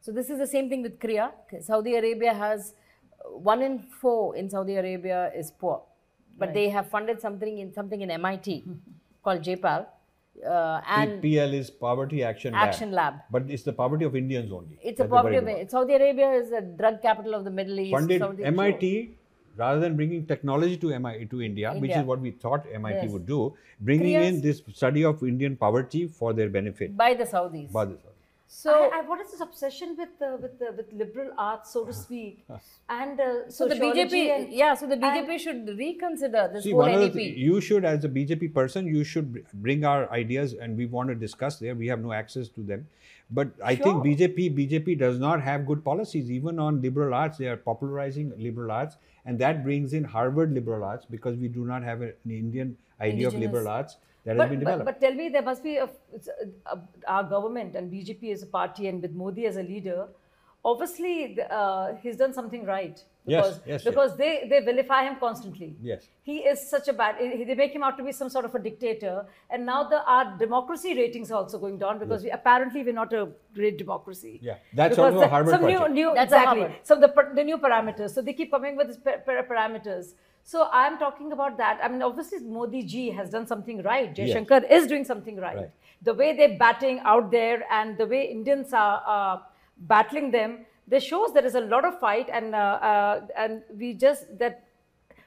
So 0.00 0.12
this 0.12 0.30
is 0.30 0.38
the 0.38 0.46
same 0.46 0.68
thing 0.68 0.82
with 0.82 0.98
Krea. 0.98 1.30
Saudi 1.60 1.94
Arabia 1.96 2.32
has 2.32 2.74
uh, 3.24 3.36
one 3.36 3.62
in 3.62 3.80
four 4.00 4.34
in 4.34 4.48
Saudi 4.48 4.76
Arabia 4.76 5.30
is 5.36 5.50
poor, 5.50 5.82
but 6.38 6.54
they 6.54 6.70
have 6.70 6.88
funded 6.88 7.20
something 7.20 7.58
in 7.58 7.74
something 7.74 8.00
in 8.00 8.10
MIT 8.10 8.64
called 9.22 9.42
JPAL, 9.42 9.86
uh, 10.46 10.80
and 10.86 11.20
PL 11.22 11.52
is 11.54 11.70
Poverty 11.70 12.22
Action 12.22 12.52
Lab. 12.54 12.68
Action 12.68 12.92
Lab. 12.92 13.14
But 13.30 13.50
it's 13.50 13.62
the 13.62 13.72
poverty 13.72 14.04
of 14.04 14.16
Indians 14.16 14.52
only. 14.52 14.78
It's 14.82 15.00
a 15.00 15.04
poverty 15.04 15.36
of. 15.36 15.70
Saudi 15.70 15.94
Arabia 15.94 16.32
is 16.32 16.52
a 16.52 16.60
drug 16.60 17.00
capital 17.02 17.34
of 17.34 17.44
the 17.44 17.50
Middle 17.50 17.78
East. 17.80 17.92
Funded 17.94 18.20
Saudi- 18.20 18.44
MIT 18.44 19.10
rather 19.56 19.80
than 19.80 19.96
bringing 19.96 20.24
technology 20.26 20.76
to 20.78 20.92
MIT 20.92 21.26
to 21.26 21.42
India, 21.42 21.72
which 21.74 21.90
is 21.90 22.04
what 22.04 22.20
we 22.20 22.30
thought 22.30 22.66
MIT 22.72 23.00
Yes. 23.02 23.10
would 23.12 23.26
do, 23.26 23.54
bringing 23.80 24.14
in 24.14 24.40
this 24.40 24.62
study 24.74 25.04
of 25.04 25.22
Indian 25.22 25.56
poverty 25.56 26.06
for 26.06 26.32
their 26.32 26.48
benefit. 26.48 26.96
by 26.96 27.12
the 27.14 27.24
Saudis. 27.24 27.70
By 27.72 27.84
the- 27.86 27.98
so 28.52 28.72
I, 28.92 28.98
I, 28.98 29.00
what 29.02 29.20
is 29.20 29.30
this 29.30 29.40
obsession 29.40 29.96
with 29.96 30.08
uh, 30.20 30.36
with 30.42 30.60
uh, 30.60 30.72
with 30.76 30.92
liberal 30.92 31.30
arts, 31.38 31.72
so 31.72 31.84
to 31.84 31.92
speak, 31.92 32.44
and 32.88 33.20
uh, 33.20 33.48
so 33.48 33.68
the 33.68 33.76
BJP, 33.76 34.22
and- 34.36 34.52
yeah, 34.52 34.74
so 34.74 34.88
the 34.88 34.96
BJP 34.96 35.38
should 35.38 35.68
reconsider 35.78 36.50
this 36.52 36.64
See, 36.64 36.72
whole 36.72 36.80
one 36.80 36.94
of 36.94 37.00
the 37.00 37.06
NEP. 37.06 37.14
thi- 37.14 37.38
you 37.38 37.60
should, 37.60 37.84
as 37.84 38.04
a 38.04 38.08
BJP 38.08 38.52
person, 38.52 38.88
you 38.88 39.04
should 39.04 39.46
bring 39.54 39.84
our 39.84 40.10
ideas, 40.10 40.54
and 40.54 40.76
we 40.76 40.86
want 40.86 41.10
to 41.10 41.14
discuss 41.14 41.60
there. 41.60 41.76
We 41.76 41.86
have 41.86 42.00
no 42.00 42.12
access 42.12 42.48
to 42.48 42.60
them, 42.72 42.88
but 43.30 43.52
I 43.64 43.76
think 43.76 44.02
BJP 44.08 44.50
BJP 44.58 44.98
does 44.98 45.20
not 45.20 45.40
have 45.40 45.64
good 45.64 45.84
policies 45.84 46.28
even 46.28 46.58
on 46.58 46.82
liberal 46.82 47.14
arts. 47.14 47.38
They 47.38 47.46
are 47.46 47.56
popularizing 47.56 48.32
liberal 48.36 48.72
arts, 48.72 48.96
and 49.24 49.38
that 49.38 49.62
brings 49.62 49.92
in 49.92 50.02
Harvard 50.02 50.52
liberal 50.52 50.82
arts 50.82 51.06
because 51.08 51.36
we 51.36 51.46
do 51.46 51.64
not 51.64 51.84
have 51.84 52.02
an 52.02 52.14
Indian 52.28 52.76
idea 53.00 53.28
of 53.28 53.34
liberal 53.34 53.68
arts 53.68 53.98
that 54.24 54.30
has 54.32 54.38
but, 54.38 54.50
been 54.50 54.58
developed. 54.60 54.84
but 54.84 55.00
tell 55.00 55.14
me, 55.14 55.28
there 55.28 55.42
must 55.42 55.62
be 55.62 55.76
a, 55.76 55.84
a, 55.84 55.90
a, 56.74 56.80
our 57.06 57.24
government 57.24 57.74
and 57.74 57.92
BJP 57.92 58.32
as 58.32 58.42
a 58.42 58.46
party 58.46 58.88
and 58.88 59.00
with 59.02 59.12
Modi 59.12 59.46
as 59.46 59.56
a 59.56 59.62
leader. 59.62 60.08
Obviously, 60.62 61.34
the, 61.36 61.50
uh, 61.50 61.96
he's 62.02 62.16
done 62.16 62.34
something 62.34 62.66
right 62.66 63.02
Yes, 63.26 63.44
because 63.44 63.60
yes, 63.66 63.66
yes. 63.66 63.84
because 63.84 64.16
they 64.16 64.46
they 64.50 64.60
vilify 64.60 65.04
him 65.04 65.16
constantly. 65.20 65.74
Yes. 65.82 66.06
he 66.22 66.38
is 66.38 66.68
such 66.68 66.88
a 66.88 66.92
bad. 66.92 67.16
They 67.18 67.54
make 67.54 67.72
him 67.74 67.82
out 67.82 67.96
to 67.98 68.04
be 68.04 68.12
some 68.12 68.30
sort 68.30 68.44
of 68.46 68.54
a 68.54 68.58
dictator, 68.58 69.26
and 69.50 69.64
now 69.66 69.84
the 69.84 70.02
our 70.04 70.36
democracy 70.38 70.94
ratings 70.94 71.30
are 71.30 71.36
also 71.42 71.58
going 71.58 71.78
down 71.78 71.98
because 71.98 72.22
we, 72.22 72.30
apparently 72.30 72.82
we're 72.82 72.94
not 72.94 73.12
a 73.12 73.28
great 73.54 73.76
democracy. 73.78 74.38
Yeah, 74.42 74.56
that's 74.74 74.96
Because 74.96 75.14
also 75.14 75.18
a 75.18 75.20
the- 75.20 75.28
Harvard 75.28 75.52
some 75.52 75.60
project. 75.60 75.90
New, 75.90 75.94
new, 75.94 76.14
That's 76.14 76.32
exactly. 76.32 76.60
Harvard. 76.60 76.78
So 76.82 76.96
the 76.96 77.12
the 77.34 77.44
new 77.44 77.58
parameters. 77.58 78.10
So 78.10 78.22
they 78.22 78.32
keep 78.32 78.50
coming 78.50 78.76
with 78.76 78.88
these 78.88 78.96
pa- 78.98 79.18
pa- 79.24 79.42
parameters. 79.52 80.14
So 80.42 80.68
I'm 80.72 80.98
talking 80.98 81.32
about 81.32 81.56
that. 81.58 81.78
I 81.82 81.88
mean, 81.88 82.02
obviously 82.02 82.38
Modi 82.40 82.82
ji 82.82 83.10
has 83.10 83.30
done 83.30 83.46
something 83.46 83.82
right. 83.82 84.14
Jay 84.14 84.26
Yes. 84.26 84.34
Shankar 84.34 84.64
is 84.64 84.86
doing 84.86 85.04
something 85.04 85.36
right. 85.36 85.56
Right. 85.56 85.70
The 86.02 86.14
way 86.14 86.36
they're 86.36 86.58
batting 86.58 87.00
out 87.04 87.30
there 87.30 87.64
and 87.70 87.96
the 87.98 88.06
way 88.06 88.24
Indians 88.30 88.72
are 88.72 89.02
uh, 89.06 89.38
battling 89.78 90.30
them, 90.30 90.58
this 90.88 91.04
shows 91.04 91.32
there 91.32 91.44
is 91.44 91.54
a 91.54 91.60
lot 91.60 91.84
of 91.84 92.00
fight, 92.00 92.28
and 92.32 92.54
uh, 92.54 92.58
uh, 92.58 93.26
and 93.36 93.62
we 93.78 93.94
just 93.94 94.38
that 94.38 94.64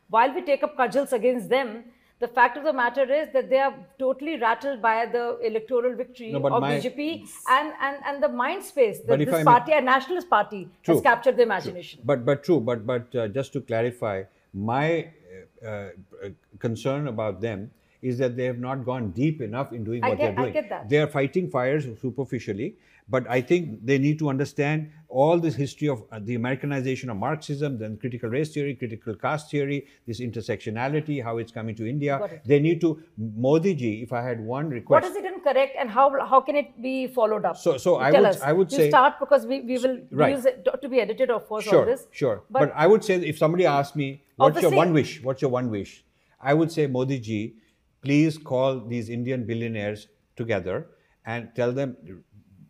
while 0.10 0.34
we 0.34 0.42
take 0.42 0.64
up 0.64 0.76
cudgels 0.78 1.14
against 1.14 1.50
them. 1.50 1.84
The 2.20 2.28
fact 2.30 2.56
of 2.58 2.64
the 2.64 2.72
matter 2.72 3.04
is 3.12 3.28
that 3.34 3.50
they 3.50 3.58
are 3.60 3.74
totally 4.00 4.38
rattled 4.40 4.82
by 4.82 5.06
the 5.08 5.40
electoral 5.46 5.94
victory 5.94 6.32
No, 6.32 6.38
of 6.48 6.62
my- 6.62 6.80
BJP 6.80 7.28
and, 7.50 7.74
and, 7.82 7.98
and 8.06 8.24
the 8.24 8.30
mind 8.30 8.64
space 8.64 9.00
that 9.08 9.20
this 9.20 9.28
I 9.28 9.40
may- 9.40 9.44
party, 9.44 9.74
a 9.74 9.82
nationalist 9.82 10.30
party, 10.30 10.70
True. 10.84 10.94
has 10.96 11.02
captured 11.04 11.36
the 11.36 11.44
imagination. 11.44 12.00
But 12.06 12.24
but 12.24 12.42
true. 12.46 12.62
But 12.62 12.86
but 12.86 13.14
uh, 13.14 13.28
just 13.28 13.52
to 13.54 13.62
clarify, 13.62 14.24
my 14.54 15.08
uh, 15.66 15.68
uh, 15.68 15.90
concern 16.60 17.08
about 17.08 17.42
them 17.42 17.72
is 18.02 18.18
that 18.18 18.36
they 18.36 18.44
have 18.46 18.60
not 18.60 18.84
gone 18.86 19.12
deep 19.12 19.42
enough 19.42 19.72
in 19.72 19.84
doing 19.84 20.04
I 20.04 20.10
what 20.10 20.18
get- 20.18 20.36
they're 20.36 20.40
I 20.40 20.42
doing. 20.44 20.54
get 20.54 20.70
that. 20.70 20.90
They 20.90 20.98
are 21.00 21.08
fighting 21.08 21.50
fires 21.50 21.86
superficially, 22.02 22.76
but 23.08 23.26
I 23.30 23.40
think 23.40 23.86
they 23.86 23.98
need 23.98 24.20
to 24.20 24.28
understand 24.30 24.92
all 25.08 25.40
this 25.40 25.56
history 25.56 25.88
of 25.88 26.04
uh, 26.12 26.20
the 26.22 26.36
Americanization 26.36 27.10
of 27.10 27.16
Marxism, 27.18 27.78
then 27.80 27.96
critical 27.98 28.30
race 28.30 28.54
theory, 28.54 28.76
critical 28.76 29.16
caste 29.16 29.50
theory, 29.52 29.86
this 30.06 30.20
intersectionality, 30.20 31.24
how 31.24 31.38
it's 31.38 31.52
coming 31.52 31.76
to 31.76 31.88
India. 31.90 32.42
They 32.46 32.60
need 32.60 32.82
to, 32.82 33.02
Modi 33.18 33.74
ji, 33.74 34.02
if 34.02 34.12
I 34.12 34.22
had 34.22 34.42
one 34.42 34.70
request. 34.70 35.04
what 35.04 35.10
is 35.12 35.16
it 35.16 35.24
incorrect 35.26 35.78
and 35.80 35.90
how, 35.90 36.26
how 36.26 36.42
can 36.42 36.58
it 36.58 36.82
be 36.82 37.08
followed 37.08 37.46
up? 37.46 37.56
So- 37.56 37.78
so 37.78 37.98
I 38.00 38.12
Tell 38.12 38.22
would- 38.24 38.30
us. 38.32 38.42
I 38.42 38.52
would 38.52 38.70
you 38.72 38.78
say- 38.80 38.90
start 38.90 39.14
because 39.20 39.46
we, 39.46 39.62
we 39.62 39.78
will 39.78 40.00
right. 40.12 40.36
use 40.36 40.46
it 40.46 40.66
to- 40.66 40.90
be 40.90 41.00
edited 41.00 41.30
of 41.30 41.48
course 41.48 41.66
all 41.68 41.72
Sure, 41.74 41.86
this. 41.86 42.08
sure. 42.12 42.44
But, 42.50 42.60
But, 42.60 42.74
I 42.76 42.86
would 42.88 43.04
say 43.06 43.16
if 43.16 43.38
somebody 43.38 43.66
asked 43.66 43.96
me, 43.96 44.23
what's 44.36 44.62
your 44.62 44.72
one 44.72 44.94
wish? 44.94 45.22
What's 45.24 45.42
your 45.42 45.52
one 45.52 45.70
wish? 45.70 46.04
I 46.40 46.54
would 46.54 46.72
say, 46.72 46.88
Modi 46.88 47.20
ji, 47.20 47.56
please 48.02 48.38
call 48.38 48.80
these 48.82 49.10
Indian 49.10 49.46
billionaires 49.46 50.08
together 50.36 50.88
and 51.26 51.50
tell 51.56 51.72
them 51.72 51.96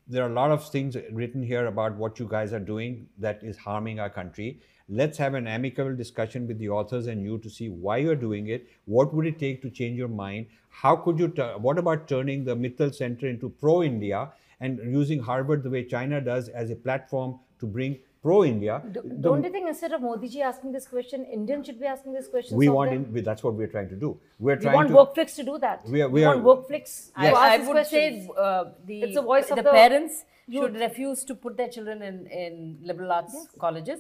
there 0.08 0.24
are 0.24 0.30
a 0.30 0.34
lot 0.34 0.52
of 0.52 0.70
things 0.70 0.98
written 1.12 1.42
here 1.42 1.66
about 1.68 1.96
what 1.96 2.20
you 2.20 2.28
guys 2.28 2.54
are 2.54 2.60
doing 2.60 3.08
that 3.18 3.44
is 3.44 3.58
harming 3.58 4.00
our 4.00 4.10
country. 4.10 4.60
Let's 4.90 5.18
have 5.18 5.34
an 5.34 5.48
amicable 5.48 5.96
discussion 5.96 6.46
with 6.46 6.60
the 6.60 6.70
authors 6.70 7.08
and 7.08 7.24
you 7.24 7.38
to 7.40 7.50
see 7.50 7.70
why 7.70 7.98
you're 7.98 8.16
doing 8.16 8.48
it. 8.48 8.68
What 8.86 9.14
would 9.14 9.26
it 9.26 9.40
take 9.40 9.62
to 9.62 9.70
change 9.70 9.98
your 9.98 10.10
mind? 10.10 10.48
How 10.70 10.96
could 10.96 11.18
you? 11.18 11.30
tu- 11.30 11.58
what 11.58 11.78
about 11.78 12.08
turning 12.08 12.44
the 12.44 12.56
Mittal 12.56 12.94
Center 12.94 13.28
into 13.28 13.50
pro-India 13.50 14.30
and 14.60 14.80
using 14.92 15.20
Harvard 15.20 15.64
the 15.64 15.70
way 15.70 15.86
China 15.86 16.20
does 16.20 16.50
as 16.50 16.70
a 16.70 16.76
platform 16.76 17.40
to 17.60 17.66
bring 17.66 18.00
pro-India? 18.24 18.76
do, 18.96 19.02
The- 19.02 19.16
don't 19.28 19.44
you 19.44 19.52
think 19.56 19.68
instead 19.74 19.92
of 19.98 20.02
Modi 20.02 20.28
ji 20.36 20.42
asking 20.50 20.72
this 20.78 20.88
question, 20.88 21.26
Indians 21.38 21.66
should 21.68 21.80
be 21.80 21.90
asking 21.94 22.14
this 22.20 22.28
question? 22.34 22.58
we 22.64 22.70
want 22.70 22.92
in, 22.98 23.02
we- 23.16 23.22
that's 23.30 23.44
what 23.48 23.54
we're 23.62 23.72
trying 23.76 23.90
to 23.94 23.98
do. 24.06 24.12
We're 24.40 24.58
We 24.66 24.76
want 24.78 24.88
to 24.94 24.96
Workflix 25.00 25.36
to 25.42 25.44
do 25.52 25.58
that. 25.66 25.86
We 25.96 26.02
are- 26.06 26.10
we 26.18 26.26
want 26.28 26.40
are- 26.40 26.48
Workflix 26.52 27.12
I, 27.16 27.30
to 27.30 27.36
ask 27.38 27.52
I 27.54 27.58
would 27.68 27.78
questions. 27.80 28.26
say 28.28 28.32
uh, 28.46 28.64
the 28.92 28.98
It's 29.08 29.16
the 29.22 29.26
voice 29.34 29.50
of 29.52 29.58
the, 29.62 29.64
the 29.70 29.76
parents 29.82 30.26
youth. 30.48 30.64
should 30.64 30.76
refuse 30.88 31.24
to 31.32 31.36
put 31.46 31.58
their 31.62 31.70
children 31.78 32.02
in, 32.12 32.18
in 32.44 32.58
liberal 32.92 33.12
arts 33.20 33.36
colleges. 33.68 34.00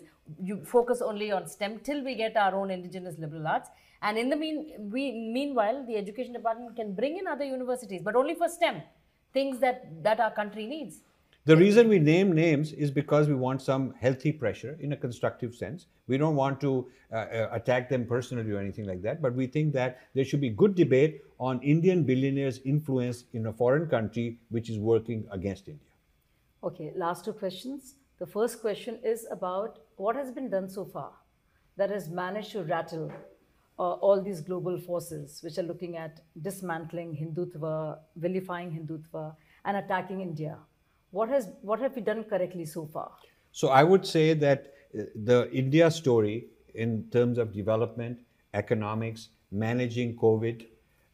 You 0.50 0.56
focus 0.76 1.02
only 1.12 1.32
on 1.38 1.48
STEM 1.56 1.80
till 1.90 2.04
we 2.10 2.16
get 2.16 2.38
our 2.38 2.56
own 2.56 2.72
indigenous 2.72 3.18
liberal 3.26 3.46
arts. 3.56 3.70
And 4.02 4.18
in 4.18 4.30
the 4.30 4.38
mean, 4.44 4.90
we 4.96 5.04
meanwhile, 5.38 5.86
the 5.90 5.96
education 6.04 6.34
department 6.34 6.76
can 6.82 6.94
bring 6.94 7.18
in 7.18 7.28
other 7.34 7.46
universities, 7.58 8.02
but 8.08 8.16
only 8.22 8.36
for 8.36 8.48
STEM, 8.60 8.82
things 9.38 9.60
that 9.66 9.78
that 10.08 10.20
our 10.28 10.32
country 10.40 10.66
needs. 10.76 10.96
The 11.46 11.58
reason 11.58 11.90
we 11.90 12.00
name 12.00 12.32
names 12.32 12.72
is 12.72 12.90
because 12.90 13.28
we 13.28 13.36
want 13.36 13.62
some 13.62 13.94
healthy 14.00 14.32
pressure 14.32 14.78
in 14.80 14.94
a 14.94 14.96
constructive 14.96 15.54
sense. 15.54 15.88
We 16.08 16.18
don't 16.18 16.38
want 16.38 16.62
to 16.62 16.88
uh, 17.12 17.16
uh, 17.16 17.50
attack 17.52 17.90
them 17.90 18.06
personally 18.06 18.50
or 18.54 18.60
anything 18.60 18.86
like 18.86 19.02
that, 19.02 19.22
but 19.22 19.36
we 19.36 19.48
think 19.48 19.74
that 19.74 20.00
there 20.14 20.24
should 20.24 20.40
be 20.40 20.50
good 20.50 20.74
debate 20.74 21.20
on 21.42 21.62
Indian 21.62 22.04
billionaires' 22.04 22.62
influence 22.64 23.26
in 23.34 23.48
a 23.48 23.52
foreign 23.52 23.88
country 23.90 24.40
which 24.52 24.70
is 24.70 24.80
working 24.80 25.26
against 25.32 25.68
India. 25.68 25.92
Okay, 26.64 26.94
last 26.96 27.26
two 27.26 27.34
questions. 27.34 27.96
The 28.20 28.26
first 28.26 28.62
question 28.62 29.00
is 29.04 29.28
about 29.30 29.80
what 29.98 30.16
has 30.16 30.32
been 30.32 30.50
done 30.50 30.70
so 30.70 30.86
far 30.86 31.12
that 31.76 31.90
has 31.90 32.08
managed 32.08 32.54
to 32.54 32.64
rattle 32.64 33.12
uh, 33.78 33.82
all 33.82 34.22
these 34.22 34.40
global 34.40 34.80
forces 34.80 35.42
which 35.44 35.58
are 35.58 35.64
looking 35.64 35.98
at 35.98 36.22
dismantling 36.42 37.18
Hindutva, 37.18 37.98
vilifying 38.16 38.72
Hindutva, 38.72 39.36
and 39.66 39.76
attacking 39.76 40.22
India. 40.22 40.58
What 41.14 41.30
has 41.30 41.50
what 41.62 41.80
have 41.80 41.96
we 41.96 42.02
done 42.02 42.24
correctly 42.24 42.66
so 42.66 42.88
far? 42.92 43.12
So 43.52 43.70
I 43.70 43.84
would 43.84 44.06
say 44.06 44.34
that 44.34 44.74
uh, 44.98 45.04
the 45.16 45.50
India 45.52 45.92
story 45.92 46.48
in 46.74 47.08
terms 47.12 47.38
of 47.38 47.54
development, 47.54 48.22
economics, 48.56 49.30
managing 49.52 50.18
COVID 50.18 50.66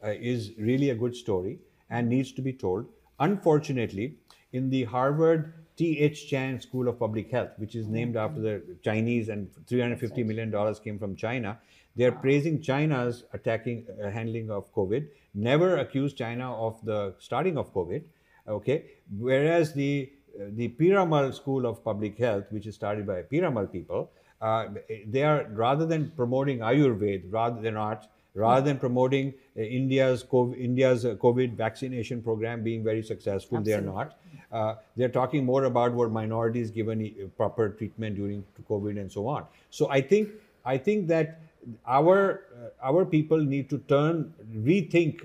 uh, 0.02 0.12
is 0.12 0.52
really 0.58 0.92
a 0.92 0.96
good 0.96 1.16
story 1.16 1.60
and 1.90 2.08
needs 2.08 2.32
to 2.32 2.42
be 2.42 2.54
told. 2.54 2.86
Unfortunately, 3.20 4.16
in 4.54 4.70
the 4.70 4.86
Harvard 4.86 5.54
T.H. 5.76 6.30
Chan 6.30 6.62
School 6.62 6.88
of 6.88 6.98
Public 6.98 7.30
Health, 7.30 7.52
which 7.58 7.76
is 7.76 7.88
named 7.88 8.16
after 8.16 8.40
the 8.40 8.78
Chinese 8.82 9.28
and 9.28 9.50
$350 9.70 10.26
million 10.26 10.76
came 10.76 10.98
from 10.98 11.18
China, 11.18 11.60
they're 11.98 12.14
praising 12.14 12.62
China's 12.62 13.26
attacking 13.34 13.86
uh, 14.02 14.10
handling 14.10 14.50
of 14.50 14.74
COVID, 14.74 15.08
never 15.34 15.78
accused 15.78 16.18
China 16.18 16.54
of 16.54 16.80
the 16.86 17.16
starting 17.20 17.58
of 17.58 17.74
COVID. 17.74 18.04
Okay, 18.50 18.86
whereas 19.18 19.74
the 19.74 20.12
uh, 20.40 20.46
the 20.56 20.70
Piramal 20.70 21.34
School 21.34 21.66
of 21.66 21.84
Public 21.84 22.18
Health, 22.18 22.46
which 22.50 22.68
is 22.68 22.76
started 22.76 23.06
by 23.06 23.22
Piramal 23.24 23.72
people, 23.72 24.12
uh, 24.42 24.68
they 25.08 25.24
are 25.24 25.48
rather 25.52 25.86
than 25.86 26.12
promoting 26.16 26.60
Ayurveda, 26.60 27.32
rather 27.32 27.62
than 27.62 27.74
not, 27.76 28.10
rather 28.34 28.66
than 28.66 28.78
promoting 28.78 29.34
uh, 29.58 29.62
India's 29.62 30.24
COVID, 30.24 30.58
India's 30.58 31.06
uh, 31.06 31.16
COVID 31.16 31.56
vaccination 31.56 32.22
program 32.22 32.64
being 32.64 32.84
very 32.84 33.04
successful, 33.04 33.62
they 33.62 33.74
are 33.74 33.82
not. 33.82 34.18
Uh, 34.52 34.76
they're 34.96 35.10
talking 35.10 35.46
more 35.46 35.66
about 35.66 35.94
what 35.94 36.12
minorities 36.12 36.72
given 36.72 37.04
uh, 37.06 37.28
proper 37.38 37.70
treatment 37.70 38.16
during 38.16 38.44
COVID 38.70 39.00
and 39.00 39.12
so 39.12 39.28
on. 39.28 39.46
So 39.70 39.90
I 39.90 40.02
think 40.02 40.30
I 40.66 40.78
think 40.78 41.08
that 41.08 41.42
our 41.86 42.44
uh, 42.56 42.70
our 42.82 43.06
people 43.06 43.38
need 43.38 43.70
to 43.70 43.80
turn 43.90 44.34
rethink, 44.56 45.22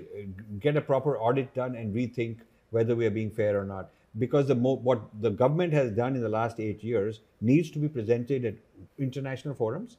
get 0.59 0.75
a 0.75 0.81
proper 0.81 1.17
audit 1.17 1.53
done, 1.53 1.75
and 1.75 1.95
rethink 1.95 2.37
whether 2.77 2.95
we 3.01 3.05
are 3.09 3.15
being 3.19 3.31
fair 3.41 3.59
or 3.59 3.65
not. 3.75 3.91
Because 4.23 4.47
the 4.47 4.55
mo- 4.65 4.81
what 4.89 5.05
the 5.21 5.31
government 5.43 5.73
has 5.77 5.91
done 6.01 6.15
in 6.15 6.21
the 6.25 6.33
last 6.35 6.59
eight 6.65 6.83
years 6.89 7.21
needs 7.51 7.71
to 7.71 7.79
be 7.85 7.89
presented 7.99 8.45
at 8.49 8.55
international 9.05 9.55
forums, 9.61 9.97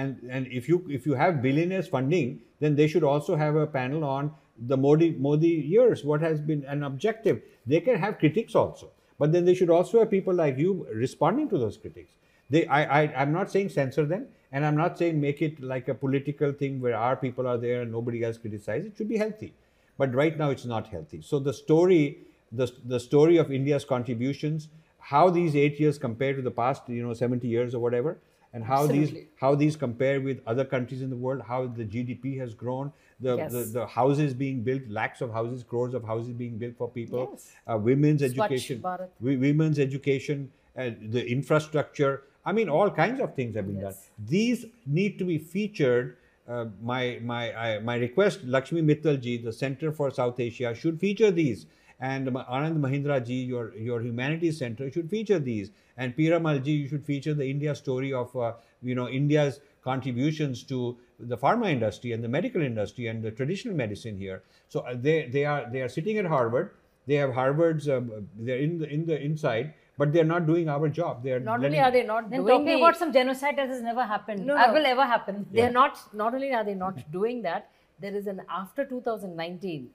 and 0.00 0.26
and 0.38 0.48
if 0.60 0.68
you 0.72 0.80
if 0.96 1.06
you 1.10 1.14
have 1.20 1.40
billionaires 1.46 1.88
funding, 1.94 2.34
then 2.64 2.76
they 2.80 2.88
should 2.94 3.06
also 3.12 3.36
have 3.44 3.56
a 3.62 3.66
panel 3.78 4.04
on 4.16 4.32
the 4.72 4.76
Modi 4.76 5.08
Modi 5.28 5.54
years. 5.76 6.04
What 6.10 6.26
has 6.28 6.42
been 6.50 6.66
an 6.74 6.84
objective? 6.90 7.40
They 7.74 7.80
can 7.88 7.96
have 8.04 8.18
critics 8.18 8.54
also, 8.64 8.90
but 9.18 9.32
then 9.32 9.48
they 9.50 9.54
should 9.62 9.72
also 9.78 10.00
have 10.00 10.10
people 10.10 10.34
like 10.42 10.62
you 10.66 10.86
responding 11.06 11.48
to 11.54 11.58
those 11.64 11.80
critics. 11.86 12.12
They, 12.50 12.66
I, 12.78 12.80
I, 13.00 13.02
I'm 13.22 13.32
not 13.32 13.50
saying 13.50 13.70
censor 13.74 14.04
them, 14.14 14.26
and 14.52 14.66
I'm 14.70 14.76
not 14.76 14.98
saying 14.98 15.20
make 15.20 15.40
it 15.46 15.60
like 15.74 15.88
a 15.88 15.94
political 15.94 16.52
thing 16.62 16.80
where 16.86 16.96
our 17.04 17.16
people 17.16 17.46
are 17.52 17.56
there 17.56 17.82
and 17.82 17.90
nobody 17.98 18.22
else 18.26 18.36
criticizes. 18.36 18.92
It 18.92 18.98
should 18.98 19.08
be 19.08 19.16
healthy, 19.16 19.54
but 19.98 20.14
right 20.14 20.36
now 20.38 20.50
it's 20.50 20.64
not 20.64 20.88
healthy. 20.88 21.20
So 21.22 21.38
the 21.38 21.52
story, 21.52 22.18
the 22.52 22.70
the 22.84 23.00
story 23.00 23.36
of 23.36 23.52
India's 23.52 23.84
contributions, 23.84 24.68
how 24.98 25.30
these 25.30 25.54
eight 25.56 25.78
years 25.80 25.98
compare 25.98 26.34
to 26.34 26.42
the 26.42 26.50
past, 26.50 26.88
you 26.88 27.02
know, 27.02 27.12
70 27.14 27.46
years 27.46 27.74
or 27.74 27.80
whatever, 27.80 28.16
and 28.52 28.64
how 28.64 28.86
these 28.86 29.12
how 29.36 29.54
these 29.54 29.76
compare 29.76 30.20
with 30.20 30.40
other 30.46 30.64
countries 30.64 31.02
in 31.02 31.10
the 31.10 31.16
world, 31.16 31.42
how 31.46 31.66
the 31.66 31.84
GDP 31.84 32.38
has 32.38 32.54
grown, 32.54 32.92
the, 33.20 33.36
Yes. 33.36 33.52
the, 33.52 33.64
the 33.78 33.86
houses 33.86 34.34
being 34.34 34.62
built, 34.62 34.82
lakhs 34.88 35.20
of 35.20 35.32
houses, 35.32 35.62
crores 35.62 35.94
of 35.94 36.04
houses 36.04 36.32
being 36.32 36.56
built 36.58 36.76
for 36.76 36.88
people, 36.88 37.28
Yes. 37.32 37.52
uh, 37.66 37.76
women's 37.78 38.22
education, 38.22 38.80
wi- 38.82 39.40
women's 39.48 39.78
education, 39.78 40.50
uh, 40.76 40.90
the 41.16 41.24
infrastructure. 41.30 42.22
I 42.46 42.52
mean, 42.52 42.68
all 42.68 42.90
kinds 42.90 43.20
of 43.20 43.34
things 43.34 43.56
have 43.56 43.66
been 43.66 43.80
Yes. 43.80 43.94
done. 43.94 44.26
These 44.36 44.66
need 44.86 45.18
to 45.18 45.24
be 45.24 45.38
featured. 45.38 46.16
Uh, 46.46 46.66
my 46.82 47.18
my 47.22 47.54
I, 47.56 47.78
my 47.78 47.96
request, 47.96 48.44
Lakshmi 48.44 48.82
Mittal 48.82 49.20
ji, 49.20 49.38
the 49.38 49.52
Center 49.52 49.92
for 49.92 50.10
South 50.10 50.38
Asia, 50.38 50.74
should 50.74 51.00
feature 51.00 51.30
these. 51.30 51.66
And 52.00 52.26
Anand 52.26 52.78
Mahindra 52.78 53.24
ji, 53.24 53.34
your 53.34 53.74
your 53.76 54.02
humanities 54.02 54.58
center, 54.58 54.90
should 54.90 55.08
feature 55.08 55.38
these. 55.38 55.70
And 55.96 56.14
Piramal 56.16 56.62
ji, 56.62 56.72
you 56.72 56.88
should 56.88 57.04
feature 57.04 57.32
the 57.32 57.48
India 57.48 57.74
story 57.74 58.12
of 58.12 58.36
uh, 58.36 58.52
you 58.82 58.94
know 58.94 59.08
India's 59.08 59.60
contributions 59.82 60.62
to 60.64 60.98
the 61.18 61.36
pharma 61.36 61.70
industry 61.70 62.12
and 62.12 62.22
the 62.22 62.28
medical 62.28 62.60
industry 62.60 63.06
and 63.06 63.22
the 63.22 63.30
traditional 63.30 63.74
medicine 63.74 64.18
here. 64.18 64.42
So 64.68 64.80
uh, 64.80 64.96
they 65.00 65.28
they 65.28 65.44
are 65.46 65.68
they 65.70 65.80
are 65.80 65.88
sitting 65.88 66.18
at 66.18 66.26
Harvard. 66.26 66.72
They 67.06 67.14
have 67.14 67.32
Harvard's. 67.32 67.88
Um, 67.88 68.28
they're 68.36 68.58
in 68.58 68.78
the 68.78 68.88
in 68.88 69.06
the 69.06 69.20
inside, 69.20 69.74
but 69.96 70.12
they're 70.12 70.24
not 70.30 70.46
doing 70.46 70.68
our 70.68 70.88
job. 70.88 71.22
They're 71.22 71.40
Not 71.40 71.56
only 71.64 71.68
letting- 71.78 71.84
are 71.84 71.90
they 71.96 72.02
not 72.06 72.30
Then 72.30 72.40
doing 72.40 72.48
talking 72.52 72.66
the, 72.66 72.82
about 72.84 72.96
some 72.96 73.12
genocide 73.12 73.56
that 73.58 73.68
has 73.68 73.80
never 73.82 74.04
happened, 74.04 74.44
No, 74.46 74.56
no. 74.56 74.72
will 74.72 74.86
ever 74.86 75.04
happen. 75.14 75.46
they're 75.52 75.70
not 75.80 75.98
not 76.22 76.34
only 76.34 76.52
are 76.52 76.64
they 76.70 76.74
not 76.74 76.96
doing 77.18 77.42
that 77.42 77.70
there 78.04 78.14
is 78.20 78.26
an 78.26 78.40
after 78.62 78.84
2019 78.84 79.90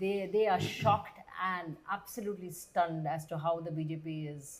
they 0.00 0.28
they 0.32 0.46
are 0.46 0.60
shocked 0.60 1.18
and 1.50 1.76
absolutely 1.90 2.50
stunned 2.50 3.06
as 3.08 3.24
to 3.30 3.38
how 3.44 3.52
the 3.60 3.70
bjp 3.70 4.16
is 4.34 4.50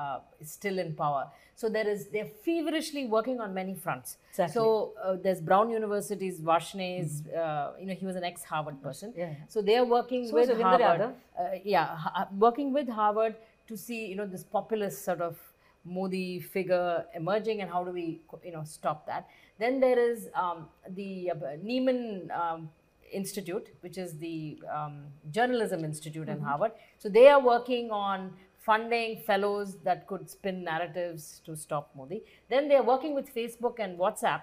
uh, 0.00 0.20
is 0.40 0.50
still 0.58 0.78
in 0.82 0.94
power 1.00 1.22
so 1.56 1.68
there 1.76 1.88
is 1.94 2.06
they're 2.12 2.30
feverishly 2.48 3.02
working 3.16 3.40
on 3.40 3.52
many 3.52 3.74
fronts 3.74 4.16
Exactly. 4.30 4.54
so 4.54 4.92
uh, 5.02 5.16
there's 5.24 5.40
brown 5.40 5.70
university's 5.70 6.38
varshney's 6.50 7.26
uh, 7.26 7.72
you 7.80 7.86
know 7.86 7.94
he 8.02 8.06
was 8.06 8.14
an 8.14 8.22
ex 8.32 8.44
harvard 8.44 8.80
person 8.86 9.12
Yeah. 9.16 9.34
so 9.48 9.60
they 9.60 9.76
are 9.76 9.84
working 9.98 10.28
So 10.28 10.38
is 10.38 10.48
with 10.48 10.56
Ravindra 10.58 10.84
harvard 10.84 11.00
Yadav. 11.00 11.12
uh, 11.40 11.58
yeah, 11.64 11.86
ha- 11.86 12.28
working 12.46 12.72
with 12.72 12.88
Harvard 12.88 13.34
to 13.70 13.76
see 13.76 14.06
you 14.06 14.16
know 14.16 14.26
this 14.26 14.44
populist 14.44 15.04
sort 15.04 15.20
of 15.20 15.38
Modi 15.84 16.40
figure 16.40 17.06
emerging 17.14 17.62
and 17.62 17.70
how 17.70 17.82
do 17.84 17.90
we 17.90 18.20
you 18.44 18.52
know 18.52 18.64
stop 18.64 19.06
that. 19.06 19.28
Then 19.58 19.80
there 19.80 19.98
is 19.98 20.28
um, 20.34 20.68
the 20.90 21.30
uh, 21.30 21.34
Nieman 21.64 22.30
um, 22.38 22.68
Institute, 23.12 23.68
which 23.80 23.96
is 23.98 24.18
the 24.18 24.62
um, 24.72 25.04
journalism 25.30 25.84
institute 25.84 26.28
in 26.28 26.40
Harvard. 26.40 26.72
So 26.98 27.08
they 27.08 27.28
are 27.28 27.40
working 27.40 27.90
on 27.90 28.32
funding 28.58 29.22
fellows 29.26 29.78
that 29.84 30.06
could 30.06 30.28
spin 30.28 30.62
narratives 30.64 31.40
to 31.46 31.56
stop 31.56 31.90
Modi. 31.96 32.22
Then 32.48 32.68
they 32.68 32.76
are 32.76 32.82
working 32.82 33.14
with 33.14 33.34
Facebook 33.34 33.78
and 33.78 33.98
WhatsApp 33.98 34.42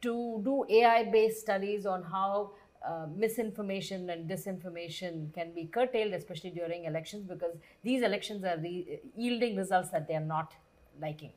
to 0.00 0.40
do 0.44 0.64
AI 0.68 1.04
based 1.04 1.40
studies 1.40 1.86
on 1.86 2.02
how 2.02 2.52
uh, 2.86 3.06
misinformation 3.14 4.10
and 4.10 4.28
disinformation 4.28 5.32
can 5.34 5.52
be 5.52 5.64
curtailed, 5.66 6.12
especially 6.12 6.50
during 6.50 6.84
elections, 6.84 7.26
because 7.26 7.56
these 7.82 8.02
elections 8.02 8.44
are 8.44 8.58
re- 8.58 9.00
yielding 9.16 9.56
results 9.56 9.90
that 9.90 10.06
they 10.06 10.14
are 10.14 10.28
not 10.36 10.54
liking. 11.00 11.32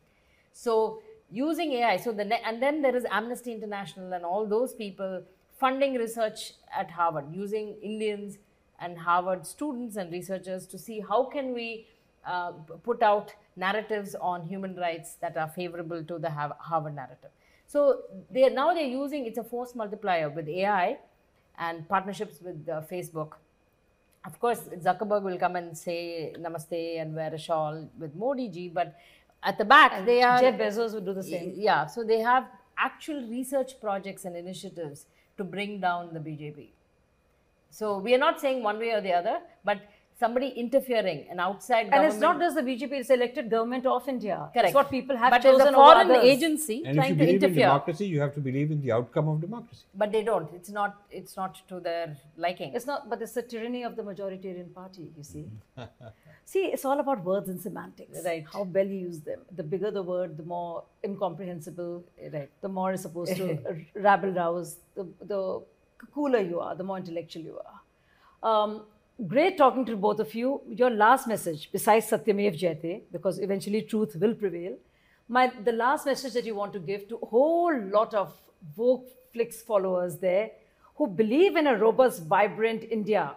So 0.53 1.01
using 1.31 1.73
AI, 1.73 1.97
so 1.97 2.11
the 2.11 2.25
ne- 2.25 2.41
and 2.45 2.61
then 2.61 2.81
there 2.81 2.95
is 2.95 3.05
Amnesty 3.09 3.53
International 3.53 4.13
and 4.13 4.25
all 4.25 4.45
those 4.45 4.73
people 4.73 5.23
funding 5.57 5.95
research 5.95 6.53
at 6.75 6.91
Harvard 6.91 7.25
using 7.33 7.75
Indians 7.81 8.37
and 8.79 8.97
Harvard 8.97 9.45
students 9.45 9.95
and 9.95 10.11
researchers 10.11 10.67
to 10.67 10.77
see 10.77 10.99
how 10.99 11.23
can 11.25 11.53
we 11.53 11.87
uh, 12.25 12.51
put 12.83 13.01
out 13.01 13.33
narratives 13.55 14.15
on 14.15 14.45
human 14.45 14.75
rights 14.75 15.15
that 15.15 15.37
are 15.37 15.47
favorable 15.47 16.03
to 16.03 16.19
the 16.19 16.29
Harvard 16.29 16.95
narrative. 16.95 17.31
So 17.65 18.01
they 18.31 18.49
now 18.49 18.73
they're 18.73 18.83
using 18.83 19.25
it's 19.25 19.37
a 19.37 19.43
force 19.43 19.75
multiplier 19.75 20.29
with 20.29 20.47
AI 20.47 20.97
and 21.57 21.87
partnerships 21.87 22.41
with 22.41 22.67
uh, 22.69 22.81
Facebook. 22.91 23.33
Of 24.25 24.39
course, 24.39 24.59
Zuckerberg 24.83 25.23
will 25.23 25.37
come 25.37 25.55
and 25.55 25.77
say 25.77 26.33
namaste 26.37 27.01
and 27.01 27.15
wear 27.15 27.33
a 27.33 27.37
shawl 27.37 27.89
with 27.97 28.13
Modi 28.15 28.49
ji, 28.49 28.69
but 28.69 28.95
at 29.43 29.57
the 29.57 29.65
back 29.65 29.91
And 29.93 30.07
they 30.07 30.21
are 30.21 30.39
Jeff 30.39 30.59
Bezos 30.59 30.93
would 30.93 31.05
do 31.05 31.13
the 31.13 31.23
same. 31.23 31.53
yeah, 31.55 31.85
so 31.85 32.03
they 32.03 32.19
have 32.19 32.45
actual 32.77 33.21
research 33.27 33.79
projects 33.79 34.25
and 34.25 34.35
initiatives 34.35 35.05
to 35.37 35.43
bring 35.43 35.79
down 35.79 36.13
the 36.13 36.19
BJP. 36.19 36.67
So 37.69 37.97
we 37.99 38.13
are 38.15 38.17
not 38.17 38.39
saying 38.41 38.63
one 38.63 38.79
way 38.79 38.91
or 38.91 39.01
the 39.01 39.13
other, 39.13 39.39
but 39.63 39.79
somebody 40.19 40.47
interfering, 40.49 41.19
an 41.29 41.39
outside 41.39 41.83
government. 41.89 42.03
And 42.05 42.13
it's 42.13 42.21
not 42.21 42.39
just 42.39 42.55
the 42.55 42.61
BJP, 42.61 42.91
it's 43.01 43.09
elected 43.09 43.49
government 43.49 43.85
of 43.85 44.07
India. 44.07 44.49
Correct. 44.53 44.67
It's 44.69 44.75
what 44.75 44.89
people 44.89 45.15
have 45.15 45.31
but 45.31 45.41
chosen 45.43 45.59
there's 45.59 45.73
a 45.73 45.77
over 45.77 45.93
foreign 45.93 46.11
others. 46.11 46.23
agency 46.23 46.77
And 46.85 46.87
if 46.87 46.95
you 46.95 47.01
trying 47.01 47.13
to 47.13 47.19
believe 47.23 47.29
in 47.29 47.43
interfere. 47.43 47.67
democracy, 47.67 48.07
you 48.07 48.19
have 48.21 48.33
to 48.33 48.39
believe 48.39 48.71
in 48.71 48.81
the 48.81 48.91
outcome 48.91 49.27
of 49.29 49.41
democracy. 49.41 49.83
But 49.93 50.11
they 50.11 50.23
don't. 50.23 50.51
It's 50.53 50.69
not. 50.69 51.01
It's 51.11 51.35
not 51.37 51.61
to 51.69 51.79
their 51.79 52.17
liking. 52.37 52.73
It's 52.73 52.87
not, 52.87 53.09
but 53.09 53.21
it's 53.21 53.33
the 53.33 53.43
tyranny 53.43 53.83
of 53.83 53.95
the 53.95 54.03
majoritarian 54.03 54.73
party, 54.73 55.07
you 55.17 55.23
see. 55.23 55.45
see, 56.45 56.65
it's 56.73 56.85
all 56.85 56.99
about 56.99 57.23
words 57.23 57.47
and 57.49 57.61
semantics. 57.61 58.19
Right. 58.25 58.45
How 58.51 58.63
well 58.63 58.87
you 58.87 58.99
use 59.11 59.19
them. 59.21 59.41
The 59.55 59.63
bigger 59.63 59.91
the 59.91 60.03
word, 60.03 60.35
the 60.37 60.43
more 60.43 60.83
incomprehensible, 61.03 62.03
Right. 62.33 62.49
the 62.61 62.69
more 62.69 62.91
it's 62.93 63.03
supposed 63.03 63.35
to 63.37 63.59
rabble 63.93 64.31
rouse, 64.31 64.77
the, 64.95 65.07
the 65.21 65.61
cooler 66.13 66.39
you 66.39 66.59
are, 66.59 66.75
the 66.75 66.83
more 66.83 66.97
intellectual 66.97 67.43
you 67.43 67.59
are. 67.67 67.79
Um, 68.49 68.81
great 69.25 69.57
talking 69.57 69.85
to 69.85 69.95
both 69.95 70.19
of 70.19 70.33
you. 70.35 70.61
Your 70.67 70.89
last 70.89 71.27
message, 71.27 71.69
besides 71.71 72.09
Satyamev 72.09 72.59
Jayate, 72.59 73.03
because 73.11 73.39
eventually 73.39 73.81
truth 73.81 74.15
will 74.15 74.35
prevail, 74.35 74.75
my, 75.29 75.51
the 75.63 75.71
last 75.71 76.05
message 76.05 76.33
that 76.33 76.45
you 76.45 76.55
want 76.55 76.73
to 76.73 76.79
give 76.79 77.07
to 77.09 77.17
a 77.17 77.25
whole 77.25 77.77
lot 77.89 78.13
of 78.13 78.33
Vogue 78.75 79.05
Flix 79.33 79.61
followers 79.61 80.17
there 80.17 80.51
who 80.95 81.07
believe 81.07 81.55
in 81.55 81.67
a 81.67 81.75
robust, 81.77 82.23
vibrant 82.23 82.83
India 82.83 83.33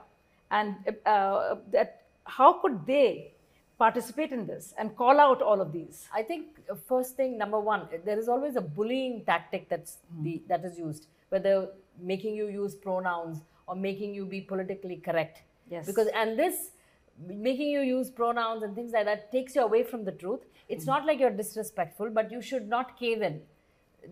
and 0.51 0.77
uh, 1.07 1.57
that 1.73 2.03
how 2.25 2.55
could 2.55 2.87
they 2.87 3.33
participate 3.79 4.31
in 4.31 4.47
this 4.47 4.75
and 4.79 4.95
call 4.97 5.19
out 5.19 5.43
all 5.43 5.61
of 5.61 5.73
these? 5.73 6.09
I 6.15 6.23
think 6.23 6.59
first 6.87 7.17
thing 7.17 7.37
number 7.37 7.59
one, 7.59 7.89
there 8.05 8.19
is 8.19 8.29
always 8.29 8.57
a 8.57 8.61
bullying 8.61 9.25
tactic 9.25 9.69
that's 9.69 9.99
the 10.23 10.43
that 10.49 10.65
is 10.65 10.79
used, 10.79 11.07
whether 11.29 11.69
making 12.01 12.35
you 12.35 12.49
use 12.49 12.75
pronouns 12.75 13.39
or 13.67 13.75
making 13.75 14.15
you 14.15 14.25
be 14.25 14.41
politically 14.41 14.97
correct. 14.97 15.43
Yes. 15.71 15.87
Because 15.87 16.09
and 16.15 16.39
this 16.39 16.73
making 17.19 17.69
you 17.69 17.81
use 17.81 18.11
pronouns 18.11 18.63
and 18.63 18.75
things 18.75 18.93
like 18.93 19.05
that 19.07 19.31
takes 19.33 19.55
you 19.55 19.63
away 19.63 19.83
from 19.85 20.05
the 20.05 20.13
truth. 20.13 20.41
It's 20.69 20.87
not 20.87 21.07
like 21.07 21.19
you're 21.21 21.31
disrespectful, 21.31 22.11
but 22.11 22.31
you 22.33 22.43
should 22.43 22.69
not 22.69 22.99
cave 22.99 23.23
in. 23.23 23.43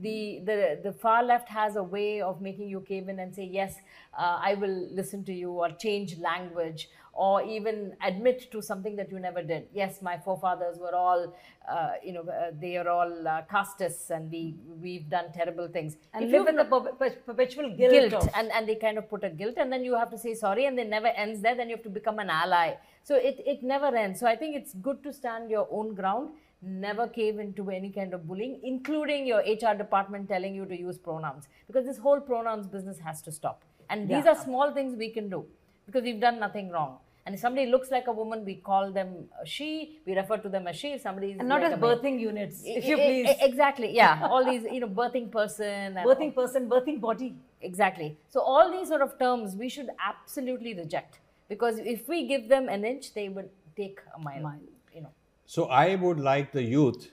The, 0.03 0.43
the 0.45 0.81
the 0.85 0.93
far 0.93 1.23
left 1.25 1.49
has 1.49 1.77
a 1.77 1.83
way 1.83 2.21
of 2.21 2.43
making 2.43 2.69
you 2.69 2.81
cave 2.83 3.09
in 3.09 3.19
and 3.21 3.35
say 3.35 3.45
yes 3.45 3.77
uh, 4.13 4.39
i 4.43 4.53
will 4.53 4.87
listen 4.93 5.25
to 5.25 5.33
you 5.33 5.51
or 5.51 5.71
change 5.71 6.19
language 6.19 6.91
or 7.27 7.43
even 7.43 7.79
admit 8.09 8.43
to 8.53 8.63
something 8.63 8.95
that 8.95 9.11
you 9.11 9.19
never 9.19 9.43
did. 9.43 9.67
Yes 9.75 10.01
my 10.09 10.17
forefathers 10.27 10.79
were 10.79 10.95
all 10.95 11.23
uh, 11.77 11.93
you 12.03 12.13
know 12.17 12.23
uh, 12.23 12.51
they 12.65 12.77
are 12.77 12.89
all 12.89 13.29
uh, 13.29 13.43
castists 13.55 14.11
and 14.11 14.31
we 14.31 14.43
we've 14.83 15.09
done 15.11 15.33
terrible 15.39 15.69
things. 15.77 15.97
And 16.15 16.27
If 16.27 16.31
live 16.31 16.47
in 16.47 16.57
the 16.57 16.65
perpetual 17.27 17.71
guilt, 17.77 18.11
guilt, 18.11 18.29
and, 18.37 18.53
and 18.53 18.69
they 18.69 18.77
kind 18.77 18.99
of 18.99 19.11
put 19.11 19.25
a 19.25 19.31
guilt 19.31 19.57
and 19.57 19.73
then 19.73 19.85
you 19.85 19.97
have 19.97 20.11
to 20.13 20.19
say 20.27 20.35
sorry 20.35 20.67
and 20.67 20.79
it 20.79 20.89
never 20.89 21.09
ends 21.09 21.41
there 21.41 21.57
then 21.57 21.69
you 21.69 21.77
have 21.77 21.83
to 21.85 21.95
become 22.01 22.21
an 22.21 22.31
ally. 22.31 22.75
So 23.03 23.17
it, 23.17 23.43
it 23.55 23.63
never 23.63 23.91
ends. 24.05 24.21
So 24.21 24.29
i 24.35 24.37
think 24.37 24.55
it's 24.61 24.75
good 24.89 25.03
to 25.09 25.13
stand 25.13 25.51
your 25.57 25.67
own 25.71 25.95
ground 25.95 26.31
never 26.63 27.07
cave 27.09 27.39
into 27.39 27.71
any 27.71 27.91
kind 27.99 28.15
of 28.15 28.27
bullying 28.29 28.55
including 28.71 29.27
your 29.27 29.41
hr 29.41 29.75
department 29.83 30.29
telling 30.29 30.55
you 30.61 30.65
to 30.67 30.77
use 30.79 30.99
pronouns 30.99 31.47
because 31.69 31.85
this 31.91 31.99
whole 31.99 32.21
pronouns 32.21 32.67
business 32.67 32.99
has 32.99 33.23
to 33.23 33.33
stop. 33.33 33.65
And 33.91 34.09
these 34.09 34.25
Yeah. 34.25 34.33
are 34.33 34.39
small 34.47 34.73
things 34.73 34.97
we 34.97 35.11
can 35.19 35.29
do 35.37 35.45
because 35.87 36.03
we've 36.03 36.21
done 36.21 36.41
nothing 36.47 36.71
wrong 36.71 36.99
and 37.29 37.35
if 37.35 37.41
somebody 37.41 37.67
looks 37.73 37.91
like 37.95 38.07
a 38.13 38.13
woman 38.19 38.45
we 38.45 38.55
call 38.69 38.91
them 38.91 39.09
a 39.43 39.47
she 39.55 39.99
we 40.07 40.15
refer 40.19 40.39
to 40.39 40.49
them 40.55 40.67
as 40.67 40.77
she 40.77 40.93
if 40.93 41.03
somebody 41.03 41.33
is 41.33 41.39
and 41.39 41.49
not 41.49 41.61
like 41.61 41.73
as 41.73 41.79
a 41.79 41.81
man- 41.83 41.99
birthing 41.99 42.19
units, 42.19 42.63
if 42.65 42.87
you 42.91 42.97
please. 42.97 43.37
exactly 43.49 43.91
yeah 43.95 44.27
all 44.31 44.45
these 44.51 44.65
you 44.77 44.81
know 44.81 44.89
birthing 45.01 45.31
person 45.31 45.99
and 45.99 46.09
birthing 46.09 46.35
person, 46.35 46.69
birthing 46.69 47.01
body. 47.01 47.35
Exactly. 47.61 48.17
So 48.29 48.41
all 48.41 48.71
these 48.71 48.89
sort 48.89 49.03
of 49.03 49.19
terms 49.19 49.57
we 49.57 49.69
should 49.69 49.91
absolutely 50.13 50.75
reject 50.75 51.21
because 51.49 51.79
if 51.79 52.09
we 52.09 52.27
give 52.27 52.49
them 52.49 52.69
an 52.69 52.85
inch, 52.85 53.15
they 53.15 53.29
would 53.29 53.51
take 53.77 54.01
a 54.15 54.21
mile. 54.21 54.43
Mile. 54.43 54.61
You 54.95 55.03
know. 55.03 55.13
So 55.47 55.67
I 55.67 55.95
would 55.97 56.21
like 56.21 56.53
the 56.53 56.63
youth 56.63 57.11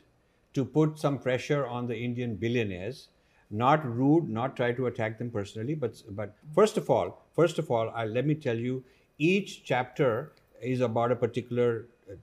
to 0.53 0.65
put 0.65 0.99
some 0.99 1.19
pressure 1.19 1.65
on 1.67 1.87
the 1.87 1.97
Indian 1.97 2.35
billionaires, 2.35 3.09
not 3.49 3.85
rude, 3.85 4.29
not 4.29 4.55
try 4.55 4.71
to 4.71 4.87
attack 4.87 5.17
them 5.17 5.31
personally, 5.31 5.75
but 5.75 6.01
but 6.11 6.35
first 6.53 6.77
of 6.77 6.89
all, 6.89 7.25
first 7.35 7.59
of 7.59 7.71
all, 7.71 7.89
I, 7.89 8.05
let 8.05 8.25
me 8.25 8.35
tell 8.35 8.57
you, 8.57 8.83
each 9.17 9.63
chapter 9.63 10.31
is 10.61 10.81
about 10.81 11.11
a 11.11 11.15
particular 11.15 11.85
uh, 12.09 12.15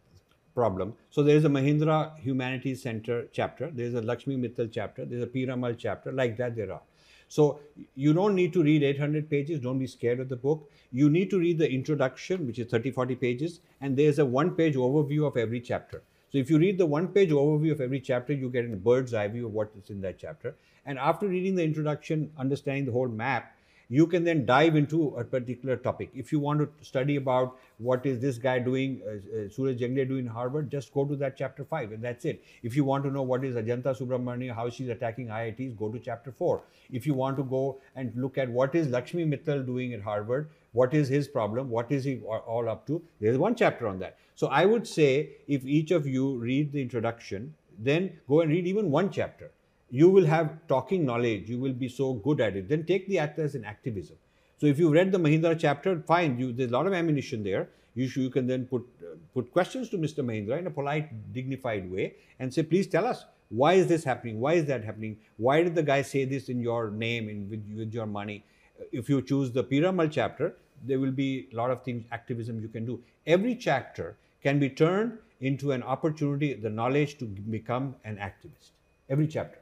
problem. 0.54 0.94
So 1.10 1.22
there 1.22 1.36
is 1.36 1.44
a 1.44 1.48
Mahindra 1.48 2.18
Humanities 2.18 2.82
Center 2.82 3.26
chapter, 3.32 3.70
there 3.70 3.86
is 3.86 3.94
a 3.94 4.02
Lakshmi 4.02 4.36
Mittal 4.36 4.70
chapter, 4.70 5.04
there 5.04 5.18
is 5.18 5.24
a 5.24 5.28
Piramal 5.28 5.76
chapter, 5.78 6.12
like 6.12 6.36
that 6.36 6.56
there 6.56 6.72
are. 6.72 6.82
So 7.28 7.60
you 7.94 8.12
don't 8.12 8.34
need 8.34 8.52
to 8.52 8.62
read 8.62 8.82
800 8.82 9.30
pages, 9.30 9.60
don't 9.60 9.78
be 9.78 9.86
scared 9.86 10.20
of 10.20 10.28
the 10.28 10.36
book. 10.36 10.70
You 10.90 11.08
need 11.08 11.30
to 11.30 11.38
read 11.38 11.56
the 11.56 11.70
introduction, 11.70 12.46
which 12.46 12.58
is 12.58 12.70
30, 12.70 12.90
40 12.90 13.14
pages, 13.14 13.60
and 13.80 13.96
there's 13.96 14.18
a 14.18 14.26
one 14.26 14.50
page 14.50 14.74
overview 14.74 15.26
of 15.26 15.38
every 15.38 15.60
chapter. 15.60 16.02
So 16.30 16.38
if 16.38 16.50
you 16.50 16.58
read 16.58 16.76
the 16.76 16.84
one 16.84 17.08
page 17.08 17.30
overview 17.30 17.72
of 17.72 17.80
every 17.80 18.00
chapter, 18.00 18.34
you 18.34 18.50
get 18.50 18.66
a 18.66 18.76
bird's 18.76 19.14
eye 19.14 19.28
view 19.28 19.46
of 19.46 19.52
what 19.54 19.70
is 19.82 19.88
in 19.88 20.02
that 20.02 20.18
chapter. 20.18 20.54
And 20.84 20.98
after 20.98 21.26
reading 21.26 21.54
the 21.54 21.64
introduction, 21.64 22.30
understanding 22.38 22.84
the 22.84 22.92
whole 22.92 23.08
map, 23.08 23.54
you 23.92 24.06
can 24.06 24.24
then 24.24 24.46
dive 24.46 24.74
into 24.74 25.08
a 25.18 25.22
particular 25.22 25.76
topic. 25.76 26.10
If 26.14 26.32
you 26.32 26.38
want 26.40 26.60
to 26.60 26.84
study 26.84 27.16
about 27.16 27.58
what 27.76 28.06
is 28.06 28.20
this 28.20 28.38
guy 28.38 28.58
doing, 28.58 29.02
uh, 29.06 29.16
uh, 29.16 29.48
Suraj 29.50 29.82
Yengde 29.82 30.08
doing 30.08 30.24
in 30.24 30.26
Harvard, 30.26 30.70
just 30.70 30.94
go 30.94 31.04
to 31.04 31.14
that 31.16 31.36
chapter 31.36 31.62
5 31.62 31.92
and 31.92 32.02
that's 32.02 32.24
it. 32.24 32.42
If 32.62 32.74
you 32.74 32.84
want 32.84 33.04
to 33.04 33.10
know 33.10 33.20
what 33.20 33.44
is 33.44 33.54
Ajantha 33.54 33.94
Subramanian, 33.98 34.54
how 34.54 34.70
she's 34.70 34.88
attacking 34.88 35.26
IITs, 35.26 35.76
go 35.76 35.90
to 35.90 35.98
chapter 35.98 36.32
4. 36.32 36.62
If 36.90 37.06
you 37.06 37.12
want 37.12 37.36
to 37.36 37.42
go 37.42 37.80
and 37.94 38.10
look 38.16 38.38
at 38.38 38.48
what 38.48 38.74
is 38.74 38.88
Lakshmi 38.88 39.26
Mittal 39.26 39.66
doing 39.66 39.92
at 39.92 40.00
Harvard, 40.00 40.48
what 40.72 40.94
is 40.94 41.08
his 41.08 41.28
problem, 41.28 41.68
what 41.68 41.92
is 41.92 42.02
he 42.02 42.18
all 42.22 42.70
up 42.70 42.86
to, 42.86 43.02
there's 43.20 43.36
one 43.36 43.54
chapter 43.54 43.86
on 43.86 43.98
that. 43.98 44.16
So 44.36 44.46
I 44.46 44.64
would 44.64 44.88
say 44.88 45.32
if 45.46 45.66
each 45.66 45.90
of 45.90 46.06
you 46.06 46.38
read 46.38 46.72
the 46.72 46.80
introduction, 46.80 47.54
then 47.78 48.20
go 48.26 48.40
and 48.40 48.50
read 48.50 48.66
even 48.66 48.90
one 48.90 49.10
chapter 49.10 49.50
you 49.92 50.08
will 50.08 50.24
have 50.24 50.50
talking 50.68 51.04
knowledge. 51.04 51.50
You 51.50 51.58
will 51.58 51.74
be 51.74 51.88
so 51.88 52.14
good 52.14 52.40
at 52.40 52.56
it. 52.56 52.68
Then 52.68 52.84
take 52.84 53.06
the 53.08 53.18
act 53.18 53.38
as 53.38 53.54
an 53.54 53.64
activism. 53.64 54.16
So 54.58 54.66
if 54.66 54.78
you've 54.78 54.92
read 54.92 55.12
the 55.12 55.18
mahindra 55.18 55.58
chapter 55.58 56.00
fine 56.06 56.38
you, 56.38 56.52
there's 56.52 56.70
a 56.70 56.72
lot 56.72 56.86
of 56.86 56.94
ammunition 56.94 57.44
there. 57.44 57.68
You, 57.94 58.06
you 58.06 58.30
can 58.30 58.46
then 58.46 58.64
put 58.64 58.86
uh, 59.02 59.16
put 59.34 59.52
questions 59.52 59.90
to 59.90 59.98
mr 59.98 60.24
mahindra 60.28 60.58
in 60.58 60.66
a 60.66 60.70
polite 60.70 61.10
dignified 61.34 61.90
way 61.92 62.14
and 62.38 62.54
say 62.54 62.62
please 62.62 62.86
tell 62.86 63.06
us 63.06 63.26
why 63.50 63.74
is 63.74 63.86
this 63.86 64.02
happening? 64.02 64.40
Why 64.40 64.54
is 64.54 64.64
that 64.64 64.82
happening? 64.82 65.18
Why 65.36 65.62
did 65.62 65.74
the 65.74 65.82
guy 65.82 66.00
say 66.00 66.24
this 66.24 66.48
in 66.48 66.58
your 66.58 66.90
name 66.90 67.28
in 67.28 67.50
with, 67.50 67.62
with 67.76 67.92
your 67.92 68.06
money? 68.06 68.44
If 68.92 69.10
you 69.10 69.20
choose 69.20 69.52
the 69.52 69.62
piramal 69.62 70.10
chapter 70.10 70.54
there 70.84 70.98
will 70.98 71.12
be 71.12 71.48
a 71.52 71.56
lot 71.56 71.70
of 71.70 71.82
things 71.82 72.04
activism 72.10 72.60
you 72.60 72.68
can 72.68 72.86
do. 72.86 73.00
Every 73.26 73.54
chapter 73.54 74.16
can 74.42 74.58
be 74.58 74.70
turned 74.70 75.18
into 75.40 75.72
an 75.72 75.82
opportunity 75.82 76.54
the 76.54 76.70
knowledge 76.70 77.18
to 77.18 77.26
become 77.26 77.94
an 78.04 78.16
activist. 78.16 78.70
Every 79.10 79.26
chapter 79.26 79.58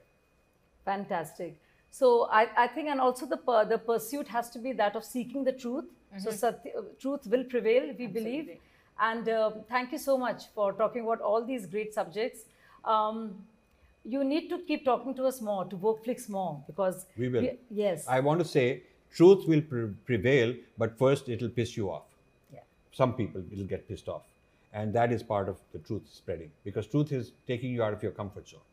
Fantastic. 0.93 1.57
So 1.91 2.29
I, 2.41 2.43
I 2.65 2.67
think, 2.75 2.89
and 2.89 3.01
also 3.01 3.27
the 3.27 3.37
per, 3.37 3.65
the 3.65 3.79
pursuit 3.79 4.29
has 4.29 4.51
to 4.51 4.59
be 4.59 4.73
that 4.81 4.97
of 4.97 5.05
seeking 5.05 5.45
the 5.45 5.53
truth. 5.53 5.87
So 6.25 6.31
satya, 6.31 6.73
uh, 6.79 6.83
truth 7.01 7.27
will 7.33 7.45
prevail, 7.45 7.95
we 7.99 8.07
believe. 8.19 8.49
And 9.09 9.29
uh, 9.29 9.51
thank 9.69 9.93
you 9.93 9.99
so 9.99 10.19
much 10.19 10.49
for 10.55 10.73
talking 10.73 11.03
about 11.07 11.21
all 11.21 11.45
these 11.53 11.67
great 11.75 11.95
subjects. 11.95 12.41
Um, 12.85 13.19
you 14.05 14.25
need 14.25 14.49
to 14.53 14.59
keep 14.69 14.85
talking 14.85 15.15
to 15.15 15.25
us 15.31 15.41
more, 15.41 15.65
to 15.73 15.77
Vokeflix 15.77 16.29
more, 16.29 16.63
because 16.67 17.07
We 17.17 17.29
will. 17.29 17.49
yes, 17.71 18.07
I 18.09 18.21
want 18.21 18.41
to 18.41 18.49
say 18.57 18.83
truth 19.21 19.47
will 19.47 19.61
pre- 19.61 19.93
prevail, 20.11 20.55
but 20.79 20.99
first 20.99 21.29
it'll 21.29 21.55
piss 21.61 21.77
you 21.77 21.91
off. 21.91 22.09
Yeah. 22.53 22.61
Some 22.93 23.15
people 23.15 23.43
it'll 23.53 23.71
get 23.75 23.87
pissed 23.89 24.09
off. 24.09 24.23
And 24.73 24.93
that 24.95 25.13
is 25.13 25.23
part 25.23 25.49
of 25.49 25.57
the 25.73 25.81
truth 25.81 26.03
spreading 26.13 26.51
because 26.65 26.87
truth 26.87 27.13
is 27.13 27.33
taking 27.47 27.73
you 27.73 27.83
out 27.83 27.93
of 27.93 28.03
your 28.03 28.13
comfort 28.13 28.49
zone. 28.49 28.69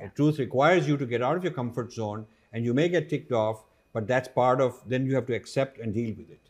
And 0.00 0.14
truth 0.14 0.38
requires 0.38 0.86
you 0.88 0.96
to 0.96 1.06
get 1.06 1.22
out 1.22 1.36
of 1.36 1.44
your 1.44 1.52
comfort 1.52 1.92
zone 1.92 2.26
and 2.52 2.64
you 2.64 2.74
may 2.74 2.88
get 2.88 3.08
ticked 3.08 3.32
off, 3.32 3.64
but 3.92 4.06
that's 4.06 4.28
part 4.28 4.60
of, 4.60 4.80
then 4.86 5.06
you 5.06 5.14
have 5.14 5.26
to 5.26 5.34
accept 5.34 5.78
and 5.78 5.92
deal 5.94 6.14
with 6.16 6.30
it. 6.30 6.40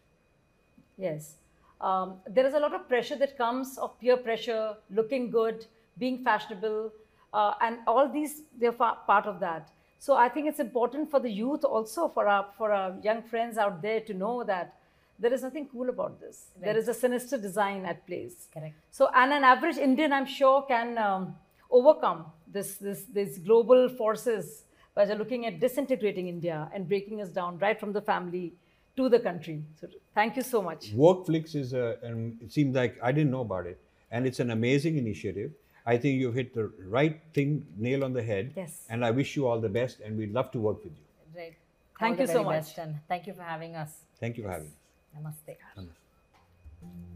Yes. 0.97 1.37
Um, 1.81 2.17
there 2.29 2.47
is 2.47 2.55
a 2.55 2.59
lot 2.59 2.75
of 2.75 2.89
pressure 2.89 3.17
that 3.17 3.39
comes 3.39 3.79
of 3.79 3.99
peer 4.01 4.17
pressure, 4.17 4.75
looking 4.91 5.31
good, 5.31 5.67
being 5.99 6.25
fashionable, 6.25 6.93
uh, 7.33 7.55
and 7.61 7.79
all 7.87 8.09
these 8.09 8.43
they're 8.59 8.73
fa- 8.73 8.99
part 9.07 9.27
of 9.27 9.39
that. 9.41 9.71
So 10.01 10.15
I 10.15 10.29
think 10.29 10.49
it's 10.49 10.61
important 10.61 11.11
for 11.11 11.21
the 11.21 11.31
youth 11.31 11.65
also 11.65 12.09
for 12.09 12.27
our 12.27 12.47
for 12.57 12.73
our 12.73 12.97
young 13.03 13.23
friends 13.23 13.59
out 13.59 13.81
there 13.83 14.01
to 14.01 14.15
know 14.15 14.43
that 14.45 14.75
there 15.21 15.33
is 15.33 15.43
nothing 15.43 15.69
cool 15.71 15.89
about 15.89 16.21
this. 16.21 16.47
There 16.61 16.69
Right. 16.75 16.77
is 16.77 16.89
a 16.89 16.95
sinister 16.95 17.37
design 17.39 17.85
at 17.85 18.07
place. 18.07 18.49
Correct. 18.53 18.75
So, 18.93 19.09
and 19.15 19.33
an 19.33 19.43
average 19.45 19.77
Indian, 19.77 20.13
I'm 20.13 20.27
sure, 20.27 20.63
can 20.63 20.97
um, 20.99 21.37
overcome 21.71 22.27
this, 22.53 22.77
this, 22.77 23.05
these 23.13 23.39
global 23.39 23.89
forces 23.89 24.65
by 24.95 25.05
looking 25.05 25.47
at 25.47 25.61
disintegrating 25.61 26.29
India 26.29 26.71
and 26.75 26.89
breaking 26.89 27.21
us 27.21 27.29
down 27.29 27.59
right 27.59 27.79
from 27.79 27.93
the 27.93 28.01
family 28.01 28.55
to 28.97 29.09
the 29.09 29.21
country. 29.21 29.63
So, 29.81 29.87
thank 30.15 30.37
you 30.37 30.43
so 30.43 30.61
much. 30.61 30.93
Workflix 30.95 31.55
is 31.55 31.73
a, 31.73 31.97
and 32.03 32.37
it 32.43 32.53
seems 32.53 32.75
like 32.75 32.99
I 33.03 33.13
didn't 33.13 33.31
know 33.31 33.43
about 33.43 33.67
it, 33.67 33.81
and 34.11 34.27
it's 34.27 34.41
an 34.41 34.51
amazing 34.51 34.99
initiative. 34.99 35.53
I 35.87 35.97
think 35.97 36.21
you've 36.21 36.35
hit 36.35 36.53
the 36.55 36.71
right 36.87 37.21
thing, 37.33 37.65
nail 37.79 38.05
on 38.05 38.13
the 38.13 38.23
head. 38.23 38.53
Yes. 38.57 38.85
And 38.91 39.05
I 39.05 39.11
wish 39.11 39.37
you 39.37 39.47
all 39.47 39.61
the 39.61 39.69
best, 39.69 40.01
and 40.01 40.19
we'd 40.19 40.33
love 40.33 40.51
to 40.51 40.59
work 40.59 40.85
with 40.85 40.93
you. 40.93 41.05
Right. 41.35 41.55
Thank 41.99 42.17
All 42.17 42.21
you 42.21 42.27
the 42.27 42.33
so 42.33 42.45
much. 42.45 42.55
best, 42.55 42.79
and 42.79 42.97
thank 43.09 43.27
you 43.27 43.33
for 43.33 43.43
having 43.43 43.75
us. 43.75 43.93
Thank 44.21 44.37
you 44.37 44.43
for 44.45 44.51
having 44.51 44.69
us. 44.69 44.75
Namaste. 45.17 45.57
Namaste. 45.77 47.08